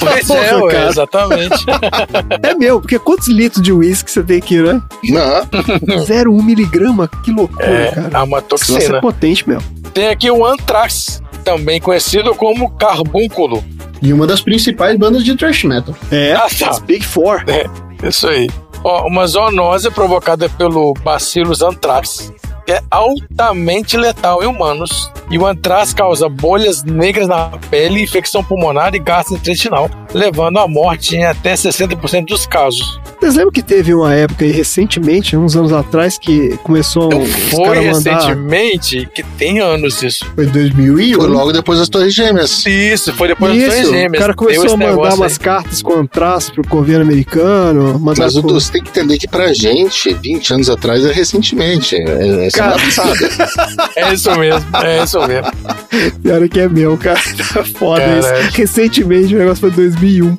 Pois 0.00 0.28
é, 0.30 0.56
ué, 0.56 0.72
cara. 0.72 0.88
exatamente. 0.90 1.64
É 2.42 2.54
meu, 2.54 2.80
porque 2.80 2.98
quantos 2.98 3.28
litros 3.28 3.62
de 3.62 3.72
uísque 3.72 4.10
você 4.10 4.22
tem 4.22 4.38
aqui, 4.38 4.60
né? 4.60 4.82
Não. 5.04 5.44
0,1 6.04 6.42
miligrama? 6.42 7.08
Que 7.22 7.30
loucura, 7.30 7.64
É, 7.66 7.90
cara. 7.92 8.10
a 8.18 8.20
amatoxina. 8.22 8.78
Nossa, 8.80 8.96
é 8.96 9.00
potente, 9.00 9.48
meu. 9.48 9.60
Tem 9.92 10.08
aqui 10.08 10.30
o 10.30 10.44
antrax, 10.44 11.22
também 11.44 11.80
conhecido 11.80 12.34
como 12.34 12.70
carbúnculo. 12.72 13.64
E 14.02 14.12
uma 14.12 14.26
das 14.26 14.40
principais 14.40 14.98
bandas 14.98 15.24
de 15.24 15.36
thrash 15.36 15.64
metal. 15.64 15.94
É, 16.10 16.32
Ah, 16.34 16.46
tá. 16.58 16.70
as 16.70 16.78
Big 16.80 17.04
Four. 17.04 17.44
É, 17.46 17.64
isso 18.06 18.26
aí. 18.28 18.50
Ó, 18.82 19.06
uma 19.06 19.26
zoonose 19.26 19.90
provocada 19.90 20.48
pelo 20.48 20.92
Bacillus 21.04 21.62
anthrax, 21.62 22.32
é 22.66 22.82
altamente 22.90 23.96
letal 23.96 24.42
em 24.42 24.46
humanos. 24.46 25.12
E 25.30 25.38
o 25.38 25.46
antrax 25.46 25.94
causa 25.94 26.28
bolhas 26.28 26.82
negras 26.82 27.28
na 27.28 27.50
pele, 27.70 28.02
infecção 28.02 28.44
pulmonar 28.44 28.94
e 28.94 28.98
gastrointestinal, 28.98 29.90
levando 30.12 30.58
à 30.58 30.68
morte 30.68 31.16
em 31.16 31.24
até 31.24 31.54
60% 31.54 32.26
dos 32.26 32.46
casos. 32.46 33.00
Vocês 33.20 33.34
lembram 33.36 33.52
que 33.52 33.62
teve 33.62 33.94
uma 33.94 34.12
época 34.14 34.44
aí, 34.44 34.50
recentemente, 34.52 35.36
uns 35.36 35.56
anos 35.56 35.72
atrás, 35.72 36.18
que 36.18 36.56
começou 36.62 37.08
os 37.14 37.30
Foi 37.50 37.64
caras 37.64 37.84
mandar... 37.86 38.14
recentemente, 38.16 39.08
que 39.14 39.22
tem 39.22 39.60
anos 39.60 40.02
isso. 40.02 40.26
Foi 40.34 40.46
2001? 40.46 41.14
Foi 41.14 41.28
logo 41.28 41.52
depois 41.52 41.78
das 41.78 41.88
Torres 41.88 42.12
Gêmeas. 42.14 42.64
Isso, 42.66 43.12
foi 43.14 43.28
depois 43.28 43.52
das 43.52 43.64
Torres 43.66 43.80
Isso, 43.82 43.92
Gêmeas. 43.92 44.12
o 44.14 44.18
cara 44.18 44.34
começou 44.34 44.74
a 44.74 44.76
mandar 44.76 45.14
umas 45.14 45.32
aí. 45.32 45.38
cartas 45.38 45.82
com 45.82 45.94
antraz 46.00 46.50
pro 46.50 46.62
governo 46.68 47.02
americano. 47.04 47.98
Mandar 47.98 48.24
Mas 48.24 48.34
pro- 48.34 48.42
você 48.54 48.72
tem 48.72 48.82
que 48.82 48.90
entender 48.90 49.18
que 49.18 49.26
pra 49.28 49.52
gente, 49.54 50.12
20 50.14 50.52
anos 50.54 50.68
atrás, 50.70 51.04
é 51.04 51.12
recentemente. 51.12 51.96
É, 51.96 52.46
é 52.46 52.50
semana 52.50 52.74
Cara. 52.74 52.74
É 53.96 54.12
isso 54.12 54.30
mesmo, 54.38 54.64
é 54.82 55.02
isso 55.04 55.18
mesmo. 55.26 55.50
Pior 56.22 56.48
que 56.48 56.60
é 56.60 56.68
meu, 56.68 56.96
cara. 56.96 57.20
Tá 57.54 57.64
foda 57.64 58.02
isso. 58.18 58.56
Recentemente 58.56 59.34
o 59.34 59.38
negócio 59.38 59.60
foi 59.60 59.70
2001. 59.70 60.36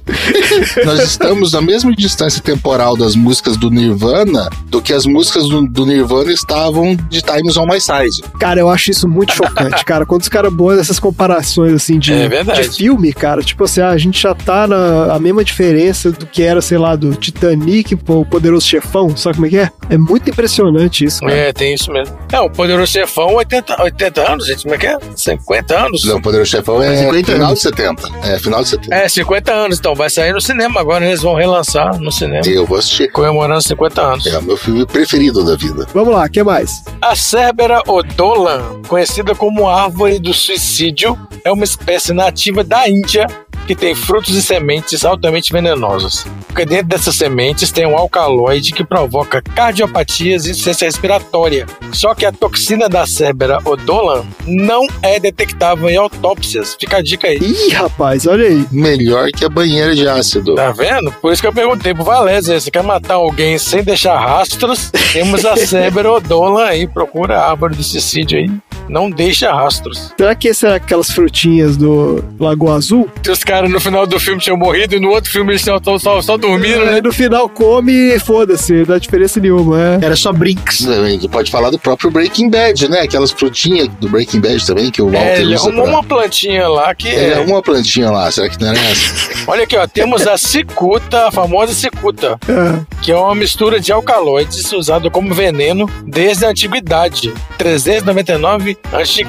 Nós 0.85 0.99
estamos 1.03 1.53
na 1.53 1.61
mesma 1.61 1.93
distância 1.95 2.41
temporal 2.41 2.74
das 2.97 3.15
músicas 3.15 3.55
do 3.57 3.69
Nirvana 3.69 4.49
do 4.67 4.81
que 4.81 4.91
as 4.93 5.05
músicas 5.05 5.47
do, 5.47 5.65
do 5.67 5.85
Nirvana 5.85 6.31
estavam 6.31 6.95
de 6.95 7.21
Times 7.21 7.55
on 7.57 7.65
My 7.65 7.79
Side. 7.79 8.21
Cara, 8.39 8.59
eu 8.59 8.69
acho 8.69 8.91
isso 8.91 9.07
muito 9.07 9.33
chocante, 9.33 9.83
cara. 9.85 10.05
Quando 10.05 10.21
os 10.21 10.29
caras 10.29 10.53
boam 10.53 10.77
essas 10.79 10.99
comparações, 10.99 11.73
assim, 11.73 11.97
de, 11.97 12.13
É 12.13 12.27
de 12.27 12.69
filme, 12.69 13.13
cara, 13.13 13.41
tipo 13.41 13.63
assim, 13.63 13.81
ah, 13.81 13.89
a 13.89 13.97
gente 13.97 14.21
já 14.21 14.35
tá 14.35 14.67
na 14.67 15.13
a 15.15 15.19
mesma 15.19 15.43
diferença 15.43 16.11
do 16.11 16.25
que 16.25 16.43
era, 16.43 16.61
sei 16.61 16.77
lá, 16.77 16.95
do 16.95 17.15
Titanic 17.15 17.95
pro 17.95 18.25
Poderoso 18.25 18.67
Chefão, 18.67 19.15
sabe 19.15 19.35
como 19.35 19.47
é 19.47 19.49
que 19.49 19.57
é? 19.57 19.71
É 19.89 19.97
muito 19.97 20.29
impressionante 20.29 21.05
isso, 21.05 21.21
cara. 21.21 21.33
É, 21.33 21.53
tem 21.53 21.73
isso 21.73 21.91
mesmo. 21.91 22.15
É, 22.31 22.39
o 22.39 22.49
Poderoso 22.49 22.91
Chefão, 22.91 23.35
80, 23.35 23.81
80 23.81 24.31
anos, 24.31 24.47
gente, 24.47 24.63
como 24.63 24.75
é 24.75 24.77
que 24.77 24.87
é? 24.87 24.97
50 25.15 25.85
anos? 25.85 26.03
Não, 26.03 26.17
o 26.17 26.21
Poderoso 26.21 26.51
Chefão 26.51 26.81
é 26.81 26.97
50 26.97 27.31
final 27.31 27.47
anos. 27.47 27.59
de 27.59 27.63
70. 27.63 28.09
É, 28.23 28.39
final 28.39 28.63
de 28.63 28.69
70. 28.69 28.95
É, 28.95 29.09
50 29.09 29.53
anos, 29.53 29.79
então 29.79 29.95
vai 29.95 30.09
sair 30.09 30.33
no 30.33 30.41
cinema 30.41 30.79
agora, 30.81 31.05
eles 31.05 31.21
vão 31.21 31.35
relançar 31.35 31.97
no 31.99 32.11
cinema, 32.11 32.41
Eu 32.55 32.65
vou 32.65 32.77
assistir. 32.77 33.11
comemorando 33.11 33.61
50 33.61 34.01
anos. 34.01 34.25
É 34.25 34.37
o 34.37 34.43
meu 34.43 34.55
filme 34.55 34.85
preferido 34.85 35.43
da 35.43 35.55
vida. 35.55 35.85
Vamos 35.93 36.13
lá, 36.13 36.25
o 36.25 36.29
que 36.29 36.41
mais? 36.41 36.83
A 37.01 37.15
Cerbera 37.15 37.81
odolan, 37.87 38.81
conhecida 38.87 39.35
como 39.35 39.67
árvore 39.67 40.19
do 40.19 40.33
suicídio, 40.33 41.17
é 41.43 41.51
uma 41.51 41.65
espécie 41.65 42.13
nativa 42.13 42.63
da 42.63 42.87
Índia 42.87 43.27
que 43.65 43.75
tem 43.75 43.95
frutos 43.95 44.35
e 44.35 44.41
sementes 44.41 45.03
altamente 45.03 45.51
venenosas. 45.51 46.25
Porque 46.47 46.65
dentro 46.65 46.87
dessas 46.87 47.15
sementes 47.15 47.71
tem 47.71 47.85
um 47.85 47.97
alcaloide 47.97 48.71
que 48.71 48.83
provoca 48.83 49.41
cardiopatias 49.41 50.45
e 50.45 50.51
insuficiência 50.51 50.85
respiratória. 50.85 51.65
Só 51.91 52.13
que 52.13 52.25
a 52.25 52.31
toxina 52.31 52.87
da 52.87 53.05
Cerbera 53.05 53.59
odolan 53.65 54.23
não 54.45 54.85
é 55.01 55.19
detectável 55.19 55.89
em 55.89 55.97
autópsias. 55.97 56.75
Fica 56.79 56.97
a 56.97 57.01
dica 57.01 57.27
aí. 57.27 57.37
Ih, 57.37 57.73
rapaz, 57.73 58.27
olha 58.27 58.47
aí. 58.47 58.65
Melhor 58.71 59.29
que 59.31 59.45
a 59.45 59.49
banheira 59.49 59.95
de 59.95 60.07
ácido. 60.07 60.55
Tá 60.55 60.71
vendo? 60.71 61.11
Por 61.13 61.33
isso 61.33 61.41
que 61.41 61.47
eu 61.47 61.53
perguntei 61.53 61.93
pro 61.93 62.03
Valézia, 62.03 62.59
você 62.59 62.69
quer 62.69 62.83
matar 62.83 63.15
alguém 63.15 63.57
sem 63.57 63.83
deixar 63.83 64.17
rastros? 64.19 64.91
Temos 65.11 65.45
a 65.45 65.55
Cerbera 65.65 66.11
odolan 66.11 66.65
aí, 66.65 66.87
procura 66.87 67.39
a 67.39 67.49
árvore 67.49 67.75
do 67.75 67.83
suicídio 67.83 68.37
aí. 68.39 68.49
Não 68.87 69.09
deixa 69.09 69.51
rastros. 69.51 70.13
Será 70.17 70.35
que 70.35 70.49
esse 70.49 70.65
é 70.65 70.75
aquelas 70.75 71.09
frutinhas 71.09 71.75
do 71.75 72.23
Lagoa 72.39 72.75
Azul? 72.75 73.09
Os 73.27 73.43
caras 73.43 73.54
no 73.63 73.79
final 73.79 74.05
do 74.05 74.19
filme 74.19 74.41
tinham 74.41 74.57
morrido 74.57 74.95
e 74.95 74.99
no 74.99 75.09
outro 75.09 75.31
filme 75.31 75.51
eles 75.51 75.61
estão 75.65 75.79
só, 75.83 75.97
só, 75.97 76.21
só 76.21 76.37
dormindo, 76.37 76.85
né? 76.85 76.95
Aí 76.95 77.01
no 77.01 77.11
final 77.13 77.47
come 77.49 77.91
e 77.91 78.19
foda-se, 78.19 78.73
não 78.73 78.83
dá 78.85 78.97
diferença 78.99 79.39
nenhuma, 79.39 79.79
é. 79.81 79.99
Era 80.05 80.15
só 80.15 80.31
Brinks. 80.31 80.79
Gente 80.79 81.27
pode 81.27 81.49
falar 81.51 81.69
do 81.69 81.79
próprio 81.79 82.09
Breaking 82.11 82.49
Bad, 82.49 82.87
né? 82.89 83.01
Aquelas 83.01 83.31
frutinhas 83.31 83.87
do 83.99 84.09
Breaking 84.09 84.39
Bad 84.39 84.65
também, 84.65 84.91
que 84.91 85.01
o 85.01 85.05
Walter 85.05 85.27
É, 85.27 85.41
ele 85.41 85.55
usa 85.55 85.67
arrumou 85.67 85.83
pra... 85.85 85.93
uma 85.93 86.03
plantinha 86.03 86.67
lá 86.67 86.93
que 86.95 87.07
Ele 87.07 87.31
é. 87.31 87.33
arrumou 87.35 87.55
uma 87.55 87.61
plantinha 87.63 88.09
lá, 88.11 88.29
será 88.31 88.49
que 88.49 88.59
não 88.61 88.69
era 88.69 88.79
essa? 88.79 89.29
Olha 89.47 89.63
aqui, 89.63 89.75
ó, 89.77 89.87
temos 89.87 90.25
a 90.27 90.37
cicuta, 90.37 91.27
a 91.27 91.31
famosa 91.31 91.73
cicuta, 91.73 92.39
É. 92.47 92.79
que 93.01 93.11
é 93.11 93.15
uma 93.17 93.35
mistura 93.35 93.79
de 93.79 93.91
alcaloides 93.91 94.71
usada 94.73 95.09
como 95.09 95.33
veneno 95.33 95.89
desde 96.05 96.45
a 96.45 96.49
antiguidade, 96.49 97.33
399 97.57 98.77
a.C., 98.91 99.25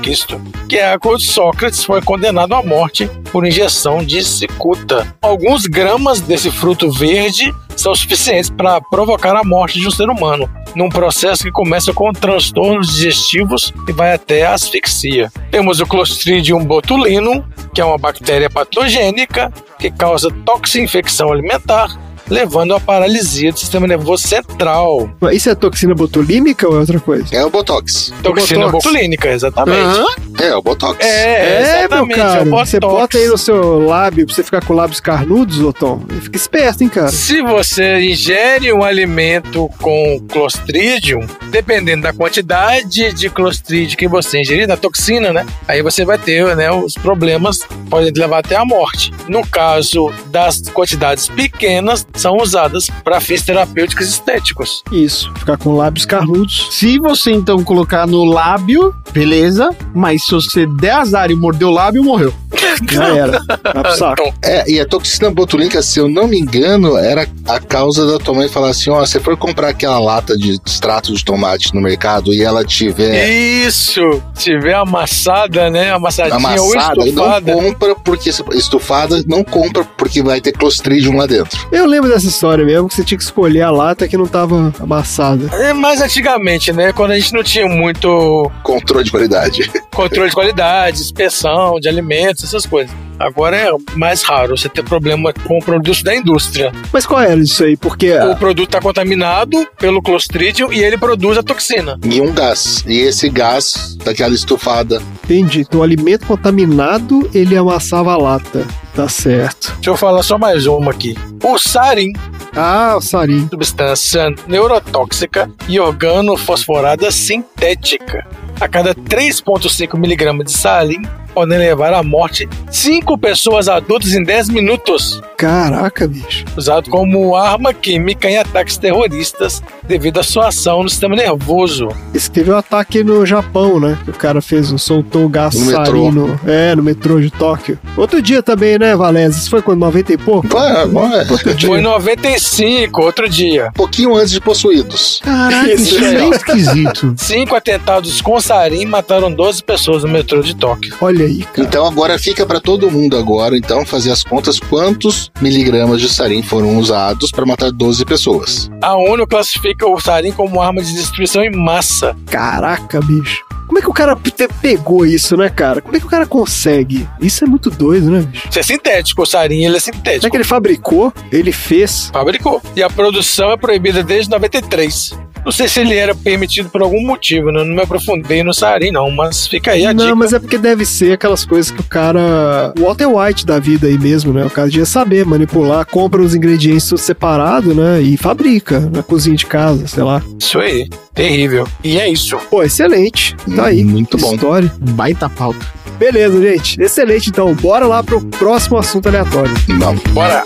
que 0.68 0.76
é 0.76 0.92
a 0.92 0.98
qual 0.98 1.18
Sócrates 1.18 1.84
foi 1.84 2.00
condenado 2.02 2.54
à 2.54 2.62
morte 2.62 3.08
por 3.32 3.46
injeção 3.46 4.04
de 4.04 4.15
cicuta. 4.22 5.16
Alguns 5.20 5.66
gramas 5.66 6.20
desse 6.20 6.50
fruto 6.50 6.90
verde 6.90 7.54
são 7.76 7.94
suficientes 7.94 8.50
para 8.50 8.80
provocar 8.80 9.36
a 9.36 9.44
morte 9.44 9.78
de 9.78 9.86
um 9.86 9.90
ser 9.90 10.08
humano, 10.08 10.48
num 10.74 10.88
processo 10.88 11.44
que 11.44 11.50
começa 11.50 11.92
com 11.92 12.12
transtornos 12.12 12.94
digestivos 12.94 13.72
e 13.88 13.92
vai 13.92 14.14
até 14.14 14.44
a 14.44 14.54
asfixia. 14.54 15.30
Temos 15.50 15.80
o 15.80 15.86
Clostridium 15.86 16.64
botulinum, 16.64 17.42
que 17.74 17.80
é 17.80 17.84
uma 17.84 17.98
bactéria 17.98 18.48
patogênica 18.48 19.52
que 19.78 19.90
causa 19.90 20.30
toxinfecção 20.44 21.30
alimentar, 21.32 21.98
levando 22.28 22.74
à 22.74 22.80
paralisia 22.80 23.52
do 23.52 23.58
sistema 23.58 23.86
nervoso 23.86 24.26
central. 24.26 25.10
Mas 25.20 25.36
Isso 25.36 25.50
é 25.50 25.54
toxina 25.54 25.94
botulímica 25.94 26.68
ou 26.68 26.76
é 26.76 26.80
outra 26.80 26.98
coisa? 27.00 27.26
É 27.34 27.44
o 27.44 27.50
Botox. 27.50 28.12
Toxina 28.22 28.66
Botox. 28.66 28.84
botulínica, 28.84 29.28
exatamente. 29.28 29.78
Aham. 29.80 30.06
É, 30.40 30.54
o 30.54 30.62
Botox. 30.62 30.98
É, 31.04 31.06
É, 31.06 31.88
meu 31.88 32.04
exatamente, 32.06 32.16
cara. 32.16 32.38
é 32.38 32.42
o 32.42 32.44
Botox. 32.46 32.68
Você 32.70 32.80
bota 32.80 33.18
aí 33.18 33.26
no 33.28 33.38
seu 33.38 33.86
lábio 33.86 34.26
pra 34.26 34.34
você 34.34 34.42
ficar 34.42 34.64
com 34.64 34.74
lábios 34.74 35.00
carnudos, 35.00 35.60
ô 35.60 35.72
Tom. 35.72 36.02
Fica 36.22 36.36
esperto, 36.36 36.82
hein, 36.82 36.88
cara. 36.88 37.08
Se 37.08 37.40
você 37.42 38.00
ingere 38.00 38.72
um 38.72 38.82
alimento 38.82 39.68
com 39.80 40.20
Clostridium, 40.28 41.26
dependendo 41.50 42.02
da 42.02 42.12
quantidade 42.12 43.12
de 43.12 43.30
clostridio 43.30 43.96
que 43.96 44.08
você 44.08 44.40
ingerir, 44.40 44.66
da 44.66 44.76
toxina, 44.76 45.32
né? 45.32 45.46
Aí 45.68 45.82
você 45.82 46.04
vai 46.04 46.18
ter 46.18 46.56
né, 46.56 46.70
os 46.70 46.94
problemas, 46.94 47.60
podem 47.90 48.12
levar 48.12 48.38
até 48.38 48.56
a 48.56 48.64
morte. 48.64 49.12
No 49.28 49.46
caso 49.46 50.12
das 50.26 50.60
quantidades 50.72 51.28
pequenas, 51.28 52.06
são 52.16 52.36
usadas 52.36 52.88
para 53.04 53.20
fins 53.20 53.42
terapêuticos 53.42 54.08
estéticos. 54.08 54.82
Isso, 54.90 55.32
ficar 55.34 55.56
com 55.56 55.76
lábios 55.76 56.04
carnudos. 56.04 56.68
Se 56.70 56.98
você 56.98 57.32
então 57.32 57.62
colocar 57.62 58.06
no 58.06 58.24
lábio, 58.24 58.94
beleza. 59.12 59.70
Mas 59.94 60.24
se 60.24 60.32
você 60.32 60.66
der 60.66 60.92
azar 60.92 61.30
e 61.30 61.34
morder 61.34 61.68
o 61.68 61.70
lábio, 61.70 62.02
morreu. 62.02 62.32
Já 62.90 63.16
era. 63.16 63.40
Vai 63.62 63.82
pro 63.82 63.96
saco. 63.96 64.34
É, 64.42 64.70
e 64.70 64.80
a 64.80 64.86
toxina 64.86 65.30
botulínica, 65.30 65.82
se 65.82 65.98
eu 65.98 66.08
não 66.08 66.26
me 66.26 66.38
engano, 66.38 66.96
era 66.96 67.26
a 67.46 67.60
causa 67.60 68.06
da 68.06 68.18
tua 68.18 68.34
mãe 68.34 68.48
falar 68.48 68.70
assim: 68.70 68.90
ó, 68.90 69.00
você 69.00 69.20
for 69.20 69.36
comprar 69.36 69.68
aquela 69.68 69.98
lata 69.98 70.36
de 70.36 70.58
extrato 70.66 71.12
de 71.12 71.24
tomate 71.24 71.74
no 71.74 71.80
mercado 71.80 72.32
e 72.32 72.42
ela 72.42 72.64
tiver 72.64 73.28
Isso! 73.28 74.22
Tiver 74.36 74.74
amassada, 74.74 75.70
né? 75.70 75.92
Amassadinha 75.92 76.60
ou 76.60 76.72
amassada, 76.72 76.96
não 76.96 77.06
estufada. 77.06 77.52
compra 77.52 77.94
porque 77.96 78.30
estufada, 78.30 79.24
não 79.26 79.44
compra 79.44 79.84
porque 79.96 80.22
vai 80.22 80.40
ter 80.40 80.52
clostridium 80.52 81.16
lá 81.16 81.26
dentro. 81.26 81.58
Eu 81.70 81.86
lembro 81.86 82.05
dessa 82.08 82.26
história 82.26 82.64
mesmo, 82.64 82.88
que 82.88 82.94
você 82.94 83.04
tinha 83.04 83.18
que 83.18 83.24
escolher 83.24 83.62
a 83.62 83.70
lata 83.70 84.08
que 84.08 84.16
não 84.16 84.26
tava 84.26 84.72
amassada. 84.80 85.48
É 85.56 85.72
mais 85.72 86.00
antigamente, 86.00 86.72
né? 86.72 86.92
Quando 86.92 87.12
a 87.12 87.18
gente 87.18 87.32
não 87.32 87.42
tinha 87.42 87.66
muito 87.66 88.50
Controle 88.62 89.04
de 89.04 89.10
qualidade. 89.10 89.70
controle 89.92 90.28
de 90.28 90.34
qualidade, 90.34 91.00
inspeção 91.00 91.78
de 91.80 91.88
alimentos, 91.88 92.44
essas 92.44 92.66
coisas. 92.66 92.94
Agora 93.18 93.56
é 93.56 93.70
mais 93.94 94.22
raro 94.22 94.56
você 94.56 94.68
ter 94.68 94.84
problema 94.84 95.32
com 95.32 95.58
produtos 95.58 96.02
da 96.02 96.14
indústria. 96.14 96.70
Mas 96.92 97.06
qual 97.06 97.20
era 97.22 97.40
isso 97.40 97.64
aí? 97.64 97.76
Porque 97.76 98.12
O 98.12 98.36
produto 98.36 98.68
está 98.68 98.80
contaminado 98.80 99.66
pelo 99.78 100.02
Clostridium 100.02 100.72
e 100.72 100.84
ele 100.84 100.98
produz 100.98 101.38
a 101.38 101.42
toxina. 101.42 101.98
E 102.04 102.20
um 102.20 102.32
gás. 102.32 102.84
E 102.86 102.98
esse 102.98 103.28
gás 103.30 103.96
daquela 104.04 104.34
estufada. 104.34 105.00
Entendi. 105.24 105.60
Então, 105.60 105.80
o 105.80 105.82
alimento 105.82 106.26
contaminado, 106.26 107.28
ele 107.32 107.56
amassava 107.56 108.12
a 108.12 108.16
lata. 108.18 108.66
Tá 108.96 109.08
certo. 109.08 109.72
Deixa 109.74 109.90
eu 109.90 109.96
falar 109.96 110.22
só 110.22 110.38
mais 110.38 110.66
uma 110.66 110.90
aqui. 110.90 111.14
O 111.44 111.58
sarin, 111.58 112.12
Ah, 112.56 112.94
o 112.96 113.00
sarin. 113.02 113.46
substância 113.50 114.34
neurotóxica 114.48 115.50
e 115.68 115.78
organofosforada 115.78 117.10
sintética. 117.12 118.26
A 118.60 118.68
cada 118.68 118.94
3,5 118.94 119.98
miligramas 119.98 120.46
de 120.46 120.52
sarin 120.52 121.02
podem 121.34 121.58
levar 121.58 121.92
à 121.92 122.02
morte 122.02 122.48
5 122.70 123.18
pessoas 123.18 123.68
adultas 123.68 124.12
em 124.14 124.22
10 124.24 124.48
minutos. 124.48 125.20
Caraca, 125.36 126.08
bicho. 126.08 126.46
Usado 126.56 126.88
como 126.88 127.36
arma 127.36 127.74
química 127.74 128.26
em 128.30 128.38
ataques 128.38 128.78
terroristas 128.78 129.62
devido 129.86 130.18
à 130.18 130.22
sua 130.22 130.48
ação 130.48 130.82
no 130.82 130.88
sistema 130.88 131.14
nervoso. 131.14 131.88
Esse 132.14 132.30
teve 132.30 132.50
um 132.50 132.56
ataque 132.56 133.04
no 133.04 133.26
Japão, 133.26 133.78
né? 133.78 133.98
O 134.08 134.12
cara 134.12 134.40
fez, 134.40 134.72
um- 134.72 134.78
soltou 134.78 135.26
o 135.26 135.28
gás 135.28 135.54
No 135.54 135.70
sarin 135.72 136.04
metrô. 136.06 136.10
no, 136.10 136.40
é, 136.50 136.74
no 136.74 136.82
metrô 136.82 137.20
de 137.20 137.30
Tóquio. 137.30 137.78
Outro 137.98 138.22
dia 138.22 138.42
também, 138.42 138.78
né, 138.78 138.96
Valézia? 138.96 139.38
Isso 139.38 139.50
foi 139.50 139.60
quando? 139.60 139.80
90 139.80 140.14
e 140.14 140.16
pouco? 140.16 140.48
Vai, 140.48 140.86
vai. 140.88 141.30
Outro 141.30 141.54
dia. 141.54 141.68
Foi 141.68 141.80
em 141.80 141.82
95, 141.82 143.02
outro 143.02 143.28
dia. 143.28 143.66
Um 143.68 143.72
pouquinho 143.72 144.14
antes 144.14 144.30
de 144.30 144.40
possuídos. 144.40 145.20
Caraca, 145.22 145.70
Isso 145.70 145.96
isso 145.96 146.04
é 146.04 146.28
esquisito. 146.30 147.14
Cinco 147.18 147.54
atentados 147.54 148.22
com 148.22 148.40
sarin 148.46 148.84
mataram 148.86 149.32
12 149.32 149.62
pessoas 149.64 150.04
no 150.04 150.08
metrô 150.08 150.40
de 150.40 150.54
Tóquio. 150.54 150.94
Olha 151.00 151.24
aí, 151.26 151.42
cara. 151.42 151.66
Então 151.66 151.84
agora 151.86 152.18
fica 152.18 152.46
pra 152.46 152.60
todo 152.60 152.90
mundo 152.90 153.16
agora, 153.16 153.56
então, 153.56 153.84
fazer 153.84 154.10
as 154.12 154.22
contas 154.22 154.60
quantos 154.60 155.30
miligramas 155.40 156.00
de 156.00 156.08
sarin 156.08 156.42
foram 156.42 156.78
usados 156.78 157.30
pra 157.30 157.44
matar 157.44 157.70
12 157.72 158.04
pessoas. 158.04 158.70
A 158.82 158.94
ONU 158.96 159.26
classifica 159.26 159.86
o 159.88 159.98
sarin 160.00 160.32
como 160.32 160.60
arma 160.62 160.82
de 160.82 160.92
destruição 160.94 161.42
em 161.42 161.50
massa. 161.50 162.16
Caraca, 162.26 163.00
bicho. 163.00 163.44
Como 163.66 163.80
é 163.80 163.82
que 163.82 163.90
o 163.90 163.92
cara 163.92 164.14
pe- 164.14 164.48
pegou 164.62 165.04
isso, 165.04 165.36
né, 165.36 165.48
cara? 165.50 165.80
Como 165.82 165.96
é 165.96 165.98
que 165.98 166.06
o 166.06 166.08
cara 166.08 166.24
consegue? 166.24 167.04
Isso 167.20 167.42
é 167.42 167.48
muito 167.48 167.68
doido, 167.68 168.08
né, 168.12 168.20
bicho? 168.20 168.46
Isso 168.48 168.58
é 168.60 168.62
sintético, 168.62 169.22
o 169.22 169.26
sarin 169.26 169.64
ele 169.64 169.76
é 169.76 169.80
Será 169.80 169.96
sintético. 169.96 170.30
que 170.30 170.36
ele 170.36 170.44
fabricou? 170.44 171.12
Ele 171.32 171.50
fez? 171.50 172.08
Fabricou. 172.12 172.62
E 172.76 172.82
a 172.82 172.88
produção 172.88 173.50
é 173.50 173.56
proibida 173.56 174.04
desde 174.04 174.30
93. 174.30 175.18
Não 175.46 175.52
sei 175.52 175.68
se 175.68 175.78
ele 175.78 175.94
era 175.94 176.12
permitido 176.12 176.68
por 176.68 176.82
algum 176.82 177.00
motivo, 177.06 177.52
né? 177.52 177.62
Não 177.62 177.72
me 177.76 177.80
aprofundei 177.80 178.42
no 178.42 178.52
sarin, 178.52 178.90
não, 178.90 179.12
mas 179.12 179.46
fica 179.46 179.70
aí 179.70 179.86
a 179.86 179.94
Não, 179.94 180.02
dica. 180.04 180.16
mas 180.16 180.32
é 180.32 180.40
porque 180.40 180.58
deve 180.58 180.84
ser 180.84 181.12
aquelas 181.12 181.44
coisas 181.46 181.70
que 181.70 181.80
o 181.80 181.84
cara. 181.84 182.74
O 182.76 182.82
Walter 182.82 183.06
White 183.06 183.46
da 183.46 183.60
vida 183.60 183.86
aí 183.86 183.96
mesmo, 183.96 184.32
né? 184.32 184.44
O 184.44 184.50
cara 184.50 184.68
devia 184.68 184.84
saber 184.84 185.24
manipular, 185.24 185.86
compra 185.86 186.20
os 186.20 186.34
ingredientes 186.34 186.92
separado, 187.00 187.72
né? 187.76 188.02
E 188.02 188.16
fabrica 188.16 188.80
na 188.80 189.04
cozinha 189.04 189.36
de 189.36 189.46
casa, 189.46 189.86
sei 189.86 190.02
lá. 190.02 190.20
Isso 190.36 190.58
aí. 190.58 190.88
Terrível. 191.14 191.68
E 191.84 191.96
é 192.00 192.08
isso. 192.10 192.36
Pô, 192.50 192.64
excelente. 192.64 193.36
Tá 193.54 193.66
aí. 193.66 193.84
Muito 193.84 194.18
bom. 194.18 194.34
História. 194.34 194.72
Baita 194.80 195.30
pauta. 195.30 195.64
Beleza, 195.96 196.42
gente. 196.42 196.82
Excelente, 196.82 197.30
então. 197.30 197.54
Bora 197.54 197.86
lá 197.86 198.02
pro 198.02 198.20
próximo 198.20 198.78
assunto 198.78 199.06
aleatório. 199.08 199.54
Vamos. 199.78 200.02
Bora. 200.10 200.44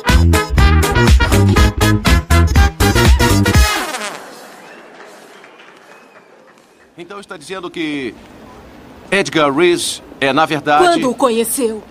Então 7.01 7.19
está 7.19 7.39
dizendo 7.39 7.71
que 7.71 8.15
Edgar 9.11 9.51
Reese 9.51 10.03
é, 10.21 10.35
na 10.35 10.45
verdade, 10.45 10.85
Quando 10.85 11.11
o 11.11 11.15
conheceu, 11.15 11.83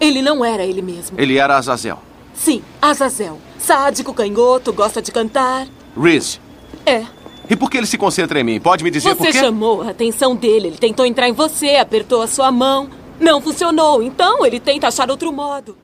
ele 0.00 0.20
não 0.20 0.44
era 0.44 0.64
ele 0.66 0.82
mesmo. 0.82 1.16
ele 1.16 1.38
era 1.38 1.56
Azazel. 1.56 2.00
Sim, 2.34 2.60
Azazel. 2.80 3.38
Sádico, 3.56 4.12
canhoto, 4.12 4.72
gosta 4.72 5.00
de 5.00 5.12
cantar. 5.12 5.68
Reese. 5.96 6.40
É. 6.84 7.04
E 7.48 7.54
por 7.54 7.70
que 7.70 7.76
ele 7.78 7.86
se 7.86 7.96
concentra 7.96 8.40
em 8.40 8.42
mim? 8.42 8.60
Pode 8.60 8.82
me 8.82 8.90
dizer 8.90 9.14
por 9.14 9.26
Você 9.26 9.30
quê? 9.32 9.38
chamou 9.38 9.82
a 9.82 9.90
atenção 9.90 10.34
dele, 10.34 10.68
ele 10.68 10.78
tentou 10.78 11.06
entrar 11.06 11.28
em 11.28 11.32
você, 11.32 11.76
apertou 11.76 12.20
a 12.20 12.26
sua 12.26 12.50
mão. 12.50 12.90
Não 13.20 13.40
funcionou, 13.40 14.02
então 14.02 14.44
ele 14.44 14.58
tenta 14.58 14.88
achar 14.88 15.08
outro 15.08 15.32
modo. 15.32 15.76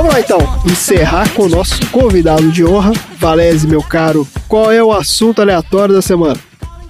Vamos 0.00 0.14
lá 0.14 0.20
então, 0.20 0.38
encerrar 0.64 1.28
com 1.34 1.42
o 1.42 1.48
nosso 1.50 1.86
convidado 1.88 2.50
de 2.50 2.64
honra, 2.64 2.90
Valese, 3.18 3.66
meu 3.66 3.82
caro. 3.82 4.26
Qual 4.48 4.72
é 4.72 4.82
o 4.82 4.94
assunto 4.94 5.42
aleatório 5.42 5.94
da 5.94 6.00
semana? 6.00 6.40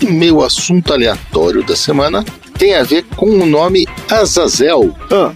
Meu 0.01 0.41
assunto 0.45 0.93
aleatório 0.93 1.65
da 1.65 1.75
semana 1.75 2.25
tem 2.57 2.77
a 2.77 2.85
ver 2.85 3.05
com 3.17 3.27
o 3.27 3.45
nome 3.45 3.85
Azazel. 4.09 4.95
Ah, 5.11 5.33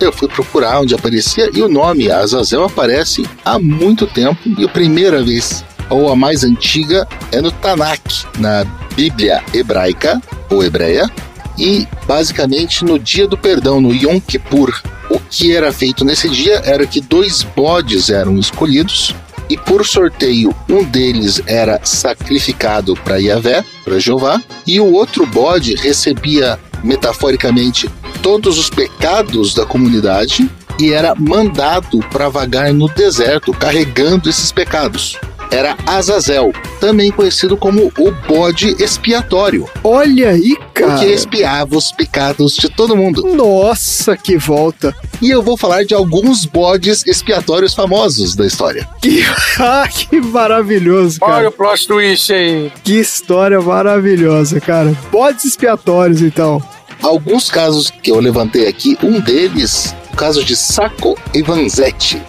Eu 0.00 0.10
fui 0.10 0.26
procurar 0.26 0.80
onde 0.80 0.94
aparecia 0.94 1.50
e 1.52 1.60
o 1.60 1.68
nome 1.68 2.10
Azazel 2.10 2.64
aparece 2.64 3.26
há 3.44 3.58
muito 3.58 4.06
tempo 4.06 4.40
e 4.58 4.64
a 4.64 4.68
primeira 4.68 5.22
vez, 5.22 5.62
ou 5.90 6.10
a 6.10 6.16
mais 6.16 6.44
antiga, 6.44 7.06
é 7.30 7.42
no 7.42 7.52
Tanakh, 7.52 8.24
na 8.38 8.64
Bíblia 8.96 9.44
hebraica 9.52 10.18
ou 10.48 10.64
hebreia, 10.64 11.10
e 11.58 11.86
basicamente 12.06 12.84
no 12.84 12.98
dia 12.98 13.26
do 13.26 13.36
perdão, 13.36 13.80
no 13.80 13.92
Yom 13.92 14.20
Kippur. 14.20 14.72
O 15.10 15.18
que 15.18 15.54
era 15.54 15.72
feito 15.72 16.04
nesse 16.04 16.28
dia 16.28 16.62
era 16.64 16.86
que 16.86 17.00
dois 17.00 17.42
bodes 17.42 18.10
eram 18.10 18.38
escolhidos 18.38 19.14
e 19.48 19.56
por 19.56 19.86
sorteio 19.86 20.54
um 20.68 20.84
deles 20.84 21.42
era 21.46 21.80
sacrificado 21.82 22.94
para 22.94 23.16
Yahvé, 23.16 23.64
para 23.84 23.98
Jeová, 23.98 24.40
e 24.66 24.78
o 24.78 24.92
outro 24.92 25.26
bode 25.26 25.74
recebia 25.74 26.58
metaforicamente 26.84 27.90
todos 28.22 28.58
os 28.58 28.68
pecados 28.68 29.54
da 29.54 29.64
comunidade 29.64 30.48
e 30.78 30.92
era 30.92 31.14
mandado 31.14 31.98
para 32.10 32.28
vagar 32.28 32.72
no 32.72 32.88
deserto 32.88 33.52
carregando 33.52 34.28
esses 34.28 34.52
pecados. 34.52 35.18
Era 35.50 35.76
Azazel, 35.86 36.52
também 36.80 37.10
conhecido 37.10 37.56
como 37.56 37.92
o 37.98 38.10
bode 38.28 38.76
expiatório, 38.82 39.68
olha 39.82 40.30
aí, 40.30 40.56
cara. 40.74 40.92
porque 40.92 41.06
espiava 41.06 41.76
os 41.76 41.90
pecados 41.90 42.54
de 42.54 42.68
todo 42.68 42.96
mundo. 42.96 43.22
Nossa, 43.34 44.16
que 44.16 44.36
volta. 44.36 44.94
E 45.20 45.30
eu 45.30 45.42
vou 45.42 45.56
falar 45.56 45.84
de 45.84 45.94
alguns 45.94 46.44
bodes 46.44 47.06
expiatórios 47.06 47.74
famosos 47.74 48.36
da 48.36 48.46
história. 48.46 48.88
Que, 49.00 49.24
ah, 49.58 49.88
que 49.88 50.20
maravilhoso, 50.20 51.20
cara. 51.20 51.32
Olha 51.34 51.48
o 51.48 51.52
plot 51.52 51.86
twist 51.88 52.32
aí. 52.32 52.70
Que 52.84 53.00
história 53.00 53.60
maravilhosa, 53.60 54.60
cara. 54.60 54.94
Bodes 55.10 55.44
expiatórios, 55.44 56.22
então. 56.22 56.62
Alguns 57.02 57.48
casos 57.48 57.90
que 57.90 58.10
eu 58.10 58.18
levantei 58.18 58.66
aqui, 58.66 58.98
um 59.02 59.20
deles, 59.20 59.94
caso 60.18 60.44
de 60.44 60.56
Sacco 60.56 61.16
e 61.32 61.42
Vanzetti, 61.42 62.20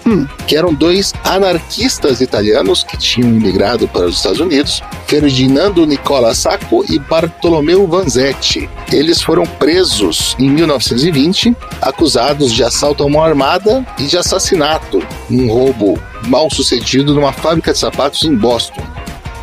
que 0.45 0.55
eram 0.55 0.71
dois 0.71 1.11
anarquistas 1.23 2.21
italianos 2.21 2.83
que 2.83 2.95
tinham 2.95 3.31
imigrado 3.31 3.87
para 3.87 4.05
os 4.05 4.17
Estados 4.17 4.39
Unidos, 4.39 4.83
Ferdinando 5.07 5.87
Nicola 5.87 6.35
Sacco 6.35 6.85
e 6.87 6.99
Bartolomeu 6.99 7.87
Vanzetti. 7.87 8.69
Eles 8.91 9.23
foram 9.23 9.43
presos 9.43 10.35
em 10.37 10.51
1920, 10.51 11.55
acusados 11.81 12.53
de 12.53 12.63
assalto 12.63 13.03
a 13.03 13.09
mão 13.09 13.23
armada 13.23 13.83
e 13.97 14.03
de 14.03 14.19
assassinato, 14.19 15.01
um 15.29 15.51
roubo 15.51 15.99
mal 16.27 16.47
sucedido 16.51 17.15
numa 17.15 17.33
fábrica 17.33 17.73
de 17.73 17.79
sapatos 17.79 18.23
em 18.23 18.35
Boston. 18.35 18.83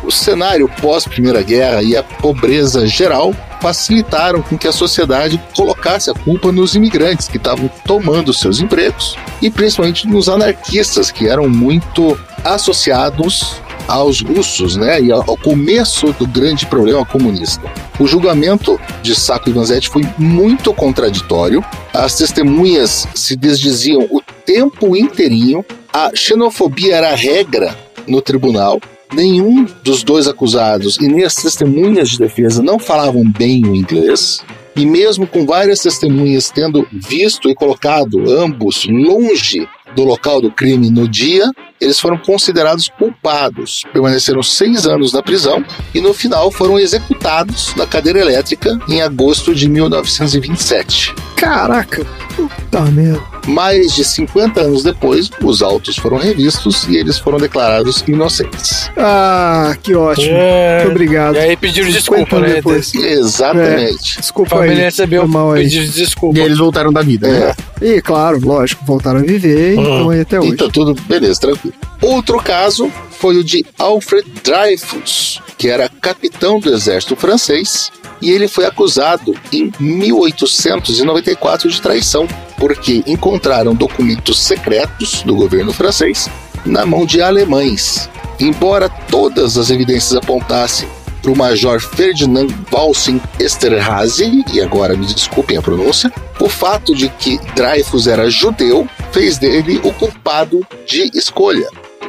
O 0.07 0.11
cenário 0.11 0.69
pós-Primeira 0.81 1.41
Guerra 1.41 1.83
e 1.83 1.97
a 1.97 2.01
pobreza 2.01 2.87
geral 2.87 3.35
facilitaram 3.59 4.41
com 4.41 4.57
que 4.57 4.65
a 4.65 4.71
sociedade 4.71 5.37
colocasse 5.53 6.09
a 6.09 6.13
culpa 6.13 6.49
nos 6.49 6.75
imigrantes 6.75 7.27
que 7.27 7.35
estavam 7.35 7.69
tomando 7.85 8.33
seus 8.33 8.61
empregos 8.61 9.17
e 9.41 9.49
principalmente 9.49 10.07
nos 10.07 10.29
anarquistas 10.29 11.11
que 11.11 11.27
eram 11.27 11.49
muito 11.49 12.17
associados 12.41 13.57
aos 13.85 14.21
russos, 14.21 14.77
né, 14.77 15.01
e 15.01 15.11
ao 15.11 15.37
começo 15.37 16.13
do 16.13 16.25
grande 16.25 16.65
problema 16.65 17.05
comunista. 17.05 17.69
O 17.99 18.07
julgamento 18.07 18.79
de 19.01 19.13
Sacco 19.13 19.49
e 19.49 19.53
Vanzetti 19.53 19.89
foi 19.89 20.03
muito 20.17 20.73
contraditório. 20.73 21.61
As 21.93 22.15
testemunhas 22.15 23.05
se 23.13 23.35
desdiziam 23.35 24.07
o 24.09 24.21
tempo 24.45 24.95
inteirinho. 24.95 25.65
A 25.91 26.11
xenofobia 26.15 26.95
era 26.95 27.13
regra 27.13 27.75
no 28.07 28.21
tribunal. 28.21 28.79
Nenhum 29.13 29.65
dos 29.83 30.03
dois 30.03 30.27
acusados 30.27 30.97
e 30.97 31.07
nem 31.07 31.23
as 31.23 31.35
testemunhas 31.35 32.09
de 32.09 32.19
defesa 32.19 32.61
não 32.61 32.77
falavam 32.77 33.23
bem 33.23 33.65
o 33.65 33.75
inglês. 33.75 34.43
E 34.75 34.85
mesmo 34.85 35.25
com 35.25 35.45
várias 35.45 35.81
testemunhas 35.81 36.51
tendo 36.51 36.87
visto 36.91 37.49
e 37.49 37.55
colocado 37.55 38.29
ambos 38.29 38.85
longe 38.85 39.67
do 39.95 40.03
local 40.03 40.39
do 40.39 40.51
crime 40.51 40.91
no 40.91 41.07
dia, 41.07 41.49
eles 41.81 41.99
foram 41.99 42.17
considerados 42.17 42.87
culpados. 42.87 43.83
Permaneceram 43.91 44.43
seis 44.43 44.85
anos 44.85 45.13
na 45.13 45.23
prisão 45.23 45.65
e 45.95 45.99
no 45.99 46.13
final 46.13 46.51
foram 46.51 46.77
executados 46.77 47.73
na 47.75 47.87
cadeira 47.87 48.19
elétrica 48.19 48.77
em 48.87 49.01
agosto 49.01 49.55
de 49.55 49.67
1927. 49.67 51.15
Caraca, 51.35 52.05
puta 52.47 52.81
merda. 52.91 53.21
Mais 53.47 53.95
de 53.95 54.03
50 54.03 54.61
anos 54.61 54.83
depois, 54.83 55.29
os 55.41 55.61
autos 55.61 55.95
foram 55.97 56.17
revistos 56.17 56.85
e 56.87 56.97
eles 56.97 57.17
foram 57.17 57.37
declarados 57.37 58.03
inocentes. 58.07 58.91
Ah, 58.97 59.75
que 59.81 59.95
ótimo. 59.95 60.27
É, 60.31 60.79
Muito 60.79 60.91
obrigado. 60.91 61.35
E 61.35 61.39
aí 61.39 61.57
pediram 61.57 61.87
50 61.91 61.99
desculpa, 61.99 62.39
né? 62.39 62.53
depois. 62.55 62.93
Exatamente. 62.93 64.17
É, 64.17 64.21
desculpa 64.21 64.55
A 64.55 64.57
família 64.59 64.77
aí. 64.77 64.83
recebeu 64.83 65.27
mal 65.27 65.51
aí. 65.53 65.63
pedido 65.63 65.85
de 65.85 65.91
desculpa. 65.93 66.37
E 66.37 66.41
eles 66.41 66.57
voltaram 66.57 66.91
da 66.91 67.01
vida, 67.01 67.27
né? 67.27 67.55
E 67.81 68.01
claro, 68.01 68.39
lógico, 68.43 68.83
voltaram 68.85 69.19
a 69.19 69.23
viver 69.23 69.75
e 69.75 69.79
estão 69.79 70.09
aí 70.09 70.21
até 70.21 70.39
hoje. 70.39 70.49
Então 70.49 70.69
tudo 70.69 70.93
beleza, 71.03 71.39
tranquilo. 71.39 71.75
Outro 72.01 72.37
caso 72.39 72.91
foi 73.19 73.37
o 73.37 73.43
de 73.43 73.65
Alfred 73.77 74.29
Dreyfus, 74.43 75.41
que 75.57 75.67
era 75.67 75.89
capitão 75.89 76.59
do 76.59 76.73
exército 76.73 77.15
francês, 77.15 77.91
e 78.21 78.31
ele 78.31 78.47
foi 78.47 78.65
acusado 78.65 79.33
em 79.51 79.71
1894 79.79 81.69
de 81.69 81.81
traição, 81.81 82.27
porque 82.57 83.03
encontraram 83.05 83.75
documentos 83.75 84.39
secretos 84.39 85.21
do 85.23 85.35
governo 85.35 85.73
francês 85.73 86.29
na 86.65 86.85
mão 86.85 87.05
de 87.05 87.21
alemães. 87.21 88.09
Embora 88.39 88.89
todas 88.89 89.57
as 89.57 89.69
evidências 89.69 90.15
apontassem 90.15 90.87
para 91.21 91.31
o 91.31 91.37
major 91.37 91.79
Ferdinand 91.81 92.47
Walsing 92.71 93.19
Esterhazy, 93.39 94.45
e 94.53 94.61
agora 94.61 94.95
me 94.95 95.05
desculpem 95.05 95.57
a 95.57 95.61
pronúncia, 95.61 96.11
o 96.39 96.47
fato 96.47 96.95
de 96.95 97.09
que 97.09 97.39
Dreyfus 97.55 98.07
era 98.07 98.29
judeu 98.29 98.87
fez 99.11 99.37
dele 99.37 99.81
o 99.83 99.91
culpado 99.91 100.65
de 100.85 101.09
escolha. 101.15 101.67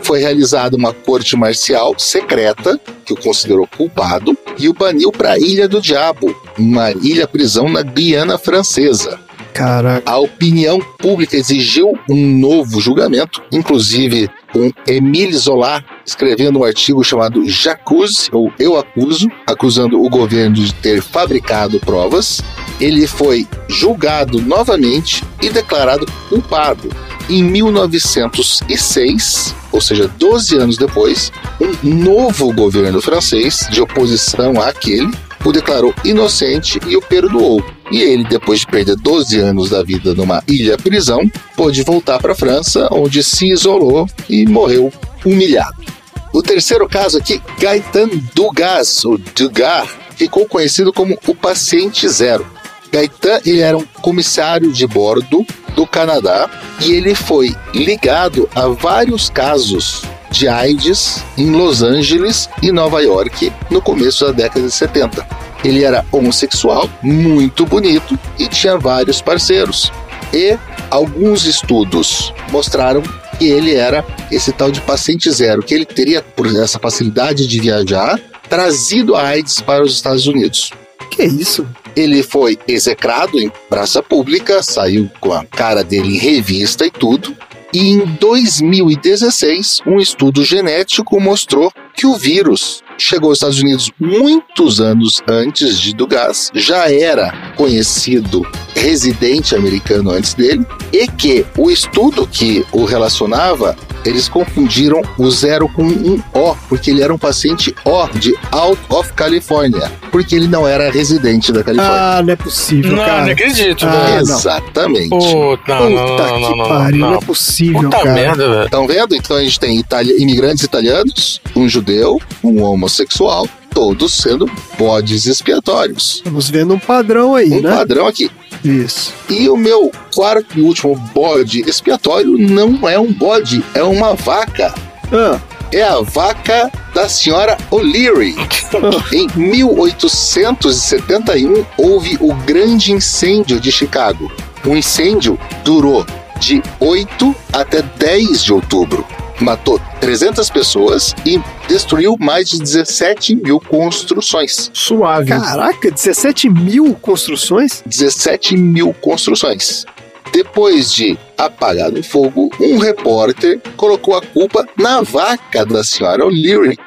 Foi 0.09 0.21
realizada 0.21 0.75
uma 0.75 0.95
corte 0.95 1.37
marcial 1.37 1.95
secreta, 1.99 2.81
que 3.05 3.13
o 3.13 3.21
considerou 3.21 3.67
culpado, 3.67 4.35
e 4.59 4.67
o 4.67 4.73
baniu 4.73 5.13
para 5.13 5.33
a 5.33 5.39
Ilha 5.39 5.69
do 5.69 5.83
Diabo, 5.83 6.35
uma 6.59 6.93
ilha-prisão 6.93 7.69
na 7.69 7.83
Guiana 7.83 8.39
Francesa. 8.39 9.21
Caraca. 9.53 10.11
A 10.11 10.19
opinião 10.19 10.81
pública 10.99 11.37
exigiu 11.37 11.93
um 12.09 12.39
novo 12.39 12.81
julgamento, 12.81 13.43
inclusive 13.53 14.31
com 14.51 14.73
Émile 14.87 15.37
Zola 15.37 15.85
escrevendo 16.07 16.61
um 16.61 16.65
artigo 16.65 17.05
chamado 17.05 17.47
J'accuse, 17.47 18.31
ou 18.33 18.51
Eu 18.59 18.79
Acuso, 18.79 19.29
acusando 19.47 20.03
o 20.03 20.09
governo 20.09 20.55
de 20.55 20.73
ter 20.73 21.03
fabricado 21.03 21.79
provas. 21.81 22.41
Ele 22.81 23.07
foi 23.07 23.47
julgado 23.69 24.41
novamente 24.41 25.23
e 25.43 25.51
declarado 25.51 26.07
culpado. 26.31 26.89
Em 27.29 27.43
1906, 27.43 29.55
ou 29.71 29.81
seja, 29.81 30.09
12 30.09 30.57
anos 30.57 30.79
depois, 30.79 31.31
um 31.61 31.73
novo 31.83 32.53
governo 32.53 33.03
francês, 33.03 33.67
de 33.71 33.83
oposição 33.83 34.61
àquele, 34.61 35.11
o 35.45 35.53
declarou 35.53 35.95
inocente 36.05 36.81
e 36.87 36.97
o 36.97 37.03
perdoou. 37.03 37.63
E 37.91 38.01
ele, 38.01 38.25
depois 38.25 38.61
de 38.61 38.67
perder 38.67 38.97
12 38.97 39.39
anos 39.39 39.71
da 39.71 39.83
vida 39.83 40.15
numa 40.15 40.43
ilha-prisão, 40.49 41.31
pôde 41.57 41.83
voltar 41.83 42.19
para 42.19 42.33
a 42.33 42.37
França, 42.37 42.89
onde 42.91 43.23
se 43.23 43.51
isolou 43.51 44.07
e 44.29 44.47
morreu 44.47 44.93
humilhado. 45.25 45.85
O 46.33 46.43
terceiro 46.43 46.89
caso 46.89 47.19
aqui, 47.19 47.41
Gaetan 47.59 48.09
Dugas, 48.35 49.05
ou 49.05 49.19
Dugas, 49.19 49.89
ficou 50.17 50.47
conhecido 50.47 50.93
como 50.93 51.19
o 51.27 51.35
paciente 51.35 52.09
zero. 52.09 52.47
Gaetan 52.93 53.41
ele 53.45 53.61
era 53.61 53.77
um 53.77 53.85
comissário 54.01 54.73
de 54.73 54.87
bordo 54.87 55.47
do 55.75 55.87
Canadá 55.87 56.49
e 56.81 56.93
ele 56.93 57.15
foi 57.15 57.55
ligado 57.75 58.49
a 58.55 58.69
vários 58.69 59.31
casos 59.31 60.03
de 60.31 60.49
AIDS 60.49 61.23
em 61.37 61.51
Los 61.51 61.83
Angeles 61.83 62.49
e 62.63 62.71
Nova 62.71 63.03
York 63.03 63.53
no 63.71 63.81
começo 63.81 64.27
da 64.27 64.33
década 64.33 64.67
de 64.67 64.73
70. 64.73 65.27
Ele 65.65 65.85
era 65.85 66.05
homossexual, 66.13 66.89
muito 67.03 67.67
bonito 67.67 68.19
e 68.39 68.47
tinha 68.47 68.79
vários 68.79 69.21
parceiros. 69.21 69.91
E 70.33 70.59
alguns 70.91 71.47
estudos 71.47 72.33
mostraram 72.51 73.03
que 73.39 73.47
ele 73.47 73.75
era 73.75 74.05
esse 74.31 74.53
tal 74.53 74.71
de 74.71 74.81
paciente 74.81 75.31
zero, 75.31 75.63
que 75.63 75.75
ele 75.75 75.85
teria, 75.85 76.21
por 76.23 76.47
essa 76.47 76.79
facilidade 76.79 77.47
de 77.47 77.61
viajar, 77.61 78.21
trazido 78.49 79.15
a 79.15 79.23
AIDS 79.29 79.61
para 79.61 79.83
os 79.83 79.93
Estados 79.95 80.27
Unidos. 80.27 80.71
Que 81.11 81.25
isso? 81.25 81.67
Ele 81.97 82.23
foi 82.23 82.59
execrado 82.67 83.39
em 83.39 83.51
praça 83.69 84.03
pública, 84.03 84.63
saiu 84.63 85.11
com 85.21 85.33
a 85.33 85.45
cara 85.45 85.83
dele 85.83 86.17
em 86.17 86.19
revista 86.19 86.87
e 86.87 86.91
tudo. 86.91 87.35
E 87.73 87.91
em 87.91 88.05
2016, 88.05 89.83
um 89.87 89.99
estudo 89.99 90.43
genético 90.43 91.21
mostrou 91.21 91.71
que 91.95 92.07
o 92.07 92.17
vírus 92.17 92.83
chegou 92.97 93.29
aos 93.29 93.39
Estados 93.39 93.61
Unidos 93.61 93.91
muitos 94.01 94.81
anos 94.81 95.23
antes 95.29 95.79
de 95.79 95.95
Dugas, 95.95 96.51
já 96.55 96.91
era 96.91 97.53
conhecido 97.57 98.43
residente 98.75 99.55
americano 99.55 100.11
antes 100.11 100.35
dele, 100.35 100.67
e 100.93 101.07
que 101.07 101.45
o 101.57 101.71
estudo 101.71 102.27
que 102.27 102.65
o 102.73 102.85
relacionava, 102.85 103.77
eles 104.05 104.29
confundiram 104.29 105.03
o 105.19 105.31
zero 105.31 105.69
com 105.69 105.83
um 105.85 106.23
O, 106.33 106.55
porque 106.69 106.91
ele 106.91 107.03
era 107.03 107.13
um 107.13 107.19
paciente 107.19 107.75
O 107.85 108.07
de 108.19 108.35
Out 108.51 108.81
of 108.89 109.13
California, 109.13 109.91
porque 110.11 110.35
ele 110.35 110.49
não 110.49 110.67
era 110.67 110.91
residente 110.91 111.53
da 111.53 111.63
Califórnia. 111.63 111.95
Ah, 112.19 112.23
não 112.23 112.33
é 112.33 112.37
possível, 112.37 112.93
Não, 112.93 113.05
cara. 113.05 113.25
não 113.25 113.33
acredito, 113.33 113.87
ah, 113.87 113.91
velho. 113.91 114.27
não. 114.27 114.39
Exatamente. 114.39 115.09
Puta, 115.09 115.25
não, 115.29 115.57
Puta 115.59 115.75
não, 115.79 116.41
não, 116.41 116.53
que 116.53 116.59
não, 116.59 116.69
pariu, 116.69 116.99
não, 117.01 117.11
não. 117.11 117.17
é 117.19 117.21
possível, 117.21 117.81
Puta 117.83 117.97
cara. 117.99 118.13
merda, 118.15 118.49
velho. 118.49 118.65
Estão 118.65 118.87
vendo? 118.87 119.15
Então 119.17 119.37
a 119.37 119.41
gente 119.43 119.61
tem 119.61 119.79
itali- 119.79 120.17
imigrantes 120.23 120.65
italianos, 120.65 121.41
um 121.57 121.69
judeu, 121.69 122.21
um 122.43 122.63
homossexual, 122.63 123.47
todos 123.75 124.15
sendo 124.15 124.51
bodes 124.79 125.27
expiatórios. 125.27 126.17
Estamos 126.17 126.49
vendo 126.51 126.75
um 126.75 126.79
padrão 126.79 127.35
aí, 127.35 127.51
Um 127.51 127.61
né? 127.61 127.71
padrão 127.77 128.07
aqui. 128.07 128.31
Isso. 128.65 129.13
E 129.29 129.49
o 129.49 129.57
meu 129.57 129.91
quarto 130.15 130.59
e 130.59 130.63
último 130.63 130.95
bode 131.15 131.61
expiatório 131.69 132.37
não 132.39 132.89
é 132.89 132.99
um 132.99 133.13
bode, 133.13 133.63
é 133.75 133.83
uma 133.83 134.15
vaca. 134.15 134.73
Ah, 135.13 135.39
É 135.73 135.83
a 135.83 136.01
vaca 136.01 136.71
da 136.95 137.09
senhora 137.09 137.57
O'Leary. 137.71 138.35
em 139.13 139.29
1871 139.37 141.65
houve 141.77 142.17
o 142.21 142.33
grande 142.35 142.93
incêndio 142.93 143.61
de 143.61 143.71
Chicago. 143.71 144.31
O 144.65 144.75
incêndio 144.77 145.39
durou 145.65 146.07
de 146.39 146.63
8 146.81 147.35
até 147.53 147.83
10 147.83 148.45
de 148.45 148.53
outubro. 148.53 149.05
Matou 149.41 149.81
300 150.01 150.51
pessoas 150.51 151.15
e 151.25 151.41
destruiu 151.69 152.17
mais 152.19 152.49
de 152.49 152.59
17 152.59 153.37
mil 153.37 153.61
construções. 153.61 154.71
Suave. 154.73 155.29
caraca, 155.29 155.91
17 155.91 156.49
mil 156.49 156.95
construções? 156.95 157.83
17 157.87 158.57
mil 158.57 158.93
construções. 158.95 159.85
Depois 160.33 160.93
de 160.93 161.19
apagar 161.37 161.93
o 161.93 162.03
fogo, 162.03 162.51
um 162.61 162.79
repórter 162.79 163.61
colocou 163.77 164.17
a 164.17 164.23
culpa 164.23 164.67
na 164.77 165.03
vaca 165.03 165.65
da 165.65 165.83
senhora 165.83 166.27
O'Leary. 166.27 166.79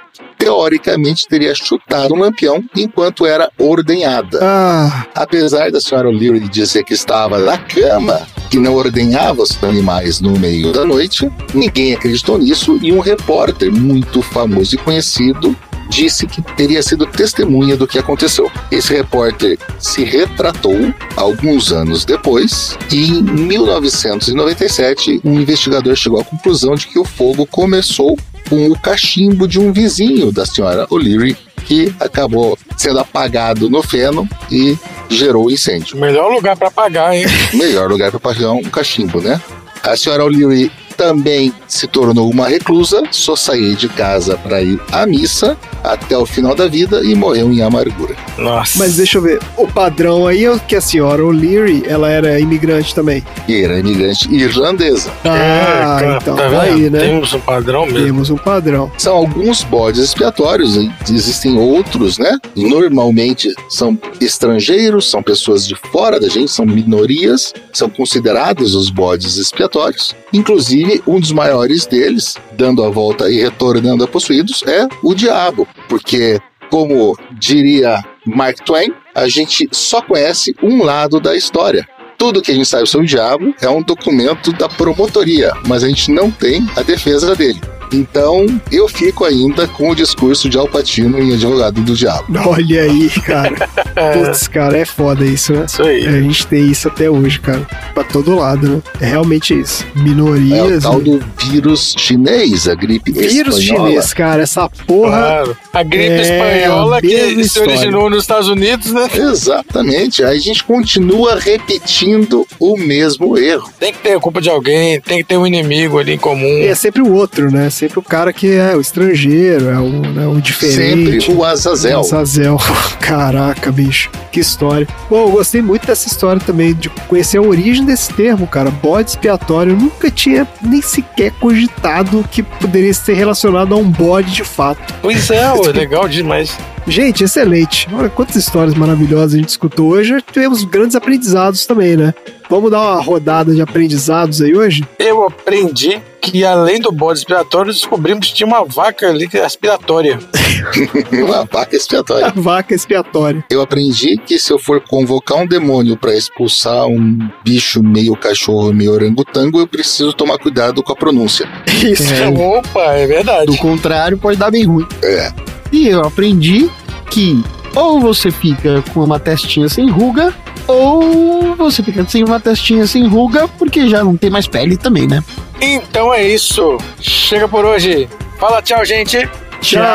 Teoricamente 0.42 1.28
teria 1.28 1.54
chutado 1.54 2.16
um 2.16 2.20
lampião 2.20 2.64
enquanto 2.76 3.28
era 3.28 3.52
ordenhada. 3.60 4.40
Ah, 4.42 5.06
Apesar 5.14 5.70
da 5.72 5.80
senhora 5.80 6.10
O'Leary 6.10 6.40
dizer 6.50 6.84
que 6.84 6.96
estava 6.96 7.38
na 7.38 7.60
cama, 7.60 8.26
que 8.50 8.58
não 8.58 8.74
ordenhava 8.74 9.44
os 9.44 9.64
animais 9.64 10.20
no 10.20 10.32
meio 10.40 10.74
da 10.74 10.84
noite, 10.84 11.32
ninguém 11.54 11.94
acreditou 11.94 12.40
nisso 12.40 12.80
e 12.82 12.92
um 12.92 13.00
repórter 13.00 13.72
muito 13.72 14.24
famoso 14.24 14.74
e 14.74 14.78
conhecido 14.80 15.56
disse 15.92 16.26
que 16.26 16.42
teria 16.42 16.82
sido 16.82 17.06
testemunha 17.06 17.76
do 17.76 17.86
que 17.86 18.00
aconteceu. 18.00 18.50
Esse 18.72 18.94
repórter 18.94 19.60
se 19.78 20.04
retratou 20.04 20.94
alguns 21.16 21.72
anos 21.72 22.06
depois 22.06 22.78
e 22.92 23.10
em 23.10 23.22
1997 23.22 25.22
um 25.24 25.40
investigador 25.40 25.96
chegou 25.96 26.22
à 26.22 26.24
conclusão 26.24 26.76
de 26.76 26.88
que 26.88 26.98
o 26.98 27.04
fogo 27.04 27.46
começou 27.46 28.18
com 28.50 28.68
o 28.68 28.80
cachimbo 28.80 29.48
de 29.48 29.60
um 29.60 29.72
vizinho 29.72 30.32
da 30.32 30.46
senhora 30.46 30.88
O'Leary 30.90 31.38
que 31.66 31.94
acabou 32.00 32.58
sendo 32.76 33.00
apagado 33.00 33.70
no 33.70 33.84
feno 33.84 34.28
e 34.50 34.78
gerou 35.10 35.46
o 35.46 35.52
incêndio. 35.52 35.98
Melhor 35.98 36.32
lugar 36.32 36.56
pra 36.56 36.72
pagar, 36.72 37.16
hein? 37.16 37.26
Melhor 37.54 37.90
lugar 37.90 38.10
para 38.10 38.20
pagar 38.20 38.52
um 38.52 38.64
cachimbo, 38.64 39.22
né? 39.22 39.40
A 39.84 39.96
senhora 39.96 40.24
O'Leary 40.24 40.72
também 41.02 41.52
se 41.68 41.88
tornou 41.88 42.30
uma 42.30 42.48
reclusa, 42.48 43.02
só 43.10 43.36
saía 43.36 43.76
de 43.76 43.90
casa 43.90 44.38
para 44.38 44.62
ir 44.62 44.80
à 44.92 45.04
missa 45.08 45.58
até 45.84 46.16
o 46.16 46.28
final 46.28 46.54
da 46.54 46.68
vida 46.68 47.04
e 47.04 47.16
morreu 47.16 47.52
em 47.52 47.60
amargura. 47.64 48.16
Nossa. 48.38 48.78
Mas 48.78 48.98
deixa 48.98 49.18
eu 49.18 49.22
ver, 49.24 49.40
o 49.58 49.68
padrão 49.68 50.28
aí 50.28 50.46
é 50.46 50.60
que 50.60 50.76
a 50.76 50.82
senhora 50.82 51.26
O'Leary, 51.26 51.84
ela 51.88 52.08
era 52.08 52.40
imigrante 52.40 52.94
também. 52.94 53.24
E 53.48 53.64
era 53.64 53.80
imigrante 53.80 54.32
irlandesa. 54.32 55.12
Ah, 55.24 55.98
cara, 56.00 56.18
então 56.22 56.36
tá 56.36 56.44
tá 56.44 56.50
vendo? 56.50 56.62
aí, 56.62 56.90
né? 56.92 57.00
Temos 57.00 57.34
um 57.34 57.40
padrão 57.40 57.86
mesmo. 57.88 58.06
Temos 58.06 58.30
um 58.30 58.38
padrão. 58.38 58.92
São 58.96 59.16
alguns 59.16 59.64
bodes 59.64 60.02
expiatórios, 60.02 60.78
existem 61.10 61.58
outros, 61.58 62.20
né? 62.20 62.38
Normalmente 62.56 63.52
são 63.70 63.98
estrangeiros, 64.20 65.10
são 65.10 65.24
pessoas 65.24 65.68
de 65.68 65.74
fora 65.92 66.20
da 66.20 66.30
gente, 66.30 66.52
são 66.52 66.64
minorias, 66.64 67.54
são 67.74 67.90
considerados 67.90 68.76
os 68.76 68.92
bodes 68.92 69.38
expiatórios. 69.38 70.16
Inclusive, 70.32 70.91
um 71.06 71.20
dos 71.20 71.32
maiores 71.32 71.86
deles, 71.86 72.36
dando 72.54 72.84
a 72.84 72.90
volta 72.90 73.30
e 73.30 73.40
retornando 73.40 74.04
a 74.04 74.08
possuídos, 74.08 74.64
é 74.66 74.88
o 75.04 75.14
diabo, 75.14 75.68
porque, 75.88 76.40
como 76.70 77.18
diria 77.32 78.04
Mark 78.26 78.60
Twain, 78.66 78.94
a 79.14 79.28
gente 79.28 79.68
só 79.72 80.02
conhece 80.02 80.56
um 80.62 80.84
lado 80.84 81.20
da 81.20 81.36
história. 81.36 81.88
Tudo 82.18 82.42
que 82.42 82.52
a 82.52 82.56
gente 82.56 82.68
sabe 82.68 82.88
sobre 82.88 83.06
o 83.06 83.10
diabo 83.10 83.54
é 83.62 83.70
um 83.70 83.82
documento 83.82 84.52
da 84.54 84.70
promotoria, 84.70 85.54
mas 85.68 85.84
a 85.84 85.88
gente 85.88 86.12
não 86.12 86.30
tem 86.30 86.68
a 86.76 86.82
defesa 86.82 87.36
dele. 87.36 87.60
Então, 87.92 88.46
eu 88.72 88.88
fico 88.88 89.26
ainda 89.26 89.68
com 89.68 89.90
o 89.90 89.96
discurso 89.96 90.50
de 90.50 90.58
Alpatino 90.58 91.20
em 91.20 91.34
Advogado 91.34 91.82
do 91.82 91.96
Diabo. 91.96 92.26
Olha 92.48 92.84
aí, 92.84 93.10
cara. 93.26 93.52
Putz, 94.14 94.48
cara, 94.48 94.78
é 94.78 94.86
foda 94.86 95.26
isso, 95.26 95.54
né? 95.54 95.66
Isso 95.68 95.84
aí. 95.84 96.08
A 96.08 96.22
gente 96.22 96.48
tem 96.48 96.70
isso 96.72 96.88
até 96.88 97.10
hoje, 97.10 97.40
cara. 97.40 97.62
Pra 97.94 98.04
todo 98.04 98.36
lado, 98.36 98.68
né? 98.68 98.82
É 99.02 99.06
realmente 99.08 99.54
isso. 99.60 99.86
É 99.96 100.00
o 100.00 100.04
Minorias. 100.04 100.84
tal 100.84 100.98
né? 101.00 101.04
do 101.04 101.24
vírus 101.38 101.94
chinês, 101.98 102.68
a 102.68 102.76
gripe 102.76 103.12
Vírus 103.12 103.58
espanhola. 103.58 103.90
chinês, 103.90 104.14
cara. 104.14 104.42
Essa 104.44 104.70
porra. 104.70 105.18
Claro. 105.18 105.58
A 105.74 105.84
gripe 105.84 106.06
É, 106.10 106.22
espanhola 106.22 106.98
a 106.98 107.02
que 107.02 107.44
se 107.48 107.60
originou 107.60 108.10
nos 108.10 108.24
Estados 108.24 108.48
Unidos, 108.48 108.92
né? 108.94 109.10
Exatamente. 109.14 110.24
Aí 110.24 110.38
a 110.38 110.42
gente 110.42 110.64
continua 110.64 111.36
repetindo 111.40 112.48
o 112.60 112.78
mesmo 112.78 113.38
erro. 113.38 113.70
Tem 113.80 113.92
que 113.92 114.00
ter 114.00 114.14
a 114.14 114.20
culpa 114.20 114.42
de 114.42 114.50
alguém, 114.50 115.00
tem 115.02 115.18
que 115.20 115.24
ter 115.26 115.38
um 115.38 115.46
inimigo 115.46 116.00
ali 116.00 116.14
em 116.14 116.18
comum. 116.18 116.58
É 116.62 116.74
sempre 116.76 117.02
o 117.02 117.12
outro, 117.14 117.52
né? 117.52 117.70
Sempre 117.82 117.98
o 117.98 118.04
cara 118.04 118.32
que 118.32 118.48
é 118.54 118.76
o 118.76 118.80
estrangeiro, 118.80 119.68
é 119.68 119.80
o, 119.80 119.90
né, 119.90 120.28
o 120.28 120.40
diferente. 120.40 121.20
Sempre 121.20 121.34
o 121.34 121.44
Azazel. 121.44 121.98
O 121.98 122.02
Azazel. 122.02 122.58
Caraca, 123.02 123.72
bicho. 123.72 124.12
Que 124.32 124.40
história. 124.40 124.88
Bom, 125.10 125.24
eu 125.26 125.32
gostei 125.32 125.64
muito 125.64 125.88
dessa 125.88 126.08
história 126.08 126.40
também, 126.40 126.76
de 126.76 126.90
conhecer 127.08 127.40
a 127.40 127.42
origem 127.42 127.84
desse 127.84 128.14
termo, 128.14 128.46
cara. 128.46 128.70
Bode 128.70 129.10
expiatório. 129.10 129.72
Eu 129.74 129.78
nunca 129.78 130.12
tinha 130.12 130.48
nem 130.62 130.80
sequer 130.80 131.32
cogitado 131.40 132.24
que 132.30 132.44
poderia 132.44 132.94
ser 132.94 133.14
relacionado 133.14 133.74
a 133.74 133.78
um 133.78 133.90
bode 133.90 134.30
de 134.30 134.44
fato. 134.44 134.94
Pois 135.02 135.32
é, 135.32 135.52
ué, 135.52 135.72
legal 135.74 136.08
demais. 136.08 136.56
Gente, 136.86 137.24
excelente. 137.24 137.88
Olha 137.92 138.10
quantas 138.10 138.36
histórias 138.36 138.76
maravilhosas 138.76 139.34
a 139.34 139.38
gente 139.38 139.50
escutou 139.50 139.90
hoje. 139.90 140.24
Tivemos 140.32 140.64
grandes 140.66 140.96
aprendizados 140.96 141.66
também, 141.66 141.98
né? 141.98 142.14
Vamos 142.48 142.70
dar 142.70 142.80
uma 142.80 143.02
rodada 143.02 143.56
de 143.56 143.62
aprendizados 143.62 144.40
aí 144.40 144.56
hoje? 144.56 144.84
Eu 145.00 145.26
aprendi 145.26 146.00
que 146.22 146.46
além 146.46 146.80
do 146.80 146.92
bode 146.92 147.20
expiatório, 147.20 147.74
descobrimos 147.74 148.28
que 148.28 148.36
tinha 148.36 148.48
uma 148.48 148.64
vaca 148.64 149.10
ali 149.10 149.28
que 149.28 149.38
é 149.38 149.44
aspiratória. 149.44 150.20
Uma 151.12 151.46
vaca 151.46 151.76
expiatória. 151.76 152.28
A 152.28 152.32
vaca 152.32 152.76
expiatória. 152.76 153.44
Eu 153.50 153.62
aprendi 153.62 154.18
que 154.18 154.38
se 154.38 154.52
eu 154.52 154.60
for 154.60 154.80
convocar 154.82 155.38
um 155.40 155.48
demônio 155.48 155.98
para 155.98 156.16
expulsar 156.16 156.86
um 156.86 157.18
bicho 157.44 157.82
meio 157.82 158.16
cachorro, 158.16 158.72
meio 158.72 158.92
orangotango, 158.92 159.60
eu 159.60 159.68
preciso 159.68 160.14
tomar 160.14 160.38
cuidado 160.38 160.84
com 160.84 160.94
a 160.94 160.96
pronúncia. 160.96 161.48
Isso. 161.84 162.14
É. 162.14 162.28
Opa, 162.28 162.94
é 162.94 163.08
verdade. 163.08 163.46
Do 163.46 163.58
contrário, 163.58 164.18
pode 164.18 164.38
dar 164.38 164.52
bem 164.52 164.64
ruim. 164.64 164.86
É. 165.04 165.32
E 165.72 165.88
eu 165.88 166.02
aprendi 166.02 166.70
que 167.10 167.44
ou 167.76 168.00
você 168.00 168.30
fica 168.30 168.84
com 168.94 169.04
uma 169.04 169.20
testinha 169.20 169.70
sem 169.70 169.90
ruga, 169.90 170.34
ou 170.68 171.56
você 171.56 171.84
fica 171.84 172.06
sem 172.08 172.24
uma 172.24 172.40
testinha 172.40 172.86
sem 172.88 173.08
ruga, 173.08 173.48
porque 173.48 173.88
já 173.88 174.04
não 174.04 174.16
tem 174.18 174.30
mais 174.30 174.48
pele 174.48 174.78
também, 174.78 175.08
né? 175.08 175.24
Então 175.60 176.14
é 176.14 176.24
isso. 176.24 176.78
Chega 177.00 177.48
por 177.48 177.66
hoje. 177.66 178.10
Fala 178.40 178.62
tchau, 178.62 178.84
gente. 178.84 179.30
Tchau, 179.62 179.86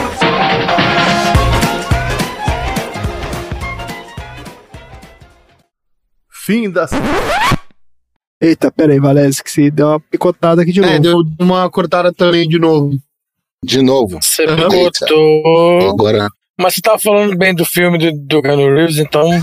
Fim 6.31 6.71
da. 6.71 6.89
Eita, 8.41 8.71
pera 8.71 8.93
aí, 8.93 9.01
Valézio, 9.01 9.43
que 9.43 9.51
você 9.51 9.69
deu 9.69 9.89
uma 9.89 9.99
picotada 9.99 10.63
aqui 10.63 10.71
de 10.71 10.81
novo. 10.81 10.93
É, 10.93 11.01
deu 11.01 11.25
uma 11.41 11.69
cortada 11.69 12.13
também 12.13 12.49
de 12.49 12.57
novo. 12.57 12.97
De 13.65 13.83
novo. 13.83 14.21
Você 14.23 14.47
picotou. 14.47 15.91
Agora, 15.91 16.29
Mas 16.57 16.75
você 16.75 16.81
tava 16.81 17.01
falando 17.01 17.37
bem 17.37 17.53
do 17.53 17.65
filme 17.65 17.99
do, 17.99 18.13
do 18.13 18.41
Keanu 18.41 18.73
Reeves, 18.73 18.99
então. 18.99 19.29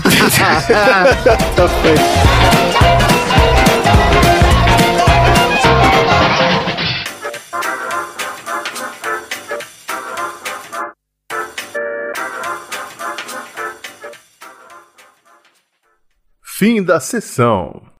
tá 1.54 1.68
feio. 1.68 1.98
Fim 16.42 16.82
da 16.82 16.98
sessão. 16.98 17.95